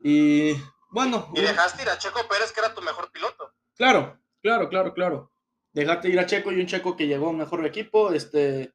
Y 0.00 0.54
bueno. 0.90 1.28
Y 1.34 1.40
dejaste 1.40 1.82
ir 1.82 1.88
a 1.90 1.98
Checo 1.98 2.20
Pérez, 2.28 2.52
que 2.52 2.60
era 2.60 2.74
tu 2.74 2.80
mejor 2.80 3.10
piloto. 3.10 3.52
Claro, 3.76 4.18
claro, 4.40 4.68
claro, 4.68 4.94
claro. 4.94 5.30
Dejaste 5.74 6.08
ir 6.08 6.18
a 6.18 6.26
Checo 6.26 6.52
y 6.52 6.60
un 6.60 6.66
Checo 6.66 6.96
que 6.96 7.06
llegó 7.06 7.26
a 7.26 7.30
un 7.30 7.38
mejor 7.38 7.66
equipo. 7.66 8.12
Este, 8.12 8.72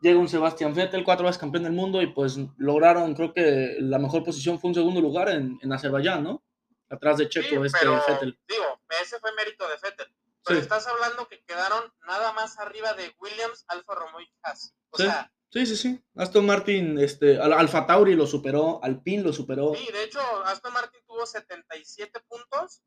llega 0.00 0.18
un 0.18 0.28
Sebastián 0.28 0.74
Vettel, 0.74 1.04
cuatro 1.04 1.26
veces 1.26 1.38
campeón 1.38 1.64
del 1.64 1.72
mundo, 1.72 2.02
y 2.02 2.06
pues 2.08 2.38
lograron, 2.56 3.14
creo 3.14 3.32
que 3.32 3.76
la 3.80 3.98
mejor 3.98 4.24
posición 4.24 4.58
fue 4.58 4.68
un 4.68 4.74
segundo 4.74 5.00
lugar 5.00 5.28
en, 5.28 5.58
en 5.62 5.72
Azerbaiyán, 5.72 6.24
¿no? 6.24 6.42
Atrás 6.90 7.18
de 7.18 7.28
Checo, 7.28 7.64
este 7.64 7.86
Vettel. 7.86 8.38
Digo, 8.48 8.80
ese 9.00 9.20
fue 9.20 9.32
mérito 9.34 9.68
de 9.68 9.74
Vettel. 9.82 10.12
Pero 10.44 10.60
estás 10.60 10.86
hablando 10.86 11.28
que 11.28 11.42
quedaron 11.44 11.84
nada 12.06 12.32
más 12.32 12.58
arriba 12.58 12.94
de 12.94 13.12
Williams, 13.20 13.66
Alfa 13.68 13.94
Romeo 13.94 14.22
y 14.22 14.32
Haas. 14.42 14.74
O 14.90 14.96
sí. 14.96 15.04
sea, 15.04 15.30
Sí, 15.50 15.64
sí, 15.64 15.76
sí. 15.76 16.04
Aston 16.14 16.44
Martin, 16.44 16.98
este, 16.98 17.38
Alfa 17.38 17.86
Tauri 17.86 18.14
lo 18.14 18.26
superó, 18.26 18.80
Alpine 18.82 19.22
lo 19.22 19.32
superó. 19.32 19.74
Sí, 19.74 19.88
de 19.92 20.04
hecho, 20.04 20.20
Aston 20.44 20.74
Martin 20.74 21.00
tuvo 21.06 21.24
77 21.24 22.20
puntos 22.28 22.82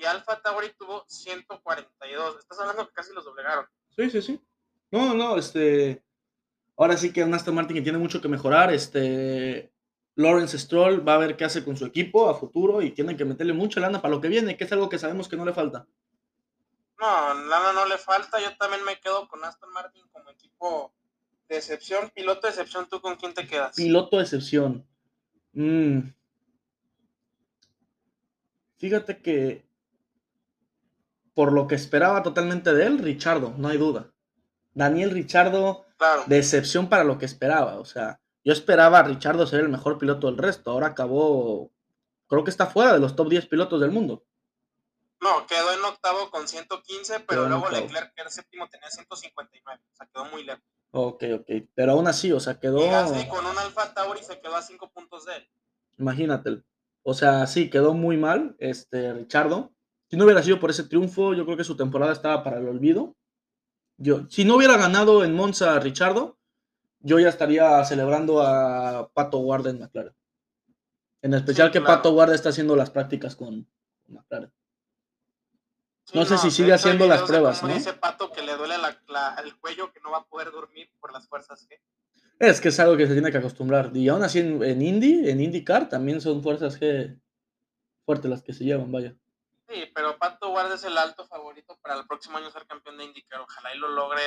y 0.00 0.04
Alfa 0.04 0.40
Tauri 0.40 0.72
tuvo 0.78 1.04
142. 1.06 2.38
Estás 2.38 2.58
hablando 2.60 2.86
que 2.86 2.94
casi 2.94 3.12
los 3.12 3.24
doblegaron. 3.24 3.66
Sí, 3.94 4.10
sí, 4.10 4.22
sí. 4.22 4.40
No, 4.90 5.14
no, 5.14 5.36
este. 5.36 6.02
Ahora 6.76 6.96
sí 6.96 7.12
que 7.12 7.22
un 7.22 7.34
Aston 7.34 7.54
Martin 7.54 7.76
que 7.76 7.82
tiene 7.82 7.98
mucho 7.98 8.20
que 8.20 8.28
mejorar. 8.28 8.72
Este. 8.72 9.72
Lawrence 10.16 10.58
Stroll 10.58 11.06
va 11.06 11.14
a 11.14 11.18
ver 11.18 11.36
qué 11.36 11.44
hace 11.44 11.64
con 11.64 11.76
su 11.76 11.86
equipo 11.86 12.28
a 12.28 12.34
futuro 12.34 12.82
y 12.82 12.90
tienen 12.90 13.16
que 13.16 13.24
meterle 13.24 13.52
mucha 13.52 13.80
lana 13.80 14.02
para 14.02 14.14
lo 14.14 14.20
que 14.20 14.28
viene, 14.28 14.56
que 14.56 14.64
es 14.64 14.72
algo 14.72 14.88
que 14.88 14.98
sabemos 14.98 15.28
que 15.28 15.36
no 15.36 15.44
le 15.44 15.54
falta. 15.54 15.86
No, 16.98 17.34
lana 17.34 17.72
no 17.72 17.86
le 17.86 17.96
falta. 17.96 18.40
Yo 18.40 18.56
también 18.56 18.84
me 18.84 18.98
quedo 19.00 19.28
con 19.28 19.44
Aston 19.44 19.72
Martin 19.72 20.06
como 20.12 20.30
equipo 20.30 20.94
de 21.48 21.58
excepción. 21.58 22.10
Piloto 22.14 22.46
de 22.46 22.48
excepción, 22.50 22.88
¿tú 22.88 23.00
con 23.00 23.16
quién 23.16 23.34
te 23.34 23.46
quedas? 23.46 23.76
Piloto 23.76 24.16
de 24.16 24.22
excepción. 24.22 24.86
Mm. 25.52 26.00
Fíjate 28.78 29.20
que 29.20 29.69
por 31.34 31.52
lo 31.52 31.66
que 31.66 31.74
esperaba 31.74 32.22
totalmente 32.22 32.72
de 32.72 32.86
él, 32.86 32.98
Richardo, 32.98 33.54
no 33.56 33.68
hay 33.68 33.78
duda. 33.78 34.12
Daniel 34.72 35.10
Richardo, 35.10 35.86
de 36.26 36.38
excepción 36.38 36.88
para 36.88 37.04
lo 37.04 37.18
que 37.18 37.26
esperaba. 37.26 37.78
O 37.78 37.84
sea, 37.84 38.20
yo 38.44 38.52
esperaba 38.52 38.98
a 38.98 39.02
Richardo 39.02 39.46
ser 39.46 39.60
el 39.60 39.68
mejor 39.68 39.98
piloto 39.98 40.26
del 40.26 40.38
resto. 40.38 40.70
Ahora 40.70 40.88
acabó, 40.88 41.70
creo 42.28 42.44
que 42.44 42.50
está 42.50 42.66
fuera 42.66 42.92
de 42.92 43.00
los 43.00 43.16
top 43.16 43.28
10 43.28 43.46
pilotos 43.46 43.80
del 43.80 43.90
mundo. 43.90 44.24
No, 45.20 45.46
quedó 45.46 45.72
en 45.74 45.84
octavo 45.84 46.30
con 46.30 46.48
115, 46.48 47.20
pero 47.20 47.46
luego 47.46 47.68
Leclerc, 47.68 48.14
que 48.14 48.22
era 48.22 48.30
séptimo, 48.30 48.68
tenía 48.68 48.88
159. 48.88 49.82
O 49.92 49.96
sea, 49.96 50.06
quedó 50.06 50.24
muy 50.26 50.44
lejos. 50.44 50.64
Ok, 50.92 51.24
ok. 51.34 51.50
Pero 51.74 51.92
aún 51.92 52.08
así, 52.08 52.32
o 52.32 52.40
sea, 52.40 52.58
quedó. 52.58 52.80
Y 52.80 53.28
con 53.28 53.44
un 53.44 53.58
Alfa 53.58 53.92
Tauri 53.92 54.22
se 54.22 54.40
quedó 54.40 54.56
a 54.56 54.62
5 54.62 54.90
puntos 54.92 55.26
de 55.26 55.36
él. 55.36 55.48
Imagínate. 55.98 56.62
O 57.02 57.12
sea, 57.12 57.46
sí, 57.46 57.68
quedó 57.68 57.92
muy 57.92 58.16
mal, 58.16 58.56
este, 58.58 59.12
Richardo. 59.12 59.72
Si 60.10 60.16
no 60.16 60.24
hubiera 60.24 60.42
sido 60.42 60.58
por 60.58 60.70
ese 60.70 60.82
triunfo, 60.82 61.34
yo 61.34 61.44
creo 61.44 61.56
que 61.56 61.62
su 61.62 61.76
temporada 61.76 62.12
estaba 62.12 62.42
para 62.42 62.58
el 62.58 62.66
olvido. 62.66 63.14
Yo, 63.96 64.28
si 64.28 64.44
no 64.44 64.56
hubiera 64.56 64.76
ganado 64.76 65.24
en 65.24 65.34
Monza 65.34 65.78
Richardo, 65.78 66.36
yo 66.98 67.20
ya 67.20 67.28
estaría 67.28 67.84
celebrando 67.84 68.42
a 68.42 69.08
Pato 69.14 69.38
Ward 69.38 69.68
en 69.68 69.78
McLaren. 69.78 70.14
En 71.22 71.34
especial 71.34 71.70
que 71.70 71.80
Pato 71.80 72.12
Ward 72.12 72.32
está 72.32 72.48
haciendo 72.48 72.74
las 72.74 72.90
prácticas 72.90 73.36
con, 73.36 73.68
McLaren. 74.08 74.52
no, 76.12 76.24
sé 76.24 76.38
si 76.38 76.50
sigue 76.50 76.72
haciendo 76.72 77.06
las 77.06 77.22
pruebas, 77.22 77.62
¿no? 77.62 77.72
Dice 77.72 77.92
Pato 77.92 78.32
que 78.32 78.42
le 78.42 78.56
duele 78.56 78.74
el 79.44 79.56
cuello, 79.58 79.92
que 79.92 80.00
no 80.00 80.10
va 80.10 80.18
a 80.18 80.26
poder 80.26 80.50
dormir 80.50 80.90
por 80.98 81.12
las 81.12 81.28
fuerzas 81.28 81.68
G. 81.68 81.78
Es 82.40 82.60
que 82.60 82.70
es 82.70 82.80
algo 82.80 82.96
que 82.96 83.06
se 83.06 83.12
tiene 83.12 83.30
que 83.30 83.38
acostumbrar. 83.38 83.92
Y 83.94 84.08
aún 84.08 84.24
así 84.24 84.40
en, 84.40 84.60
en 84.64 84.82
Indy, 84.82 85.30
en 85.30 85.40
IndyCar, 85.40 85.88
también 85.88 86.20
son 86.20 86.42
fuerzas 86.42 86.80
G 86.80 87.16
fuertes 88.04 88.28
las 88.28 88.42
que 88.42 88.52
se 88.52 88.64
llevan, 88.64 88.90
vaya. 88.90 89.14
Sí, 89.70 89.88
pero 89.94 90.18
Pato 90.18 90.50
Ward 90.50 90.72
es 90.72 90.82
el 90.82 90.98
alto 90.98 91.24
favorito 91.28 91.78
para 91.80 91.94
el 91.94 92.06
próximo 92.06 92.38
año 92.38 92.50
ser 92.50 92.66
campeón 92.66 92.98
de 92.98 93.04
IndyCar. 93.04 93.40
Ojalá 93.40 93.72
y 93.72 93.78
lo 93.78 93.88
logre 93.88 94.22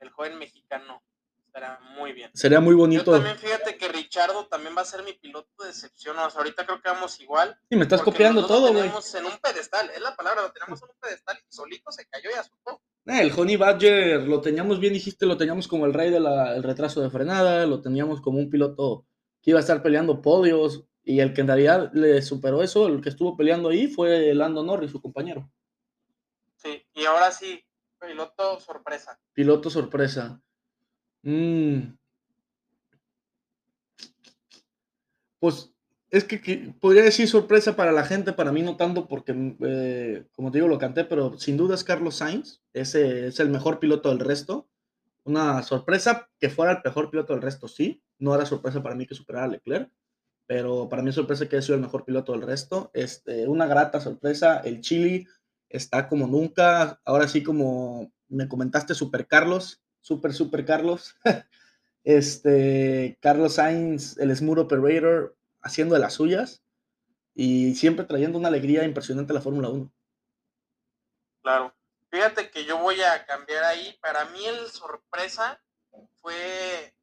el 0.00 0.10
joven 0.10 0.38
mexicano. 0.38 1.02
Estará 1.46 1.80
muy 1.96 2.12
bien. 2.12 2.30
Sería 2.34 2.60
muy 2.60 2.74
bonito. 2.74 3.04
Yo 3.06 3.12
también 3.12 3.38
fíjate 3.38 3.78
que 3.78 3.88
Richardo 3.88 4.46
también 4.48 4.76
va 4.76 4.82
a 4.82 4.84
ser 4.84 5.02
mi 5.02 5.14
piloto 5.14 5.64
de 5.64 5.70
excepción. 5.70 6.18
O 6.18 6.28
sea, 6.28 6.40
ahorita 6.40 6.66
creo 6.66 6.82
que 6.82 6.90
vamos 6.90 7.18
igual. 7.20 7.58
Sí, 7.70 7.76
me 7.76 7.84
estás 7.84 8.02
copiando 8.02 8.46
todo, 8.46 8.72
güey. 8.72 8.74
Lo 8.74 8.80
tenemos 8.80 9.14
en 9.14 9.24
un 9.24 9.38
pedestal, 9.38 9.90
es 9.94 10.00
la 10.02 10.14
palabra, 10.14 10.42
lo 10.42 10.52
tenemos 10.52 10.82
en 10.82 10.90
un 10.90 10.96
pedestal 11.00 11.38
y 11.38 11.54
solito 11.54 11.90
se 11.90 12.06
cayó 12.06 12.28
y 12.30 12.34
azotó. 12.34 12.82
Eh, 13.06 13.22
el 13.22 13.32
Honey 13.34 13.56
Badger 13.56 14.24
lo 14.24 14.42
teníamos 14.42 14.78
bien, 14.78 14.92
dijiste, 14.92 15.24
lo 15.24 15.38
teníamos 15.38 15.68
como 15.68 15.86
el 15.86 15.94
rey 15.94 16.10
del 16.10 16.62
retraso 16.62 17.00
de 17.00 17.08
frenada, 17.08 17.64
lo 17.64 17.80
teníamos 17.80 18.20
como 18.20 18.38
un 18.38 18.50
piloto 18.50 19.06
que 19.40 19.52
iba 19.52 19.58
a 19.58 19.62
estar 19.62 19.82
peleando 19.82 20.20
podios, 20.20 20.84
y 21.06 21.20
el 21.20 21.32
que 21.32 21.40
en 21.40 21.46
realidad 21.46 21.92
le 21.94 22.20
superó 22.20 22.64
eso, 22.64 22.88
el 22.88 23.00
que 23.00 23.10
estuvo 23.10 23.36
peleando 23.36 23.68
ahí, 23.68 23.86
fue 23.86 24.34
Lando 24.34 24.64
Norris, 24.64 24.90
su 24.90 25.00
compañero. 25.00 25.48
Sí, 26.56 26.84
y 26.94 27.04
ahora 27.04 27.30
sí, 27.30 27.64
piloto 28.00 28.58
sorpresa. 28.58 29.16
Piloto 29.32 29.70
sorpresa. 29.70 30.42
Mm. 31.22 31.96
Pues 35.38 35.72
es 36.10 36.24
que, 36.24 36.74
podría 36.80 37.04
decir 37.04 37.28
sorpresa 37.28 37.76
para 37.76 37.92
la 37.92 38.04
gente, 38.04 38.32
para 38.32 38.50
mí 38.50 38.62
no 38.62 38.76
tanto 38.76 39.06
porque, 39.06 39.56
eh, 39.60 40.26
como 40.32 40.50
te 40.50 40.58
digo, 40.58 40.66
lo 40.66 40.78
canté, 40.78 41.04
pero 41.04 41.38
sin 41.38 41.56
duda 41.56 41.76
es 41.76 41.84
Carlos 41.84 42.16
Sainz, 42.16 42.62
ese 42.72 43.28
es 43.28 43.38
el 43.38 43.50
mejor 43.50 43.78
piloto 43.78 44.08
del 44.08 44.18
resto. 44.18 44.68
Una 45.22 45.62
sorpresa 45.62 46.28
que 46.40 46.50
fuera 46.50 46.72
el 46.72 46.78
mejor 46.84 47.10
piloto 47.10 47.32
del 47.32 47.42
resto, 47.42 47.68
sí. 47.68 48.02
No 48.18 48.34
era 48.34 48.44
sorpresa 48.44 48.82
para 48.82 48.96
mí 48.96 49.06
que 49.06 49.14
superara 49.14 49.44
a 49.44 49.48
Leclerc 49.48 49.88
pero 50.46 50.88
para 50.88 51.02
mí 51.02 51.10
es 51.10 51.16
sorpresa 51.16 51.48
que 51.48 51.56
haya 51.56 51.62
sido 51.62 51.76
el 51.76 51.82
mejor 51.82 52.04
piloto 52.04 52.32
del 52.32 52.42
resto. 52.42 52.90
Este, 52.94 53.48
una 53.48 53.66
grata 53.66 54.00
sorpresa, 54.00 54.58
el 54.58 54.80
Chili 54.80 55.26
está 55.68 56.08
como 56.08 56.26
nunca, 56.26 57.00
ahora 57.04 57.28
sí 57.28 57.42
como 57.42 58.12
me 58.28 58.48
comentaste, 58.48 58.94
Super 58.94 59.26
Carlos, 59.26 59.82
Super 60.00 60.32
Super 60.32 60.64
Carlos, 60.64 61.16
este, 62.04 63.18
Carlos 63.20 63.54
Sainz, 63.54 64.16
el 64.18 64.34
Smooth 64.34 64.58
Operator, 64.58 65.36
haciendo 65.60 65.94
de 65.94 66.00
las 66.00 66.14
suyas 66.14 66.62
y 67.34 67.74
siempre 67.74 68.04
trayendo 68.04 68.38
una 68.38 68.48
alegría 68.48 68.84
impresionante 68.84 69.32
a 69.32 69.34
la 69.34 69.42
Fórmula 69.42 69.68
1. 69.68 69.92
Claro. 71.42 71.74
Fíjate 72.08 72.50
que 72.50 72.64
yo 72.64 72.78
voy 72.78 73.00
a 73.02 73.26
cambiar 73.26 73.64
ahí. 73.64 73.98
Para 74.00 74.24
mí 74.26 74.44
el 74.46 74.68
sorpresa 74.68 75.60
fue 76.20 76.94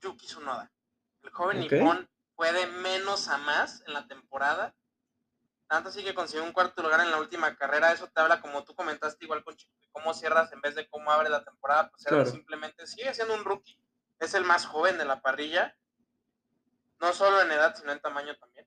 Yuki 0.00 0.26
Tsunoda. 0.26 0.72
El 1.22 1.30
joven 1.30 1.60
nipón 1.60 2.08
fue 2.36 2.52
de 2.52 2.66
menos 2.66 3.28
a 3.28 3.38
más 3.38 3.82
en 3.86 3.94
la 3.94 4.06
temporada. 4.06 4.74
Tanto 5.68 5.88
así 5.88 6.04
que 6.04 6.14
consiguió 6.14 6.44
un 6.44 6.52
cuarto 6.52 6.82
lugar 6.82 7.00
en 7.00 7.10
la 7.10 7.18
última 7.18 7.56
carrera. 7.56 7.92
Eso 7.92 8.08
te 8.08 8.20
habla, 8.20 8.40
como 8.40 8.62
tú 8.62 8.74
comentaste, 8.74 9.24
igual 9.24 9.42
con 9.42 9.56
Chico, 9.56 9.72
cómo 9.90 10.14
cierras 10.14 10.52
en 10.52 10.60
vez 10.60 10.76
de 10.76 10.86
cómo 10.88 11.10
abre 11.10 11.28
la 11.28 11.42
temporada. 11.42 11.90
Pues 11.90 12.30
simplemente 12.30 12.86
sigue 12.86 13.12
siendo 13.14 13.34
un 13.34 13.44
rookie. 13.44 13.80
Es 14.20 14.34
el 14.34 14.44
más 14.44 14.66
joven 14.66 14.96
de 14.98 15.06
la 15.06 15.20
parrilla. 15.20 15.76
No 17.00 17.12
solo 17.12 17.40
en 17.40 17.50
edad, 17.50 17.74
sino 17.74 17.90
en 17.90 18.00
tamaño 18.00 18.36
también. 18.36 18.66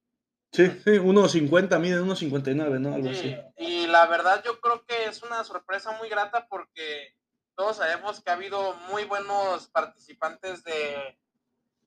Sí, 0.52 0.68
sí, 0.84 0.91
1.50, 0.98 1.80
mide 1.80 2.02
1.59, 2.02 2.80
¿no? 2.80 2.96
Algo 2.96 3.10
así. 3.10 3.38
Y 3.58 3.88
la 3.88 4.08
verdad 4.08 4.44
yo 4.44 4.60
creo 4.60 4.84
que 4.84 5.06
es 5.06 5.22
una 5.22 5.44
sorpresa 5.44 5.91
muy 5.91 6.10
grata 6.10 6.48
porque 6.50 7.16
todos 7.56 7.78
sabemos 7.78 8.22
que 8.22 8.32
ha 8.32 8.34
habido 8.34 8.74
muy 8.90 9.06
buenos 9.06 9.68
participantes 9.68 10.64
de, 10.64 11.20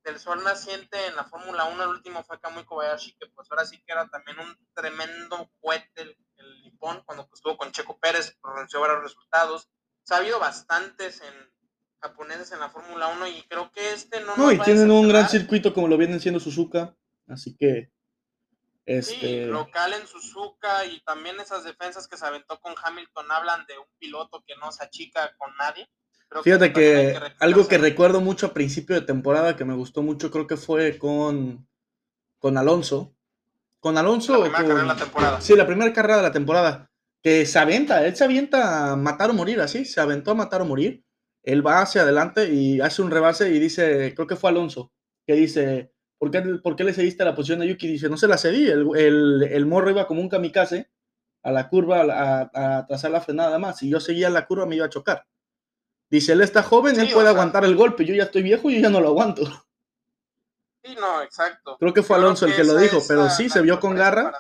del 0.05 0.19
sol 0.19 0.43
naciente 0.45 1.07
en 1.07 1.17
la 1.17 1.25
Fórmula 1.25 1.65
1, 1.65 1.83
el 1.83 1.89
último 1.89 2.23
fue 2.25 2.41
Kamui 2.41 2.65
Kobayashi, 2.65 3.15
que 3.15 3.27
pues 3.27 3.51
ahora 3.51 3.65
sí 3.65 3.83
que 3.87 3.93
era 3.93 4.09
también 4.09 4.39
un 4.39 4.57
tremendo 4.75 5.51
cohete 5.61 6.03
el, 6.03 6.17
el 6.37 6.73
cuando 6.79 7.29
pues, 7.29 7.39
estuvo 7.39 7.57
con 7.57 7.71
Checo 7.71 7.99
Pérez, 7.99 8.37
pronunció 8.43 8.81
varios 8.81 9.03
resultados. 9.03 9.69
ha 10.11 10.17
habido 10.17 10.41
bastantes 10.41 11.21
en 11.21 11.53
japoneses 12.01 12.51
en 12.51 12.61
la 12.61 12.71
Fórmula 12.71 13.07
1 13.09 13.29
y 13.29 13.43
creo 13.43 13.71
que 13.71 13.93
este 13.93 14.21
no 14.21 14.37
No, 14.37 14.45
nos 14.45 14.55
y 14.55 14.57
va 14.57 14.63
a 14.65 14.67
tienen 14.67 14.91
un 14.91 15.09
gran 15.09 15.29
circuito 15.29 15.73
como 15.73 15.87
lo 15.87 15.97
vienen 15.97 16.21
siendo 16.21 16.41
Suzuka, 16.41 16.97
así 17.29 17.57
que 17.57 17.93
Sí, 18.85 18.93
este 19.15 19.47
local 19.47 19.93
en 19.93 20.09
Suzuka 20.09 20.85
y 20.87 21.01
también 21.03 21.39
esas 21.39 21.63
defensas 21.63 22.09
que 22.09 22.17
se 22.17 22.27
aventó 22.27 22.59
con 22.61 22.75
Hamilton 22.83 23.31
hablan 23.31 23.65
de 23.67 23.79
un 23.79 23.87
piloto 23.99 24.43
que 24.45 24.57
no 24.57 24.73
se 24.73 24.83
achica 24.83 25.37
con 25.37 25.57
nadie. 25.57 25.89
Creo 26.33 26.43
Fíjate 26.43 26.73
que 26.73 27.19
algo 27.41 27.69
que 27.69 27.79
recuerdo 27.79 28.21
mucho 28.21 28.47
a 28.47 28.55
principio 28.55 28.95
de 28.97 29.03
temporada 29.03 29.55
que 29.57 29.65
me 29.65 29.75
gustó 29.75 30.03
mucho, 30.03 30.31
creo 30.31 30.47
que 30.47 30.57
fue 30.57 30.97
con, 30.99 31.67
con 32.39 32.57
Alonso. 32.59 33.15
Con 33.81 33.99
Alonso. 33.99 34.33
La 34.33 34.39
primera 34.45 34.59
con- 34.59 34.67
carrera 34.69 34.81
de 34.83 34.87
la 34.89 34.97
temporada. 34.97 35.41
Sí, 35.41 35.55
la 35.57 35.67
primera 35.67 35.93
carrera 35.93 36.17
de 36.17 36.23
la 36.23 36.33
temporada. 36.33 36.91
Que 37.23 37.47
se 37.47 37.59
aventa, 37.59 38.05
él 38.07 38.17
se 38.17 38.25
avienta 38.25 38.93
a 38.93 38.97
matar 38.97 39.31
o 39.31 39.35
morir, 39.35 39.61
así, 39.61 39.85
se 39.85 40.01
aventó 40.01 40.33
a 40.33 40.35
matar 40.35 40.63
o 40.63 40.65
morir. 40.65 41.05
Él 41.45 41.65
va 41.67 41.83
hacia 41.83 42.03
adelante 42.03 42.53
y 42.53 42.81
hace 42.81 43.03
un 43.03 43.11
rebase 43.11 43.51
y 43.51 43.59
dice, 43.59 44.13
creo 44.15 44.27
que 44.27 44.37
fue 44.37 44.51
Alonso, 44.51 44.93
que 45.27 45.35
dice, 45.35 45.93
¿por 46.19 46.31
qué, 46.31 46.41
por 46.63 46.77
qué 46.77 46.85
le 46.85 46.93
cediste 46.95 47.25
la 47.25 47.35
posición 47.35 47.63
a 47.63 47.65
Yuki? 47.65 47.87
Dice, 47.89 48.09
no 48.09 48.17
se 48.17 48.29
la 48.29 48.39
cedí, 48.39 48.67
el, 48.69 48.87
el, 48.97 49.43
el 49.51 49.67
morro 49.67 49.91
iba 49.91 50.07
como 50.07 50.21
un 50.21 50.29
kamikaze 50.29 50.89
a 51.45 51.51
la 51.53 51.69
curva, 51.69 52.01
a, 52.03 52.51
a, 52.55 52.79
a 52.79 52.87
trazar 52.87 53.11
la 53.11 53.21
frenada 53.21 53.49
nada 53.51 53.59
más. 53.59 53.79
Si 53.79 53.89
yo 53.89 53.99
seguía 54.01 54.31
la 54.31 54.47
curva 54.47 54.67
me 54.67 54.77
iba 54.77 54.87
a 54.87 54.91
chocar. 54.91 55.25
Dice, 56.13 56.33
él 56.33 56.43
está 56.43 56.63
joven, 56.63 56.95
Sí, 56.95 57.01
él 57.01 57.11
puede 57.11 57.25
sea- 57.25 57.31
aguantar 57.31 57.65
el 57.65 57.75
golpe, 57.75 58.05
yo 58.05 58.15
ya 58.15 58.25
estoy 58.25 58.43
viejo 58.43 58.69
y 58.69 58.75
yo 58.77 58.83
ya 58.83 58.91
no 58.91 59.01
lo 59.01 59.09
aguanto. 59.09 59.47
Sí, 60.85 60.95
no, 60.95 61.23
exacto. 61.23 61.79
Creo 61.79 61.95
que 61.95 62.03
fue 62.03 62.17
Yo 62.19 62.23
Alonso 62.23 62.45
el 62.45 62.55
que 62.55 62.65
lo 62.65 62.77
dijo, 62.77 62.99
pero 63.09 63.31
sí, 63.31 63.49
se 63.49 63.63
vio 63.63 63.81
con 63.81 63.95
garra. 63.95 64.33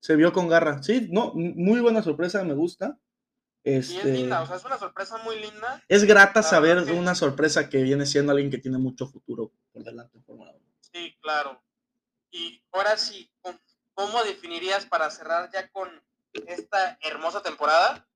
Se 0.00 0.16
vio 0.16 0.32
con 0.32 0.48
garra. 0.48 0.82
Sí, 0.82 1.08
no, 1.10 1.32
muy 1.34 1.80
buena 1.80 2.02
sorpresa, 2.02 2.42
me 2.44 2.54
gusta. 2.54 2.96
Y 3.62 3.74
es 3.74 3.90
Este, 3.90 4.10
linda, 4.12 4.40
o 4.40 4.46
sea, 4.46 4.56
es 4.56 4.64
una 4.64 4.78
sorpresa 4.78 5.18
muy 5.18 5.38
linda. 5.38 5.82
es 5.88 6.04
grata 6.04 6.42
saber 6.42 6.78
una 6.94 7.14
sorpresa 7.14 7.68
que 7.68 7.82
viene 7.82 8.06
siendo 8.06 8.32
alguien 8.32 8.50
que 8.50 8.56
tiene 8.58 8.78
mucho 8.78 9.06
futuro 9.08 9.52
por 9.72 9.84
delante 9.84 10.16
en 10.16 10.24
Fórmula 10.24 10.52
1. 10.52 10.64
Sí, 10.80 11.14
claro. 11.20 11.60
Y 12.30 12.62
ahora 12.72 12.96
sí, 12.96 13.30
¿cómo- 13.42 13.58
¿cómo 13.92 14.22
definirías 14.24 14.86
para 14.86 15.10
cerrar 15.10 15.50
ya 15.52 15.68
con 15.68 15.90
esta 16.46 16.96
hermosa 17.02 17.42
temporada 17.42 18.08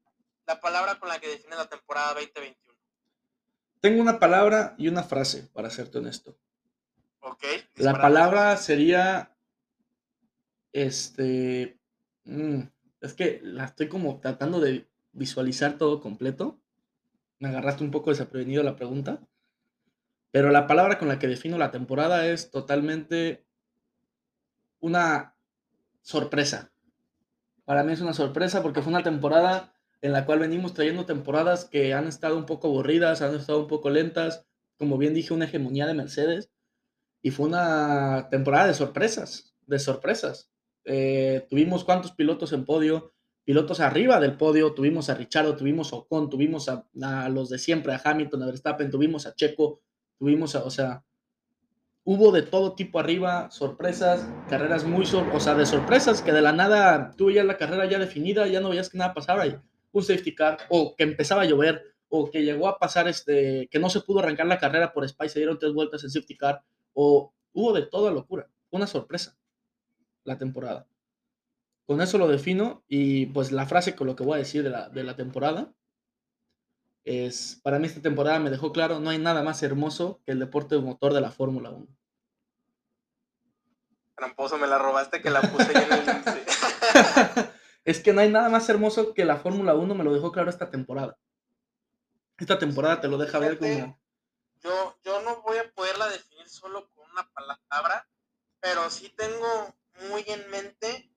la 0.46 0.60
palabra 0.60 0.98
con 0.98 1.08
la 1.10 1.18
que 1.20 1.28
defines 1.28 1.58
la 1.58 1.66
temporada 1.68 2.14
2021? 2.14 2.71
Tengo 3.82 4.00
una 4.00 4.20
palabra 4.20 4.76
y 4.78 4.86
una 4.86 5.02
frase, 5.02 5.50
para 5.52 5.68
serte 5.68 5.98
honesto. 5.98 6.38
¿Ok? 7.18 7.42
La 7.74 8.00
palabra 8.00 8.56
sería, 8.56 9.36
este, 10.72 11.80
mm, 12.22 12.60
es 13.00 13.14
que 13.14 13.40
la 13.42 13.64
estoy 13.64 13.88
como 13.88 14.20
tratando 14.20 14.60
de 14.60 14.88
visualizar 15.10 15.78
todo 15.78 16.00
completo. 16.00 16.60
Me 17.40 17.48
agarraste 17.48 17.82
un 17.82 17.90
poco 17.90 18.10
desprevenido 18.10 18.62
la 18.62 18.76
pregunta. 18.76 19.20
Pero 20.30 20.50
la 20.50 20.68
palabra 20.68 20.96
con 20.96 21.08
la 21.08 21.18
que 21.18 21.26
defino 21.26 21.58
la 21.58 21.72
temporada 21.72 22.28
es 22.28 22.52
totalmente 22.52 23.44
una 24.78 25.34
sorpresa. 26.02 26.72
Para 27.64 27.82
mí 27.82 27.92
es 27.94 28.00
una 28.00 28.14
sorpresa 28.14 28.62
porque 28.62 28.80
fue 28.80 28.92
una 28.92 29.02
temporada 29.02 29.74
en 30.02 30.12
la 30.12 30.26
cual 30.26 30.40
venimos 30.40 30.74
trayendo 30.74 31.06
temporadas 31.06 31.64
que 31.64 31.94
han 31.94 32.08
estado 32.08 32.36
un 32.36 32.44
poco 32.44 32.66
aburridas, 32.66 33.22
han 33.22 33.36
estado 33.36 33.60
un 33.60 33.68
poco 33.68 33.88
lentas. 33.88 34.44
Como 34.76 34.98
bien 34.98 35.14
dije, 35.14 35.32
una 35.32 35.44
hegemonía 35.44 35.86
de 35.86 35.94
Mercedes. 35.94 36.50
Y 37.22 37.30
fue 37.30 37.46
una 37.46 38.28
temporada 38.28 38.66
de 38.66 38.74
sorpresas, 38.74 39.54
de 39.66 39.78
sorpresas. 39.78 40.50
Eh, 40.84 41.46
tuvimos 41.48 41.84
cuántos 41.84 42.10
pilotos 42.12 42.52
en 42.52 42.64
podio, 42.64 43.12
pilotos 43.44 43.78
arriba 43.78 44.18
del 44.18 44.36
podio, 44.36 44.74
tuvimos 44.74 45.08
a 45.08 45.14
Richardo, 45.14 45.54
tuvimos 45.54 45.92
a 45.92 45.96
Ocon, 45.96 46.28
tuvimos 46.28 46.68
a, 46.68 46.84
los 47.28 47.48
de 47.48 47.58
siempre, 47.58 47.94
a 47.94 48.00
Hamilton, 48.02 48.42
a 48.42 48.46
Verstappen, 48.46 48.90
tuvimos 48.90 49.28
a 49.28 49.34
Checo, 49.36 49.80
tuvimos 50.18 50.56
a, 50.56 50.64
o 50.64 50.70
sea, 50.70 51.04
hubo 52.02 52.32
de 52.32 52.42
todo 52.42 52.74
tipo 52.74 52.98
arriba, 52.98 53.52
sorpresas, 53.52 54.26
carreras 54.48 54.82
muy, 54.82 55.04
o 55.32 55.38
sea, 55.38 55.54
de 55.54 55.64
sorpresas 55.64 56.22
que 56.22 56.32
de 56.32 56.42
la 56.42 56.52
nada 56.52 57.12
tuve 57.16 57.34
ya 57.34 57.44
la 57.44 57.56
carrera 57.56 57.88
ya 57.88 58.00
definida, 58.00 58.48
ya 58.48 58.60
no 58.60 58.70
veías 58.70 58.90
que 58.90 58.98
nada 58.98 59.14
pasaba 59.14 59.46
y 59.46 59.56
un 59.92 60.02
safety 60.02 60.34
car, 60.34 60.58
o 60.68 60.94
que 60.96 61.04
empezaba 61.04 61.42
a 61.42 61.46
llover, 61.46 61.94
o 62.08 62.30
que 62.30 62.42
llegó 62.42 62.68
a 62.68 62.78
pasar 62.78 63.08
este, 63.08 63.68
que 63.70 63.78
no 63.78 63.88
se 63.88 64.00
pudo 64.00 64.18
arrancar 64.18 64.46
la 64.46 64.58
carrera 64.58 64.92
por 64.92 65.08
Spice, 65.08 65.34
se 65.34 65.38
dieron 65.38 65.58
tres 65.58 65.72
vueltas 65.72 66.04
en 66.04 66.10
safety 66.10 66.36
car, 66.36 66.62
o 66.92 67.32
hubo 67.52 67.72
de 67.72 67.82
toda 67.82 68.10
locura, 68.10 68.50
una 68.70 68.86
sorpresa 68.86 69.36
la 70.24 70.38
temporada. 70.38 70.86
Con 71.86 72.00
eso 72.00 72.18
lo 72.18 72.28
defino 72.28 72.84
y 72.88 73.26
pues 73.26 73.52
la 73.52 73.66
frase 73.66 73.96
con 73.96 74.06
lo 74.06 74.16
que 74.16 74.24
voy 74.24 74.36
a 74.36 74.38
decir 74.38 74.62
de 74.62 74.70
la, 74.70 74.88
de 74.88 75.04
la 75.04 75.16
temporada 75.16 75.72
es, 77.04 77.60
para 77.62 77.78
mí 77.78 77.86
esta 77.86 78.00
temporada 78.00 78.38
me 78.38 78.50
dejó 78.50 78.72
claro, 78.72 79.00
no 79.00 79.10
hay 79.10 79.18
nada 79.18 79.42
más 79.42 79.62
hermoso 79.62 80.20
que 80.24 80.32
el 80.32 80.38
deporte 80.38 80.78
motor 80.78 81.12
de 81.12 81.20
la 81.20 81.30
Fórmula 81.32 81.70
1. 81.70 81.86
Tramposo, 84.14 84.58
me 84.58 84.68
la 84.68 84.78
robaste 84.78 85.20
que 85.20 85.30
la 85.30 85.40
puse 85.40 85.72
en 85.72 85.92
el. 85.92 87.48
es 87.84 88.00
que 88.00 88.12
no 88.12 88.20
hay 88.20 88.30
nada 88.30 88.48
más 88.48 88.68
hermoso 88.68 89.14
que 89.14 89.24
la 89.24 89.38
Fórmula 89.38 89.74
1, 89.74 89.94
me 89.94 90.04
lo 90.04 90.12
dejó 90.12 90.32
claro 90.32 90.50
esta 90.50 90.70
temporada. 90.70 91.18
Esta 92.38 92.58
temporada 92.58 93.00
te 93.00 93.08
lo 93.08 93.18
deja 93.18 93.38
ver 93.38 93.58
como... 93.58 94.00
Yo, 94.60 94.96
yo 95.04 95.20
no 95.22 95.42
voy 95.42 95.58
a 95.58 95.70
poderla 95.72 96.08
definir 96.08 96.48
solo 96.48 96.88
con 96.90 97.10
una 97.10 97.28
palabra, 97.32 98.08
pero 98.60 98.88
sí 98.90 99.08
tengo 99.16 99.74
muy 100.10 100.24
en 100.28 100.48
mente 100.50 101.10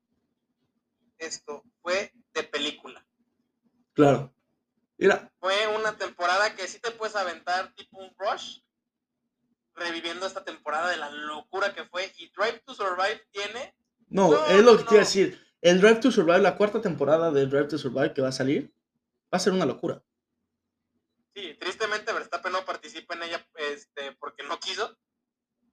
esto. 1.19 1.63
Fue 1.81 2.11
de 2.33 2.43
película. 2.43 3.05
Claro. 3.93 4.33
Mira, 4.97 5.31
Fue 5.39 5.67
una 5.75 5.97
temporada 5.97 6.55
que 6.55 6.67
sí 6.67 6.79
te 6.79 6.91
puedes 6.91 7.15
aventar 7.15 7.73
tipo 7.75 7.99
un 7.99 8.11
rush, 8.17 8.61
reviviendo 9.75 10.25
esta 10.25 10.43
temporada 10.43 10.89
de 10.89 10.97
la 10.97 11.09
locura 11.11 11.73
que 11.73 11.85
fue. 11.85 12.11
Y 12.17 12.29
Drive 12.29 12.61
to 12.65 12.73
Survive 12.73 13.21
tiene 13.31 13.75
no, 14.07 14.31
No, 14.31 14.45
es 14.47 14.63
lo 14.63 14.77
que 14.77 14.83
no, 14.83 14.89
te 14.89 14.95
iba 14.95 15.01
a 15.01 15.03
no. 15.03 15.07
decir. 15.07 15.44
El 15.65 15.81
Drive 15.81 15.99
to 15.99 16.11
Survive, 16.11 16.41
la 16.41 16.57
cuarta 16.57 16.79
temporada 16.79 17.31
de 17.31 17.47
Drive 17.47 17.69
to 17.69 17.79
Survive 17.79 18.13
que 18.13 18.21
va 18.21 18.27
a 18.27 18.31
salir, 18.31 18.71
va 19.33 19.37
a 19.37 19.39
ser 19.39 19.51
una 19.51 19.65
locura. 19.65 19.99
Sí, 21.33 21.57
tristemente 21.59 22.13
Verstappen 22.13 22.51
no 22.51 22.63
participa 22.63 23.15
en 23.15 23.23
ella 23.23 23.47
este, 23.71 24.11
porque 24.19 24.43
no 24.43 24.59
quiso. 24.59 24.95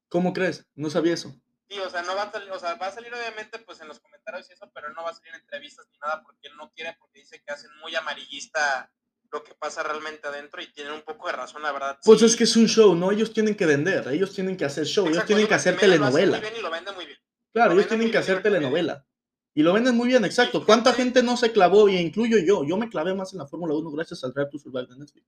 ¿Cómo 0.09 0.33
crees? 0.33 0.67
No 0.75 0.89
sabía 0.89 1.13
eso. 1.13 1.39
Sí, 1.69 1.79
o 1.79 1.91
sea, 1.91 2.01
no 2.05 2.17
va 2.17 2.23
a 2.23 2.33
salir, 2.33 2.51
o 2.53 2.59
sea, 2.59 2.77
va 2.77 2.87
a 2.87 2.91
salir 2.91 3.13
obviamente 3.13 3.59
pues 3.59 3.83
en 3.83 3.89
los 3.89 4.01
comentarios 4.01 4.49
y 4.49 4.55
eso, 4.55 4.71
pero 4.75 4.95
no 4.95 5.03
va 5.03 5.11
a 5.11 5.15
salir 5.15 5.35
en 5.35 5.43
entrevistas 5.43 5.87
ni 5.93 5.99
nada 5.99 6.23
porque 6.23 6.49
él 6.49 6.57
no 6.57 6.73
quiere, 6.75 6.97
porque 6.99 7.21
dice 7.21 7.43
que 7.47 7.53
hacen 7.53 7.71
muy 7.83 7.95
amarillista 7.95 8.91
lo 9.31 9.45
que 9.45 9.55
pasa 9.57 9.83
realmente 9.83 10.27
adentro 10.27 10.63
y 10.63 10.73
tienen 10.73 10.95
un 10.95 11.03
poco 11.03 11.27
de 11.27 11.35
razón, 11.35 11.61
la 11.61 11.71
verdad. 11.71 11.99
Pues 12.03 12.21
sí. 12.21 12.25
es 12.25 12.35
que 12.35 12.45
es 12.45 12.57
un 12.57 12.67
show, 12.67 12.95
¿no? 12.95 13.13
Ellos 13.13 13.35
tienen 13.35 13.55
que 13.55 13.67
vender, 13.67 14.09
ellos 14.09 14.35
tienen 14.35 14.57
que 14.57 14.65
hacer 14.65 14.87
show, 14.87 15.07
ellos 15.07 15.27
tienen 15.27 15.47
que 15.47 15.55
hacer 15.55 15.75
lo 15.75 15.81
telenovela. 15.81 16.39
Muy 16.39 16.49
bien 16.49 16.57
y 16.59 16.63
lo 16.63 16.71
vende 16.71 16.93
muy 16.93 17.05
bien. 17.05 17.19
Claro, 17.53 17.75
lo 17.75 17.81
ellos 17.81 17.89
tienen 17.89 18.11
que 18.11 18.17
hacer 18.17 18.43
telenovela. 18.43 19.05
Y 19.55 19.63
lo 19.63 19.73
venden 19.73 19.97
muy 19.97 20.09
bien, 20.09 20.25
exacto. 20.25 20.65
¿Cuánta 20.65 20.93
gente 20.95 21.23
no 21.23 21.37
se 21.37 21.53
clavó? 21.53 21.89
Y 21.89 21.97
incluyo 21.97 22.39
yo. 22.39 22.65
Yo 22.65 22.77
me 22.77 22.89
clavé 22.89 23.15
más 23.15 23.33
en 23.33 23.39
la 23.41 23.47
Fórmula 23.47 23.75
1 23.75 23.91
gracias 23.91 24.25
al 24.25 24.33
Drive 24.33 24.51
to 24.51 24.59
Survive 24.59 24.87
de 24.87 24.97
Netflix. 24.97 25.27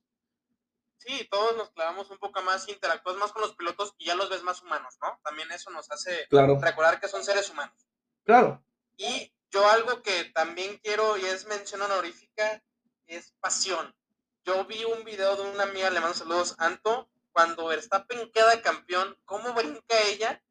Sí, 0.98 1.28
todos 1.30 1.54
nos 1.58 1.70
clavamos 1.72 2.10
un 2.10 2.16
poco 2.16 2.40
más, 2.42 2.66
interactúas 2.68 3.16
más 3.18 3.32
con 3.32 3.42
los 3.42 3.54
pilotos 3.54 3.92
y 3.98 4.06
ya 4.06 4.14
los 4.14 4.30
ves 4.30 4.42
más 4.42 4.62
humanos, 4.62 4.94
¿no? 5.02 5.20
También 5.22 5.50
eso 5.52 5.70
nos 5.70 5.90
hace 5.90 6.26
Claro, 6.30 6.58
recordar 6.60 6.98
que 6.98 7.08
son 7.08 7.22
seres 7.22 7.50
humanos. 7.50 7.76
claro. 8.24 8.64
Y 8.96 9.30
yo 9.50 9.68
algo 9.68 10.02
que 10.02 10.24
también 10.34 10.78
quiero 10.82 11.18
y 11.18 11.24
es 11.24 11.46
mención 11.46 11.82
honorífica 11.82 12.62
es 13.06 13.32
pasión. 13.40 13.94
Yo 14.44 14.64
vi 14.66 14.84
un 14.84 15.04
video 15.04 15.36
de 15.36 15.42
una 15.50 15.64
amiga, 15.64 15.90
le 15.90 16.00
mando 16.00 16.14
saludos, 16.16 16.54
Anto, 16.58 17.10
cuando 17.32 17.66
Verstappen 17.66 18.30
queda 18.32 18.62
campeón, 18.62 19.16
¿cómo 19.24 19.52
brinca 19.52 20.00
ella? 20.06 20.42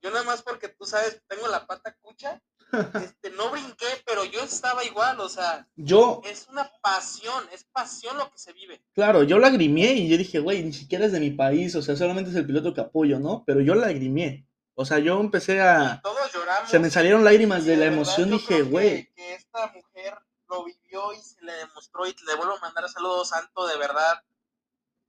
Yo 0.00 0.10
nada 0.10 0.24
más 0.24 0.42
porque 0.42 0.68
tú 0.68 0.86
sabes, 0.86 1.20
tengo 1.26 1.48
la 1.48 1.66
pata 1.66 1.96
cucha, 2.00 2.40
este, 2.72 3.30
no 3.30 3.50
brinqué, 3.50 3.86
pero 4.06 4.24
yo 4.24 4.40
estaba 4.42 4.84
igual, 4.84 5.18
o 5.20 5.28
sea, 5.28 5.66
Yo, 5.76 6.20
es 6.24 6.46
una 6.48 6.70
pasión, 6.82 7.44
es 7.52 7.64
pasión 7.64 8.16
lo 8.18 8.30
que 8.30 8.38
se 8.38 8.52
vive. 8.52 8.82
claro, 8.92 9.22
yo 9.22 9.38
lagrimié 9.38 9.92
y 9.94 10.08
yo 10.08 10.16
dije, 10.18 10.38
güey, 10.40 10.62
ni 10.62 10.72
siquiera 10.72 11.06
es 11.06 11.12
de 11.12 11.20
mi 11.20 11.30
país, 11.30 11.74
o 11.76 11.82
sea, 11.82 11.96
solamente 11.96 12.30
es 12.30 12.36
el 12.36 12.46
piloto 12.46 12.74
que 12.74 12.80
apoyo, 12.80 13.18
¿no? 13.18 13.44
Pero 13.46 13.60
yo 13.60 13.74
lagrimié. 13.74 14.46
O 14.74 14.84
sea, 14.84 14.98
yo 15.00 15.18
empecé 15.20 15.60
a... 15.60 16.00
Todos 16.02 16.32
lloramos. 16.32 16.70
Se 16.70 16.78
me 16.78 16.88
salieron 16.90 17.24
lágrimas 17.24 17.64
de 17.64 17.74
la 17.76 17.86
verdad 17.86 17.94
emoción, 17.94 18.30
dije, 18.30 18.56
que- 18.58 18.62
güey, 18.62 19.12
Que, 19.14 19.34
esta 19.34 19.66
mujer 19.72 20.16
lo 20.48 20.64
vivió 20.64 21.12
y 21.14 21.20
se 21.20 21.42
le 21.42 21.52
demostró 21.52 22.06
y 22.06 22.14
le 22.26 22.34
vuelvo 22.36 22.54
a 22.56 22.60
mandar 22.60 22.88
saludos, 22.88 23.30
Santo, 23.30 23.66
de 23.66 23.76
verdad. 23.76 24.22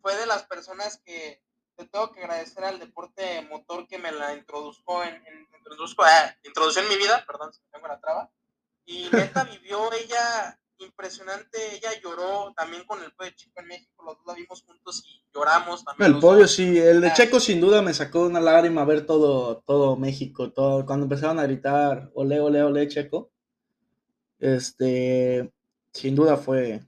Fue 0.01 0.15
de 0.15 0.25
las 0.25 0.43
personas 0.43 0.99
que 1.05 1.43
te 1.79 1.87
tengo 1.87 2.11
que 2.11 2.19
agradecer 2.19 2.63
al 2.65 2.77
deporte 2.79 3.41
motor 3.49 3.87
que 3.87 3.97
me 3.97 4.11
la 4.11 4.35
introduzco 4.35 5.01
en, 5.03 5.15
en- 5.15 5.47
introduzco, 5.57 6.03
ah, 6.03 6.35
introdució 6.43 6.81
en 6.81 6.89
mi 6.89 6.97
vida, 6.97 7.23
perdón, 7.25 7.53
se 7.53 7.61
me 7.61 7.69
tengo 7.71 7.87
la 7.87 7.99
traba. 7.99 8.29
Y 8.85 9.07
neta 9.13 9.43
vivió 9.45 9.91
ella 9.93 10.59
impresionante, 10.79 11.75
ella 11.75 11.89
lloró 12.01 12.53
también 12.55 12.83
con 12.85 13.01
el 13.03 13.11
podio 13.13 13.31
chico 13.31 13.59
en 13.59 13.67
México, 13.67 14.03
los 14.05 14.15
dos 14.17 14.25
la 14.27 14.33
vimos 14.33 14.63
juntos 14.63 15.03
y 15.05 15.23
lloramos 15.33 15.83
también. 15.83 16.13
el 16.13 16.19
podio 16.19 16.47
sí, 16.47 16.77
el 16.77 17.01
de 17.01 17.07
Ah. 17.07 17.13
Checo 17.13 17.39
sin 17.39 17.59
duda 17.59 17.81
me 17.81 17.93
sacó 17.93 18.21
una 18.25 18.39
lágrima 18.39 18.85
ver 18.85 19.05
todo, 19.05 19.61
todo 19.65 19.95
México, 19.97 20.51
todo, 20.53 20.85
cuando 20.85 21.05
empezaron 21.05 21.37
a 21.39 21.43
gritar, 21.43 22.09
ole, 22.13 22.39
ole, 22.39 22.63
ole, 22.63 22.87
Checo. 22.87 23.29
Este, 24.39 25.51
sin 25.93 26.15
duda 26.15 26.37
fue, 26.37 26.81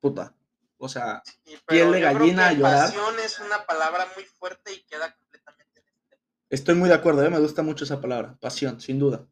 puta, 0.00 0.34
o 0.78 0.88
sea, 0.88 1.22
Sí, 1.44 1.56
piel 1.66 1.92
de 1.92 2.00
gallina 2.00 2.48
a 2.48 2.52
llorar. 2.52 2.86
Pasión 2.86 3.14
es 3.24 3.38
una 3.40 3.64
palabra 3.66 4.06
muy 4.14 4.24
fuerte 4.24 4.72
y 4.72 4.82
queda 4.84 5.14
completamente. 5.14 5.82
Estoy 6.50 6.74
muy 6.76 6.88
de 6.88 6.94
acuerdo, 6.94 7.22
¿eh? 7.24 7.30
me 7.30 7.38
gusta 7.38 7.62
mucho 7.62 7.84
esa 7.84 8.00
palabra, 8.00 8.36
pasión, 8.40 8.80
sin 8.80 8.98
duda. 8.98 9.26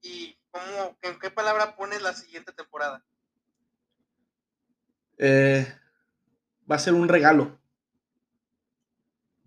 ¿Y 0.00 0.38
cómo, 0.50 0.96
en 1.02 1.18
qué 1.18 1.30
palabra 1.30 1.76
pones 1.76 2.00
la 2.02 2.14
siguiente 2.14 2.52
temporada? 2.52 3.04
Eh, 5.18 5.66
va 6.70 6.76
a 6.76 6.80
ser 6.80 6.94
un 6.94 7.08
regalo. 7.08 7.58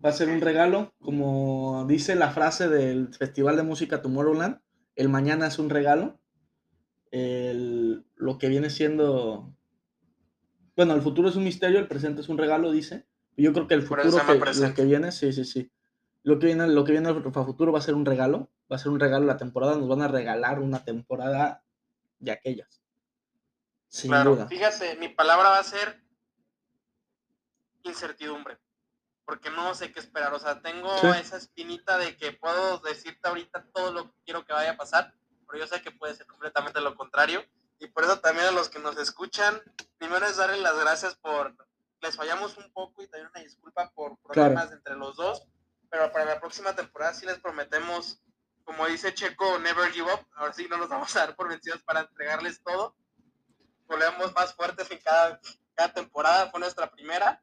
Va 0.04 0.10
a 0.10 0.12
ser 0.12 0.28
un 0.28 0.40
regalo, 0.40 0.92
como 1.00 1.84
dice 1.88 2.14
la 2.16 2.30
frase 2.32 2.68
del 2.68 3.14
Festival 3.14 3.56
de 3.56 3.62
Música 3.62 4.02
Tomorrowland, 4.02 4.60
el 4.96 5.08
mañana 5.08 5.46
es 5.46 5.58
un 5.58 5.70
regalo. 5.70 6.20
El- 7.12 8.04
lo 8.16 8.36
que 8.38 8.48
viene 8.48 8.68
siendo, 8.70 9.54
bueno, 10.76 10.94
el 10.94 11.02
futuro 11.02 11.28
es 11.28 11.36
un 11.36 11.44
misterio, 11.44 11.78
el 11.78 11.88
presente 11.88 12.20
es 12.20 12.28
un 12.28 12.38
regalo, 12.38 12.70
dice. 12.70 13.06
Yo 13.36 13.52
creo 13.52 13.66
que 13.66 13.74
el 13.74 13.82
futuro 13.82 14.02
que, 14.26 14.60
lo 14.60 14.74
que 14.74 14.84
viene, 14.84 15.12
sí, 15.12 15.32
sí, 15.32 15.44
sí. 15.44 15.70
Lo 16.22 16.38
que 16.38 16.46
viene, 16.46 16.66
lo 16.68 16.84
que 16.84 16.92
viene 16.92 17.08
al 17.08 17.22
futuro 17.32 17.72
va 17.72 17.78
a 17.78 17.82
ser 17.82 17.94
un 17.94 18.04
regalo, 18.04 18.50
va 18.70 18.76
a 18.76 18.78
ser 18.78 18.92
un 18.92 19.00
regalo 19.00 19.26
la 19.26 19.36
temporada, 19.36 19.76
nos 19.76 19.88
van 19.88 20.02
a 20.02 20.08
regalar 20.08 20.60
una 20.60 20.84
temporada 20.84 21.64
de 22.18 22.30
aquellas. 22.30 22.82
Sin 23.88 24.10
claro, 24.10 24.36
duda. 24.36 24.46
fíjate, 24.48 24.96
mi 24.96 25.08
palabra 25.08 25.50
va 25.50 25.58
a 25.58 25.64
ser 25.64 26.02
incertidumbre. 27.82 28.58
Porque 29.24 29.50
no 29.50 29.74
sé 29.74 29.92
qué 29.92 30.00
esperar. 30.00 30.32
O 30.34 30.38
sea, 30.38 30.60
tengo 30.60 30.96
Sí. 30.98 31.06
esa 31.20 31.36
espinita 31.36 31.96
de 31.98 32.16
que 32.16 32.32
puedo 32.32 32.78
decirte 32.78 33.28
ahorita 33.28 33.66
todo 33.72 33.92
lo 33.92 34.04
que 34.10 34.18
quiero 34.24 34.44
que 34.44 34.52
vaya 34.52 34.72
a 34.72 34.76
pasar, 34.76 35.14
pero 35.46 35.58
yo 35.58 35.66
sé 35.66 35.80
que 35.80 35.90
puede 35.90 36.14
ser 36.14 36.26
completamente 36.26 36.80
lo 36.80 36.94
contrario. 36.96 37.42
Y 37.82 37.88
por 37.88 38.04
eso 38.04 38.20
también 38.20 38.46
a 38.46 38.52
los 38.52 38.68
que 38.68 38.78
nos 38.78 38.96
escuchan, 38.96 39.60
primero 39.98 40.24
es 40.24 40.36
darles 40.36 40.60
las 40.60 40.78
gracias 40.78 41.16
por, 41.16 41.52
les 42.00 42.14
fallamos 42.14 42.56
un 42.56 42.72
poco 42.72 43.02
y 43.02 43.08
también 43.08 43.28
una 43.34 43.42
disculpa 43.42 43.90
por 43.92 44.16
problemas 44.18 44.70
entre 44.70 44.94
los 44.94 45.16
dos, 45.16 45.48
pero 45.90 46.12
para 46.12 46.24
la 46.24 46.38
próxima 46.38 46.76
temporada 46.76 47.12
sí 47.12 47.26
les 47.26 47.40
prometemos, 47.40 48.22
como 48.62 48.86
dice 48.86 49.12
Checo, 49.12 49.58
never 49.58 49.90
give 49.90 50.06
up, 50.12 50.20
ahora 50.36 50.52
sí 50.52 50.68
no 50.70 50.76
nos 50.76 50.90
vamos 50.90 51.14
a 51.16 51.26
dar 51.26 51.34
por 51.34 51.48
vencidos 51.48 51.82
para 51.82 52.02
entregarles 52.02 52.62
todo. 52.62 52.94
Volvemos 53.88 54.32
más 54.32 54.54
fuertes 54.54 54.88
en 54.92 54.98
cada, 54.98 55.40
cada 55.74 55.92
temporada, 55.92 56.50
fue 56.52 56.60
nuestra 56.60 56.88
primera. 56.88 57.42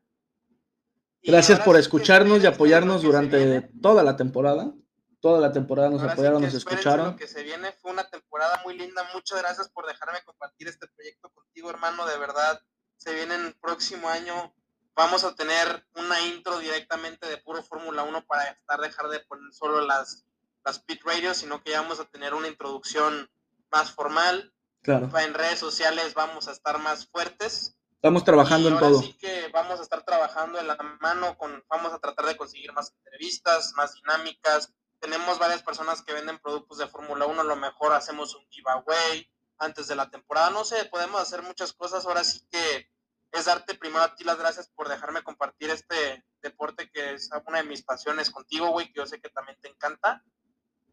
Y 1.21 1.31
Gracias 1.31 1.59
por 1.59 1.75
sí 1.75 1.81
escucharnos 1.81 2.41
y 2.41 2.47
apoyarnos 2.47 3.01
durante 3.01 3.69
toda 3.81 4.03
la 4.03 4.15
temporada. 4.15 4.71
Toda 5.19 5.41
la 5.41 5.51
temporada 5.51 5.89
nos 5.89 5.99
Ahora 5.99 6.13
sí 6.13 6.13
apoyaron, 6.13 6.39
que 6.39 6.45
nos 6.45 6.55
escucharon. 6.55 7.07
Lo 7.07 7.15
que 7.17 7.27
se 7.27 7.43
viene 7.43 7.73
fue 7.73 7.91
una 7.91 8.05
temporada 8.05 8.28
muy 8.63 8.77
linda. 8.77 9.07
Muchas 9.13 9.39
gracias 9.39 9.69
por 9.69 9.85
dejarme 9.87 10.23
compartir 10.23 10.67
este 10.67 10.87
proyecto 10.87 11.29
contigo, 11.29 11.69
hermano. 11.69 12.05
De 12.05 12.17
verdad, 12.17 12.61
se 12.97 13.13
viene 13.13 13.35
el 13.35 13.55
próximo 13.55 14.09
año. 14.09 14.53
Vamos 14.95 15.23
a 15.23 15.33
tener 15.35 15.85
una 15.95 16.19
intro 16.21 16.59
directamente 16.59 17.27
de 17.27 17.37
puro 17.37 17.63
Fórmula 17.63 18.03
1 18.03 18.25
para 18.25 18.43
estar 18.45 18.79
dejar 18.79 19.07
de 19.09 19.21
poner 19.21 19.53
solo 19.53 19.81
las, 19.81 20.25
las 20.65 20.79
pit 20.79 21.01
radios, 21.03 21.37
sino 21.37 21.63
que 21.63 21.71
ya 21.71 21.81
vamos 21.81 21.99
a 21.99 22.05
tener 22.05 22.33
una 22.33 22.47
introducción 22.47 23.29
más 23.71 23.91
formal. 23.91 24.53
Claro. 24.81 25.09
En 25.19 25.33
redes 25.33 25.59
sociales 25.59 26.13
vamos 26.13 26.47
a 26.47 26.51
estar 26.51 26.79
más 26.79 27.07
fuertes. 27.07 27.75
Estamos 27.95 28.23
trabajando 28.23 28.69
Y 28.69 28.71
en 28.71 28.77
ahora 28.77 28.89
todo. 28.89 29.01
sí 29.01 29.13
que 29.19 29.49
vamos 29.53 29.79
a 29.79 29.83
estar 29.83 30.03
trabajando 30.03 30.57
en 30.57 30.67
la 30.67 30.77
mano 31.01 31.37
con, 31.37 31.63
vamos 31.69 31.91
a 31.91 31.99
tratar 31.99 32.25
de 32.25 32.37
conseguir 32.37 32.71
más 32.71 32.93
entrevistas, 32.93 33.73
más 33.75 33.93
dinámicas. 33.93 34.73
Tenemos 34.99 35.39
varias 35.39 35.63
personas 35.63 36.01
que 36.01 36.13
venden 36.13 36.39
productos 36.39 36.77
de 36.77 36.87
Fórmula 36.87 37.25
1, 37.25 37.41
a 37.41 37.45
lo 37.45 37.55
mejor 37.55 37.93
hacemos 37.93 38.35
un 38.35 38.45
giveaway 38.49 39.29
antes 39.57 39.87
de 39.87 39.95
la 39.95 40.09
temporada, 40.09 40.49
no 40.49 40.63
sé, 40.63 40.85
podemos 40.85 41.21
hacer 41.21 41.41
muchas 41.41 41.73
cosas. 41.73 42.05
Ahora 42.05 42.23
sí 42.23 42.41
que 42.49 42.87
es 43.31 43.45
darte 43.45 43.75
primero 43.75 44.03
a 44.03 44.15
ti 44.15 44.23
las 44.23 44.39
gracias 44.39 44.69
por 44.69 44.89
dejarme 44.89 45.21
compartir 45.21 45.69
este 45.69 46.25
deporte 46.41 46.89
que 46.91 47.13
es 47.13 47.29
una 47.47 47.59
de 47.61 47.67
mis 47.67 47.83
pasiones 47.83 48.29
contigo, 48.29 48.71
güey, 48.71 48.87
que 48.87 48.99
yo 48.99 49.05
sé 49.05 49.19
que 49.19 49.29
también 49.29 49.57
te 49.61 49.69
encanta. 49.69 50.23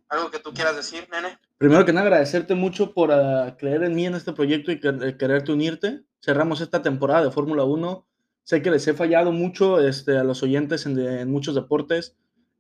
¿Algo 0.09 0.31
que 0.31 0.39
tú 0.39 0.53
quieras 0.55 0.77
decir, 0.77 1.09
nene? 1.11 1.39
Primero 1.59 1.85
que 1.85 1.93
nada, 1.93 2.07
agradecerte 2.07 2.55
mucho 2.55 2.95
por 2.95 3.11
uh, 3.11 3.57
creer 3.59 3.83
en 3.83 3.95
mí 3.95 4.07
en 4.07 4.15
este 4.15 4.33
proyecto 4.33 4.71
y 4.71 4.79
quer 4.79 5.17
quererte 5.17 5.53
unirte. 5.53 6.03
Cerramos 6.21 6.61
esta 6.61 6.83
temporada 6.83 7.25
de 7.25 7.33
Fórmula 7.33 7.65
1. 7.65 8.07
Sé 8.45 8.63
que 8.63 8.71
les 8.71 8.87
he 8.87 8.95
fallado 8.95 9.33
mucho 9.33 9.81
este, 9.81 10.17
a 10.17 10.23
los 10.23 10.45
oyentes 10.45 10.87
en, 10.87 10.95
de, 10.95 11.23
en, 11.23 11.31
muchos 11.31 11.57
deportes. 11.57 12.15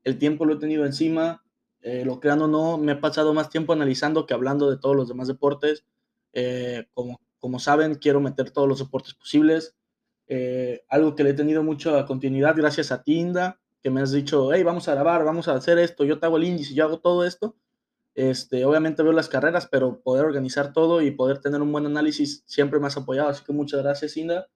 El 0.06 0.18
tiempo 0.18 0.44
lo 0.44 0.54
he 0.54 0.58
tenido 0.58 0.86
encima. 0.86 1.42
Eh, 1.80 2.04
lo 2.04 2.20
crean 2.20 2.40
o 2.40 2.46
no, 2.46 2.78
me 2.78 2.92
he 2.92 2.96
pasado 2.96 3.34
más 3.34 3.50
tiempo 3.50 3.72
analizando 3.72 4.24
que 4.24 4.34
hablando 4.34 4.70
de 4.70 4.76
todos 4.76 4.94
los 4.94 5.08
demás 5.08 5.26
deportes. 5.26 5.84
Eh, 6.32 6.86
como, 6.94 7.20
como 7.40 7.58
saben, 7.58 7.96
quiero 7.96 8.20
meter 8.20 8.52
todos 8.52 8.68
los 8.68 8.78
deportes 8.78 9.14
posibles. 9.14 9.74
Eh, 10.28 10.84
algo 10.88 11.16
que 11.16 11.24
le 11.24 11.30
he 11.30 11.34
tenido 11.34 11.64
mucho 11.64 11.98
a 11.98 12.06
continuidad 12.06 12.54
gracias 12.56 12.92
a 12.92 13.02
Tinda, 13.02 13.60
que 13.82 13.90
me 13.90 14.00
has 14.00 14.12
dicho, 14.12 14.52
hey, 14.52 14.62
vamos 14.62 14.86
a 14.86 14.94
grabar, 14.94 15.24
vamos 15.24 15.48
a 15.48 15.54
hacer 15.54 15.76
esto, 15.78 16.04
yo 16.04 16.20
te 16.20 16.26
hago 16.26 16.36
el 16.36 16.44
índice, 16.44 16.72
yo 16.72 16.84
hago 16.84 17.00
todo 17.00 17.24
esto. 17.24 17.56
Este, 18.14 18.64
obviamente 18.64 19.02
veo 19.02 19.12
las 19.12 19.28
carreras, 19.28 19.66
pero 19.68 20.00
poder 20.02 20.24
organizar 20.24 20.72
todo 20.72 21.02
y 21.02 21.10
poder 21.10 21.40
tener 21.40 21.60
un 21.60 21.72
buen 21.72 21.84
análisis 21.84 22.44
siempre 22.46 22.78
me 22.78 22.86
has 22.86 22.96
apoyado, 22.96 23.28
así 23.28 23.42
que 23.44 23.52
muchas 23.52 23.82
gracias, 23.82 24.16
Inda. 24.16 24.46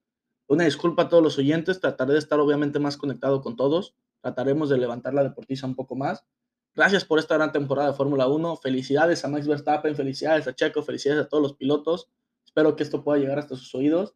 Una 0.47 0.63
disculpa 0.63 1.03
a 1.03 1.09
todos 1.09 1.21
los 1.21 1.37
oyentes, 1.37 1.81
trataré 1.81 2.13
de 2.13 2.19
estar 2.19 2.39
obviamente 2.39 2.79
más 2.79 2.95
conectado 2.95 3.41
con 3.41 3.57
todos, 3.57 3.95
trataremos 4.21 4.69
de 4.69 4.77
levantar 4.77 5.13
la 5.13 5.23
deportiza 5.23 5.67
un 5.67 5.75
poco 5.75 5.95
más. 5.95 6.25
Gracias 6.73 7.03
por 7.03 7.19
esta 7.19 7.35
gran 7.35 7.51
temporada 7.51 7.91
de 7.91 7.97
Fórmula 7.97 8.27
1, 8.27 8.57
felicidades 8.57 9.25
a 9.25 9.27
Max 9.27 9.47
Verstappen, 9.47 9.95
felicidades 9.95 10.47
a 10.47 10.55
Checo, 10.55 10.83
felicidades 10.83 11.25
a 11.25 11.27
todos 11.27 11.43
los 11.43 11.53
pilotos, 11.55 12.09
espero 12.45 12.75
que 12.75 12.83
esto 12.83 13.03
pueda 13.03 13.19
llegar 13.19 13.39
hasta 13.39 13.57
sus 13.57 13.75
oídos. 13.75 14.15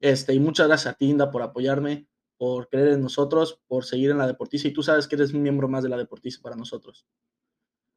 Este, 0.00 0.34
y 0.34 0.38
muchas 0.38 0.68
gracias 0.68 0.94
a 0.94 0.96
Tinda 0.96 1.30
por 1.30 1.42
apoyarme, 1.42 2.06
por 2.36 2.68
creer 2.68 2.88
en 2.88 3.00
nosotros, 3.00 3.60
por 3.66 3.84
seguir 3.84 4.10
en 4.10 4.18
la 4.18 4.26
deportiza, 4.26 4.68
y 4.68 4.72
tú 4.72 4.82
sabes 4.82 5.08
que 5.08 5.16
eres 5.16 5.32
un 5.32 5.42
miembro 5.42 5.68
más 5.68 5.82
de 5.82 5.88
la 5.88 5.96
deportiza 5.96 6.40
para 6.42 6.54
nosotros. 6.54 7.06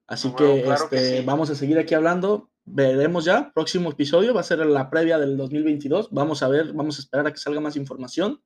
Así 0.07 0.29
bueno, 0.29 0.55
que, 0.55 0.63
claro 0.63 0.83
este, 0.85 0.95
que 0.95 1.17
sí. 1.19 1.25
vamos 1.25 1.49
a 1.51 1.55
seguir 1.55 1.77
aquí 1.77 1.93
hablando. 1.93 2.49
Veremos 2.65 3.25
ya. 3.25 3.51
Próximo 3.53 3.91
episodio 3.91 4.33
va 4.33 4.41
a 4.41 4.43
ser 4.43 4.65
la 4.65 4.89
previa 4.89 5.19
del 5.19 5.37
2022. 5.37 6.09
Vamos 6.11 6.41
a 6.41 6.47
ver, 6.47 6.73
vamos 6.73 6.97
a 6.97 7.01
esperar 7.01 7.27
a 7.27 7.31
que 7.31 7.37
salga 7.37 7.59
más 7.59 7.75
información. 7.75 8.41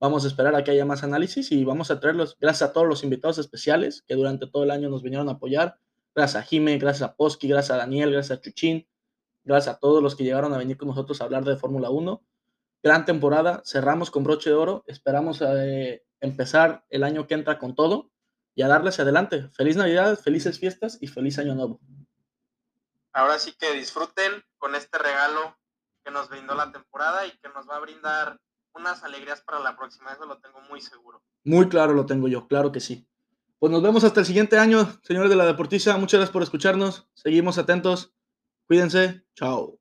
Vamos 0.00 0.24
a 0.24 0.28
esperar 0.28 0.54
a 0.54 0.64
que 0.64 0.70
haya 0.70 0.84
más 0.84 1.02
análisis 1.02 1.50
y 1.52 1.64
vamos 1.64 1.90
a 1.90 2.00
traerlos. 2.00 2.36
Gracias 2.40 2.70
a 2.70 2.72
todos 2.72 2.86
los 2.86 3.04
invitados 3.04 3.38
especiales 3.38 4.02
que 4.06 4.14
durante 4.14 4.46
todo 4.46 4.64
el 4.64 4.70
año 4.70 4.88
nos 4.88 5.02
vinieron 5.02 5.28
a 5.28 5.32
apoyar. 5.32 5.78
Gracias 6.14 6.42
a 6.42 6.46
Jime, 6.46 6.78
gracias 6.78 7.08
a 7.08 7.14
Posky, 7.14 7.48
gracias 7.48 7.72
a 7.72 7.78
Daniel, 7.78 8.12
gracias 8.12 8.38
a 8.38 8.40
Chuchín. 8.40 8.86
Gracias 9.44 9.76
a 9.76 9.78
todos 9.78 10.02
los 10.02 10.16
que 10.16 10.24
llegaron 10.24 10.54
a 10.54 10.58
venir 10.58 10.76
con 10.76 10.88
nosotros 10.88 11.20
a 11.20 11.24
hablar 11.24 11.44
de 11.44 11.56
Fórmula 11.56 11.90
1. 11.90 12.22
Gran 12.82 13.04
temporada. 13.04 13.62
Cerramos 13.64 14.10
con 14.10 14.24
broche 14.24 14.50
de 14.50 14.56
oro. 14.56 14.84
Esperamos 14.86 15.42
eh, 15.42 16.04
empezar 16.20 16.84
el 16.88 17.04
año 17.04 17.26
que 17.26 17.34
entra 17.34 17.58
con 17.58 17.74
todo 17.74 18.10
y 18.54 18.62
a 18.62 18.68
darles 18.68 19.00
adelante. 19.00 19.48
Feliz 19.50 19.76
Navidad, 19.76 20.18
felices 20.18 20.58
fiestas 20.58 20.98
y 21.00 21.08
feliz 21.08 21.38
Año 21.38 21.54
Nuevo. 21.54 21.80
Ahora 23.12 23.38
sí 23.38 23.54
que 23.58 23.72
disfruten 23.72 24.42
con 24.58 24.74
este 24.74 24.98
regalo 24.98 25.56
que 26.04 26.10
nos 26.10 26.28
brindó 26.28 26.54
la 26.54 26.72
temporada 26.72 27.26
y 27.26 27.30
que 27.38 27.48
nos 27.48 27.68
va 27.68 27.76
a 27.76 27.80
brindar 27.80 28.40
unas 28.74 29.02
alegrías 29.02 29.40
para 29.40 29.60
la 29.60 29.76
próxima, 29.76 30.12
eso 30.12 30.26
lo 30.26 30.38
tengo 30.38 30.60
muy 30.68 30.80
seguro. 30.80 31.22
Muy 31.44 31.68
claro 31.68 31.92
lo 31.92 32.06
tengo 32.06 32.28
yo, 32.28 32.46
claro 32.48 32.72
que 32.72 32.80
sí. 32.80 33.06
Pues 33.58 33.72
nos 33.72 33.82
vemos 33.82 34.04
hasta 34.04 34.20
el 34.20 34.26
siguiente 34.26 34.58
año, 34.58 34.86
señores 35.02 35.30
de 35.30 35.36
la 35.36 35.46
Deportiza. 35.46 35.96
Muchas 35.96 36.18
gracias 36.18 36.32
por 36.32 36.42
escucharnos. 36.42 37.08
Seguimos 37.14 37.56
atentos. 37.56 38.14
Cuídense. 38.66 39.24
Chao. 39.34 39.78